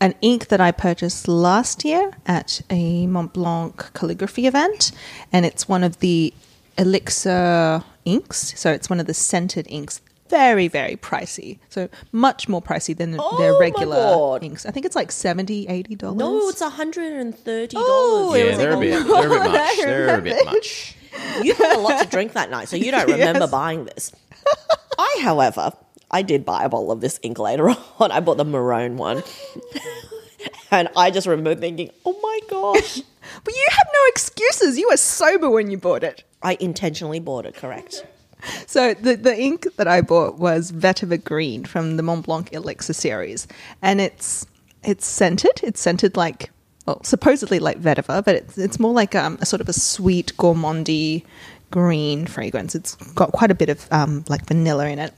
an 0.00 0.14
ink 0.20 0.48
that 0.48 0.60
I 0.60 0.72
purchased 0.72 1.28
last 1.28 1.84
year 1.84 2.12
at 2.26 2.60
a 2.70 3.06
Montblanc 3.06 3.92
calligraphy 3.94 4.46
event, 4.46 4.92
and 5.32 5.46
it's 5.46 5.68
one 5.68 5.84
of 5.84 6.00
the 6.00 6.34
elixir 6.76 7.84
inks. 8.04 8.58
So 8.58 8.72
it's 8.72 8.90
one 8.90 9.00
of 9.00 9.06
the 9.06 9.14
scented 9.14 9.66
inks. 9.68 10.00
Very, 10.28 10.68
very 10.68 10.96
pricey. 10.96 11.58
So 11.68 11.88
much 12.10 12.48
more 12.48 12.62
pricey 12.62 12.96
than 12.96 13.16
Oh 13.18 13.36
their 13.38 13.58
regular 13.58 14.38
inks. 14.40 14.64
I 14.64 14.70
think 14.70 14.86
it's 14.86 14.96
like 14.96 15.10
$70, 15.10 15.68
$80. 15.68 16.16
no, 16.16 16.48
it's 16.48 16.62
$130. 16.62 17.72
Oh, 17.76 18.34
Yeah, 18.34 18.56
they're 18.56 18.70
a 18.72 18.76
like, 18.76 18.80
bit, 18.80 19.02
oh, 19.06 19.20
they're 19.20 19.36
a 19.38 19.42
bit 19.42 19.52
much. 19.52 19.76
They're 19.76 20.18
a 20.18 20.22
bit 20.22 20.44
much. 20.46 20.96
You 21.42 21.54
had 21.54 21.76
a 21.76 21.80
lot 21.80 22.02
to 22.02 22.08
drink 22.08 22.32
that 22.32 22.50
night, 22.50 22.68
so 22.68 22.76
you 22.76 22.90
don't 22.90 23.06
remember 23.10 23.40
Yes. 23.40 23.50
buying 23.50 23.84
this. 23.84 24.12
I, 24.98 25.18
however, 25.22 25.72
I 26.10 26.22
did 26.22 26.44
buy 26.46 26.64
a 26.64 26.68
bottle 26.70 26.90
of 26.92 27.00
this 27.02 27.18
ink 27.22 27.38
later 27.38 27.68
on. 27.98 28.10
I 28.10 28.20
bought 28.20 28.38
the 28.38 28.44
maroon 28.46 28.96
one. 28.96 29.22
and 30.70 30.88
I 30.96 31.10
just 31.10 31.26
remember 31.26 31.54
thinking, 31.54 31.90
oh 32.06 32.18
my 32.22 32.38
gosh. 32.48 33.02
But 33.44 33.54
you 33.54 33.66
had 33.70 33.86
no 33.92 34.00
excuses. 34.08 34.78
You 34.78 34.88
were 34.90 34.96
sober 34.96 35.50
when 35.50 35.70
you 35.70 35.76
bought 35.76 36.02
it. 36.04 36.24
I 36.42 36.56
intentionally 36.60 37.20
bought 37.20 37.44
it, 37.46 37.54
correct? 37.54 38.06
So 38.66 38.94
the, 38.94 39.16
the 39.16 39.38
ink 39.38 39.66
that 39.76 39.88
I 39.88 40.00
bought 40.00 40.38
was 40.38 40.72
Vetiver 40.72 41.22
Green 41.22 41.64
from 41.64 41.96
the 41.96 42.02
Montblanc 42.02 42.52
Elixir 42.52 42.92
series, 42.92 43.46
and 43.80 44.00
it's 44.00 44.46
it's 44.82 45.06
scented. 45.06 45.60
It's 45.62 45.80
scented 45.80 46.16
like 46.16 46.50
well, 46.86 47.02
supposedly 47.04 47.58
like 47.58 47.80
vetiver, 47.80 48.24
but 48.24 48.34
it's 48.34 48.58
it's 48.58 48.80
more 48.80 48.92
like 48.92 49.14
um, 49.14 49.38
a 49.40 49.46
sort 49.46 49.60
of 49.60 49.68
a 49.68 49.72
sweet 49.72 50.32
gourmandy 50.36 51.24
green 51.70 52.26
fragrance. 52.26 52.74
It's 52.74 52.94
got 53.14 53.32
quite 53.32 53.50
a 53.50 53.54
bit 53.54 53.68
of 53.68 53.86
um, 53.92 54.24
like 54.28 54.46
vanilla 54.46 54.88
in 54.88 54.98
it, 54.98 55.14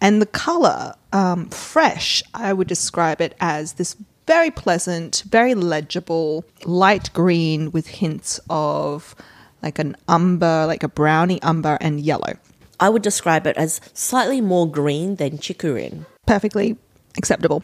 and 0.00 0.22
the 0.22 0.26
color 0.26 0.94
um, 1.12 1.48
fresh. 1.50 2.22
I 2.34 2.52
would 2.52 2.68
describe 2.68 3.20
it 3.20 3.34
as 3.40 3.74
this 3.74 3.96
very 4.26 4.50
pleasant, 4.50 5.24
very 5.28 5.54
legible 5.54 6.44
light 6.64 7.12
green 7.12 7.70
with 7.72 7.86
hints 7.88 8.40
of 8.48 9.14
like 9.62 9.78
an 9.78 9.96
umber, 10.08 10.64
like 10.66 10.82
a 10.82 10.88
browny 10.88 11.40
umber 11.42 11.76
and 11.80 12.00
yellow. 12.00 12.34
I 12.82 12.88
would 12.90 13.02
describe 13.02 13.46
it 13.46 13.56
as 13.56 13.80
slightly 13.94 14.40
more 14.40 14.66
green 14.70 15.16
than 15.16 15.38
chicorin. 15.38 16.04
perfectly 16.26 16.76
acceptable. 17.16 17.62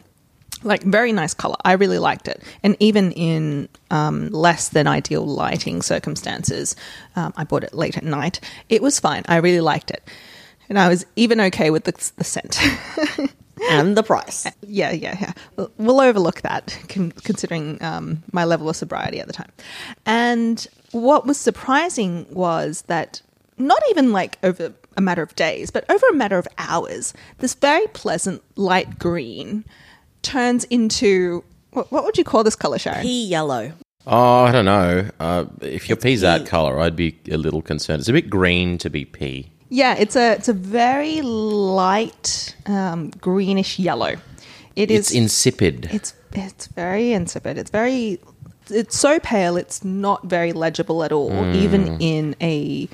Like 0.63 0.83
very 0.83 1.11
nice 1.13 1.33
color. 1.33 1.55
I 1.63 1.73
really 1.73 1.99
liked 1.99 2.27
it, 2.27 2.41
and 2.63 2.75
even 2.79 3.11
in 3.13 3.69
um, 3.91 4.27
less 4.29 4.69
than 4.69 4.87
ideal 4.87 5.25
lighting 5.25 5.81
circumstances, 5.81 6.75
um, 7.15 7.31
I 7.37 7.43
bought 7.45 7.63
it 7.63 7.73
late 7.73 7.95
at 7.97 8.03
night. 8.03 8.39
It 8.67 8.81
was 8.81 8.99
fine. 8.99 9.23
I 9.27 9.37
really 9.37 9.61
liked 9.61 9.89
it, 9.91 10.03
and 10.67 10.77
I 10.77 10.89
was 10.89 11.05
even 11.15 11.39
okay 11.39 11.69
with 11.69 11.83
the, 11.85 11.93
the 12.17 12.23
scent. 12.23 12.59
And 13.71 13.97
the 13.97 14.03
price. 14.03 14.47
yeah, 14.61 14.91
yeah, 14.91 15.17
yeah. 15.19 15.33
We'll- 15.57 15.71
We'll 15.77 15.99
overlook 16.01 16.41
that, 16.41 16.77
con- 16.87 17.11
considering 17.25 17.77
um, 17.83 18.23
my 18.31 18.45
level 18.45 18.69
of 18.69 18.75
sobriety 18.77 19.19
at 19.19 19.27
the 19.27 19.33
time. 19.33 19.51
And 20.05 20.65
what 20.91 21.25
was 21.27 21.37
surprising 21.37 22.25
was 22.31 22.83
that 22.87 23.21
not 23.57 23.81
even 23.91 24.13
like 24.13 24.37
over 24.43 24.71
a 24.97 25.01
matter 25.01 25.21
of 25.21 25.35
days, 25.35 25.71
but 25.71 25.89
over 25.89 26.05
a 26.07 26.13
matter 26.13 26.37
of 26.37 26.47
hours, 26.57 27.13
this 27.37 27.53
very 27.53 27.87
pleasant 27.87 28.41
light 28.55 28.99
green 28.99 29.65
turns 30.21 30.65
into 30.65 31.43
what, 31.71 31.91
what 31.91 32.03
would 32.03 32.17
you 32.17 32.23
call 32.23 32.43
this 32.43 32.55
color, 32.55 32.77
Sharyn? 32.77 33.01
Pea 33.01 33.25
yellow. 33.27 33.73
Oh, 34.07 34.43
I 34.43 34.51
don't 34.51 34.65
know. 34.65 35.09
Uh, 35.19 35.45
if 35.61 35.87
your 35.87 35.95
pea's 35.95 36.21
that 36.21 36.45
color, 36.45 36.79
I'd 36.79 36.95
be 36.95 37.19
a 37.29 37.37
little 37.37 37.61
concerned. 37.61 37.99
It's 37.99 38.09
a 38.09 38.13
bit 38.13 38.29
green 38.29 38.77
to 38.79 38.89
be 38.89 39.05
pea. 39.05 39.51
Yeah, 39.69 39.95
it's 39.95 40.15
a 40.15 40.33
it's 40.33 40.47
a 40.47 40.53
very 40.53 41.21
light 41.21 42.55
um, 42.65 43.11
greenish 43.21 43.77
yellow. 43.77 44.15
It 44.75 44.89
is 44.89 45.09
It's 45.09 45.11
insipid. 45.11 45.89
It's 45.91 46.15
it's 46.33 46.67
very 46.67 47.13
insipid. 47.13 47.57
It's 47.57 47.69
very 47.69 48.19
it's 48.71 48.97
so 48.97 49.19
pale 49.19 49.57
it's 49.57 49.83
not 49.83 50.25
very 50.25 50.53
legible 50.53 51.03
at 51.03 51.11
all, 51.11 51.31
even 51.55 52.01
in 52.01 52.35
a 52.41 52.89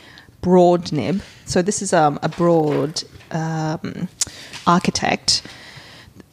broad 0.46 0.92
nib. 0.92 1.24
So 1.46 1.64
this 1.64 1.82
is 1.82 1.92
um, 1.92 2.20
a 2.22 2.30
broad 2.30 3.04
um, 3.32 4.08
architect 4.68 5.42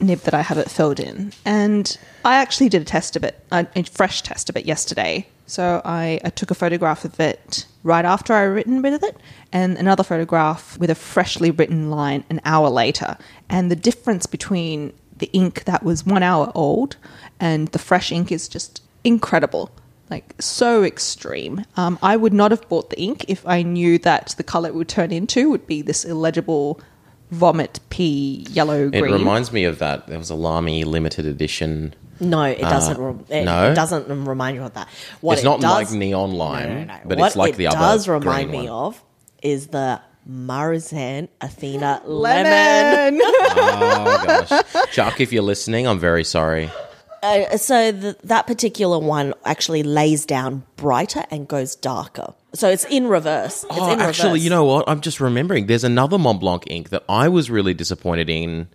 nib 0.01 0.19
that 0.21 0.35
I 0.35 0.43
have 0.43 0.59
it 0.59 0.71
filled 0.71 1.01
in, 1.01 1.33
and 1.47 1.97
I 2.23 2.37
actually 2.37 2.69
did 2.69 2.83
a 2.83 2.85
test 2.85 3.17
of 3.17 3.25
it, 3.25 3.43
a, 3.51 3.67
a 3.75 3.83
fresh 3.85 4.21
test 4.21 4.51
of 4.51 4.57
it 4.59 4.67
yesterday. 4.67 5.27
So 5.47 5.81
I, 5.87 6.21
I 6.27 6.29
took 6.29 6.51
a 6.51 6.55
photograph 6.55 7.07
of 7.07 7.19
it 7.21 7.65
right 7.85 8.05
after 8.05 8.35
I 8.35 8.43
written 8.43 8.83
with 8.83 9.03
it, 9.03 9.17
and 9.51 9.79
another 9.79 10.05
photograph 10.05 10.79
with 10.79 10.91
a 10.91 10.95
freshly 10.95 11.51
written 11.51 11.91
line 11.91 12.23
an 12.29 12.43
hour 12.45 12.69
later, 12.69 13.17
and 13.49 13.71
the 13.71 13.77
difference 13.77 14.27
between 14.27 14.93
the 15.17 15.31
ink 15.33 15.65
that 15.65 15.83
was 15.83 16.05
one 16.05 16.23
hour 16.23 16.53
old 16.55 16.97
and 17.41 17.69
the 17.69 17.79
fresh 17.79 18.13
ink 18.13 18.31
is 18.31 18.47
just 18.47 18.83
incredible. 19.05 19.71
Like 20.13 20.35
so 20.41 20.85
extreme. 20.85 21.65
Um, 21.77 21.99
I 22.03 22.17
would 22.17 22.35
not 22.35 22.51
have 22.51 22.69
bought 22.69 22.91
the 22.91 23.01
ink 23.01 23.25
if 23.29 23.47
I 23.47 23.63
knew 23.63 23.99
that 24.01 24.35
the 24.37 24.43
color 24.45 24.69
it 24.69 24.75
would 24.75 24.89
turn 24.89 25.11
into 25.11 25.49
would 25.51 25.67
be 25.67 25.81
this 25.81 26.05
illegible 26.05 26.81
vomit 27.31 27.81
pea 27.89 28.45
yellow 28.51 28.91
It 28.93 29.01
reminds 29.01 29.53
me 29.53 29.65
of 29.65 29.79
that. 29.79 30.07
There 30.09 30.19
was 30.19 30.29
a 30.29 30.35
Lamy 30.35 30.85
limited 30.85 31.25
edition. 31.25 31.95
No, 32.21 32.43
it 32.43 32.61
doesn't. 32.61 32.99
re- 32.99 33.25
it, 33.41 33.45
no? 33.47 33.73
it 33.73 33.75
doesn't 33.75 34.07
remind 34.27 34.57
you 34.57 34.63
of 34.65 34.75
that. 34.75 34.87
What 35.23 35.33
it's 35.39 35.43
it 35.43 35.47
not 35.47 35.61
does, 35.63 35.91
like 35.93 35.99
neon 35.99 36.33
lime, 36.35 36.69
No, 36.69 36.75
no, 36.75 36.85
no. 36.85 36.99
but 37.07 37.19
what 37.19 37.27
it's 37.29 37.37
like 37.37 37.55
it 37.55 37.57
the 37.57 37.69
other. 37.69 37.79
does 37.79 38.07
remind 38.07 38.51
green 38.51 38.63
me 38.65 38.69
one. 38.71 38.87
of 38.89 39.03
is 39.43 39.69
the 39.69 40.01
Maruzen 40.29 41.29
Athena 41.41 42.03
lemon. 42.05 43.19
lemon. 43.19 43.23
Oh 43.55 44.45
gosh, 44.47 44.91
Chuck, 44.93 45.21
if 45.21 45.33
you're 45.33 45.43
listening, 45.43 45.87
I'm 45.87 45.99
very 45.99 46.23
sorry. 46.25 46.71
Uh, 47.23 47.57
so 47.57 47.93
the, 47.93 48.17
that 48.25 48.47
particular 48.49 48.99
one 48.99 49.33
actually 49.45 49.83
lays 49.85 50.27
down 50.27 50.65
brighter 50.77 51.25
and 51.31 51.47
goes 51.47 51.77
darker. 51.77 52.35
So 52.55 52.69
it's 52.69 52.85
in 52.87 53.07
reverse. 53.07 53.65
It's 53.65 53.73
Oh, 53.79 53.93
in 53.93 54.01
actually, 54.01 54.31
reverse. 54.31 54.43
you 54.45 54.51
know 54.51 54.65
what? 54.65 54.85
I'm 54.89 55.01
just 55.01 55.21
remembering. 55.21 55.67
There's 55.67 55.85
another 55.85 56.19
Montblanc 56.19 56.65
ink 56.67 56.89
that 56.91 57.05
I 57.09 57.29
was 57.29 57.49
really 57.51 57.75
disappointed 57.75 58.29
in 58.29 58.69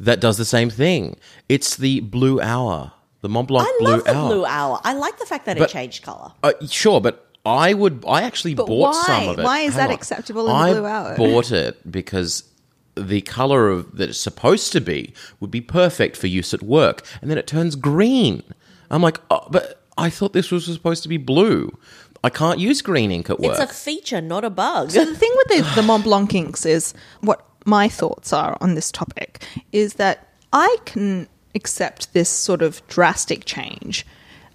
that 0.00 0.18
does 0.20 0.38
the 0.38 0.44
same 0.46 0.70
thing. 0.70 1.16
It's 1.48 1.76
the 1.76 2.00
Blue 2.00 2.40
Hour, 2.40 2.92
the 3.20 3.28
Montblanc 3.28 3.60
I 3.66 3.76
Blue 3.80 3.90
love 3.90 4.04
the 4.04 4.16
Hour. 4.16 4.28
blue 4.28 4.46
owl. 4.46 4.80
I 4.82 4.94
like 4.94 5.18
the 5.18 5.26
fact 5.26 5.44
that 5.46 5.58
But- 5.58 5.68
it 5.68 5.72
changed 5.72 6.02
color. 6.02 6.32
Uh, 6.42 6.52
sure, 6.68 7.00
but 7.02 7.26
I 7.44 7.74
would. 7.74 8.02
I 8.08 8.22
actually 8.22 8.54
But 8.54 8.66
bought 8.66 8.94
why? 8.94 9.02
some 9.06 9.28
of 9.28 9.38
it. 9.38 9.42
Why 9.44 9.60
is 9.60 9.74
Hang 9.74 9.78
that 9.84 9.88
on. 9.90 9.94
acceptable 9.94 10.46
in 10.48 10.56
I 10.56 10.72
Blue 10.72 10.86
Hour? 10.86 11.16
bought 11.16 11.52
it 11.52 11.90
because 11.90 12.44
the 12.94 13.20
color 13.22 13.68
of 13.68 13.96
that 13.96 14.10
it's 14.10 14.20
supposed 14.20 14.72
to 14.72 14.80
be 14.80 15.12
would 15.38 15.50
be 15.50 15.60
perfect 15.60 16.16
for 16.16 16.26
use 16.26 16.52
at 16.54 16.62
work, 16.62 17.06
and 17.20 17.30
then 17.30 17.38
it 17.38 17.46
turns 17.46 17.76
green. 17.76 18.42
I'm 18.90 19.02
like, 19.02 19.20
oh, 19.30 19.46
but 19.50 19.84
I 19.96 20.10
thought 20.10 20.32
this 20.32 20.50
was 20.50 20.64
supposed 20.64 21.02
to 21.04 21.08
be 21.08 21.16
blue. 21.16 21.78
I 22.22 22.30
can't 22.30 22.58
use 22.58 22.82
green 22.82 23.10
ink 23.10 23.30
at 23.30 23.40
work. 23.40 23.58
It's 23.58 23.70
a 23.70 23.74
feature, 23.74 24.20
not 24.20 24.44
a 24.44 24.50
bug. 24.50 24.90
So 24.90 25.04
the 25.04 25.14
thing 25.14 25.32
with 25.36 25.48
the, 25.48 25.74
the 25.76 25.82
Mont 25.82 26.04
Blanc 26.04 26.34
inks 26.34 26.66
is 26.66 26.92
what 27.20 27.46
my 27.64 27.88
thoughts 27.88 28.32
are 28.32 28.58
on 28.60 28.74
this 28.74 28.90
topic 28.90 29.42
is 29.72 29.94
that 29.94 30.28
I 30.52 30.76
can 30.84 31.28
accept 31.54 32.12
this 32.12 32.28
sort 32.28 32.62
of 32.62 32.86
drastic 32.88 33.44
change, 33.44 34.06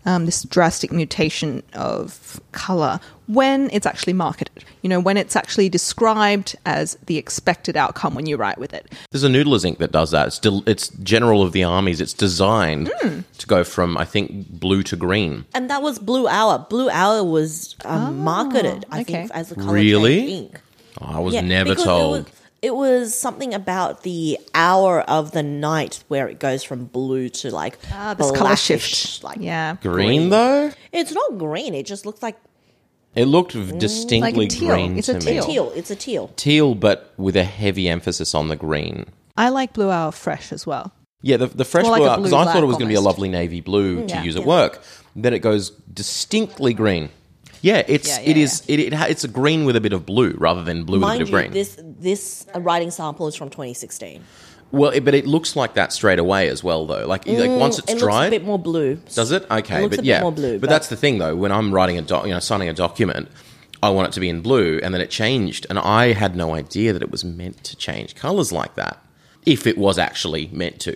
um, 0.05 0.25
this 0.25 0.43
drastic 0.43 0.91
mutation 0.91 1.63
of 1.73 2.39
color 2.51 2.99
when 3.27 3.69
it's 3.71 3.85
actually 3.87 4.13
marketed. 4.13 4.63
You 4.83 4.89
know, 4.89 4.99
when 4.99 5.17
it's 5.17 5.35
actually 5.35 5.67
described 5.67 6.55
as 6.65 6.95
the 7.07 7.17
expected 7.17 7.75
outcome 7.75 8.13
when 8.13 8.27
you 8.27 8.37
write 8.37 8.57
with 8.59 8.73
it. 8.73 8.91
There's 9.11 9.23
a 9.23 9.29
Noodler's 9.29 9.65
ink 9.65 9.79
that 9.79 9.91
does 9.91 10.11
that. 10.11 10.27
It's 10.27 10.35
still 10.35 10.63
it's 10.67 10.89
General 10.89 11.41
of 11.41 11.51
the 11.53 11.63
Armies. 11.63 11.99
It's 12.01 12.13
designed 12.13 12.91
Hmm. 13.01 13.21
to 13.39 13.47
go 13.47 13.63
from 13.63 13.97
I 13.97 14.05
think 14.05 14.47
blue 14.59 14.83
to 14.83 14.95
green. 14.95 15.45
and 15.55 15.69
that 15.71 15.81
was 15.81 15.97
Blue 15.99 16.27
Hour. 16.27 16.65
Blue 16.69 16.89
Hour 16.89 17.23
was 17.23 17.75
um, 17.85 18.19
marketed, 18.19 18.85
I 18.91 18.99
Oh, 18.99 19.01
okay. 19.01 19.13
think, 19.13 19.31
as 19.33 19.51
a 19.51 19.55
color 19.55 19.73
Really? 19.73 20.17
change 20.19 20.31
ink. 20.31 20.61
I 21.01 21.19
was 21.19 21.33
Yeah, 21.33 21.41
never 21.41 21.71
because 21.71 21.83
told. 21.83 22.31
It 22.65 22.75
was, 22.75 23.13
something 23.15 23.53
about 23.53 24.01
the 24.01 24.39
hour 24.55 25.01
of 25.01 25.31
the 25.31 25.43
night 25.43 26.03
where 26.07 26.27
it 26.27 26.39
goes 26.39 26.63
from 26.63 26.85
blue 26.85 27.29
to 27.29 27.51
like 27.51 27.77
Ah, 27.91 28.15
this 28.15 28.31
color 28.31 28.55
shift. 28.55 29.23
Like 29.23 29.37
yeah. 29.39 29.75
green 29.81 30.29
though, 30.29 30.71
it's 30.91 31.11
not 31.11 31.37
green. 31.37 31.75
It 31.75 31.85
just 31.85 32.05
looks 32.07 32.23
like 32.23 32.37
it 33.13 33.25
looked 33.25 33.53
distinctly 33.77 34.45
Like 34.47 34.49
teal. 34.49 34.69
green 34.69 34.97
It's 34.97 35.07
to 35.07 35.13
a 35.17 35.19
me. 35.19 35.25
teal. 35.33 35.45
teal. 35.45 35.71
It's 35.75 35.91
a 35.91 35.95
teal. 35.95 36.31
Teal, 36.35 36.73
but 36.75 37.13
with 37.17 37.35
a 37.35 37.43
heavy 37.43 37.87
emphasis 37.87 38.33
on 38.33 38.47
the 38.47 38.55
green. 38.55 39.05
I 39.37 39.49
like 39.49 39.73
Blue 39.73 39.91
Hour 39.91 40.11
fresh 40.11 40.51
as 40.51 40.65
well. 40.65 40.91
Yeah, 41.21 41.37
the, 41.37 41.47
the 41.47 41.65
fresh 41.65 41.83
More 41.83 41.91
like 41.91 42.01
blue 42.01 42.09
a 42.09 42.17
because 42.17 42.33
I 42.33 42.45
thought 42.45 42.63
it 42.63 42.67
was 42.67 42.77
going 42.77 42.87
to 42.87 42.93
be 42.93 42.95
a 42.95 43.01
lovely 43.01 43.29
navy 43.29 43.61
blue 43.61 44.07
to 44.07 44.13
Yeah. 44.13 44.23
use 44.23 44.35
at 44.35 44.41
Yeah. 44.41 44.47
work. 44.47 44.81
Then 45.15 45.33
it 45.33 45.39
goes 45.39 45.69
distinctly 45.93 46.73
green. 46.73 47.09
Yeah, 47.65 47.81
it's 47.87 48.07
Yeah, 48.07 48.19
yeah, 48.21 48.29
it 48.29 48.37
is 48.37 48.63
it, 48.67 48.79
it 48.79 48.93
ha- 48.93 49.07
it's 49.09 49.23
a 49.23 49.27
green 49.27 49.65
with 49.65 49.75
a 49.75 49.81
bit 49.81 49.91
of 49.93 50.05
blue 50.05 50.35
rather 50.37 50.63
than 50.63 50.83
blue 50.83 50.99
Mind 50.99 51.19
with 51.19 51.29
a 51.29 51.31
you, 51.31 51.37
bit 51.37 51.45
of 51.47 51.51
green. 51.51 51.53
this 51.53 51.77
this 51.99 52.45
writing 52.55 52.91
sample 52.91 53.27
is 53.27 53.35
from 53.35 53.49
2016. 53.49 54.23
well, 54.71 54.91
it, 54.91 55.03
but 55.05 55.13
it 55.15 55.25
looks 55.25 55.55
like 55.55 55.73
that 55.73 55.91
straight 55.91 56.19
away 56.19 56.47
as 56.49 56.63
well, 56.63 56.85
though. 56.85 57.07
Like 57.07 57.25
like 57.27 57.49
once 57.59 57.79
it's 57.79 57.91
Mm, 57.91 57.95
it 57.95 57.99
dried, 57.99 58.17
looks 58.25 58.27
a 58.27 58.39
bit 58.39 58.45
more 58.45 58.59
blue. 58.59 58.95
Does 59.13 59.31
it? 59.31 59.49
Okay, 59.49 59.79
It 59.79 59.81
looks 59.83 59.95
but 59.95 59.99
a 59.99 60.01
bit 60.03 60.05
yeah, 60.05 60.21
more 60.21 60.31
blue, 60.31 60.53
But, 60.59 60.61
but- 60.61 60.69
that's 60.69 60.89
the 60.89 60.95
thing, 60.95 61.17
though. 61.17 61.35
When 61.35 61.51
I'm 61.51 61.73
writing 61.73 61.97
a 61.97 62.01
doc, 62.03 62.25
you 62.27 62.33
know, 62.33 62.39
signing 62.39 62.69
a 62.69 62.73
document, 62.73 63.29
I 63.81 63.89
want 63.89 64.09
it 64.09 64.11
to 64.13 64.19
be 64.19 64.29
in 64.29 64.41
blue, 64.41 64.79
and 64.83 64.93
then 64.93 65.01
it 65.01 65.09
changed, 65.09 65.65
and 65.69 65.79
I 65.79 66.13
had 66.13 66.35
no 66.35 66.53
idea 66.53 66.93
that 66.93 67.01
it 67.01 67.09
was 67.11 67.23
meant 67.25 67.63
to 67.63 67.75
change 67.75 68.13
colors 68.15 68.51
like 68.51 68.75
that. 68.75 69.01
If 69.45 69.65
it 69.65 69.77
was 69.77 69.97
actually 69.97 70.49
meant 70.53 70.79
to, 70.81 70.93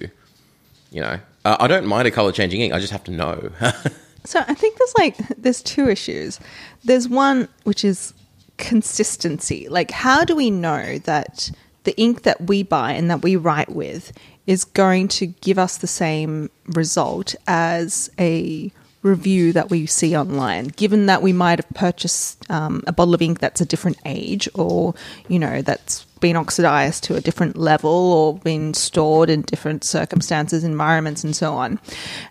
you 0.91 1.02
know, 1.02 1.20
uh, 1.46 1.58
I 1.60 1.68
don't 1.68 1.86
mind 1.88 2.08
a 2.08 2.12
color 2.12 2.32
changing 2.32 2.62
ink. 2.62 2.74
I 2.74 2.80
just 2.80 2.91
have 2.91 3.04
to 3.06 3.12
know. 3.12 3.50
So 4.26 4.44
I 4.48 4.54
think 4.54 4.78
there's 4.78 4.94
like 4.98 5.18
there's 5.38 5.62
two 5.62 5.90
issues. 5.90 6.40
There's 6.84 7.08
one 7.08 7.48
which 7.64 7.84
is 7.84 8.14
consistency. 8.58 9.68
Like 9.70 9.91
how 9.91 10.24
do 10.24 10.36
we 10.36 10.52
know 10.52 10.98
that 11.00 11.52
the 11.84 11.98
ink 12.00 12.24
that 12.24 12.41
we 12.48 12.64
buy 12.64 12.91
and 12.91 13.10
that 13.10 13.24
we 13.24 13.36
write 13.36 13.70
with 13.70 14.12
is 14.46 14.66
going 14.66 15.08
to 15.08 15.28
give 15.28 15.58
us 15.58 15.78
the 15.78 15.88
same 15.88 16.50
result 16.68 17.36
as 17.48 18.10
a 18.20 18.72
review 19.02 19.54
that 19.54 19.70
we 19.70 19.86
see 19.86 20.16
online 20.16 20.66
given 20.66 21.06
that 21.06 21.22
we 21.22 21.32
might 21.32 21.58
have 21.58 21.70
purchased 21.70 22.50
um, 22.52 22.84
a 22.86 22.92
bottle 22.92 23.14
of 23.14 23.22
ink 23.22 23.40
that's 23.40 23.62
a 23.62 23.66
different 23.66 23.98
age 24.06 24.50
or 24.56 24.94
you 25.30 25.40
know 25.40 25.62
that's 25.62 26.06
been 26.20 26.36
oxidized 26.36 27.04
to 27.06 27.16
a 27.16 27.22
different 27.22 27.58
level 27.58 27.90
or 27.90 28.38
been 28.40 28.74
stored 28.74 29.30
in 29.30 29.42
different 29.44 29.84
circumstances 29.84 30.64
environments 30.64 31.24
and 31.24 31.36
so 31.36 31.54
on. 31.54 31.80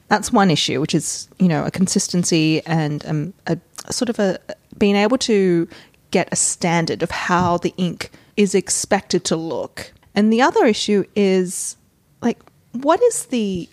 That's 0.08 0.32
one 0.32 0.50
issue 0.50 0.80
which 0.80 0.94
is 0.94 1.28
you 1.38 1.48
know 1.48 1.64
a 1.64 1.70
consistency 1.70 2.64
and 2.66 3.04
um, 3.06 3.34
a, 3.46 3.58
a 3.86 3.92
sort 3.92 4.08
of 4.08 4.18
a 4.18 4.38
being 4.76 4.96
able 4.96 5.18
to 5.18 5.68
get 6.10 6.28
a 6.32 6.36
standard 6.36 7.02
of 7.02 7.10
how 7.10 7.58
the 7.58 7.74
ink 7.76 8.10
is 8.36 8.54
expected 8.54 9.24
to 9.24 9.36
look. 9.36 9.92
And 10.14 10.32
the 10.32 10.42
other 10.42 10.64
issue 10.64 11.04
is 11.14 11.76
like 12.22 12.38
what 12.72 13.02
is 13.02 13.26
the 13.26 13.68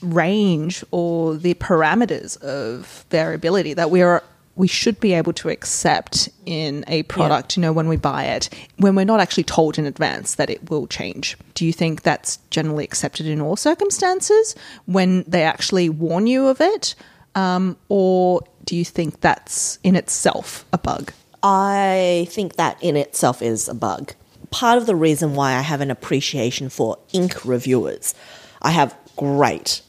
range 0.00 0.84
or 0.90 1.34
the 1.34 1.54
parameters 1.54 2.40
of 2.42 3.04
variability 3.10 3.74
that 3.74 3.90
we 3.90 4.02
are 4.02 4.22
we 4.54 4.66
should 4.66 4.98
be 4.98 5.14
able 5.14 5.32
to 5.32 5.48
accept 5.48 6.28
in 6.44 6.84
a 6.88 7.04
product 7.04 7.56
you 7.56 7.60
know 7.60 7.72
when 7.72 7.88
we 7.88 7.96
buy 7.96 8.24
it 8.24 8.48
when 8.76 8.94
we're 8.94 9.04
not 9.04 9.20
actually 9.20 9.44
told 9.44 9.78
in 9.78 9.86
advance 9.86 10.34
that 10.36 10.50
it 10.50 10.70
will 10.70 10.86
change. 10.86 11.36
Do 11.54 11.64
you 11.64 11.72
think 11.72 12.02
that's 12.02 12.38
generally 12.50 12.84
accepted 12.84 13.26
in 13.26 13.40
all 13.40 13.56
circumstances 13.56 14.54
when 14.86 15.24
they 15.28 15.42
actually 15.42 15.88
warn 15.88 16.26
you 16.26 16.46
of 16.48 16.60
it? 16.60 16.94
Um, 17.34 17.76
or 17.88 18.42
do 18.64 18.76
you 18.76 18.84
think 18.84 19.20
that's 19.20 19.78
in 19.82 19.96
itself 19.96 20.64
a 20.72 20.78
bug? 20.78 21.12
I 21.42 22.26
think 22.30 22.56
that 22.56 22.82
in 22.82 22.96
itself 22.96 23.42
is 23.42 23.68
a 23.68 23.74
bug. 23.74 24.12
Part 24.50 24.78
of 24.78 24.86
the 24.86 24.96
reason 24.96 25.34
why 25.34 25.54
I 25.54 25.60
have 25.60 25.80
an 25.80 25.90
appreciation 25.90 26.68
for 26.68 26.98
ink 27.12 27.44
reviewers, 27.44 28.14
I 28.60 28.70
have 28.70 28.96
great, 29.16 29.82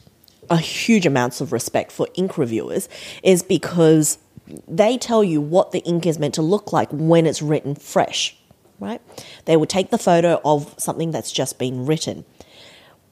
a 0.50 0.58
huge 0.58 1.06
amounts 1.06 1.40
of 1.40 1.52
respect 1.52 1.92
for 1.92 2.08
ink 2.14 2.36
reviewers, 2.36 2.88
is 3.22 3.42
because 3.42 4.18
they 4.66 4.98
tell 4.98 5.22
you 5.22 5.40
what 5.40 5.72
the 5.72 5.78
ink 5.80 6.06
is 6.06 6.18
meant 6.18 6.34
to 6.34 6.42
look 6.42 6.72
like 6.72 6.88
when 6.90 7.26
it's 7.26 7.40
written 7.40 7.74
fresh, 7.74 8.36
right? 8.78 9.00
They 9.44 9.56
will 9.56 9.66
take 9.66 9.90
the 9.90 9.98
photo 9.98 10.40
of 10.44 10.74
something 10.78 11.12
that's 11.12 11.32
just 11.32 11.58
been 11.58 11.86
written 11.86 12.24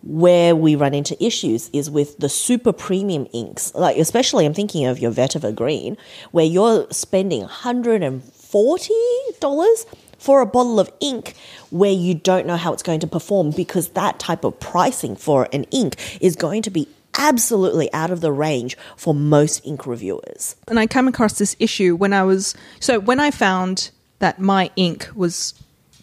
where 0.02 0.54
we 0.54 0.76
run 0.76 0.94
into 0.94 1.20
issues 1.24 1.70
is 1.72 1.90
with 1.90 2.18
the 2.18 2.28
super 2.28 2.72
premium 2.72 3.26
inks, 3.32 3.74
like 3.74 3.96
especially 3.96 4.46
I'm 4.46 4.54
thinking 4.54 4.86
of 4.86 5.00
your 5.00 5.10
Vetiver 5.10 5.52
Green, 5.54 5.96
where 6.30 6.44
you're 6.44 6.86
spending 6.90 7.42
$140 7.42 9.86
for 10.18 10.40
a 10.40 10.46
bottle 10.46 10.80
of 10.80 10.90
ink 11.00 11.34
where 11.70 11.92
you 11.92 12.14
don't 12.14 12.46
know 12.46 12.56
how 12.56 12.72
it's 12.72 12.82
going 12.82 13.00
to 13.00 13.06
perform 13.06 13.50
because 13.50 13.90
that 13.90 14.18
type 14.18 14.44
of 14.44 14.58
pricing 14.60 15.14
for 15.16 15.48
an 15.52 15.64
ink 15.64 15.96
is 16.20 16.36
going 16.36 16.62
to 16.62 16.70
be 16.70 16.88
absolutely 17.18 17.92
out 17.92 18.10
of 18.10 18.20
the 18.20 18.32
range 18.32 18.76
for 18.96 19.12
most 19.14 19.66
ink 19.66 19.86
reviewers. 19.86 20.56
and 20.68 20.78
I 20.78 20.86
came 20.86 21.08
across 21.08 21.38
this 21.38 21.54
issue 21.58 21.94
when 21.96 22.12
I 22.12 22.22
was 22.22 22.54
so 22.80 22.98
when 23.00 23.20
I 23.20 23.30
found 23.30 23.90
that 24.20 24.40
my 24.40 24.70
ink 24.76 25.08
was 25.14 25.54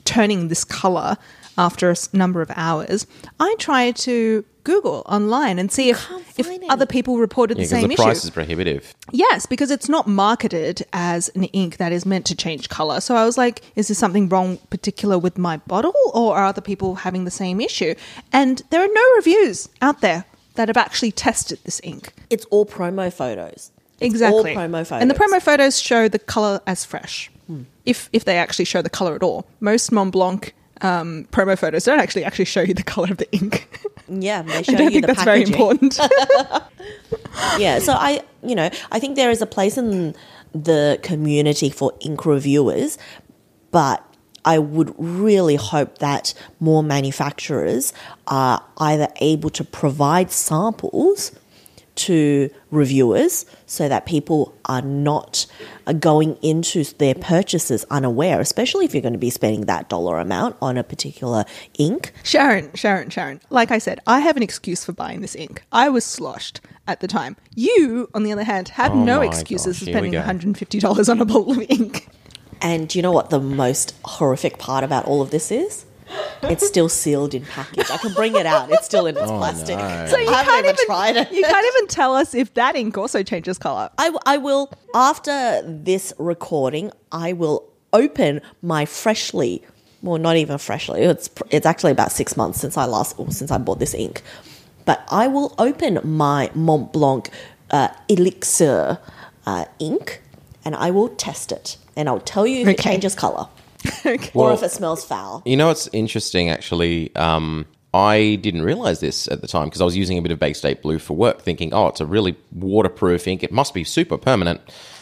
turning 0.03 0.49
this 0.49 0.63
color 0.63 1.17
after 1.57 1.89
a 1.89 1.95
number 2.13 2.41
of 2.41 2.51
hours, 2.55 3.07
I 3.39 3.55
tried 3.59 3.95
to 3.97 4.43
Google 4.65 5.03
online 5.05 5.57
and 5.59 5.71
see 5.71 5.89
if, 5.89 6.05
if 6.37 6.47
find 6.47 6.63
other 6.69 6.85
people 6.85 7.17
reported 7.17 7.57
Yeah, 7.57 7.63
the 7.63 7.69
because 7.69 7.79
same 7.81 7.87
the 7.87 7.93
issue. 7.93 8.03
price 8.03 8.23
is 8.25 8.29
prohibitive. 8.31 8.93
Yes, 9.11 9.45
because 9.45 9.71
it's 9.71 9.87
not 9.87 10.07
marketed 10.07 10.85
as 10.91 11.29
an 11.29 11.45
ink 11.45 11.77
that 11.77 11.91
is 11.91 12.05
meant 12.05 12.25
to 12.25 12.35
change 12.35 12.67
color. 12.69 12.99
So 12.99 13.15
I 13.15 13.25
was 13.25 13.37
like, 13.37 13.61
is 13.75 13.87
there 13.87 13.95
something 13.95 14.27
wrong 14.27 14.57
particular 14.69 15.17
with 15.17 15.37
my 15.37 15.57
bottle 15.57 15.93
or 16.13 16.35
are 16.35 16.45
other 16.45 16.61
people 16.61 16.95
having 16.95 17.23
the 17.25 17.31
same 17.31 17.61
issue? 17.61 17.95
And 18.33 18.61
there 18.71 18.81
are 18.81 18.89
no 18.91 19.13
reviews 19.15 19.69
out 19.81 20.01
there 20.01 20.25
that 20.55 20.67
have 20.67 20.77
actually 20.77 21.11
tested 21.11 21.59
this 21.63 21.79
ink. 21.83 22.13
It's 22.29 22.45
all 22.45 22.65
promo 22.65 23.11
photos. 23.11 23.71
It's 23.99 24.13
Exactly. 24.13 24.55
All 24.55 24.61
promo 24.61 24.85
photos. 24.85 25.01
And 25.01 25.09
the 25.09 25.15
promo 25.15 25.41
photos 25.41 25.79
show 25.79 26.07
the 26.07 26.19
color 26.19 26.61
as 26.67 26.83
fresh. 26.85 27.31
If 27.85 28.09
if 28.11 28.25
they 28.25 28.37
actually 28.37 28.65
show 28.65 28.81
the 28.81 28.89
color 28.89 29.15
at 29.15 29.21
all. 29.21 29.45
Most 29.59 29.91
Montblanc 29.91 30.51
um, 30.81 31.27
promo 31.31 31.57
photos 31.57 31.83
don't 31.83 31.99
actually 31.99 32.23
actually 32.23 32.45
show 32.45 32.61
you 32.61 32.73
the 32.73 32.83
color 32.83 33.09
of 33.11 33.17
the 33.17 33.31
ink. 33.31 33.69
Yeah, 34.07 34.41
they 34.41 34.53
I 34.57 34.61
don't 34.61 34.79
you 34.85 34.89
think 34.89 35.05
the 35.05 35.13
that's 35.13 35.23
very 35.23 35.43
important. 35.43 35.99
yeah 37.57 37.79
so 37.79 37.93
i 37.93 38.21
you 38.43 38.55
know 38.55 38.69
i 38.91 38.99
think 38.99 39.15
there 39.15 39.29
is 39.29 39.41
a 39.41 39.45
place 39.45 39.77
in 39.77 40.15
the 40.53 40.99
community 41.03 41.69
for 41.69 41.93
ink 42.01 42.25
reviewers 42.25 42.97
but 43.71 44.03
i 44.45 44.57
would 44.57 44.93
really 44.97 45.55
hope 45.55 45.97
that 45.97 46.33
more 46.59 46.81
manufacturers 46.83 47.93
are 48.27 48.63
either 48.77 49.07
able 49.19 49.49
to 49.49 49.63
provide 49.63 50.31
samples 50.31 51.31
to 51.95 52.49
reviewers 52.71 53.45
so 53.65 53.87
that 53.87 54.05
people 54.05 54.53
are 54.65 54.81
not 54.81 55.45
uh, 55.87 55.93
going 55.93 56.35
into 56.41 56.83
their 56.95 57.15
purchases 57.15 57.85
unaware, 57.89 58.41
especially 58.41 58.83
if 58.83 58.93
you're 58.93 59.01
going 59.01 59.13
to 59.13 59.17
be 59.19 59.29
spending 59.29 59.61
that 59.61 59.87
dollar 59.87 60.19
amount 60.19 60.57
on 60.61 60.77
a 60.77 60.83
particular 60.83 61.45
ink. 61.77 62.11
Sharyn, 62.23 62.69
Sharyn, 62.73 63.07
Sharyn. 63.07 63.39
Like 63.49 63.71
I 63.71 63.77
said, 63.77 64.01
I 64.05 64.19
have 64.19 64.35
an 64.35 64.43
excuse 64.43 64.83
for 64.83 64.91
buying 64.91 65.21
this 65.21 65.35
ink. 65.35 65.63
I 65.71 65.87
was 65.87 66.03
sloshed 66.03 66.59
at 66.85 66.99
the 66.99 67.07
time. 67.07 67.37
You, 67.55 68.09
on 68.13 68.23
the 68.23 68.33
other 68.33 68.43
hand, 68.43 68.69
had 68.69 68.91
Oh 68.91 69.03
no 69.03 69.21
excuses 69.21 69.79
gosh, 69.79 69.85
for 69.85 69.91
spending 69.91 70.11
$150 70.13 71.09
on 71.09 71.21
a 71.21 71.25
bottle 71.25 71.51
of 71.51 71.63
ink. 71.69 72.09
And 72.61 72.87
do 72.87 72.97
you 72.97 73.03
know 73.03 73.11
what 73.11 73.29
the 73.29 73.39
most 73.39 73.95
horrific 74.05 74.57
part 74.57 74.83
about 74.83 75.05
all 75.05 75.21
of 75.21 75.31
this 75.31 75.51
is? 75.51 75.85
It's 76.43 76.65
still 76.73 76.89
sealed 76.89 77.33
in 77.33 77.45
package. 77.45 77.89
I 77.89 77.97
can 77.97 78.13
bring 78.13 78.35
it 78.35 78.45
out. 78.45 78.71
It's 78.71 78.85
still 78.85 79.05
in 79.05 79.15
its 79.17 79.31
plastic. 79.31 79.77
no. 79.77 80.07
So 80.07 80.17
you 80.17 80.29
I 80.29 80.43
haven't 80.43 80.45
can't 80.53 80.65
even 80.65 80.75
even 80.75 80.85
tried 80.85 81.15
it. 81.17 81.31
You 81.31 81.43
can't 81.43 81.65
even 81.75 81.87
tell 81.87 82.15
us 82.15 82.33
if 82.33 82.53
that 82.55 82.75
ink 82.75 82.97
also 82.97 83.23
changes 83.23 83.57
color. 83.57 83.89
I, 83.97 84.15
I 84.25 84.37
will, 84.37 84.71
after 84.93 85.61
this 85.65 86.13
recording, 86.17 86.91
I 87.11 87.33
will 87.33 87.67
open 87.93 88.41
my 88.61 88.85
freshly, 88.85 89.63
well, 90.01 90.17
not 90.19 90.37
even 90.37 90.57
freshly, 90.57 91.01
it's, 91.01 91.29
it's 91.49 91.65
actually 91.65 91.91
about 91.91 92.11
six 92.11 92.35
months 92.35 92.59
since 92.59 92.77
I 92.77 92.85
last, 92.85 93.17
or 93.19 93.31
since 93.31 93.51
I 93.51 93.57
bought 93.57 93.79
this 93.79 93.93
ink. 93.93 94.21
But 94.85 95.03
I 95.09 95.27
will 95.27 95.55
open 95.57 95.99
my 96.03 96.51
Montblanc 96.55 97.29
uh, 97.71 97.89
Elixir 98.07 98.99
uh, 99.45 99.65
ink 99.79 100.21
and 100.63 100.75
I 100.75 100.91
will 100.91 101.09
test 101.09 101.51
it. 101.51 101.77
And 101.95 102.09
I'll 102.09 102.19
tell 102.19 102.45
you 102.45 102.61
if 102.61 102.67
it 102.67 102.79
changes 102.79 103.15
color 103.15 103.47
Okay. 104.05 104.31
or 104.33 104.45
Well- 104.47 104.53
if 104.55 104.63
it 104.63 104.71
smells 104.71 105.03
foul. 105.05 105.41
You 105.45 105.57
know, 105.57 105.69
it's 105.69 105.87
interesting 105.93 106.49
actually. 106.49 107.15
Um, 107.15 107.65
I 107.93 108.37
didn't 108.41 108.63
realize 108.63 108.99
this 108.99 109.25
at 109.29 109.39
the 109.39 109.47
time 109.47 109.65
because 109.67 109.79
I 109.79 109.85
was 109.85 109.95
using 109.95 110.17
a 110.17 110.21
bit 110.21 110.31
of 110.31 110.37
Bay 110.37 110.51
State 110.51 110.81
Blue 110.81 110.99
for 110.99 111.13
work, 111.15 111.41
thinking, 111.41 111.73
oh, 111.73 111.87
it's 111.87 112.01
a 112.01 112.05
really 112.05 112.35
waterproof 112.51 113.25
ink. 113.25 113.41
It 113.41 113.53
must 113.53 113.73
be 113.73 113.85
super 113.85 114.17
permanent. 114.17 114.59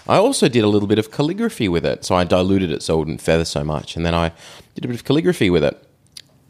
I 0.07 0.17
also 0.17 0.47
did 0.47 0.63
a 0.63 0.67
little 0.67 0.87
bit 0.87 0.99
of 0.99 1.09
calligraphy 1.09 1.67
with 1.67 1.87
it. 1.87 2.05
So 2.05 2.13
I 2.13 2.23
diluted 2.23 2.69
it 2.71 2.83
so 2.83 2.95
it 2.95 2.99
wouldn't 2.99 3.21
feather 3.21 3.45
so 3.45 3.63
much. 3.63 3.95
And 3.95 4.05
then 4.05 4.13
I 4.13 4.31
did 4.75 4.85
a 4.85 4.87
bit 4.87 4.95
of 4.95 5.05
calligraphy 5.05 5.49
with 5.49 5.63
it. 5.63 5.83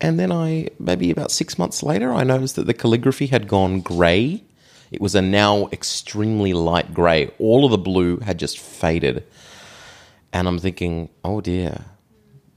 And 0.01 0.19
then 0.19 0.33
I, 0.33 0.67
maybe 0.79 1.11
about 1.11 1.31
six 1.31 1.57
months 1.57 1.81
later, 1.81 2.11
I 2.11 2.25
noticed 2.25 2.57
that 2.57 2.65
the 2.67 2.73
calligraphy 2.73 3.27
had 3.27 3.47
gone 3.47 3.79
grey. 3.79 4.43
It 4.91 4.99
was 4.99 5.15
a 5.15 5.21
now 5.21 5.69
extremely 5.71 6.51
light 6.53 6.93
grey. 6.93 7.31
All 7.39 7.63
of 7.63 7.71
the 7.71 7.77
blue 7.77 8.17
had 8.17 8.37
just 8.37 8.59
faded. 8.59 9.23
And 10.33 10.47
I'm 10.47 10.59
thinking, 10.59 11.09
oh 11.23 11.39
dear, 11.41 11.85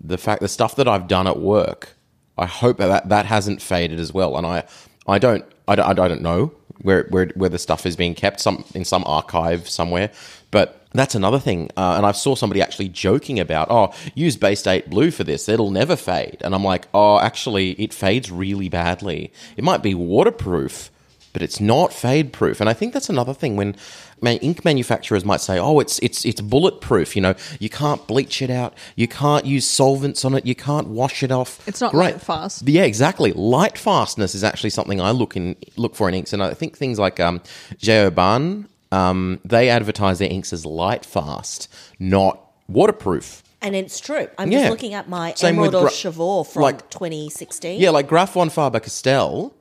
the 0.01 0.19
fact 0.19 0.41
the 0.41 0.49
stuff 0.49 0.77
that 0.77 0.89
I've 0.89 1.07
done 1.07 1.27
at 1.27 1.39
work, 1.39 1.97
I 2.39 2.47
hope 2.47 2.79
that 2.79 3.09
that, 3.09 3.27
hasn't 3.27 3.63
faded 3.63 4.01
as 4.01 4.13
well. 4.13 4.37
And 4.37 4.47
I, 4.47 4.65
I 5.07 5.19
don't, 5.19 5.45
I 5.69 5.77
don't, 5.77 5.87
I 5.87 6.09
don't 6.09 6.23
know 6.23 6.53
where, 6.83 7.05
where 7.11 7.27
where 7.35 7.51
the 7.51 7.59
stuff 7.59 7.87
is 7.87 7.97
being 7.97 8.15
kept, 8.15 8.41
some 8.41 8.65
in 8.75 8.85
some 8.85 9.05
archive 9.07 9.69
somewhere. 9.69 10.11
But 10.51 10.87
That's 10.97 11.15
another 11.15 11.39
thing. 11.39 11.71
Uh, 11.77 11.95
and 11.97 12.07
I 12.07 12.13
saw 12.13 12.35
somebody 12.35 12.63
actually 12.63 12.89
joking 12.89 13.39
about, 13.39 13.69
oh, 13.71 13.93
use 14.15 14.37
Bay 14.37 14.55
State 14.55 14.89
Blue 14.89 15.11
for 15.11 15.25
this. 15.25 15.49
It'll 15.49 15.71
never 15.71 15.97
fade. 15.97 16.39
And 16.41 16.55
I'm 16.55 16.65
like, 16.65 16.89
oh, 16.95 17.19
actually, 17.19 17.73
it 17.73 17.93
fades 17.93 18.31
really 18.31 18.69
badly. 18.69 19.33
It 19.57 19.65
might 19.65 19.83
be 19.83 19.95
waterproof, 19.95 20.91
but 21.33 21.43
it's 21.43 21.61
not 21.61 21.93
fade 21.93 22.33
proof. 22.33 22.61
And 22.61 22.69
I 22.69 22.73
think 22.73 22.95
that's 22.95 23.11
another 23.11 23.35
thing 23.35 23.57
when 23.57 23.77
ink 24.25 24.65
manufacturers 24.65 25.25
might 25.25 25.41
say, 25.41 25.59
oh, 25.59 25.79
it's, 25.81 25.99
it's, 26.01 26.25
it's 26.25 26.41
bulletproof. 26.41 27.15
You 27.17 27.23
know, 27.23 27.35
you 27.61 27.69
can't 27.69 28.05
bleach 28.07 28.43
it 28.43 28.51
out. 28.51 28.75
You 28.97 29.07
can't 29.09 29.45
use 29.47 29.69
solvents 29.69 30.25
on 30.25 30.35
it. 30.35 30.47
You 30.47 30.55
can't 30.55 30.89
wash 30.89 31.23
it 31.23 31.31
off. 31.31 31.67
It's 31.69 31.81
not 31.81 31.95
light 31.95 32.21
fast. 32.21 32.67
Yeah, 32.69 32.83
exactly. 32.85 33.33
Light 33.33 33.77
fastness 33.79 34.35
is 34.35 34.43
actually 34.43 34.71
something 34.71 35.01
I 35.01 35.11
look 35.11 35.37
in 35.37 35.57
look 35.77 35.95
for 35.95 36.09
in 36.09 36.15
inks, 36.15 36.33
and 36.33 36.43
I 36.43 36.55
think 36.55 36.77
things 36.77 36.99
like 36.99 37.21
um, 37.21 37.41
J. 37.79 38.05
Herbin, 38.11 38.67
um, 38.93 39.41
they 39.45 39.69
advertise 39.69 40.19
their 40.19 40.31
inks 40.31 40.53
as 40.53 40.65
light 40.67 41.05
fast, 41.05 41.69
not 41.99 42.41
waterproof. 42.69 43.43
And 43.63 43.75
it's 43.75 43.99
true. 44.01 44.29
I'm 44.39 44.51
Yeah. 44.53 44.59
just 44.61 44.71
looking 44.71 44.95
at 44.95 45.09
my 45.09 45.33
Same 45.35 45.57
with 45.57 45.69
Emerald 45.75 45.83
gra- 45.85 45.91
of 45.91 46.15
Chivor 46.17 46.47
from 46.47 46.63
like- 46.63 46.91
2016. 46.91 47.81
Yeah, 47.81 47.91
like 47.91 48.07
Graf 48.07 48.35
von 48.35 48.49
Faber 48.51 48.81
Castell, 48.81 49.55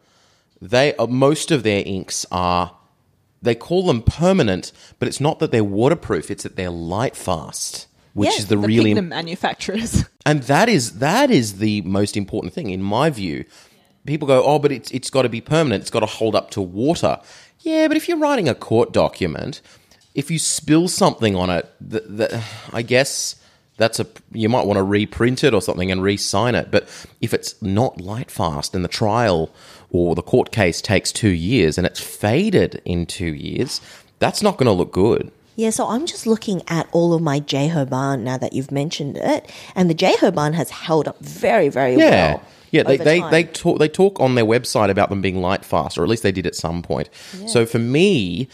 they 0.62 0.96
uh, 0.96 1.08
most 1.08 1.50
of 1.52 1.64
their 1.64 1.82
inks 1.86 2.26
are 2.32 2.76
they 3.46 3.56
call 3.56 3.86
them 3.86 4.02
permanent, 4.02 4.72
but 5.00 5.08
it's 5.08 5.22
not 5.22 5.40
that 5.40 5.52
they're 5.52 5.64
waterproof; 5.64 6.30
it's 6.30 6.44
that 6.44 6.56
they're 6.58 6.70
light 6.70 7.16
fast, 7.16 7.88
which 8.14 8.30
Yeah, 8.32 8.38
is 8.40 8.48
the, 8.48 8.58
The 8.58 8.68
really 8.68 8.92
pigment 8.92 9.10
manufacturers. 9.10 10.06
And 10.26 10.42
that 10.44 10.68
is 10.70 11.00
that 11.00 11.30
is 11.30 11.60
the 11.60 11.82
most 11.82 12.18
important 12.18 12.54
thing 12.54 12.72
in 12.72 12.82
my 12.82 13.10
view. 13.12 13.46
People 14.06 14.28
go, 14.28 14.44
"Oh, 14.44 14.60
but 14.60 14.72
it's 14.72 14.90
it's 14.92 15.10
got 15.12 15.22
to 15.22 15.30
be 15.30 15.42
permanent. 15.42 15.82
It's 15.82 15.92
got 15.92 16.02
to 16.02 16.08
hold 16.20 16.36
up 16.36 16.50
to 16.52 16.62
water." 16.62 17.20
Yeah, 17.62 17.88
but 17.88 17.96
if 17.98 18.08
you're 18.08 18.18
writing 18.18 18.50
a 18.50 18.56
court 18.56 18.92
document, 18.92 19.62
if 20.16 20.30
you 20.32 20.40
spill 20.40 20.88
something 20.88 21.36
on 21.36 21.50
it, 21.50 21.66
th 21.92 22.04
th 22.18 22.32
I 22.74 22.82
guess 22.82 23.36
that's 23.78 24.00
a 24.00 24.08
you 24.32 24.50
might 24.50 24.66
want 24.66 24.78
to 24.78 24.84
reprint 24.84 25.44
it 25.44 25.54
or 25.54 25.62
something 25.62 25.92
and 25.92 26.02
re-sign 26.02 26.56
it. 26.56 26.72
But 26.72 26.88
if 27.22 27.34
it's 27.34 27.62
not 27.62 28.00
light 28.00 28.32
fast 28.32 28.76
and 28.76 28.84
the 28.84 28.90
trial 28.90 29.50
or 29.92 30.16
the 30.16 30.22
court 30.22 30.52
case 30.52 30.82
takes 30.82 31.12
two 31.12 31.30
years 31.30 31.78
and 31.78 31.86
it's 31.86 32.00
faded 32.00 32.82
in 32.86 33.06
two 33.06 33.34
years, 33.34 33.82
that's 34.20 34.42
not 34.42 34.58
going 34.58 34.68
to 34.68 34.72
look 34.72 34.92
good. 34.92 35.32
Yeah, 35.58 35.70
so 35.70 35.88
I'm 35.88 36.06
just 36.06 36.28
looking 36.28 36.62
at 36.68 36.90
all 36.92 37.14
of 37.14 37.22
my 37.22 37.40
J. 37.40 37.70
Herbin 37.70 38.24
now 38.24 38.38
that 38.38 38.52
you've 38.52 38.72
mentioned 38.72 39.16
it, 39.16 39.50
and 39.74 39.90
the 39.90 39.94
J. 39.94 40.14
Herbin 40.20 40.54
has 40.54 40.70
held 40.70 41.08
up 41.08 41.18
very, 41.20 41.70
very 41.70 41.96
Yeah. 41.96 42.34
well. 42.34 42.44
Yeah, 42.72 42.84
they, 42.84 42.98
they, 42.98 43.20
time. 43.22 43.32
they 43.32 43.44
talk 43.46 43.80
they 43.80 43.88
talk 43.88 44.20
on 44.20 44.36
their 44.36 44.44
website 44.44 44.90
about 44.90 45.08
them 45.10 45.22
being 45.22 45.40
light 45.40 45.64
fast, 45.64 45.98
or 45.98 46.04
at 46.04 46.10
least 46.10 46.24
they 46.24 46.34
did 46.34 46.46
at 46.46 46.56
some 46.56 46.82
point. 46.82 47.10
So 47.48 47.66
for 47.66 47.80
me, 47.80 48.50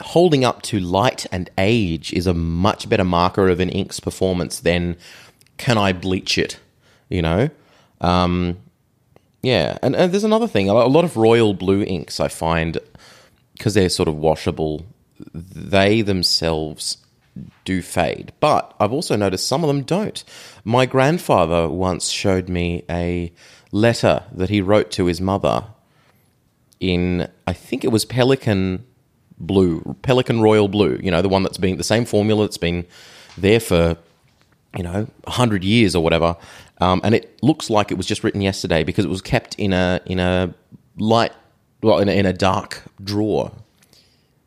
holding 0.00 0.44
up 0.44 0.62
to 0.62 0.80
light 0.80 1.26
and 1.30 1.50
age 1.58 2.12
is 2.12 2.26
a 2.26 2.34
much 2.34 2.88
better 2.88 3.04
marker 3.04 3.48
of 3.48 3.60
an 3.60 3.68
ink's 3.68 4.00
performance 4.00 4.60
than 4.60 4.96
can 5.58 5.78
I 5.78 5.92
bleach 5.92 6.38
it, 6.38 6.58
you 7.08 7.22
know? 7.22 7.50
Um, 8.00 8.58
yeah, 9.42 9.78
and, 9.82 9.94
and 9.94 10.12
there's 10.12 10.24
another 10.24 10.48
thing. 10.48 10.68
A 10.68 10.74
a 10.74 10.88
lot 10.88 11.04
of 11.04 11.16
royal 11.16 11.54
blue 11.54 11.82
inks 11.82 12.20
I 12.20 12.28
find 12.28 12.78
because 13.52 13.74
they're 13.74 13.90
sort 13.90 14.08
of 14.08 14.16
washable, 14.16 14.86
they 15.34 16.00
themselves 16.00 16.96
do 17.64 17.82
fade. 17.82 18.32
But 18.40 18.74
I've 18.80 18.92
also 18.92 19.16
noticed 19.16 19.46
some 19.46 19.62
of 19.62 19.68
them 19.68 19.82
don't. 19.82 20.24
My 20.64 20.86
grandfather 20.86 21.68
once 21.68 22.08
showed 22.08 22.48
me 22.48 22.84
a 22.88 23.32
letter 23.70 24.24
that 24.32 24.50
he 24.50 24.60
wrote 24.60 24.90
to 24.92 25.06
his 25.06 25.20
mother 25.20 25.64
in, 26.80 27.28
I 27.46 27.52
think 27.52 27.84
it 27.84 27.92
was 27.92 28.06
Pelikan 28.06 28.80
Blue, 29.40 29.80
Pelikan 30.02 30.40
Royal 30.42 30.68
Blue, 30.68 30.98
you 31.02 31.10
know, 31.10 31.22
the 31.22 31.28
one 31.28 31.42
that's 31.42 31.58
been 31.58 31.76
the 31.78 31.82
same 31.84 32.04
formula 32.04 32.44
that's 32.44 32.58
been 32.58 32.86
there 33.38 33.58
for, 33.60 33.96
you 34.76 34.82
know, 34.82 35.06
100 35.24 35.64
years 35.64 35.96
or 35.96 36.04
whatever. 36.04 36.36
Um, 36.80 37.00
and 37.04 37.14
it 37.14 37.38
looks 37.42 37.68
like 37.70 37.90
it 37.90 37.94
was 37.96 38.06
just 38.06 38.22
written 38.22 38.40
yesterday 38.42 38.84
because 38.84 39.04
it 39.04 39.08
was 39.08 39.20
kept 39.22 39.54
in 39.56 39.72
a 39.72 40.00
in 40.06 40.18
a 40.18 40.54
light 40.98 41.32
well 41.82 41.98
in 41.98 42.08
a, 42.08 42.12
in 42.12 42.26
a 42.26 42.32
dark 42.32 42.82
drawer 43.02 43.52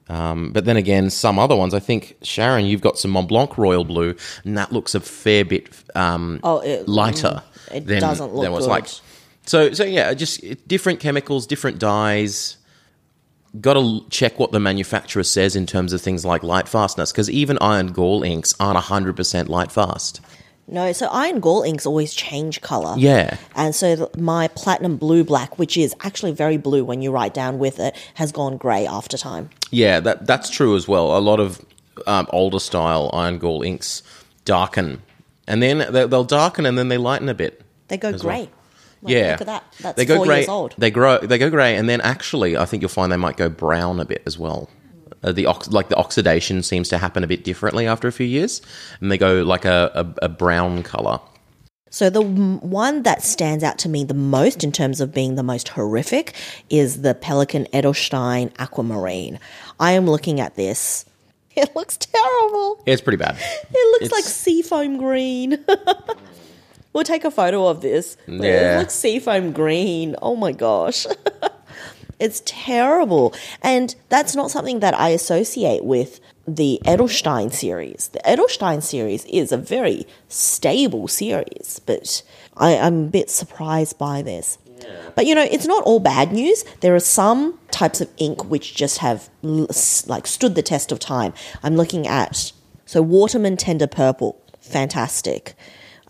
um, 0.10 0.52
but 0.52 0.66
then 0.66 0.76
again, 0.78 1.10
some 1.10 1.40
other 1.40 1.56
ones, 1.56 1.74
I 1.74 1.80
think, 1.80 2.18
Sharyn, 2.24 2.68
you've 2.68 2.82
got 2.82 3.00
some 3.00 3.14
Montblanc 3.14 3.58
Royal 3.58 3.86
Blue, 3.86 4.16
and 4.44 4.58
that 4.58 4.72
looks 4.72 4.94
a 4.96 5.00
fair 5.00 5.46
bit 5.46 5.70
um, 5.96 6.40
Oh, 6.44 6.60
it- 6.60 6.88
lighter. 6.90 7.42
it 7.72 7.88
than, 7.88 8.02
doesn't 8.02 8.34
look 8.34 8.44
than 8.44 8.52
what's 8.52 8.66
good. 8.66 8.72
like. 8.72 8.88
So, 9.46 9.72
so 9.74 9.84
yeah, 9.86 10.14
just 10.14 10.42
different 10.68 11.00
chemicals, 11.00 11.48
different 11.48 11.80
dyes. 11.80 12.58
Got 13.62 13.76
to 13.76 14.04
check 14.10 14.40
what 14.40 14.52
the 14.52 14.60
manufacturer 14.60 15.24
says 15.24 15.56
in 15.56 15.68
terms 15.68 15.94
of 15.94 16.02
things 16.02 16.26
like 16.26 16.42
light 16.42 16.68
fastness, 16.68 17.12
because 17.12 17.30
even 17.30 17.58
iron 17.62 17.88
gall 17.94 18.24
inks 18.24 18.56
aren't 18.60 18.80
100% 18.80 19.48
light 19.48 19.72
fast. 19.72 20.22
No, 20.68 20.92
so 20.94 21.08
iron 21.08 21.40
gall 21.40 21.62
inks 21.62 21.86
always 21.86 22.14
change 22.16 22.62
color. 22.62 22.96
Yeah. 22.98 23.38
And 23.56 23.76
so 23.76 24.10
my 24.18 24.48
platinum 24.50 24.98
blue 24.98 25.24
black, 25.24 25.60
which 25.60 25.78
is 25.78 25.94
actually 26.02 26.32
very 26.32 26.58
blue 26.58 26.84
when 26.84 27.02
you 27.02 27.12
write 27.12 27.34
down 27.34 27.60
with 27.60 27.80
it, 27.80 27.96
has 28.16 28.32
gone 28.32 28.58
grey 28.58 28.88
after 28.88 29.18
time. 29.18 29.50
Yeah, 29.72 30.00
that 30.00 30.26
that's 30.26 30.50
true 30.50 30.76
as 30.76 30.88
well. 30.88 31.16
A 31.16 31.20
lot 31.20 31.40
of 31.40 31.64
um, 32.08 32.28
older 32.32 32.60
style 32.60 33.10
iron 33.14 33.38
gall 33.38 33.62
inks 33.62 34.02
darken, 34.46 35.02
and 35.48 35.62
then 35.62 35.80
they- 35.92 36.08
they'll 36.08 36.24
darken 36.24 36.66
and 36.66 36.78
then 36.78 36.88
they 36.88 36.98
lighten 36.98 37.30
a 37.30 37.34
bit. 37.36 37.62
They 37.90 37.98
go 37.98 38.10
as 38.10 38.24
well. 38.24 38.48
Like, 39.04 39.14
yeah, 39.14 39.32
Look 39.32 39.42
at 39.42 39.48
that. 39.48 39.64
That's 39.82 39.98
they 39.98 40.06
go 40.06 40.16
four 40.18 40.26
grey. 40.26 40.38
years 40.38 40.50
old. 40.50 40.74
They 40.78 40.90
grow. 40.92 41.20
They 41.20 41.38
go 41.38 41.50
grey, 41.50 41.76
and 41.76 41.88
then 41.88 42.02
actually, 42.02 42.58
I 42.58 42.66
think 42.66 42.82
you'll 42.82 42.90
find 42.90 43.12
they 43.12 43.18
might 43.18 43.38
go 43.38 43.50
brown 43.50 44.00
a 44.00 44.06
bit 44.06 44.24
as 44.26 44.40
well. 44.40 44.70
Uh, 45.24 45.32
the 45.32 45.46
ox- 45.46 45.70
like 45.70 45.90
the 45.90 45.96
oxidation 45.96 46.64
seems 46.64 46.90
to 46.90 46.98
happen 46.98 47.24
a 47.24 47.28
bit 47.28 47.44
differently 47.44 47.88
after 47.88 48.08
a 48.08 48.12
few 48.12 48.26
years, 48.26 48.62
and 49.02 49.12
they 49.12 49.18
go 49.18 49.44
like 49.44 49.66
a, 49.66 49.92
a, 50.22 50.26
a 50.26 50.30
brown 50.30 50.84
color. 50.84 51.20
So 51.90 52.10
the 52.10 52.24
m- 52.24 52.60
one 52.62 53.04
that 53.04 53.22
stands 53.22 53.64
out 53.64 53.78
to 53.80 53.90
me 53.90 54.04
the 54.04 54.16
most 54.16 54.64
in 54.64 54.72
terms 54.72 55.00
of 55.00 55.14
being 55.14 55.36
the 55.36 55.44
most 55.44 55.70
horrific 55.70 56.34
is 56.70 57.04
the 57.04 57.14
Pelikan 57.14 57.70
Edelstein 57.72 58.52
Aquamarine. 58.58 59.40
I 59.80 59.92
am 59.92 60.08
looking 60.08 60.40
at 60.40 60.56
this. 60.56 61.06
It 61.56 61.76
looks 61.76 61.98
terrible. 61.98 62.82
It's 62.88 63.00
pretty 63.00 63.18
bad. 63.18 63.38
It 63.40 63.92
looks 63.92 64.06
It's- 64.06 64.12
like 64.12 64.24
seafoam 64.24 64.98
green. 64.98 65.64
we'll 66.94 67.04
take 67.04 67.26
a 67.26 67.32
photo 67.32 67.68
of 67.68 67.82
this. 67.82 68.18
Yeah. 68.28 68.76
It 68.76 68.80
looks 68.80 68.94
seafoam 68.94 69.52
green. 69.52 70.16
Oh 70.22 70.36
my 70.36 70.52
gosh. 70.52 71.06
it's 72.20 72.42
terrible. 72.46 73.34
And 73.62 73.96
that's 74.10 74.36
not 74.36 74.52
something 74.52 74.80
that 74.80 74.98
I 75.00 75.10
associate 75.10 75.84
with 75.84 76.20
the 76.48 76.80
Edelstein 76.86 77.52
series. 77.52 78.10
The 78.10 78.20
Edelstein 78.20 78.84
series 78.84 79.26
is 79.26 79.52
a 79.52 79.58
very 79.58 80.06
stable 80.28 81.08
series, 81.08 81.80
but 81.86 82.22
I, 82.58 82.78
I'm 82.78 83.06
a 83.06 83.10
bit 83.10 83.30
surprised 83.30 83.98
by 83.98 84.22
this. 84.22 84.58
But 85.16 85.26
you 85.26 85.36
know, 85.36 85.48
it's 85.50 85.66
not 85.66 85.84
all 85.84 86.00
bad 86.00 86.34
news. 86.34 86.66
There 86.82 86.96
are 86.96 87.00
some 87.00 87.58
types 87.72 88.02
of 88.02 88.10
ink 88.18 88.46
which 88.46 88.76
just 88.76 88.98
have 88.98 89.30
like 89.42 90.28
stood 90.28 90.56
the 90.56 90.62
test 90.62 90.92
of 90.92 91.00
time. 91.00 91.34
I'm 91.62 91.76
looking 91.76 92.08
at 92.08 92.52
so 92.86 93.02
Waterman 93.02 93.58
Tender 93.58 93.88
Purple, 93.88 94.42
fantastic. 94.60 95.54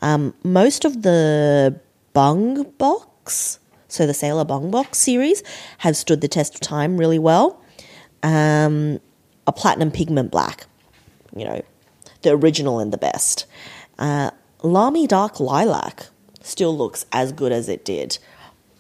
Um, 0.03 0.34
most 0.43 0.84
of 0.85 1.01
the 1.01 1.80
Bung 2.13 2.63
Box, 2.77 3.57
so 3.88 4.05
the 4.05 4.13
Sailor 4.13 4.43
Bung 4.45 4.69
Box 4.69 4.97
series, 4.99 5.41
have 5.80 5.95
stood 5.97 6.19
the 6.21 6.27
test 6.27 6.55
of 6.55 6.59
time 6.61 6.97
really 6.97 7.17
well. 7.19 7.59
Um, 8.21 8.99
a 9.47 9.51
Platinum 9.51 9.91
Pigment 9.91 10.30
Black, 10.30 10.67
you 11.35 11.45
know, 11.45 11.61
the 12.21 12.31
original 12.31 12.80
and 12.80 12.91
the 12.93 12.97
best. 12.97 13.45
Uh, 13.97 14.31
Lamy 14.61 15.07
Dark 15.07 15.39
Lilac 15.39 16.07
still 16.41 16.77
looks 16.77 17.05
as 17.13 17.31
good 17.31 17.51
as 17.53 17.69
it 17.69 17.85
did 17.85 18.17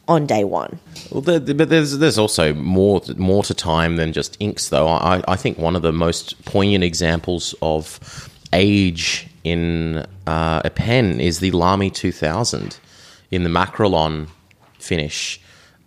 on 0.07 0.25
day 0.25 0.43
one. 0.43 0.79
Well, 1.09 1.21
there, 1.21 1.39
there- 1.39 1.55
but 1.55 1.69
there's 1.69 1.97
there's 1.99 2.17
also 2.17 2.53
more 2.53 3.01
more 3.17 3.43
to 3.43 3.53
time 3.53 3.95
than 3.95 4.11
just 4.13 4.35
inks, 4.41 4.67
though. 4.69 4.87
I 4.87 5.21
I 5.27 5.35
think 5.37 5.57
one 5.57 5.75
of 5.77 5.81
the 5.81 5.93
most 5.93 6.43
poignant 6.45 6.83
examples 6.83 7.55
of 7.61 8.29
age 8.53 9.27
in 9.43 10.05
uh, 10.27 10.61
a 10.63 10.69
pen 10.69 11.19
is 11.19 11.39
the 11.39 11.51
Lamy 11.51 11.89
2000 11.89 12.77
in 13.31 13.43
the 13.43 13.49
Makrolon 13.49 14.29
finish. 14.79 15.39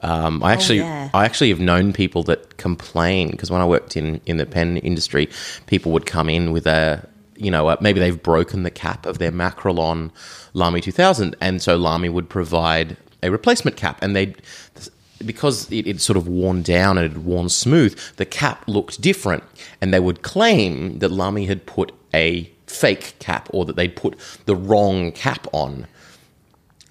Um, 0.03 0.43
I 0.43 0.53
actually 0.53 0.79
yeah. 0.79 1.09
I 1.15 1.25
actually 1.25 1.49
have 1.49 1.61
known 1.61 1.93
people 1.93 2.23
that 2.25 2.59
complain 2.59 3.31
because 3.31 3.51
when 3.51 3.61
I 3.61 3.67
worked 3.67 3.97
in 3.97 4.21
in 4.27 4.37
the 4.37 4.47
pen 4.47 4.77
industry, 4.79 5.29
people 5.67 5.91
would 5.93 6.07
come 6.07 6.29
in 6.29 6.53
with 6.53 6.67
a 6.67 7.07
you 7.35 7.51
know 7.51 7.69
uh, 7.69 7.77
maybe 7.81 7.99
they've 7.99 8.23
broken 8.23 8.63
the 8.63 8.71
cap 8.71 9.07
of 9.07 9.19
their 9.19 9.33
Makrolon 9.33 10.11
Lamy 10.53 10.81
2000, 10.81 11.35
and 11.41 11.63
so 11.63 11.77
Lamy 11.77 12.09
would 12.09 12.29
provide 12.29 12.97
a 13.23 13.31
replacement 13.31 13.77
cap, 13.77 13.99
and 14.03 14.15
they 14.15 14.35
because 15.25 15.71
it 15.73 15.87
had 15.87 16.01
sort 16.01 16.19
of 16.19 16.29
worn 16.29 16.63
down 16.63 16.99
and 16.99 17.07
it 17.07 17.13
had 17.13 17.25
worn 17.25 17.49
smooth, 17.49 17.99
the 18.17 18.27
cap 18.27 18.63
looked 18.67 19.01
different, 19.01 19.43
and 19.81 19.95
they 19.95 20.01
would 20.01 20.23
claim 20.23 20.99
that 20.99 21.11
Lamy 21.11 21.47
had 21.47 21.65
put 21.65 21.93
a 22.13 22.51
fake 22.77 23.15
cap 23.19 23.49
or 23.53 23.65
that 23.65 23.77
they'd 23.77 23.97
put 23.97 24.19
the 24.47 24.57
wrong 24.57 25.13
cap 25.13 25.47
on. 25.53 25.87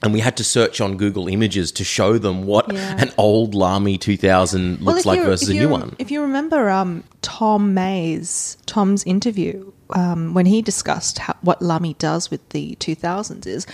And 0.04 0.14
we 0.14 0.20
had 0.20 0.38
to 0.38 0.44
search 0.44 0.82
on 0.82 0.98
Google 0.98 1.28
Images 1.28 1.72
to 1.74 1.84
show 1.84 2.18
them 2.18 2.46
what 2.46 2.72
Yeah. 2.72 2.96
an 3.02 3.12
old 3.18 3.56
Lamy 3.56 3.98
2000 3.98 4.82
looks 4.82 5.00
if 5.00 5.06
like 5.06 5.22
versus 5.22 5.50
a 5.50 5.54
new 5.54 5.70
one. 5.70 5.96
If 5.98 6.12
you 6.12 6.22
remember 6.22 6.70
um, 6.70 7.04
Tom 7.22 7.74
Mays, 7.74 8.58
Tom's 8.66 9.04
interview, 9.06 9.72
um, 9.92 10.34
when 10.34 10.46
he 10.46 10.62
discussed 10.62 11.20
how, 11.20 11.36
what 11.42 11.62
Lamy 11.62 11.96
does 11.96 12.30
with 12.30 12.48
the 12.50 12.76
2000s 12.80 13.48
is 13.48 13.66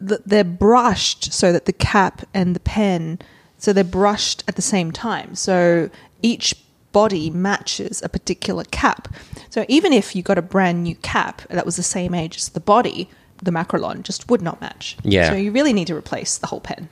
that 0.00 0.26
they're 0.26 0.44
brushed 0.44 1.32
so 1.32 1.52
that 1.52 1.66
the 1.66 1.72
cap 1.72 2.22
and 2.34 2.54
the 2.56 2.60
pen, 2.60 3.18
so 3.58 3.72
they're 3.72 3.84
brushed 3.84 4.42
at 4.48 4.56
the 4.56 4.62
same 4.62 4.90
time. 4.90 5.34
So 5.34 5.88
each 6.22 6.54
body 6.92 7.30
matches 7.30 8.02
a 8.02 8.08
particular 8.08 8.64
cap. 8.64 9.08
So 9.50 9.66
even 9.68 9.92
if 9.92 10.16
you 10.16 10.22
got 10.22 10.38
a 10.38 10.42
brand 10.42 10.84
new 10.84 10.94
cap 10.96 11.42
that 11.50 11.66
was 11.66 11.76
the 11.76 11.82
same 11.82 12.14
age 12.14 12.36
as 12.36 12.50
the 12.50 12.60
body, 12.60 13.10
the 13.42 13.50
Makrolon 13.50 14.02
just 14.02 14.30
would 14.30 14.42
not 14.42 14.60
match. 14.60 14.96
Yeah. 15.02 15.30
So 15.30 15.36
you 15.36 15.52
really 15.52 15.72
need 15.72 15.88
to 15.88 15.96
replace 15.96 16.38
the 16.38 16.46
whole 16.46 16.60
pen. 16.60 16.88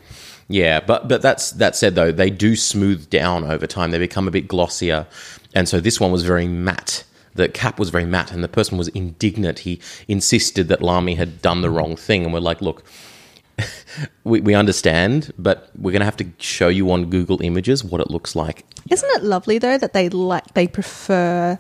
Yeah, 0.49 0.81
but 0.81 1.09
but 1.09 1.21
that's 1.21 1.53
that 1.53 1.77
said 1.77 1.95
though, 1.95 2.11
they 2.11 2.31
do 2.31 2.57
smooth 2.57 3.11
down 3.11 3.45
over 3.45 3.67
time. 3.67 3.91
They 3.91 3.99
become 3.99 4.27
a 4.27 4.31
bit 4.31 4.49
glossier, 4.49 5.07
and 5.55 5.69
so 5.69 5.79
this 5.79 6.01
one 6.01 6.11
was 6.11 6.25
very 6.25 6.49
matte. 6.49 7.05
The 7.35 7.49
cap 7.49 7.79
was 7.79 7.91
very 7.91 8.07
matte, 8.07 8.33
and 8.33 8.43
the 8.43 8.49
person 8.49 8.79
was 8.79 8.89
indignant. 8.89 9.61
He 9.61 9.79
insisted 10.09 10.69
that 10.69 10.81
Lamy 10.81 11.15
had 11.17 11.43
done 11.43 11.61
the 11.61 11.71
wrong 11.71 11.97
thing, 11.97 12.25
and 12.25 12.33
we're 12.33 12.41
like, 12.41 12.61
look. 12.61 12.85
We, 14.23 14.43
we 14.43 14.55
understand, 14.55 15.33
but 15.39 15.71
we're 15.75 15.91
going 15.91 16.01
to 16.01 16.05
have 16.05 16.19
to 16.19 16.27
show 16.39 16.69
you 16.69 16.93
on 16.93 17.09
Google 17.09 17.41
Images 17.41 17.83
what 17.83 18.01
it 18.01 18.11
looks 18.11 18.37
like. 18.37 18.67
Isn't 18.91 19.09
it 19.17 19.25
lovely 19.25 19.59
though 19.59 19.79
that 19.79 19.95
they 19.95 20.11
like 20.11 20.53
they 20.53 20.69
prefer 20.69 21.59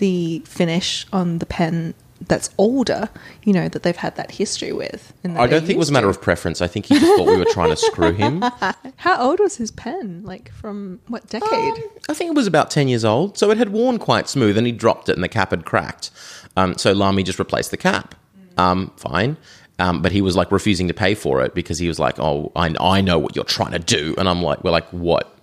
the 0.00 0.40
finish 0.44 1.06
on 1.12 1.38
the 1.38 1.46
pen 1.46 1.94
that's 2.26 2.50
older? 2.58 3.08
You 3.44 3.52
know 3.52 3.68
that 3.68 3.82
they've 3.82 3.96
had 3.96 4.16
that 4.16 4.32
history 4.32 4.72
with. 4.72 5.12
I 5.24 5.46
don't 5.46 5.60
think 5.60 5.76
it 5.76 5.78
was 5.78 5.88
a 5.88 5.92
matter 5.92 6.06
to. 6.06 6.10
of 6.10 6.20
preference. 6.20 6.60
I 6.60 6.66
think 6.66 6.86
he 6.86 6.98
just 6.98 7.16
thought 7.16 7.26
we 7.26 7.36
were 7.36 7.46
trying 7.52 7.70
to 7.70 7.76
screw 7.76 8.12
him. 8.12 8.42
How 8.96 9.22
old 9.22 9.38
was 9.38 9.56
his 9.56 9.70
pen? 9.70 10.22
Like 10.24 10.52
from 10.52 11.00
what 11.06 11.26
decade? 11.28 11.52
Um, 11.52 11.82
I 12.08 12.14
think 12.14 12.30
it 12.30 12.34
was 12.34 12.46
about 12.46 12.70
10 12.70 12.88
years 12.88 13.04
old. 13.04 13.38
So 13.38 13.50
it 13.50 13.56
had 13.58 13.70
worn 13.70 13.98
quite 13.98 14.28
smooth 14.28 14.58
and 14.58 14.66
he 14.66 14.72
dropped 14.72 15.08
it 15.08 15.14
and 15.14 15.22
the 15.24 15.28
cap 15.28 15.50
had 15.50 15.64
cracked. 15.64 16.10
Um, 16.56 16.76
so 16.76 16.92
Lamy 16.92 17.22
just 17.22 17.38
replaced 17.38 17.70
the 17.70 17.76
cap. 17.76 18.14
Um, 18.58 18.92
fine. 18.96 19.36
Um, 19.78 20.02
but 20.02 20.12
he 20.12 20.20
was 20.20 20.36
like 20.36 20.52
refusing 20.52 20.88
to 20.88 20.94
pay 20.94 21.14
for 21.14 21.42
it 21.42 21.54
because 21.54 21.78
he 21.78 21.88
was 21.88 21.98
like, 21.98 22.18
oh, 22.18 22.52
I, 22.54 22.74
I 22.78 23.00
know 23.00 23.18
what 23.18 23.34
you're 23.34 23.46
trying 23.46 23.72
to 23.72 23.78
do. 23.78 24.14
And 24.18 24.28
I'm 24.28 24.42
like, 24.42 24.62
we're 24.62 24.70
like, 24.70 24.88
what? 24.90 25.34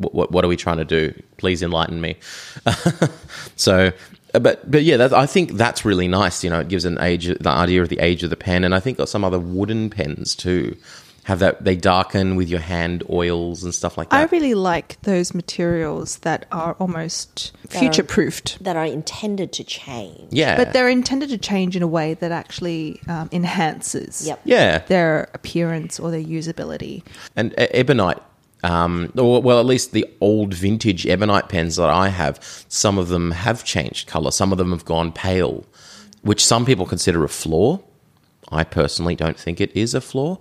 What, 0.00 0.14
what, 0.14 0.32
what 0.32 0.44
are 0.44 0.48
we 0.48 0.56
trying 0.56 0.78
to 0.78 0.84
do? 0.84 1.12
Please 1.36 1.62
enlighten 1.62 2.00
me. 2.00 2.16
so, 3.56 3.92
but 4.32 4.70
but 4.70 4.82
yeah, 4.82 4.96
that, 4.96 5.12
I 5.12 5.26
think 5.26 5.52
that's 5.52 5.84
really 5.84 6.08
nice. 6.08 6.42
You 6.42 6.50
know, 6.50 6.60
it 6.60 6.68
gives 6.68 6.84
an 6.84 6.98
age, 7.00 7.26
the 7.26 7.50
idea 7.50 7.82
of 7.82 7.88
the 7.90 7.98
age 7.98 8.22
of 8.22 8.30
the 8.30 8.36
pen, 8.36 8.64
and 8.64 8.74
I 8.74 8.80
think 8.80 8.98
some 9.06 9.24
other 9.24 9.38
wooden 9.38 9.90
pens 9.90 10.34
too 10.34 10.76
have 11.24 11.38
that. 11.40 11.64
They 11.64 11.76
darken 11.76 12.36
with 12.36 12.48
your 12.48 12.60
hand 12.60 13.02
oils 13.10 13.62
and 13.62 13.74
stuff 13.74 13.98
like 13.98 14.08
that. 14.10 14.16
I 14.16 14.24
really 14.32 14.54
like 14.54 15.00
those 15.02 15.34
materials 15.34 16.18
that 16.20 16.46
are 16.50 16.74
almost 16.80 17.52
future 17.68 18.02
proofed. 18.02 18.62
that 18.64 18.76
are 18.76 18.86
intended 18.86 19.52
to 19.54 19.64
change. 19.64 20.32
yeah, 20.32 20.56
But 20.56 20.72
they're 20.72 20.88
intended 20.88 21.28
to 21.30 21.38
change 21.38 21.76
in 21.76 21.82
a 21.82 21.86
way 21.88 22.14
that 22.14 22.32
actually 22.32 23.00
um, 23.06 23.28
enhances 23.32 24.26
Yep. 24.26 24.40
yeah, 24.44 24.78
their 24.86 25.28
appearance 25.34 26.00
or 26.00 26.10
their 26.10 26.22
usability. 26.22 27.02
and 27.36 27.52
e- 27.52 27.68
ebonite. 27.74 28.22
Um, 28.62 29.12
or, 29.16 29.40
well, 29.42 29.58
at 29.58 29.66
least 29.66 29.92
the 29.92 30.06
old 30.20 30.52
vintage 30.52 31.06
ebonite 31.06 31.48
pens 31.48 31.76
that 31.76 31.88
I 31.90 32.08
have, 32.08 32.38
some 32.68 32.98
of 32.98 33.08
them 33.08 33.30
have 33.30 33.64
changed 33.64 34.06
color. 34.06 34.30
Some 34.30 34.52
of 34.52 34.58
them 34.58 34.70
have 34.70 34.84
gone 34.84 35.12
pale, 35.12 35.64
which 36.22 36.44
some 36.44 36.66
people 36.66 36.86
consider 36.86 37.24
a 37.24 37.28
flaw. 37.28 37.80
I 38.52 38.64
personally 38.64 39.14
don't 39.14 39.38
think 39.38 39.60
it 39.60 39.74
is 39.76 39.94
a 39.94 40.00
flaw. 40.00 40.38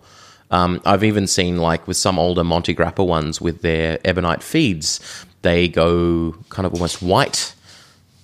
Um, 0.51 0.81
I've 0.83 1.03
even 1.03 1.27
seen 1.27 1.57
like 1.57 1.87
with 1.87 1.97
some 1.97 2.17
older 2.17 2.43
Montegrappa 2.43 3.05
ones 3.05 3.39
with 3.39 3.61
their 3.61 3.99
ebonite 4.03 4.41
feeds, 4.41 4.99
they 5.41 5.67
go 5.67 6.35
kind 6.49 6.65
of 6.65 6.73
almost 6.73 7.01
white 7.01 7.53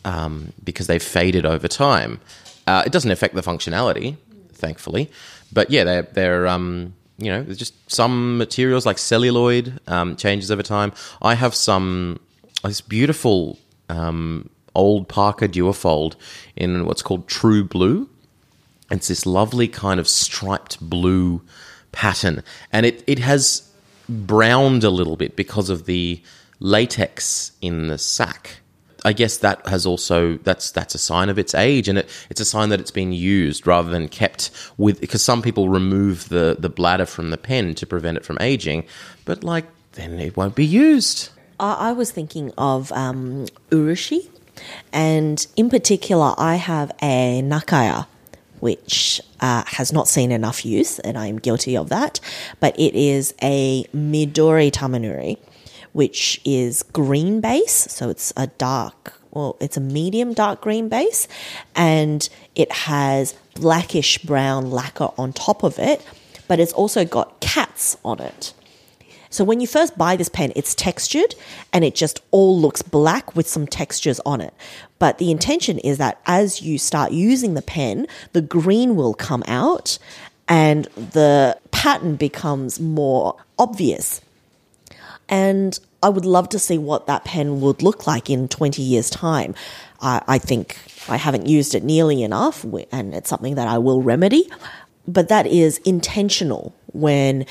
um, 0.03 0.51
because 0.63 0.87
they've 0.87 1.03
faded 1.03 1.45
over 1.45 1.67
time. 1.67 2.19
Uh, 2.67 2.83
it 2.85 2.91
doesn't 2.91 3.11
affect 3.11 3.35
the 3.35 3.41
functionality, 3.41 4.17
thankfully, 4.53 5.11
but 5.53 5.69
yeah, 5.69 5.83
they're 5.83 6.01
they're 6.01 6.47
um, 6.47 6.95
you 7.17 7.31
know 7.31 7.43
there's 7.43 7.57
just 7.57 7.73
some 7.89 8.37
materials 8.37 8.85
like 8.85 8.97
celluloid 8.97 9.79
um, 9.87 10.15
changes 10.15 10.51
over 10.51 10.63
time. 10.63 10.91
I 11.21 11.35
have 11.35 11.55
some 11.55 12.19
this 12.63 12.81
beautiful 12.81 13.59
um, 13.89 14.49
old 14.73 15.07
Parker 15.07 15.47
Duofold 15.47 16.15
in 16.55 16.85
what's 16.85 17.01
called 17.01 17.27
True 17.27 17.63
Blue. 17.63 18.09
It's 18.91 19.07
this 19.07 19.25
lovely 19.25 19.67
kind 19.67 19.99
of 19.99 20.07
striped 20.07 20.79
blue 20.79 21.41
pattern, 21.91 22.43
and 22.71 22.85
it 22.85 23.03
it 23.07 23.19
has 23.19 23.69
browned 24.07 24.83
a 24.83 24.89
little 24.89 25.15
bit 25.15 25.35
because 25.35 25.69
of 25.69 25.85
the 25.85 26.21
latex 26.59 27.51
in 27.61 27.87
the 27.87 27.97
sack. 27.97 28.57
I 29.05 29.13
guess 29.13 29.37
that 29.37 29.65
has 29.67 29.85
also 29.85 30.37
that's 30.37 30.71
that's 30.71 30.95
a 30.95 30.97
sign 30.97 31.29
of 31.29 31.37
its 31.37 31.53
age, 31.53 31.87
and 31.87 31.99
it, 31.99 32.09
it's 32.29 32.41
a 32.41 32.45
sign 32.45 32.69
that 32.69 32.79
it's 32.79 32.91
been 32.91 33.13
used 33.13 33.67
rather 33.67 33.89
than 33.89 34.07
kept 34.09 34.49
with. 34.77 34.99
Because 34.99 35.21
some 35.21 35.41
people 35.43 35.69
remove 35.69 36.29
the 36.29 36.57
the 36.59 36.69
bladder 36.69 37.05
from 37.05 37.29
the 37.29 37.37
pen 37.37 37.75
to 37.75 37.85
prevent 37.85 38.17
it 38.17 38.25
from 38.25 38.37
aging, 38.41 38.83
but 39.23 39.43
like 39.43 39.65
then 39.93 40.19
it 40.19 40.35
won't 40.35 40.55
be 40.55 40.65
used. 40.65 41.29
I, 41.59 41.89
I 41.89 41.91
was 41.91 42.11
thinking 42.11 42.51
of 42.57 42.91
um, 42.93 43.45
urushi, 43.69 44.27
and 44.91 45.45
in 45.55 45.69
particular, 45.69 46.33
I 46.37 46.55
have 46.55 46.91
a 47.01 47.41
nakaya, 47.43 48.07
which 48.59 49.21
uh, 49.39 49.63
has 49.67 49.93
not 49.93 50.07
seen 50.07 50.31
enough 50.31 50.65
use, 50.65 50.97
and 50.99 51.15
I 51.15 51.27
am 51.27 51.37
guilty 51.37 51.77
of 51.77 51.89
that. 51.89 52.19
But 52.59 52.77
it 52.79 52.95
is 52.95 53.35
a 53.43 53.83
midori 53.95 54.71
tamenuri, 54.71 55.37
which 55.95 56.41
is 56.43 56.83
green 56.83 57.39
base, 57.39 57.87
so 57.89 58.09
it's 58.09 58.33
a 58.35 58.47
dark. 58.47 59.13
Well, 59.31 59.55
it's 59.61 59.77
a 59.77 59.79
medium 59.79 60.33
dark 60.33 60.59
green 60.59 60.89
base, 60.89 61.25
and 61.73 62.27
it 62.53 62.69
has 62.69 63.33
blackish 63.53 64.17
brown 64.17 64.71
lacquer 64.71 65.11
on 65.17 65.31
top 65.31 65.63
of 65.63 65.79
it, 65.79 66.05
but 66.49 66.59
it's 66.59 66.73
also 66.73 67.05
got 67.05 67.39
cats 67.39 67.95
on 68.03 68.19
it. 68.19 68.53
So 69.29 69.45
when 69.45 69.61
you 69.61 69.67
first 69.67 69.97
buy 69.97 70.17
this 70.17 70.27
pen, 70.27 70.51
it's 70.53 70.75
textured 70.75 71.33
and 71.71 71.85
it 71.85 71.95
just 71.95 72.21
all 72.31 72.59
looks 72.59 72.81
black 72.81 73.33
with 73.33 73.47
some 73.47 73.65
textures 73.65 74.19
on 74.25 74.41
it. 74.41 74.53
But 74.99 75.17
the 75.17 75.31
intention 75.31 75.79
is 75.79 75.97
that 75.97 76.19
as 76.25 76.61
you 76.61 76.77
start 76.77 77.13
using 77.13 77.53
the 77.53 77.61
pen, 77.61 78.07
the 78.33 78.41
green 78.41 78.97
will 78.97 79.13
come 79.13 79.43
out 79.47 79.97
and 80.47 80.85
the 80.95 81.57
pattern 81.71 82.15
becomes 82.17 82.79
more 82.79 83.35
obvious. 83.57 84.21
And 85.29 85.77
I 86.03 86.09
would 86.09 86.25
love 86.25 86.49
to 86.49 86.59
see 86.59 86.77
what 86.77 87.07
that 87.07 87.25
pen 87.25 87.61
would 87.61 87.81
look 87.81 88.05
like 88.05 88.29
in 88.29 88.47
20 88.47 88.81
years' 88.81 89.09
time. 89.09 89.55
I, 90.01 90.21
I 90.27 90.37
think 90.37 90.77
I 91.09 91.17
haven't 91.17 91.47
used 91.47 91.73
it 91.75 91.83
nearly 91.83 92.23
enough, 92.23 92.63
and 92.91 93.13
it's 93.13 93.29
something 93.29 93.55
that 93.55 93.67
I 93.67 93.77
will 93.77 94.01
remedy. 94.01 94.49
But 95.07 95.29
that 95.29 95.47
is 95.47 95.77
intentional 95.79 96.75
when 96.93 97.45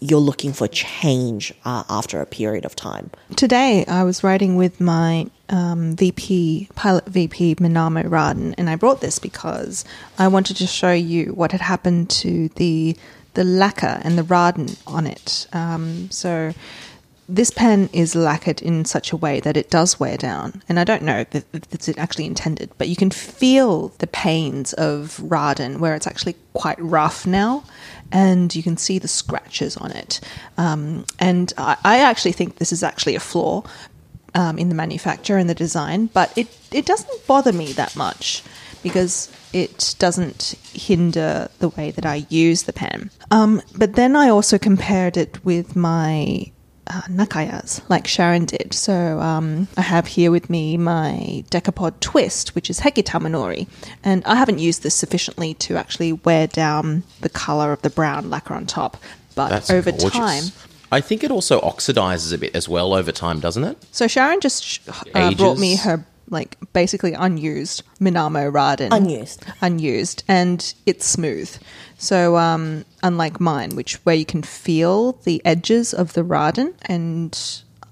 you're 0.00 0.18
looking 0.18 0.52
for 0.52 0.66
change 0.66 1.52
uh, 1.64 1.84
after 1.88 2.20
a 2.20 2.26
period 2.26 2.64
of 2.64 2.74
time. 2.74 3.10
Today, 3.36 3.84
I 3.86 4.02
was 4.02 4.24
writing 4.24 4.56
with 4.56 4.80
my 4.80 5.26
um, 5.50 5.94
VP, 5.94 6.68
pilot 6.74 7.06
VP, 7.06 7.56
Minamo 7.56 8.08
Raden, 8.08 8.54
and 8.56 8.70
I 8.70 8.76
brought 8.76 9.02
this 9.02 9.18
because 9.18 9.84
I 10.18 10.28
wanted 10.28 10.56
to 10.56 10.66
show 10.66 10.92
you 10.92 11.34
what 11.34 11.52
had 11.52 11.60
happened 11.60 12.10
to 12.10 12.48
the 12.56 12.96
the 13.34 13.44
lacquer 13.44 14.00
and 14.02 14.18
the 14.18 14.24
Raden 14.24 14.76
on 14.88 15.06
it. 15.06 15.46
Um, 15.52 16.10
so 16.10 16.52
this 17.30 17.50
pen 17.50 17.88
is 17.92 18.14
lacquered 18.14 18.60
in 18.60 18.84
such 18.84 19.12
a 19.12 19.16
way 19.16 19.40
that 19.40 19.56
it 19.56 19.70
does 19.70 20.00
wear 20.00 20.16
down. 20.16 20.62
And 20.68 20.80
I 20.80 20.84
don't 20.84 21.02
know 21.02 21.24
if 21.32 21.44
it's 21.54 21.88
actually 21.96 22.26
intended, 22.26 22.70
but 22.76 22.88
you 22.88 22.96
can 22.96 23.10
feel 23.10 23.88
the 23.98 24.06
pains 24.06 24.72
of 24.74 25.18
Raden 25.22 25.78
where 25.78 25.94
it's 25.94 26.06
actually 26.06 26.34
quite 26.52 26.78
rough 26.80 27.26
now. 27.26 27.64
And 28.12 28.54
you 28.54 28.62
can 28.62 28.76
see 28.76 28.98
the 28.98 29.08
scratches 29.08 29.76
on 29.76 29.92
it. 29.92 30.20
Um, 30.58 31.06
and 31.20 31.52
I, 31.56 31.76
I 31.84 31.98
actually 32.00 32.32
think 32.32 32.56
this 32.56 32.72
is 32.72 32.82
actually 32.82 33.14
a 33.14 33.20
flaw 33.20 33.62
um, 34.34 34.58
in 34.58 34.68
the 34.68 34.74
manufacture 34.74 35.36
and 35.36 35.48
the 35.48 35.54
design, 35.54 36.06
but 36.06 36.36
it, 36.36 36.48
it 36.72 36.86
doesn't 36.86 37.26
bother 37.26 37.52
me 37.52 37.72
that 37.72 37.94
much 37.94 38.42
because 38.82 39.30
it 39.52 39.94
doesn't 39.98 40.54
hinder 40.72 41.48
the 41.58 41.68
way 41.70 41.90
that 41.92 42.06
I 42.06 42.26
use 42.28 42.64
the 42.64 42.72
pen. 42.72 43.10
Um, 43.30 43.62
but 43.76 43.94
then 43.94 44.16
I 44.16 44.28
also 44.28 44.58
compared 44.58 45.16
it 45.16 45.44
with 45.44 45.76
my 45.76 46.50
uh, 46.90 47.02
nakayas, 47.02 47.80
like 47.88 48.04
Sharyn 48.04 48.46
did. 48.46 48.74
So 48.74 49.20
um, 49.20 49.68
I 49.76 49.82
have 49.82 50.08
here 50.08 50.30
with 50.32 50.50
me 50.50 50.76
my 50.76 51.44
Decapod 51.50 52.00
Twist, 52.00 52.54
which 52.56 52.68
is 52.68 52.80
Heki 52.80 53.04
Tamenuri, 53.04 53.68
and 54.02 54.24
I 54.24 54.34
haven't 54.34 54.58
used 54.58 54.82
this 54.82 54.94
sufficiently 54.94 55.54
to 55.54 55.76
actually 55.76 56.12
wear 56.12 56.48
down 56.48 57.04
the 57.20 57.28
color 57.28 57.72
of 57.72 57.80
the 57.82 57.90
brown 57.90 58.28
lacquer 58.28 58.54
on 58.54 58.66
top. 58.66 58.96
But 59.36 59.50
That's 59.50 59.70
over 59.70 59.92
gorgeous. 59.92 60.10
time, 60.10 60.44
I 60.90 61.00
think 61.00 61.22
it 61.22 61.30
also 61.30 61.60
oxidizes 61.60 62.32
a 62.34 62.38
bit 62.38 62.56
as 62.56 62.68
well 62.68 62.92
over 62.92 63.12
time, 63.12 63.38
doesn't 63.38 63.62
it? 63.62 63.78
so 63.92 64.06
Sharyn 64.06 64.40
just 64.40 64.80
uh, 65.14 65.32
brought 65.34 65.58
me 65.58 65.76
her 65.76 66.04
like 66.30 66.56
basically 66.72 67.12
unused 67.12 67.82
Minamo 68.00 68.50
Raden. 68.50 68.88
Unused. 68.92 69.44
Unused, 69.60 70.24
and 70.28 70.74
it's 70.86 71.06
smooth. 71.06 71.56
So 72.00 72.38
um, 72.38 72.86
unlike 73.02 73.40
mine, 73.40 73.76
which 73.76 73.96
where 74.06 74.14
you 74.14 74.24
can 74.24 74.42
feel 74.42 75.12
the 75.24 75.42
edges 75.44 75.92
of 75.92 76.14
the 76.14 76.22
Raden, 76.22 76.72
and 76.86 77.38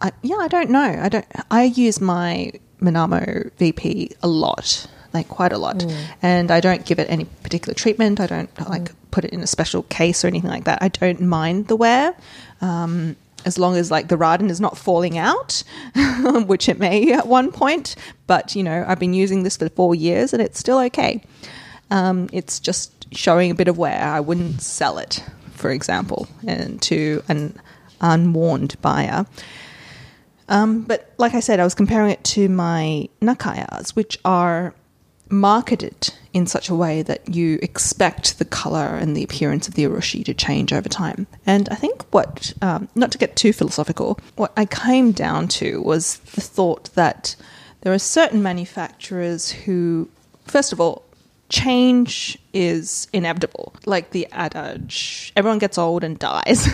I, 0.00 0.12
yeah, 0.22 0.36
I 0.36 0.48
don't 0.48 0.70
know. 0.70 0.98
I 1.02 1.10
don't. 1.10 1.26
I 1.50 1.64
use 1.64 2.00
my 2.00 2.52
Minamo 2.80 3.52
VP 3.58 4.12
a 4.22 4.26
lot, 4.26 4.86
like 5.12 5.28
quite 5.28 5.52
a 5.52 5.58
lot, 5.58 5.84
and 6.22 6.50
I 6.50 6.60
don't 6.60 6.86
give 6.86 6.98
it 6.98 7.10
any 7.10 7.26
particular 7.26 7.74
treatment. 7.74 8.18
I 8.18 8.26
don't 8.26 8.68
like 8.70 8.92
put 9.10 9.26
it 9.26 9.32
in 9.34 9.42
a 9.42 9.46
special 9.46 9.82
case 9.84 10.24
or 10.24 10.28
anything 10.28 10.50
like 10.50 10.64
that. 10.64 10.82
I 10.82 10.88
don't 10.88 11.20
mind 11.20 11.68
the 11.68 11.76
wear. 11.76 12.16
Um, 12.62 13.14
as 13.44 13.58
long 13.58 13.76
as 13.76 13.90
like 13.90 14.08
the 14.08 14.16
Raden 14.16 14.50
is 14.50 14.60
not 14.60 14.78
falling 14.78 15.18
out, 15.18 15.62
which 16.46 16.68
it 16.68 16.78
may 16.78 17.12
at 17.12 17.26
one 17.26 17.52
point, 17.52 17.94
but 18.26 18.56
you 18.56 18.62
know, 18.62 18.84
I've 18.88 18.98
been 18.98 19.14
using 19.14 19.42
this 19.42 19.58
for 19.58 19.68
four 19.68 19.94
years 19.94 20.32
and 20.32 20.42
it's 20.42 20.58
still 20.58 20.78
okay. 20.78 21.22
Um, 21.90 22.28
it's 22.32 22.60
just 22.60 23.14
showing 23.14 23.50
a 23.50 23.54
bit 23.54 23.68
of 23.68 23.78
wear. 23.78 24.02
I 24.02 24.20
wouldn't 24.20 24.60
sell 24.60 24.98
it, 24.98 25.24
for 25.52 25.70
example, 25.70 26.28
and 26.46 26.80
to 26.82 27.22
an 27.28 27.58
unwarned 28.00 28.80
buyer. 28.82 29.26
Um, 30.48 30.82
but 30.82 31.12
like 31.18 31.34
I 31.34 31.40
said, 31.40 31.60
I 31.60 31.64
was 31.64 31.74
comparing 31.74 32.10
it 32.10 32.24
to 32.24 32.48
my 32.48 33.08
Nakayas, 33.20 33.90
which 33.90 34.18
are 34.24 34.74
marketed 35.30 36.14
in 36.32 36.46
such 36.46 36.68
a 36.68 36.74
way 36.74 37.02
that 37.02 37.34
you 37.34 37.58
expect 37.62 38.38
the 38.38 38.44
color 38.44 38.96
and 38.96 39.16
the 39.16 39.22
appearance 39.22 39.68
of 39.68 39.74
the 39.74 39.84
urushi 39.84 40.24
to 40.24 40.32
change 40.32 40.72
over 40.72 40.88
time. 40.88 41.26
And 41.44 41.68
I 41.68 41.74
think 41.74 42.02
what, 42.14 42.54
um, 42.62 42.88
not 42.94 43.12
to 43.12 43.18
get 43.18 43.36
too 43.36 43.52
philosophical, 43.52 44.18
what 44.36 44.52
I 44.56 44.64
came 44.64 45.12
down 45.12 45.48
to 45.48 45.82
was 45.82 46.18
the 46.18 46.40
thought 46.40 46.90
that 46.94 47.36
there 47.82 47.92
are 47.92 47.98
certain 47.98 48.42
manufacturers 48.42 49.50
who, 49.50 50.08
first 50.46 50.72
of 50.72 50.80
all, 50.80 51.04
change 51.48 52.38
is 52.52 53.08
inevitable. 53.12 53.74
Like 53.86 54.10
the 54.10 54.26
adage, 54.32 55.32
everyone 55.34 55.58
gets 55.58 55.78
old 55.78 56.04
and 56.04 56.18
dies. 56.18 56.68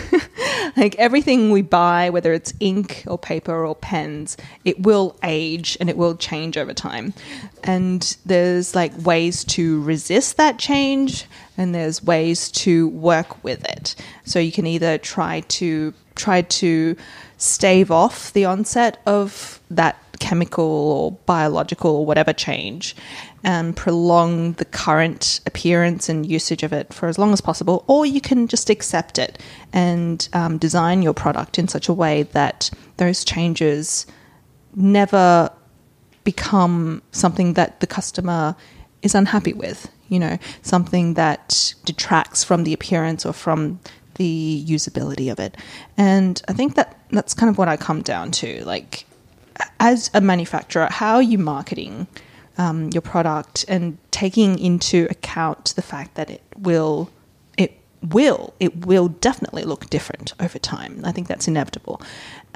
like 0.77 0.95
everything 0.95 1.49
we 1.49 1.61
buy, 1.61 2.09
whether 2.09 2.33
it's 2.33 2.53
ink 2.59 3.03
or 3.07 3.17
paper 3.17 3.65
or 3.65 3.75
pens, 3.75 4.35
it 4.65 4.81
will 4.81 5.17
age 5.23 5.77
and 5.79 5.89
it 5.89 5.97
will 5.97 6.15
change 6.15 6.57
over 6.57 6.73
time. 6.73 7.13
And 7.63 8.17
there's 8.25 8.75
like 8.75 8.91
ways 9.05 9.43
to 9.45 9.81
resist 9.83 10.37
that 10.37 10.59
change 10.59 11.25
and 11.57 11.73
there's 11.73 12.03
ways 12.03 12.51
to 12.51 12.89
work 12.89 13.43
with 13.43 13.63
it. 13.65 13.95
So 14.25 14.39
you 14.39 14.51
can 14.51 14.67
either 14.67 14.97
try 14.97 15.41
to 15.41 15.93
try 16.15 16.41
to 16.41 16.95
stave 17.37 17.91
off 17.91 18.31
the 18.33 18.45
onset 18.45 19.01
of 19.05 19.59
that 19.69 19.97
chemical 20.19 20.65
or 20.65 21.11
biological 21.25 21.91
or 21.91 22.05
whatever 22.05 22.33
change 22.33 22.95
and 23.45 23.75
prolong 23.75 24.53
the 24.53 24.65
current 24.65 25.39
appearance 25.45 26.09
and 26.09 26.25
usage 26.25 26.63
of 26.63 26.73
it 26.73 26.91
for 26.91 27.07
as 27.07 27.19
long 27.19 27.31
as 27.31 27.41
possible, 27.41 27.85
or 27.85 28.03
you 28.03 28.19
can 28.19 28.47
just 28.47 28.71
accept 28.71 29.19
it 29.19 29.39
and 29.71 30.27
um, 30.33 30.57
design 30.57 31.03
your 31.03 31.13
product 31.13 31.59
in 31.59 31.67
such 31.67 31.87
a 31.87 31.93
way 31.93 32.23
that 32.23 32.71
those 32.97 33.23
changes 33.23 34.07
never 34.73 35.51
become 36.23 37.03
something 37.11 37.53
that 37.53 37.79
the 37.81 37.87
customer 37.87 38.55
is 39.03 39.13
unhappy 39.13 39.53
with, 39.53 39.91
you 40.09 40.17
know, 40.17 40.39
something 40.63 41.13
that 41.13 41.75
detracts 41.85 42.43
from 42.43 42.63
the 42.63 42.73
appearance 42.73 43.27
or 43.27 43.31
from 43.33 43.79
the 44.15 44.65
usability 44.67 45.31
of 45.31 45.39
it. 45.39 45.55
And 45.97 46.41
I 46.47 46.53
think 46.53 46.73
that 46.75 46.99
that's 47.11 47.35
kind 47.35 47.51
of 47.51 47.59
what 47.59 47.67
I 47.67 47.77
come 47.77 48.01
down 48.01 48.31
to. 48.31 48.65
Like, 48.65 49.05
as 49.79 50.09
a 50.15 50.19
manufacturer, 50.21 50.87
how 50.89 51.15
are 51.17 51.21
you 51.21 51.37
marketing 51.37 52.07
um, 52.57 52.89
your 52.91 53.01
product 53.01 53.65
and 53.67 53.97
taking 54.11 54.57
into 54.59 55.07
account 55.09 55.73
the 55.75 55.81
fact 55.81 56.15
that 56.15 56.29
it 56.29 56.41
will, 56.57 57.09
it 57.57 57.77
will, 58.01 58.53
it 58.59 58.85
will 58.85 59.09
definitely 59.09 59.63
look 59.63 59.89
different 59.89 60.33
over 60.39 60.59
time. 60.59 61.01
I 61.03 61.11
think 61.11 61.27
that's 61.27 61.47
inevitable. 61.47 62.01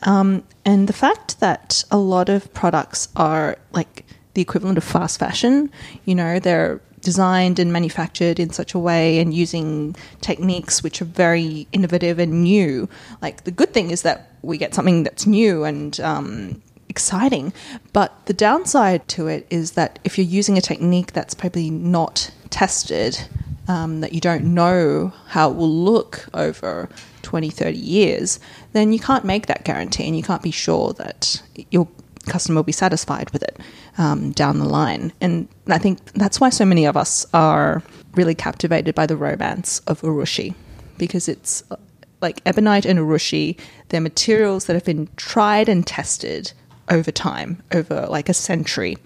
Um, 0.04 0.44
and 0.66 0.88
the 0.88 0.94
fact 0.94 1.40
that 1.40 1.84
a 1.92 1.98
lot 1.98 2.30
of 2.30 2.54
products 2.54 3.10
are 3.16 3.58
like 3.72 4.06
the 4.34 4.42
equivalent 4.42 4.78
of 4.78 4.84
fast 4.84 5.20
fashion, 5.20 5.72
you 6.06 6.16
know, 6.16 6.40
they're 6.40 6.80
designed 7.02 7.60
and 7.60 7.72
manufactured 7.72 8.40
in 8.40 8.50
such 8.52 8.74
a 8.74 8.80
way 8.80 9.20
and 9.20 9.34
using 9.34 9.96
techniques 10.22 10.84
which 10.84 11.02
are 11.02 11.06
very 11.06 11.68
innovative 11.72 12.20
and 12.20 12.44
new. 12.44 12.90
Like 13.22 13.44
the 13.44 13.52
good 13.52 13.74
thing 13.74 13.92
is 13.92 14.02
that 14.04 14.32
we 14.42 14.58
get 14.58 14.74
something 14.74 15.04
that's 15.04 15.26
new 15.26 15.64
and 15.64 16.00
um, 16.02 16.62
exciting. 16.90 17.54
But 17.94 18.26
the 18.26 18.34
downside 18.34 19.08
to 19.10 19.28
it 19.28 19.48
is 19.50 19.72
that 19.72 20.00
if 20.04 20.18
you're 20.18 20.28
using 20.28 20.58
a 20.58 20.62
technique 20.62 21.14
that's 21.14 21.34
probably 21.34 21.70
not 21.70 22.32
tested, 22.50 23.20
um, 23.68 24.02
that 24.02 24.14
you 24.14 24.20
don't 24.20 24.44
know 24.44 25.14
how 25.28 25.52
it 25.52 25.56
will 25.56 25.70
look 25.70 26.28
over 26.34 26.90
20, 27.22 27.50
30 27.50 27.78
years, 27.78 28.40
then 28.74 28.92
you 28.92 29.00
can't 29.00 29.24
make 29.24 29.46
that 29.46 29.64
guarantee 29.64 30.08
and 30.08 30.18
you 30.18 30.24
can't 30.24 30.42
be 30.42 30.52
sure 30.52 30.94
that 30.94 31.42
your 31.70 31.88
customer 32.26 32.56
will 32.56 32.64
be 32.64 32.72
satisfied 32.72 33.30
with 33.32 33.44
it 33.44 33.60
um, 33.98 34.32
down 34.32 34.60
the 34.60 34.66
line. 34.66 35.14
And 35.22 35.48
I 35.68 35.78
think 35.78 36.04
that's 36.14 36.40
why 36.40 36.50
so 36.50 36.66
many 36.66 36.86
of 36.86 36.98
us 36.98 37.26
are 37.34 37.84
really 38.16 38.36
captivated 38.36 38.96
by 38.96 39.06
the 39.06 39.16
romance 39.16 39.80
of 39.82 40.02
urushi 40.02 40.56
because 40.98 41.30
it's 41.30 41.64
uh, 41.72 41.76
like 42.22 42.44
ebonite 42.46 42.86
and 42.86 43.00
urushi, 43.00 43.58
they're 43.90 44.02
materials 44.02 44.66
that 44.66 44.74
have 44.74 44.86
been 44.86 45.08
tried 45.16 45.70
and 45.70 45.86
tested 45.86 46.52
over 46.90 47.12
time, 47.12 47.62
over 47.74 48.08
like 48.08 48.30
a 48.30 48.34
century. 48.34 48.98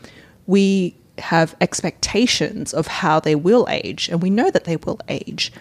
We 0.48 0.96
have 1.18 1.56
expectations 1.62 2.74
of 2.74 2.88
how 2.88 3.20
they 3.20 3.36
will 3.36 3.68
age, 3.70 4.10
and 4.10 4.22
we 4.22 4.30
know 4.30 4.50
that 4.52 4.64
they 4.64 4.78
will 4.78 5.00
age, 5.08 5.52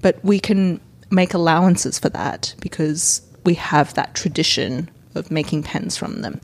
but 0.00 0.22
we 0.24 0.40
can 0.40 0.80
make 1.10 1.34
allowances 1.34 1.98
for 1.98 2.08
that 2.08 2.54
because 2.60 3.22
we 3.44 3.54
have 3.54 3.94
that 3.94 4.14
tradition 4.14 4.90
of 5.14 5.30
making 5.30 5.62
pens 5.62 5.96
from 5.96 6.22
them. 6.22 6.40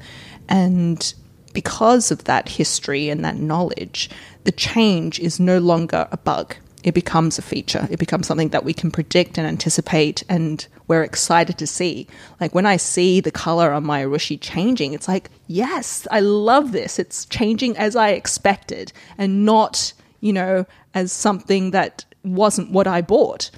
And 0.49 1.15
because 1.55 2.11
of 2.11 2.25
that 2.25 2.49
history 2.49 3.09
and 3.09 3.25
that 3.25 3.37
knowledge, 3.37 4.11
the 4.45 4.53
change 4.53 5.19
is 5.19 5.41
no 5.41 5.59
longer 5.59 6.07
a 6.13 6.17
bug. 6.17 6.57
It 6.85 6.95
becomes 6.95 7.39
a 7.39 7.43
feature. 7.43 7.89
It 7.91 7.99
becomes 7.99 8.27
something 8.27 8.51
that 8.51 8.65
we 8.65 8.73
can 8.73 8.91
predict 8.91 9.37
and 9.37 9.47
anticipate, 9.47 10.23
and 10.29 10.67
we're 10.87 11.03
excited 11.03 11.59
to 11.59 11.67
see. 11.67 12.07
Like 12.41 12.55
when 12.55 12.67
I 12.67 12.77
see 12.77 13.21
the 13.21 13.33
color 13.33 13.73
on 13.73 13.85
my 13.85 14.05
urushi 14.05 14.39
changing, 14.41 14.95
it's 14.95 15.09
like, 15.09 15.29
yes, 15.49 16.07
I 16.11 16.21
love 16.21 16.71
this. 16.73 16.99
It's 16.99 17.27
changing 17.27 17.77
as 17.77 17.97
I 17.97 18.11
expected, 18.11 18.93
and 19.19 19.45
not, 19.45 19.93
you 20.21 20.33
know, 20.33 20.67
as 20.95 21.11
something 21.13 21.73
that 21.73 22.05
wasn't 22.23 22.71
what 22.71 22.87
I 22.87 23.03
bought. 23.03 23.51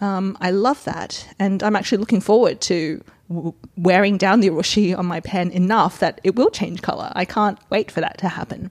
Um, 0.00 0.36
I 0.40 0.50
love 0.50 0.82
that, 0.84 1.32
and 1.38 1.62
I'm 1.62 1.76
actually 1.76 1.98
looking 1.98 2.20
forward 2.20 2.60
to 2.62 3.02
w- 3.28 3.54
wearing 3.76 4.18
down 4.18 4.40
the 4.40 4.50
urushi 4.50 4.98
on 4.98 5.06
my 5.06 5.20
pen 5.20 5.50
enough 5.52 6.00
that 6.00 6.20
it 6.24 6.34
will 6.34 6.50
change 6.50 6.82
color. 6.82 7.12
I 7.14 7.24
can't 7.24 7.58
wait 7.70 7.90
for 7.90 8.00
that 8.00 8.18
to 8.18 8.28
happen. 8.28 8.70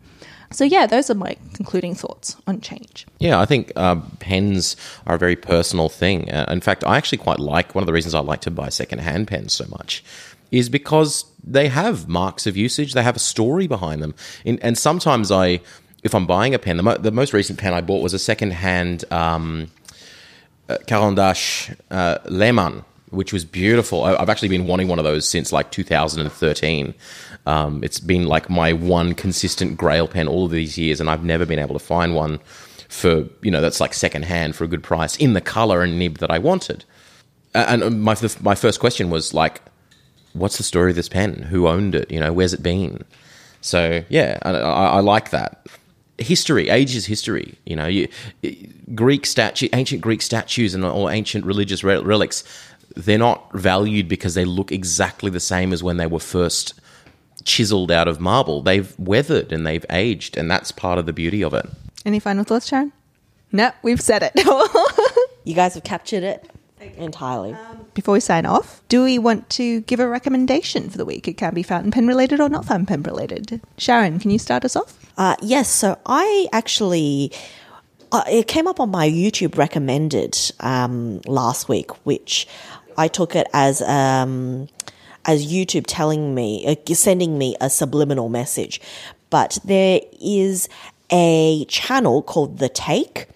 So 0.53 0.63
yeah, 0.63 0.85
those 0.85 1.09
are 1.09 1.15
my 1.15 1.35
concluding 1.53 1.95
thoughts 1.95 2.37
on 2.47 2.61
change. 2.61 3.05
Yeah, 3.19 3.39
I 3.39 3.45
think 3.45 3.71
uh, 3.75 3.95
pens 4.19 4.75
are 5.07 5.15
a 5.15 5.19
very 5.19 5.35
personal 5.35 5.89
thing. 5.89 6.31
Uh, 6.31 6.45
in 6.49 6.61
fact, 6.61 6.83
I 6.83 6.97
actually 6.97 7.17
quite 7.17 7.39
like 7.39 7.75
one 7.75 7.81
of 7.81 7.87
the 7.87 7.93
reasons 7.93 8.13
I 8.13 8.19
like 8.19 8.41
to 8.41 8.51
buy 8.51 8.69
secondhand 8.69 9.27
pens 9.27 9.53
so 9.53 9.65
much 9.69 10.03
is 10.51 10.69
because 10.69 11.25
they 11.43 11.67
have 11.67 12.07
marks 12.07 12.45
of 12.45 12.55
usage. 12.55 12.93
They 12.93 13.03
have 13.03 13.15
a 13.15 13.19
story 13.19 13.67
behind 13.67 14.01
them, 14.03 14.13
in, 14.45 14.59
and 14.59 14.77
sometimes 14.77 15.31
I, 15.31 15.59
if 16.03 16.13
I'm 16.13 16.27
buying 16.27 16.53
a 16.53 16.59
pen, 16.59 16.77
the, 16.77 16.83
mo- 16.83 16.97
the 16.97 17.11
most 17.11 17.33
recent 17.33 17.57
pen 17.57 17.73
I 17.73 17.81
bought 17.81 18.03
was 18.03 18.13
a 18.13 18.19
secondhand 18.19 19.03
um, 19.11 19.71
uh, 20.69 20.77
Caran 20.85 21.15
d'Ache 21.15 21.73
uh, 21.89 22.19
Léman, 22.25 22.85
which 23.09 23.33
was 23.33 23.45
beautiful. 23.45 24.03
I've 24.03 24.29
actually 24.29 24.49
been 24.49 24.67
wanting 24.67 24.87
one 24.87 24.99
of 24.99 25.05
those 25.05 25.27
since 25.27 25.51
like 25.51 25.71
2013. 25.71 26.93
Um, 27.45 27.83
it's 27.83 27.99
been 27.99 28.25
like 28.25 28.49
my 28.49 28.73
one 28.73 29.13
consistent 29.13 29.77
Grail 29.77 30.07
pen 30.07 30.27
all 30.27 30.45
of 30.45 30.51
these 30.51 30.77
years, 30.77 30.99
and 30.99 31.09
I've 31.09 31.23
never 31.23 31.45
been 31.45 31.59
able 31.59 31.77
to 31.77 31.83
find 31.85 32.15
one 32.15 32.39
for 32.87 33.27
you 33.41 33.51
know 33.51 33.59
that's 33.59 33.79
like 33.79 33.93
secondhand 33.93 34.55
for 34.55 34.63
a 34.63 34.67
good 34.67 34.83
price 34.83 35.15
in 35.17 35.33
the 35.33 35.41
color 35.41 35.81
and 35.81 35.97
nib 35.97 36.19
that 36.19 36.31
I 36.31 36.39
wanted. 36.39 36.85
And 37.53 38.01
my 38.01 38.15
my 38.41 38.55
first 38.55 38.79
question 38.79 39.09
was 39.09 39.33
like, 39.33 39.61
what's 40.33 40.57
the 40.57 40.63
story 40.63 40.91
of 40.91 40.95
this 40.95 41.09
pen? 41.09 41.43
Who 41.43 41.67
owned 41.67 41.95
it? 41.95 42.09
You 42.11 42.19
know, 42.19 42.33
where's 42.33 42.53
it 42.53 42.63
been? 42.63 43.03
So 43.61 44.03
yeah, 44.09 44.39
I, 44.41 44.51
I, 44.51 44.99
like 44.99 45.29
that. 45.29 45.67
History, 46.17 46.69
age 46.69 46.95
is 46.95 47.05
history. 47.05 47.57
You 47.65 47.75
know, 47.75 47.87
you, 47.87 48.07
Greek 48.93 49.25
statue, 49.25 49.69
ancient 49.73 50.01
Greek 50.01 50.21
statues 50.21 50.75
and 50.75 50.83
or 50.83 51.09
ancient 51.11 51.45
religious 51.45 51.83
relics, 51.83 52.43
they're 52.95 53.17
not 53.17 53.51
valued 53.53 54.07
because 54.07 54.33
they 54.33 54.45
look 54.45 54.71
exactly 54.71 55.31
the 55.31 55.39
same 55.39 55.71
as 55.71 55.81
when 55.81 55.97
they 55.97 56.07
were 56.07 56.19
first 56.19 56.73
chiseled 57.45 57.91
out 57.91 58.07
of 58.07 58.19
marble. 58.19 58.61
They've 58.61 58.93
weathered 58.99 59.51
and 59.51 59.65
they've 59.65 59.85
aged, 59.89 60.37
and 60.37 60.49
that's 60.49 60.71
part 60.71 60.97
of 60.97 61.05
the 61.05 61.13
beauty 61.13 61.43
of 61.43 61.53
it. 61.53 61.65
Any 62.05 62.19
final 62.19 62.43
thoughts, 62.43 62.69
Sharyn? 62.69 62.91
No, 63.51 63.71
we've 63.83 64.01
said 64.01 64.23
it. 64.23 64.33
You 65.45 65.53
guys 65.55 65.73
have 65.73 65.83
captured 65.83 66.23
it 66.23 66.49
entirely. 66.95 67.53
Um, 67.53 67.85
before 67.93 68.13
we 68.13 68.19
sign 68.21 68.45
off, 68.45 68.81
do 68.87 69.03
we 69.03 69.19
want 69.19 69.49
to 69.51 69.81
give 69.81 69.99
a 69.99 70.07
recommendation 70.07 70.89
for 70.89 70.97
the 70.97 71.05
week? 71.05 71.27
It 71.27 71.33
can 71.33 71.53
be 71.53 71.63
fountain 71.63 71.91
pen 71.91 72.07
related 72.07 72.39
or 72.39 72.47
not 72.47 72.63
fountain 72.65 72.85
pen 72.85 73.03
related. 73.03 73.61
Sharyn, 73.77 74.21
can 74.21 74.31
you 74.31 74.39
start 74.39 74.63
us 74.63 74.75
off? 74.75 75.11
Uh, 75.17 75.35
yes, 75.41 75.69
so 75.69 75.97
I 76.05 76.47
actually. 76.53 77.31
Uh, 78.11 78.23
it 78.29 78.47
came 78.47 78.67
up 78.67 78.79
on 78.79 78.89
my 78.91 79.09
YouTube 79.09 79.57
recommended 79.57 80.37
um, 80.59 81.19
last 81.25 81.67
week, 81.67 81.91
which 82.05 82.47
I 82.95 83.07
took 83.07 83.35
it 83.35 83.47
as 83.53 83.81
um, 83.81 84.69
as 85.25 85.51
YouTube 85.51 85.85
telling 85.87 86.35
me, 86.35 86.65
uh, 86.65 86.93
sending 86.93 87.37
me 87.37 87.55
a 87.61 87.69
subliminal 87.69 88.29
message. 88.29 88.81
But 89.29 89.57
there 89.63 90.01
is 90.21 90.69
a 91.11 91.65
channel 91.65 92.21
called 92.21 92.59
The 92.59 92.69
Take, 92.69 93.27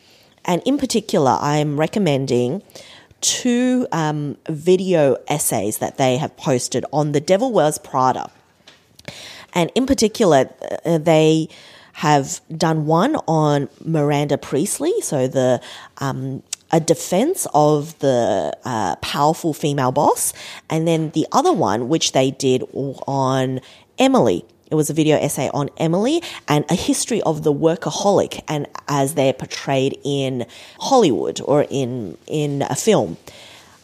and 0.46 0.62
in 0.64 0.78
particular, 0.78 1.38
I'm 1.40 1.80
recommending 1.80 2.62
two 3.22 3.88
um, 3.92 4.38
video 4.48 5.18
essays 5.28 5.80
that 5.80 5.98
they 5.98 6.18
have 6.18 6.38
posted 6.38 6.86
on 6.94 7.12
The 7.12 7.20
Devil 7.20 7.52
Wears 7.52 7.78
Prada. 7.78 8.30
And 9.54 9.72
in 9.76 9.86
particular, 9.86 10.50
uh, 10.86 10.98
they 11.00 11.50
have 11.94 12.42
done 12.56 12.86
one 12.86 13.16
on 13.28 13.70
Miranda 13.84 14.38
Priestly, 14.38 14.94
so 15.02 15.28
the 15.28 15.60
um, 15.98 16.44
a 16.72 16.80
defense 16.80 17.48
of 17.54 17.98
the 18.00 18.56
uh, 18.66 18.96
powerful 18.98 19.54
female 19.54 19.92
boss, 19.92 20.34
and 20.70 20.88
then 20.88 21.12
the 21.12 21.28
other 21.32 21.54
one, 21.54 21.90
which 21.90 22.12
they 22.12 22.32
did 22.32 22.64
on 22.74 23.62
Emily. 23.98 24.46
It 24.70 24.76
was 24.76 24.90
a 24.90 24.94
video 24.94 25.18
essay 25.18 25.50
on 25.54 25.70
Emily 25.78 26.22
and 26.48 26.66
a 26.70 26.76
history 26.76 27.22
of 27.22 27.44
the 27.44 27.54
workaholic 27.54 28.44
and 28.50 28.68
as 28.90 29.14
they're 29.14 29.32
portrayed 29.32 29.98
in 30.04 30.46
Hollywood 30.80 31.40
or 31.40 31.66
in 31.70 32.18
in 32.28 32.64
a 32.64 32.76
film. 32.76 33.16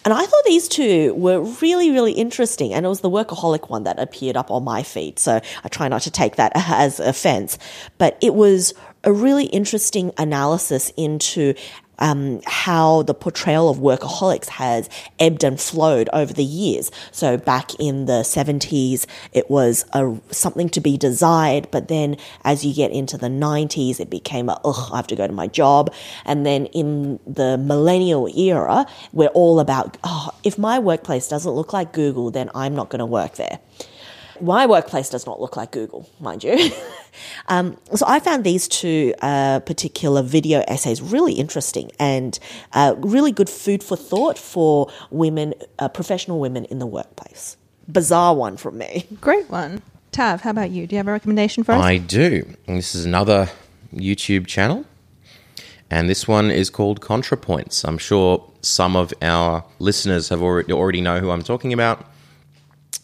And 0.05 0.13
I 0.13 0.25
thought 0.25 0.43
these 0.45 0.67
two 0.67 1.13
were 1.13 1.39
really, 1.39 1.91
really 1.91 2.11
interesting. 2.11 2.73
And 2.73 2.85
it 2.85 2.89
was 2.89 3.01
the 3.01 3.09
workaholic 3.09 3.69
one 3.69 3.83
that 3.83 3.99
appeared 3.99 4.35
up 4.35 4.51
on 4.51 4.63
my 4.63 4.83
feed. 4.83 5.17
So 5.17 5.39
I 5.63 5.67
try 5.69 5.87
not 5.87 6.01
to 6.01 6.11
take 6.11 6.35
that 6.35 6.51
as 6.55 6.99
offense. 6.99 7.57
But 7.97 8.17
it 8.21 8.33
was 8.33 8.73
a 9.03 9.13
really 9.13 9.45
interesting 9.45 10.11
analysis 10.17 10.91
into 10.97 11.53
um, 12.03 12.41
how 12.45 13.03
the 13.03 13.13
portrayal 13.13 13.69
of 13.69 13.77
workaholics 13.77 14.49
has 14.49 14.89
ebbed 15.19 15.43
and 15.43 15.59
flowed 15.59 16.09
over 16.11 16.33
the 16.33 16.43
years. 16.43 16.91
So 17.11 17.37
back 17.37 17.73
in 17.79 18.05
the 18.05 18.23
70s, 18.23 19.05
it 19.31 19.49
was 19.49 19.85
a, 19.93 20.19
something 20.29 20.67
to 20.69 20.81
be 20.81 20.97
desired, 20.97 21.71
but 21.71 21.87
then 21.87 22.17
as 22.43 22.65
you 22.65 22.73
get 22.73 22.91
into 22.91 23.17
the 23.17 23.29
90s, 23.29 24.01
it 24.01 24.09
became 24.09 24.49
a, 24.49 24.59
ugh, 24.65 24.89
I 24.91 24.97
have 24.97 25.07
to 25.07 25.15
go 25.15 25.25
to 25.25 25.33
my 25.33 25.47
job. 25.47 25.93
And 26.25 26.45
then 26.45 26.65
in 26.67 27.21
the 27.25 27.57
millennial 27.57 28.27
era, 28.37 28.85
we're 29.13 29.29
all 29.29 29.61
about, 29.61 29.97
oh, 30.03 30.29
if 30.43 30.57
my 30.57 30.79
workplace 30.79 31.29
doesn't 31.29 31.53
look 31.53 31.71
like 31.71 31.93
Google, 31.93 32.31
then 32.31 32.51
I'm 32.53 32.75
not 32.75 32.89
going 32.89 32.99
to 32.99 33.05
work 33.05 33.35
there. 33.35 33.59
My 34.43 34.65
workplace 34.65 35.09
does 35.09 35.25
not 35.25 35.39
look 35.39 35.55
like 35.55 35.71
Google, 35.71 36.09
mind 36.19 36.43
you. 36.43 36.71
um, 37.47 37.77
so 37.95 38.05
I 38.05 38.19
found 38.19 38.43
these 38.43 38.67
two 38.67 39.13
uh, 39.21 39.61
particular 39.61 40.21
video 40.21 40.65
essays 40.67 41.01
really 41.01 41.33
interesting 41.33 41.91
and 41.97 42.37
uh, 42.73 42.95
really 42.97 43.31
good 43.31 43.49
food 43.49 43.81
for 43.81 43.95
thought 43.95 44.37
for 44.37 44.91
women, 45.11 45.53
uh, 45.79 45.87
professional 45.87 46.41
women 46.41 46.65
in 46.65 46.79
the 46.79 46.85
workplace. 46.85 47.55
Bizarre 47.89 48.35
one 48.35 48.57
from 48.57 48.77
me. 48.77 49.07
Great 49.21 49.49
one. 49.49 49.81
Tav, 50.11 50.41
how 50.41 50.49
about 50.49 50.71
you? 50.71 50.87
Do 50.87 50.95
you 50.95 50.97
have 50.97 51.07
a 51.07 51.13
recommendation 51.13 51.63
for 51.63 51.71
us? 51.71 51.81
I 51.81 51.97
do. 51.97 52.45
This 52.67 52.95
is 52.95 53.05
another 53.05 53.49
YouTube 53.95 54.45
channel. 54.45 54.85
And 55.89 56.09
this 56.09 56.27
one 56.27 56.51
is 56.51 56.69
called 56.69 56.99
ContraPoints. 56.99 57.87
I'm 57.87 57.97
sure 57.97 58.43
some 58.61 58.95
of 58.95 59.13
our 59.21 59.63
listeners 59.79 60.29
have 60.29 60.41
already, 60.41 60.73
already 60.73 61.01
know 61.01 61.19
who 61.19 61.29
I'm 61.31 61.43
talking 61.43 61.71
about. 61.71 62.12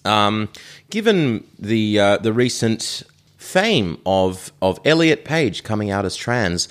Um, 0.06 0.50
given 0.90 1.44
the 1.58 2.00
uh, 2.00 2.18
the 2.18 2.34
recent 2.34 3.04
fame 3.38 3.98
of 4.06 4.52
of 4.62 4.80
Elliot 4.86 5.26
Page 5.26 5.64
coming 5.64 5.92
out 5.92 6.06
as 6.06 6.16
trans, 6.16 6.68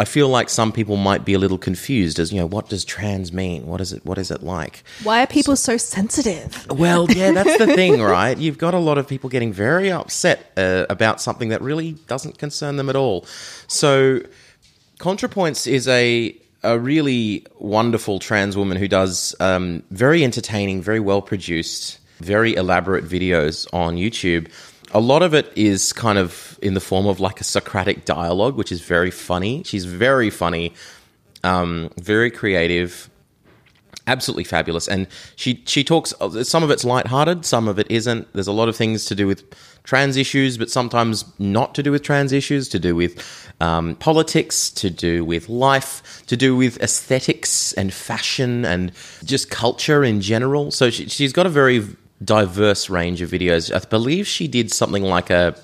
I 0.00 0.06
feel 0.06 0.30
like 0.30 0.48
some 0.48 0.72
people 0.72 0.96
might 0.96 1.26
be 1.26 1.34
a 1.34 1.38
little 1.38 1.58
confused 1.58 2.18
as 2.18 2.32
you 2.32 2.40
know 2.40 2.46
what 2.46 2.70
does 2.70 2.86
trans 2.86 3.34
mean? 3.34 3.66
What 3.66 3.82
is 3.82 3.92
it? 3.92 4.04
What 4.06 4.16
is 4.16 4.30
it 4.30 4.42
like? 4.42 4.82
Why 5.02 5.22
are 5.22 5.26
people 5.26 5.56
so, 5.56 5.76
so 5.76 5.76
sensitive? 5.76 6.66
Well, 6.70 7.10
yeah, 7.10 7.32
that's 7.38 7.58
the 7.58 7.66
thing, 7.66 8.00
right? 8.00 8.36
You've 8.38 8.56
got 8.56 8.72
a 8.72 8.78
lot 8.78 8.96
of 8.96 9.06
people 9.06 9.28
getting 9.28 9.52
very 9.52 9.92
upset 9.92 10.52
uh, 10.56 10.86
about 10.88 11.20
something 11.20 11.50
that 11.50 11.60
really 11.60 11.92
doesn't 12.06 12.38
concern 12.38 12.76
them 12.76 12.88
at 12.88 12.96
all. 12.96 13.26
So, 13.68 14.22
ContraPoints 14.98 15.70
is 15.70 15.86
a 15.86 16.34
a 16.62 16.78
really 16.78 17.46
wonderful 17.58 18.18
trans 18.18 18.56
woman 18.56 18.76
who 18.76 18.88
does 18.88 19.34
um, 19.40 19.82
very 19.90 20.24
entertaining, 20.24 20.82
very 20.82 21.00
well 21.00 21.22
produced 21.22 21.99
very 22.20 22.54
elaborate 22.54 23.04
videos 23.04 23.66
on 23.72 23.96
YouTube. 23.96 24.48
A 24.92 25.00
lot 25.00 25.22
of 25.22 25.34
it 25.34 25.52
is 25.56 25.92
kind 25.92 26.18
of 26.18 26.58
in 26.62 26.74
the 26.74 26.80
form 26.80 27.06
of 27.06 27.20
like 27.20 27.40
a 27.40 27.44
Socratic 27.44 28.04
dialogue, 28.04 28.56
which 28.56 28.72
is 28.72 28.80
very 28.80 29.10
funny. 29.10 29.62
She's 29.64 29.84
very 29.84 30.30
funny, 30.30 30.74
um, 31.44 31.90
very 32.00 32.30
creative, 32.30 33.08
absolutely 34.06 34.44
fabulous. 34.44 34.88
And 34.88 35.06
she 35.36 35.62
she 35.66 35.84
talks. 35.84 36.12
Some 36.42 36.62
of 36.62 36.70
it's 36.70 36.84
lighthearted, 36.84 37.44
some 37.44 37.68
of 37.68 37.78
it 37.78 37.86
isn't. 37.90 38.32
There's 38.32 38.48
a 38.48 38.52
lot 38.52 38.68
of 38.68 38.76
things 38.76 39.04
to 39.06 39.14
do 39.14 39.26
with 39.26 39.44
trans 39.84 40.16
issues, 40.16 40.58
but 40.58 40.70
sometimes 40.70 41.24
not 41.38 41.74
to 41.74 41.82
do 41.82 41.90
with 41.92 42.02
trans 42.02 42.32
issues, 42.32 42.68
to 42.68 42.78
do 42.78 42.94
with 42.94 43.50
um, 43.60 43.94
politics, 43.96 44.70
to 44.70 44.90
do 44.90 45.24
with 45.24 45.48
life, 45.48 46.22
to 46.26 46.36
do 46.36 46.56
with 46.56 46.80
aesthetics 46.82 47.72
and 47.74 47.92
fashion 47.92 48.64
and 48.64 48.92
just 49.24 49.50
culture 49.50 50.04
in 50.04 50.20
general. 50.20 50.70
So 50.70 50.90
she, 50.90 51.08
she's 51.08 51.32
got 51.32 51.46
a 51.46 51.48
very 51.48 51.86
diverse 52.22 52.90
range 52.90 53.22
of 53.22 53.30
videos. 53.30 53.74
I 53.74 53.84
believe 53.88 54.26
she 54.26 54.46
did 54.48 54.70
something 54.72 55.02
like 55.02 55.30
a 55.30 55.56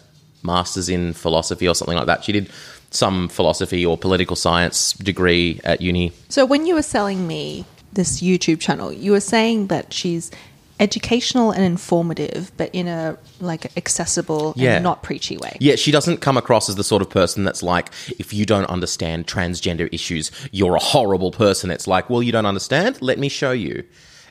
master's 0.42 0.88
in 0.88 1.12
philosophy 1.12 1.68
or 1.68 1.74
something 1.74 1.96
like 1.96 2.06
that. 2.06 2.24
She 2.24 2.32
did 2.32 2.50
some 2.90 3.28
philosophy 3.28 3.84
or 3.84 3.98
political 3.98 4.36
science 4.36 4.92
degree 4.94 5.60
at 5.64 5.80
uni. 5.80 6.12
So 6.28 6.46
when 6.46 6.66
you 6.66 6.74
were 6.74 6.82
selling 6.82 7.26
me 7.26 7.64
this 7.92 8.20
YouTube 8.20 8.60
channel, 8.60 8.92
you 8.92 9.12
were 9.12 9.20
saying 9.20 9.66
that 9.68 9.92
she's 9.92 10.30
educational 10.78 11.50
and 11.50 11.62
informative, 11.64 12.52
but 12.58 12.68
in 12.74 12.86
a 12.86 13.16
like 13.40 13.76
accessible 13.78 14.52
Yeah. 14.56 14.74
and 14.76 14.84
not 14.84 15.02
preachy 15.02 15.36
way. 15.38 15.56
Yeah, 15.58 15.76
she 15.76 15.90
doesn't 15.90 16.18
come 16.18 16.36
across 16.36 16.68
as 16.68 16.76
the 16.76 16.84
sort 16.84 17.00
of 17.02 17.08
person 17.10 17.44
that's 17.44 17.62
like, 17.62 17.88
if 18.18 18.32
you 18.34 18.44
don't 18.46 18.66
understand 18.66 19.26
transgender 19.26 19.88
issues, 19.92 20.30
you're 20.52 20.76
a 20.76 20.80
horrible 20.80 21.30
person. 21.32 21.70
It's 21.70 21.86
like, 21.86 22.10
well, 22.10 22.22
you 22.22 22.30
don't 22.30 22.46
understand? 22.46 23.00
Let 23.00 23.18
me 23.18 23.28
show 23.30 23.52
you. 23.52 23.84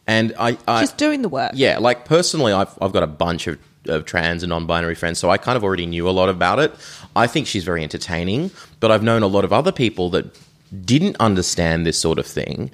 And 0.08 0.34
I, 0.40 0.58
I 0.68 0.82
She's 0.82 0.92
doing 0.92 1.22
the 1.24 1.30
work. 1.30 1.52
yeah, 1.56 1.80
like 1.80 2.06
personally, 2.06 2.54
I've, 2.54 2.78
I've 2.82 2.92
got 2.94 3.04
a 3.04 3.08
bunch 3.08 3.48
of, 3.48 3.58
of 3.88 4.06
trans 4.06 4.44
and 4.44 4.50
non 4.52 4.66
binary 4.68 4.96
friends, 4.96 5.18
so 5.20 5.30
I 5.30 5.38
kind 5.38 5.58
of 5.58 5.64
already 5.64 5.86
knew 5.86 6.08
a 6.08 6.12
lot 6.12 6.30
about 6.30 6.60
it. 6.60 6.74
I 7.16 7.28
think 7.28 7.48
she's 7.48 7.64
very 7.64 7.82
entertaining, 7.84 8.52
but 8.80 8.92
I've 8.92 9.04
known 9.04 9.24
a 9.24 9.28
lot 9.28 9.46
of 9.46 9.52
other 9.54 9.72
people 9.72 10.10
that 10.12 10.26
didn't 10.86 11.16
understand 11.20 11.86
this 11.86 12.00
sort 12.00 12.20
of 12.20 12.26
thing. 12.28 12.70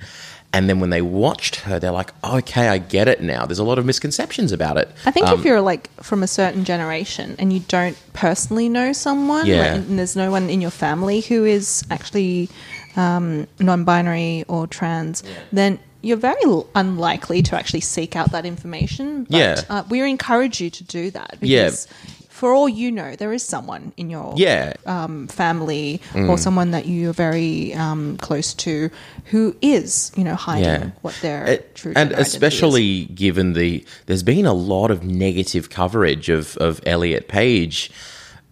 And 0.54 0.68
then 0.68 0.82
when 0.82 0.90
they 0.90 1.02
watched 1.02 1.58
her, 1.62 1.80
they're 1.80 1.92
like, 1.92 2.12
okay, 2.26 2.68
I 2.68 2.78
get 2.78 3.08
it 3.08 3.22
now. 3.22 3.46
There's 3.46 3.60
a 3.60 3.64
lot 3.64 3.80
of 3.80 3.86
misconceptions 3.86 4.52
about 4.52 4.76
it. 4.76 4.90
I 5.06 5.12
think 5.12 5.28
Um, 5.28 5.40
if 5.40 5.46
you're 5.46 5.62
like 5.62 5.90
from 6.04 6.24
a 6.24 6.28
certain 6.28 6.66
generation 6.66 7.38
and 7.40 7.54
you 7.54 7.62
don't 7.70 7.98
personally 8.12 8.68
know 8.68 8.92
someone, 8.92 9.46
Yeah. 9.46 9.60
like, 9.60 9.72
and 9.88 9.98
there's 9.98 10.18
no 10.18 10.30
one 10.30 10.50
in 10.50 10.60
your 10.60 10.72
family 10.72 11.22
who 11.22 11.46
is 11.46 11.86
actually 11.90 12.50
um, 12.98 13.48
non-binary 13.60 14.44
or 14.50 14.68
trans, 14.68 15.24
then 15.54 15.80
you're 16.02 16.18
very 16.18 16.44
l- 16.46 16.68
unlikely 16.76 17.42
to 17.44 17.56
actually 17.56 17.82
seek 17.82 18.16
out 18.16 18.32
that 18.32 18.46
information. 18.46 19.24
But, 19.30 19.38
Yeah. 19.38 19.62
uh, 19.70 19.84
we 19.90 20.02
encourage 20.10 20.60
you 20.62 20.70
to 20.70 20.84
do 20.84 21.12
that 21.12 21.38
Yeah. 21.42 21.66
because. 21.66 21.88
For 22.30 22.54
all 22.54 22.68
you 22.68 22.92
know, 22.92 23.16
there 23.16 23.32
is 23.34 23.44
someone 23.44 23.94
in 23.98 24.10
your 24.10 24.34
Yeah. 24.36 24.74
um, 24.88 25.28
family 25.28 26.02
or 26.16 26.40
someone 26.40 26.72
that 26.72 26.88
you're 26.88 27.14
very 27.14 27.72
um, 27.76 28.18
close 28.18 28.56
to 28.66 28.90
who 29.26 29.56
is, 29.62 30.12
you 30.16 30.24
know, 30.24 30.34
hiding 30.34 30.92
what 31.04 31.14
their 31.22 31.46
It- 31.46 31.76
true 31.76 31.92
and 31.96 32.10
identity 32.10 32.22
is. 32.22 32.28
especially 32.34 33.06
given 33.14 33.54
the 33.54 33.86
there's 34.08 34.24
been 34.24 34.48
a 34.48 34.54
lot 34.54 34.90
of 34.90 35.04
negative 35.04 35.70
coverage 35.70 36.30
of 36.30 36.58
of 36.58 36.82
Elliot 36.88 37.28
Page, 37.28 37.92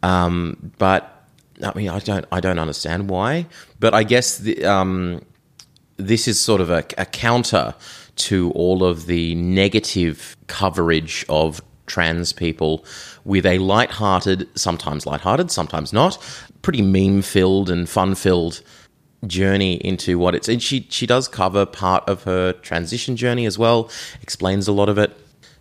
um, 0.04 0.72
but 0.78 1.26
I 1.64 1.72
mean 1.76 1.90
I 1.90 1.98
don't 2.00 2.26
I 2.32 2.40
don't 2.42 2.60
understand 2.60 3.10
why, 3.10 3.48
but 3.80 3.96
I 3.96 4.04
guess 4.04 4.38
the, 4.38 4.66
um, 4.66 5.22
this 6.00 6.28
is 6.28 6.40
sort 6.40 6.62
of 6.62 6.70
a, 6.70 6.84
a 6.98 7.06
counter 7.06 7.76
to 8.16 8.52
all 8.52 8.84
of 8.84 9.06
the 9.06 9.36
negative 9.36 10.36
coverage 10.48 11.26
of 11.30 11.62
trans 11.86 12.34
people 12.34 12.86
with 13.26 13.46
a 13.46 13.58
light-hearted, 13.58 14.48
sometimes 14.58 15.06
light-hearted, 15.06 15.52
sometimes 15.52 15.92
not, 15.92 16.18
pretty 16.62 16.82
meme-filled 16.82 17.70
and 17.70 17.90
fun-filled 17.90 18.62
journey 19.28 19.76
into 19.86 20.18
what 20.18 20.34
it's 20.34 20.48
and 20.48 20.64
she 20.64 20.88
she 20.90 21.06
does 21.06 21.28
cover 21.28 21.66
part 21.66 22.08
of 22.08 22.24
her 22.24 22.54
transition 22.54 23.18
journey 23.18 23.46
as 23.46 23.58
well 23.58 23.90
explains 24.22 24.66
a 24.66 24.72
lot 24.72 24.88
of 24.88 24.98
it. 24.98 25.12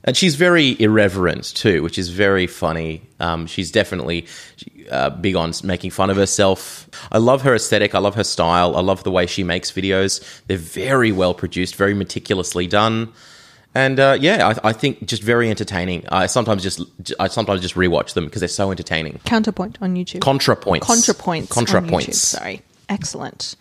And 0.04 0.16
she's 0.16 0.36
very 0.36 0.80
irreverent 0.80 1.56
too 1.56 1.82
which 1.82 1.98
is 1.98 2.08
very 2.10 2.46
funny. 2.46 3.02
Um, 3.18 3.48
she's 3.48 3.72
definitely 3.72 4.26
uh, 4.90 5.10
big 5.10 5.36
on 5.36 5.52
making 5.64 5.90
fun 5.90 6.10
of 6.10 6.16
herself. 6.16 6.88
I 7.12 7.18
love 7.18 7.42
her 7.42 7.54
aesthetic. 7.54 7.94
I 7.94 7.98
love 7.98 8.14
her 8.14 8.24
style. 8.24 8.76
I 8.76 8.80
love 8.80 9.04
the 9.04 9.10
way 9.10 9.26
she 9.26 9.44
makes 9.44 9.70
videos. 9.70 10.22
They're 10.46 10.56
very 10.56 11.12
well 11.12 11.34
produced, 11.34 11.76
very 11.76 11.94
meticulously 11.94 12.66
done. 12.66 13.12
And 13.74 14.00
uh, 14.00 14.16
yeah, 14.18 14.54
I, 14.62 14.70
I 14.70 14.72
think 14.72 15.06
just 15.06 15.22
very 15.22 15.50
entertaining. 15.50 16.04
I 16.08 16.26
sometimes 16.26 16.62
just 16.62 16.80
I 17.20 17.28
sometimes 17.28 17.60
just 17.60 17.74
rewatch 17.74 18.14
them 18.14 18.24
because 18.24 18.40
they're 18.40 18.48
so 18.48 18.70
entertaining. 18.70 19.20
Counterpoint 19.24 19.78
on 19.80 19.94
YouTube. 19.94 20.20
Contrapoints. 20.20 20.80
Contrapoints. 20.80 21.56
on 21.56 21.66
Contrapoints. 21.66 22.08
YouTube, 22.08 22.14
sorry. 22.14 22.62
Excellent. 22.88 23.56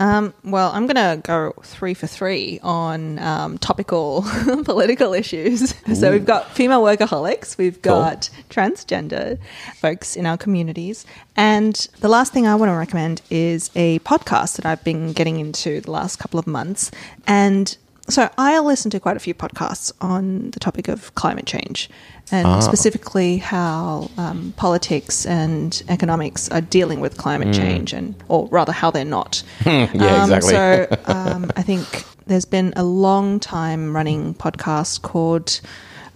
Um, 0.00 0.34
well, 0.42 0.70
I'm 0.72 0.86
going 0.86 0.96
to 0.96 1.20
go 1.22 1.54
three 1.62 1.94
for 1.94 2.06
three 2.06 2.58
on 2.62 3.18
um, 3.20 3.58
topical 3.58 4.22
political 4.64 5.12
issues. 5.14 5.74
So 5.94 6.10
we've 6.10 6.24
got 6.24 6.50
female 6.52 6.82
workaholics, 6.82 7.56
we've 7.58 7.80
Cool. 7.82 8.00
got 8.00 8.30
transgender 8.50 9.38
folks 9.76 10.16
in 10.16 10.26
our 10.26 10.36
communities, 10.36 11.04
and 11.36 11.74
the 12.00 12.08
last 12.08 12.32
thing 12.32 12.46
I 12.46 12.54
want 12.56 12.70
to 12.70 12.74
recommend 12.76 13.22
is 13.30 13.70
a 13.76 13.98
podcast 14.00 14.56
that 14.56 14.66
I've 14.66 14.82
been 14.82 15.12
getting 15.12 15.38
into 15.38 15.80
the 15.80 15.90
last 15.90 16.18
couple 16.18 16.40
of 16.40 16.46
months. 16.46 16.90
And 17.26 17.76
so 18.12 18.28
I 18.38 18.58
listen 18.60 18.90
to 18.92 19.00
quite 19.00 19.16
a 19.16 19.20
few 19.20 19.34
podcasts 19.34 19.92
on 20.00 20.50
the 20.50 20.60
topic 20.60 20.88
of 20.88 21.14
climate 21.14 21.46
change 21.46 21.88
and 22.30 22.62
specifically 22.62 23.38
how 23.38 24.10
um, 24.16 24.54
politics 24.56 25.26
and 25.26 25.82
economics 25.88 26.48
are 26.50 26.60
dealing 26.60 27.00
with 27.00 27.16
climate 27.16 27.54
change 27.54 27.92
and 27.92 28.14
or 28.28 28.46
rather 28.48 28.72
how 28.72 28.90
they're 28.90 29.04
not 29.04 29.42
Yeah, 29.66 29.88
um, 29.94 30.32
exactly. 30.32 30.50
so 30.50 30.86
um, 31.06 31.50
I 31.56 31.62
think 31.62 32.04
there's 32.26 32.44
been 32.44 32.72
a 32.76 32.84
long 32.84 33.40
time 33.40 33.94
running 33.94 34.34
podcast 34.34 35.02
called, 35.02 35.60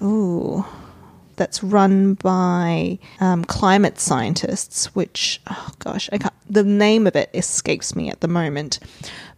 ooh, 0.03 0.65
that's 1.37 1.63
run 1.63 2.15
by 2.15 2.99
um, 3.21 3.45
climate 3.45 3.99
scientists, 3.99 4.95
which, 4.95 5.41
oh 5.49 5.71
gosh, 5.79 6.09
I 6.13 6.19
can't, 6.19 6.33
the 6.49 6.65
name 6.65 7.07
of 7.07 7.15
it 7.17 7.31
escapes 7.35 7.95
me 7.95 8.11
at 8.11 8.21
the 8.21 8.29
moment. 8.29 8.79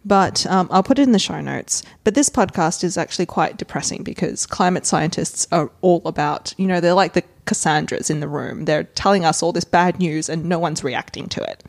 But 0.05 0.45
um, 0.47 0.67
I'll 0.71 0.83
put 0.83 0.97
it 0.97 1.03
in 1.03 1.11
the 1.11 1.19
show 1.19 1.41
notes. 1.41 1.83
But 2.03 2.15
this 2.15 2.29
podcast 2.29 2.83
is 2.83 2.97
actually 2.97 3.25
quite 3.25 3.57
depressing 3.57 4.03
because 4.03 4.45
climate 4.45 4.85
scientists 4.85 5.47
are 5.51 5.71
all 5.81 6.01
about, 6.05 6.53
you 6.57 6.67
know, 6.67 6.79
they're 6.79 6.93
like 6.93 7.13
the 7.13 7.23
Cassandras 7.45 8.09
in 8.09 8.19
the 8.19 8.27
room. 8.27 8.65
They're 8.65 8.83
telling 8.83 9.25
us 9.25 9.41
all 9.41 9.51
this 9.51 9.65
bad 9.65 9.99
news 9.99 10.29
and 10.29 10.45
no 10.45 10.59
one's 10.59 10.83
reacting 10.83 11.27
to 11.29 11.43
it. 11.43 11.63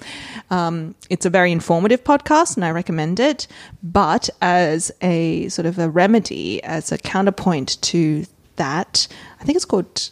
Um, 0.51 0.95
it's 1.09 1.27
a 1.27 1.31
very 1.31 1.51
informative 1.51 2.05
podcast 2.05 2.57
and 2.57 2.65
I 2.65 2.71
recommend 2.71 3.19
it. 3.19 3.47
But 3.83 4.29
as 4.41 4.93
a 5.01 5.49
sort 5.49 5.67
of 5.67 5.79
a 5.79 5.89
remedy, 5.89 6.63
as 6.63 6.93
a 6.93 6.99
counterpoint 6.99 7.81
to 7.83 8.27
that, 8.57 9.09
I 9.41 9.45
think 9.45 9.57
it's 9.57 9.65
called 9.65 10.11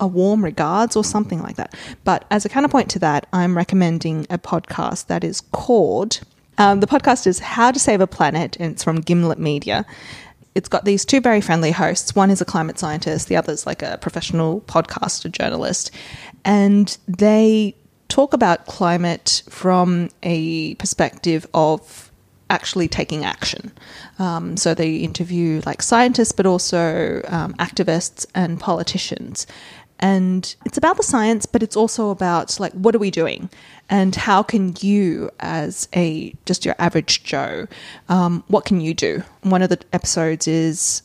a 0.00 0.06
warm 0.06 0.42
regards 0.44 0.96
or 0.96 1.04
something 1.04 1.40
like 1.40 1.56
that. 1.56 1.74
But 2.02 2.24
as 2.30 2.44
a 2.44 2.48
counterpoint 2.48 2.90
to 2.90 2.98
that, 3.00 3.26
I'm 3.32 3.56
recommending 3.56 4.26
a 4.30 4.38
podcast 4.38 5.06
that 5.06 5.22
is 5.22 5.40
called. 5.40 6.20
Um, 6.58 6.80
the 6.80 6.86
podcast 6.86 7.26
is 7.26 7.38
How 7.38 7.70
to 7.70 7.78
Save 7.78 8.00
a 8.00 8.06
Planet, 8.06 8.56
and 8.60 8.72
it's 8.72 8.84
from 8.84 9.00
Gimlet 9.00 9.38
Media. 9.38 9.86
It's 10.54 10.68
got 10.68 10.84
these 10.84 11.04
two 11.04 11.20
very 11.20 11.40
friendly 11.40 11.70
hosts. 11.70 12.14
One 12.14 12.30
is 12.30 12.40
a 12.40 12.44
climate 12.44 12.78
scientist, 12.78 13.28
the 13.28 13.36
other 13.36 13.52
is 13.52 13.66
like 13.66 13.82
a 13.82 13.98
professional 14.00 14.60
podcaster 14.62 15.30
journalist. 15.30 15.90
And 16.44 16.96
they 17.08 17.74
talk 18.08 18.34
about 18.34 18.66
climate 18.66 19.42
from 19.48 20.10
a 20.22 20.74
perspective 20.74 21.46
of 21.54 22.10
actually 22.50 22.86
taking 22.86 23.24
action. 23.24 23.72
Um, 24.18 24.58
so 24.58 24.74
they 24.74 24.96
interview 24.96 25.62
like 25.64 25.80
scientists, 25.80 26.32
but 26.32 26.44
also 26.44 27.22
um, 27.28 27.54
activists 27.54 28.26
and 28.34 28.60
politicians. 28.60 29.46
And 30.02 30.54
it's 30.66 30.76
about 30.76 30.96
the 30.96 31.02
science, 31.04 31.46
but 31.46 31.62
it's 31.62 31.76
also 31.76 32.10
about 32.10 32.58
like 32.60 32.72
what 32.72 32.94
are 32.94 32.98
we 32.98 33.10
doing, 33.10 33.48
and 33.88 34.14
how 34.14 34.42
can 34.42 34.74
you, 34.80 35.30
as 35.40 35.88
a 35.94 36.34
just 36.44 36.64
your 36.64 36.74
average 36.78 37.22
Joe, 37.22 37.68
um, 38.08 38.42
what 38.48 38.64
can 38.64 38.80
you 38.80 38.94
do? 38.94 39.22
One 39.42 39.62
of 39.62 39.70
the 39.70 39.78
episodes 39.92 40.48
is 40.48 41.02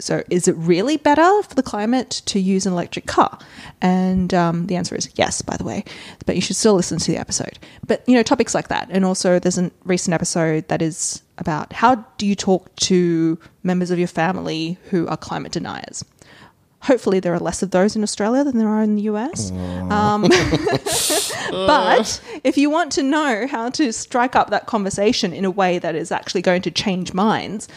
so, 0.00 0.22
is 0.30 0.48
it 0.48 0.56
really 0.56 0.96
better 0.96 1.42
for 1.42 1.54
the 1.54 1.62
climate 1.62 2.22
to 2.26 2.40
use 2.40 2.66
an 2.66 2.72
electric 2.72 3.06
car? 3.06 3.38
And 3.80 4.32
um, 4.32 4.66
the 4.66 4.76
answer 4.76 4.94
is 4.94 5.10
yes, 5.14 5.42
by 5.42 5.56
the 5.56 5.64
way. 5.64 5.84
But 6.26 6.36
you 6.36 6.40
should 6.40 6.56
still 6.56 6.74
listen 6.74 6.98
to 6.98 7.12
the 7.12 7.18
episode. 7.18 7.58
But, 7.86 8.02
you 8.08 8.14
know, 8.14 8.22
topics 8.22 8.54
like 8.54 8.68
that. 8.68 8.88
And 8.90 9.04
also, 9.04 9.38
there's 9.38 9.58
a 9.58 9.70
recent 9.84 10.14
episode 10.14 10.68
that 10.68 10.80
is 10.80 11.22
about 11.38 11.72
how 11.72 11.96
do 12.16 12.26
you 12.26 12.34
talk 12.34 12.74
to 12.76 13.38
members 13.62 13.90
of 13.90 13.98
your 13.98 14.08
family 14.08 14.78
who 14.90 15.06
are 15.08 15.16
climate 15.16 15.52
deniers? 15.52 16.04
Hopefully, 16.82 17.20
there 17.20 17.34
are 17.34 17.38
less 17.38 17.62
of 17.62 17.70
those 17.70 17.94
in 17.94 18.02
Australia 18.02 18.42
than 18.42 18.58
there 18.58 18.68
are 18.68 18.82
in 18.82 18.96
the 18.96 19.02
US. 19.02 19.50
Um, 19.50 20.22
but 21.50 22.20
if 22.42 22.56
you 22.56 22.70
want 22.70 22.92
to 22.92 23.02
know 23.02 23.46
how 23.46 23.70
to 23.70 23.92
strike 23.92 24.34
up 24.34 24.50
that 24.50 24.66
conversation 24.66 25.32
in 25.32 25.44
a 25.44 25.50
way 25.50 25.78
that 25.78 25.94
is 25.94 26.10
actually 26.10 26.42
going 26.42 26.62
to 26.62 26.70
change 26.70 27.12
minds, 27.12 27.68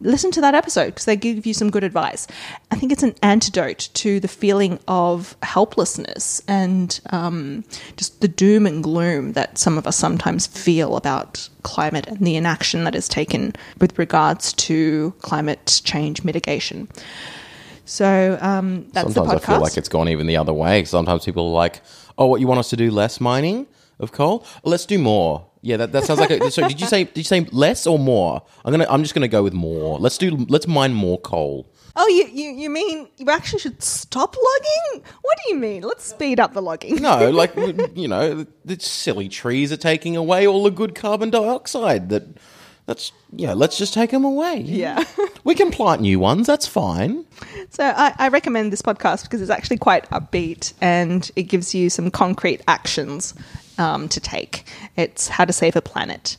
listen 0.00 0.30
to 0.32 0.40
that 0.40 0.54
episode 0.54 0.86
because 0.86 1.04
they 1.04 1.16
give 1.16 1.46
you 1.46 1.54
some 1.54 1.70
good 1.70 1.84
advice. 1.84 2.26
I 2.70 2.76
think 2.76 2.92
it's 2.92 3.02
an 3.02 3.14
antidote 3.22 3.88
to 3.94 4.20
the 4.20 4.28
feeling 4.28 4.78
of 4.88 5.36
helplessness 5.42 6.42
and 6.46 7.00
um, 7.10 7.64
just 7.96 8.20
the 8.20 8.28
doom 8.28 8.66
and 8.66 8.82
gloom 8.82 9.32
that 9.32 9.58
some 9.58 9.78
of 9.78 9.86
us 9.86 9.96
sometimes 9.96 10.46
feel 10.46 10.96
about 10.96 11.48
climate 11.62 12.06
and 12.06 12.18
the 12.18 12.36
inaction 12.36 12.84
that 12.84 12.94
is 12.94 13.08
taken 13.08 13.54
with 13.80 13.98
regards 13.98 14.52
to 14.54 15.12
climate 15.20 15.80
change 15.84 16.24
mitigation. 16.24 16.88
So 17.92 18.38
um, 18.40 18.88
that's 18.92 19.12
Sometimes 19.12 19.42
the 19.42 19.52
I 19.52 19.54
feel 19.54 19.60
like 19.60 19.76
it's 19.76 19.90
gone 19.90 20.08
even 20.08 20.26
the 20.26 20.38
other 20.38 20.54
way. 20.54 20.82
Sometimes 20.84 21.26
people 21.26 21.48
are 21.48 21.52
like, 21.52 21.82
"Oh, 22.16 22.24
what 22.24 22.40
you 22.40 22.46
want 22.46 22.58
us 22.58 22.70
to 22.70 22.76
do? 22.76 22.90
Less 22.90 23.20
mining 23.20 23.66
of 24.00 24.12
coal? 24.12 24.46
Let's 24.64 24.86
do 24.86 24.98
more." 24.98 25.46
Yeah, 25.60 25.76
that, 25.76 25.92
that 25.92 26.04
sounds 26.04 26.18
like. 26.18 26.30
A, 26.30 26.50
so, 26.50 26.66
did 26.66 26.80
you 26.80 26.86
say 26.86 27.04
did 27.04 27.18
you 27.18 27.24
say 27.24 27.46
less 27.52 27.86
or 27.86 27.98
more? 27.98 28.40
I'm 28.64 28.72
gonna. 28.72 28.86
I'm 28.88 29.02
just 29.02 29.12
gonna 29.12 29.28
go 29.28 29.42
with 29.42 29.52
more. 29.52 29.98
Let's 29.98 30.16
do. 30.16 30.30
Let's 30.48 30.66
mine 30.66 30.94
more 30.94 31.20
coal. 31.20 31.70
Oh, 31.94 32.08
you, 32.08 32.26
you, 32.32 32.52
you 32.52 32.70
mean 32.70 33.08
you 33.18 33.26
actually 33.28 33.58
should 33.58 33.82
stop 33.82 34.36
logging? 34.36 35.04
What 35.20 35.38
do 35.44 35.52
you 35.52 35.60
mean? 35.60 35.82
Let's 35.82 36.04
speed 36.04 36.40
up 36.40 36.54
the 36.54 36.62
logging. 36.62 36.96
No, 36.96 37.28
like 37.42 37.54
you 37.94 38.08
know, 38.08 38.46
the 38.64 38.80
silly 38.80 39.28
trees 39.28 39.70
are 39.70 39.76
taking 39.76 40.16
away 40.16 40.46
all 40.46 40.62
the 40.62 40.70
good 40.70 40.94
carbon 40.94 41.28
dioxide. 41.28 42.08
That 42.08 42.38
that's 42.86 43.12
yeah. 43.34 43.52
Let's 43.54 43.78
just 43.78 43.94
take 43.94 44.10
them 44.10 44.24
away. 44.24 44.60
Yeah. 44.60 45.04
we 45.44 45.54
can 45.54 45.70
plant 45.70 46.00
new 46.00 46.18
ones. 46.18 46.46
That's 46.46 46.66
fine. 46.66 47.24
So 47.70 47.84
I, 47.84 48.14
I 48.18 48.28
recommend 48.28 48.72
this 48.72 48.82
podcast 48.82 49.24
because 49.24 49.40
it's 49.40 49.50
actually 49.50 49.78
quite 49.78 50.08
upbeat 50.10 50.72
and 50.80 51.30
it 51.36 51.44
gives 51.44 51.74
you 51.74 51.90
some 51.90 52.10
concrete 52.10 52.60
actions 52.66 53.34
um, 53.78 54.08
to 54.08 54.20
take. 54.20 54.64
It's 54.96 55.28
how 55.28 55.44
to 55.44 55.52
save 55.52 55.76
a 55.76 55.80
planet. 55.80 56.36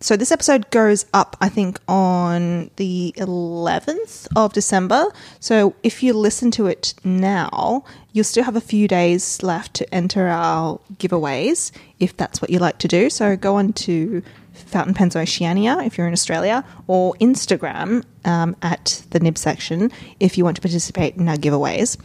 So 0.00 0.16
this 0.16 0.32
episode 0.32 0.68
goes 0.70 1.06
up, 1.14 1.34
I 1.40 1.48
think, 1.48 1.80
on 1.88 2.70
the 2.76 3.14
11th 3.16 4.26
of 4.36 4.52
December. 4.52 5.06
So 5.40 5.74
if 5.82 6.02
you 6.02 6.12
listen 6.12 6.50
to 6.52 6.66
it 6.66 6.92
now, 7.04 7.84
you'll 8.12 8.24
still 8.24 8.44
have 8.44 8.54
a 8.54 8.60
few 8.60 8.86
days 8.86 9.42
left 9.42 9.72
to 9.74 9.94
enter 9.94 10.28
our 10.28 10.78
giveaways, 10.98 11.72
if 12.00 12.14
that's 12.18 12.42
what 12.42 12.50
you 12.50 12.58
like 12.58 12.76
to 12.80 12.88
do. 12.88 13.08
So 13.08 13.34
go 13.34 13.56
on 13.56 13.72
to 13.72 14.22
Fountain 14.54 14.94
Pens 14.94 15.16
Oceania 15.16 15.78
if 15.80 15.98
you're 15.98 16.06
in 16.06 16.12
Australia, 16.12 16.64
or 16.86 17.14
Instagram 17.14 18.04
um, 18.24 18.56
at 18.62 19.04
the 19.10 19.20
nib 19.20 19.36
section 19.36 19.90
if 20.20 20.38
you 20.38 20.44
want 20.44 20.56
to 20.56 20.62
participate 20.62 21.16
in 21.16 21.28
our 21.28 21.36
giveaways. 21.36 21.98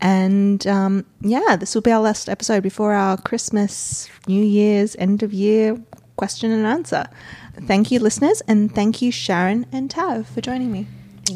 And 0.00 0.64
um, 0.66 1.04
yeah, 1.20 1.56
this 1.56 1.74
will 1.74 1.82
be 1.82 1.90
our 1.90 2.00
last 2.00 2.28
episode 2.28 2.62
before 2.62 2.94
our 2.94 3.16
Christmas, 3.16 4.08
New 4.28 4.44
Year's, 4.44 4.94
end 4.96 5.22
of 5.22 5.32
year 5.32 5.76
question 6.16 6.50
and 6.50 6.66
answer. 6.66 7.06
Thank 7.66 7.90
you, 7.90 7.98
listeners, 8.00 8.42
and 8.42 8.72
thank 8.74 9.00
you, 9.00 9.10
Sharyn 9.10 9.66
and 9.72 9.90
Tav, 9.90 10.28
for 10.28 10.40
joining 10.40 10.70
me. 10.70 10.86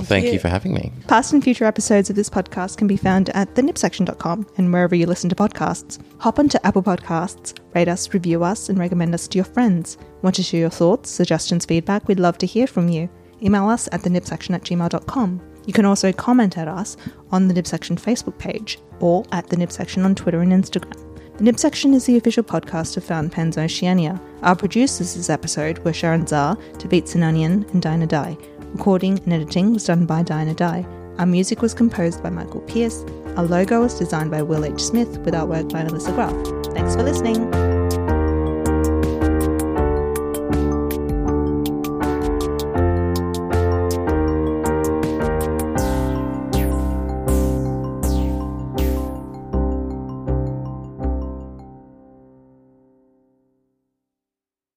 Thank 0.01 0.33
you 0.33 0.39
for 0.39 0.49
having 0.49 0.75
me. 0.75 0.93
Past 1.09 1.33
and 1.33 1.43
future 1.43 1.65
episodes 1.65 2.11
of 2.11 2.17
this 2.17 2.31
podcast 2.31 2.77
can 2.79 2.87
be 2.87 2.97
found 2.97 3.29
at 3.31 3.55
thenibsection.com 3.55 4.47
and 4.57 4.73
wherever 4.73 4.95
you 4.95 5.07
listen 5.07 5.29
to 5.31 5.37
podcasts. 5.37 5.99
Hop 6.19 6.39
onto 6.39 6.59
Apple 6.65 6.83
Podcasts, 6.83 7.59
rate 7.75 7.89
us, 7.89 8.13
review 8.13 8.45
us, 8.45 8.69
and 8.69 8.79
recommend 8.79 9.15
us 9.15 9.29
to 9.29 9.39
your 9.39 9.45
friends. 9.45 9.99
Want 10.23 10.37
to 10.37 10.43
share 10.43 10.61
your 10.61 10.71
thoughts, 10.71 11.11
suggestions, 11.11 11.65
feedback? 11.65 12.09
We'd 12.09 12.21
love 12.21 12.39
to 12.39 12.47
hear 12.47 12.67
from 12.67 12.89
you. 12.89 13.09
Email 13.43 13.69
us 13.69 13.89
at 13.93 14.03
thenipsection 14.03 14.55
at 14.55 14.63
gmail.com. 14.63 15.41
You 15.67 15.73
can 15.73 15.85
also 15.85 16.13
comment 16.13 16.59
at 16.59 16.69
us 16.69 16.97
on 17.31 17.49
the 17.49 17.55
Nibsection 17.55 17.97
Facebook 18.01 18.39
page 18.39 18.79
or 19.01 19.25
at 19.33 19.49
the 19.49 19.57
Nibsection 19.57 20.05
on 20.05 20.15
Twitter 20.15 20.41
and 20.41 20.53
Instagram. 20.53 21.09
The 21.39 21.45
Nib 21.45 21.59
Section 21.59 21.95
is 21.95 22.05
the 22.05 22.17
official 22.19 22.45
podcast 22.45 22.97
of 22.97 23.05
Fountain 23.05 23.31
Pens 23.31 23.57
Oceania. 23.59 24.21
Our 24.43 24.55
producers 24.55 25.15
this 25.15 25.31
episode 25.31 25.79
were 25.79 25.93
Sharyn 25.93 26.29
Zha, 26.29 26.57
Tavit 26.75 27.05
Sinanian, 27.05 27.69
and 27.73 27.81
Dinah 27.81 28.07
Dye. 28.07 28.37
Recording 28.73 29.19
and 29.25 29.33
editing 29.35 29.75
was 29.75 29.85
done 29.85 30.07
by 30.07 30.23
Dinah 30.23 30.55
Dye. 30.55 30.87
Our 31.19 31.27
music 31.27 31.61
was 31.61 31.75
composed 31.75 32.23
by 32.23 32.31
Michael 32.31 32.63
Pierce. 32.63 33.05
Our 33.37 33.45
logo 33.45 33.83
was 33.83 33.99
designed 33.99 34.31
by 34.31 34.41
Will 34.41 34.65
H. 34.65 34.81
Smith 34.81 35.19
with 35.19 35.35
artwork 35.35 35.71
by 35.71 35.85
Melissa 35.85 36.13
Graff. 36.13 36.33
Thanks 36.75 36.97
for 36.97 37.03
listening. 37.03 37.72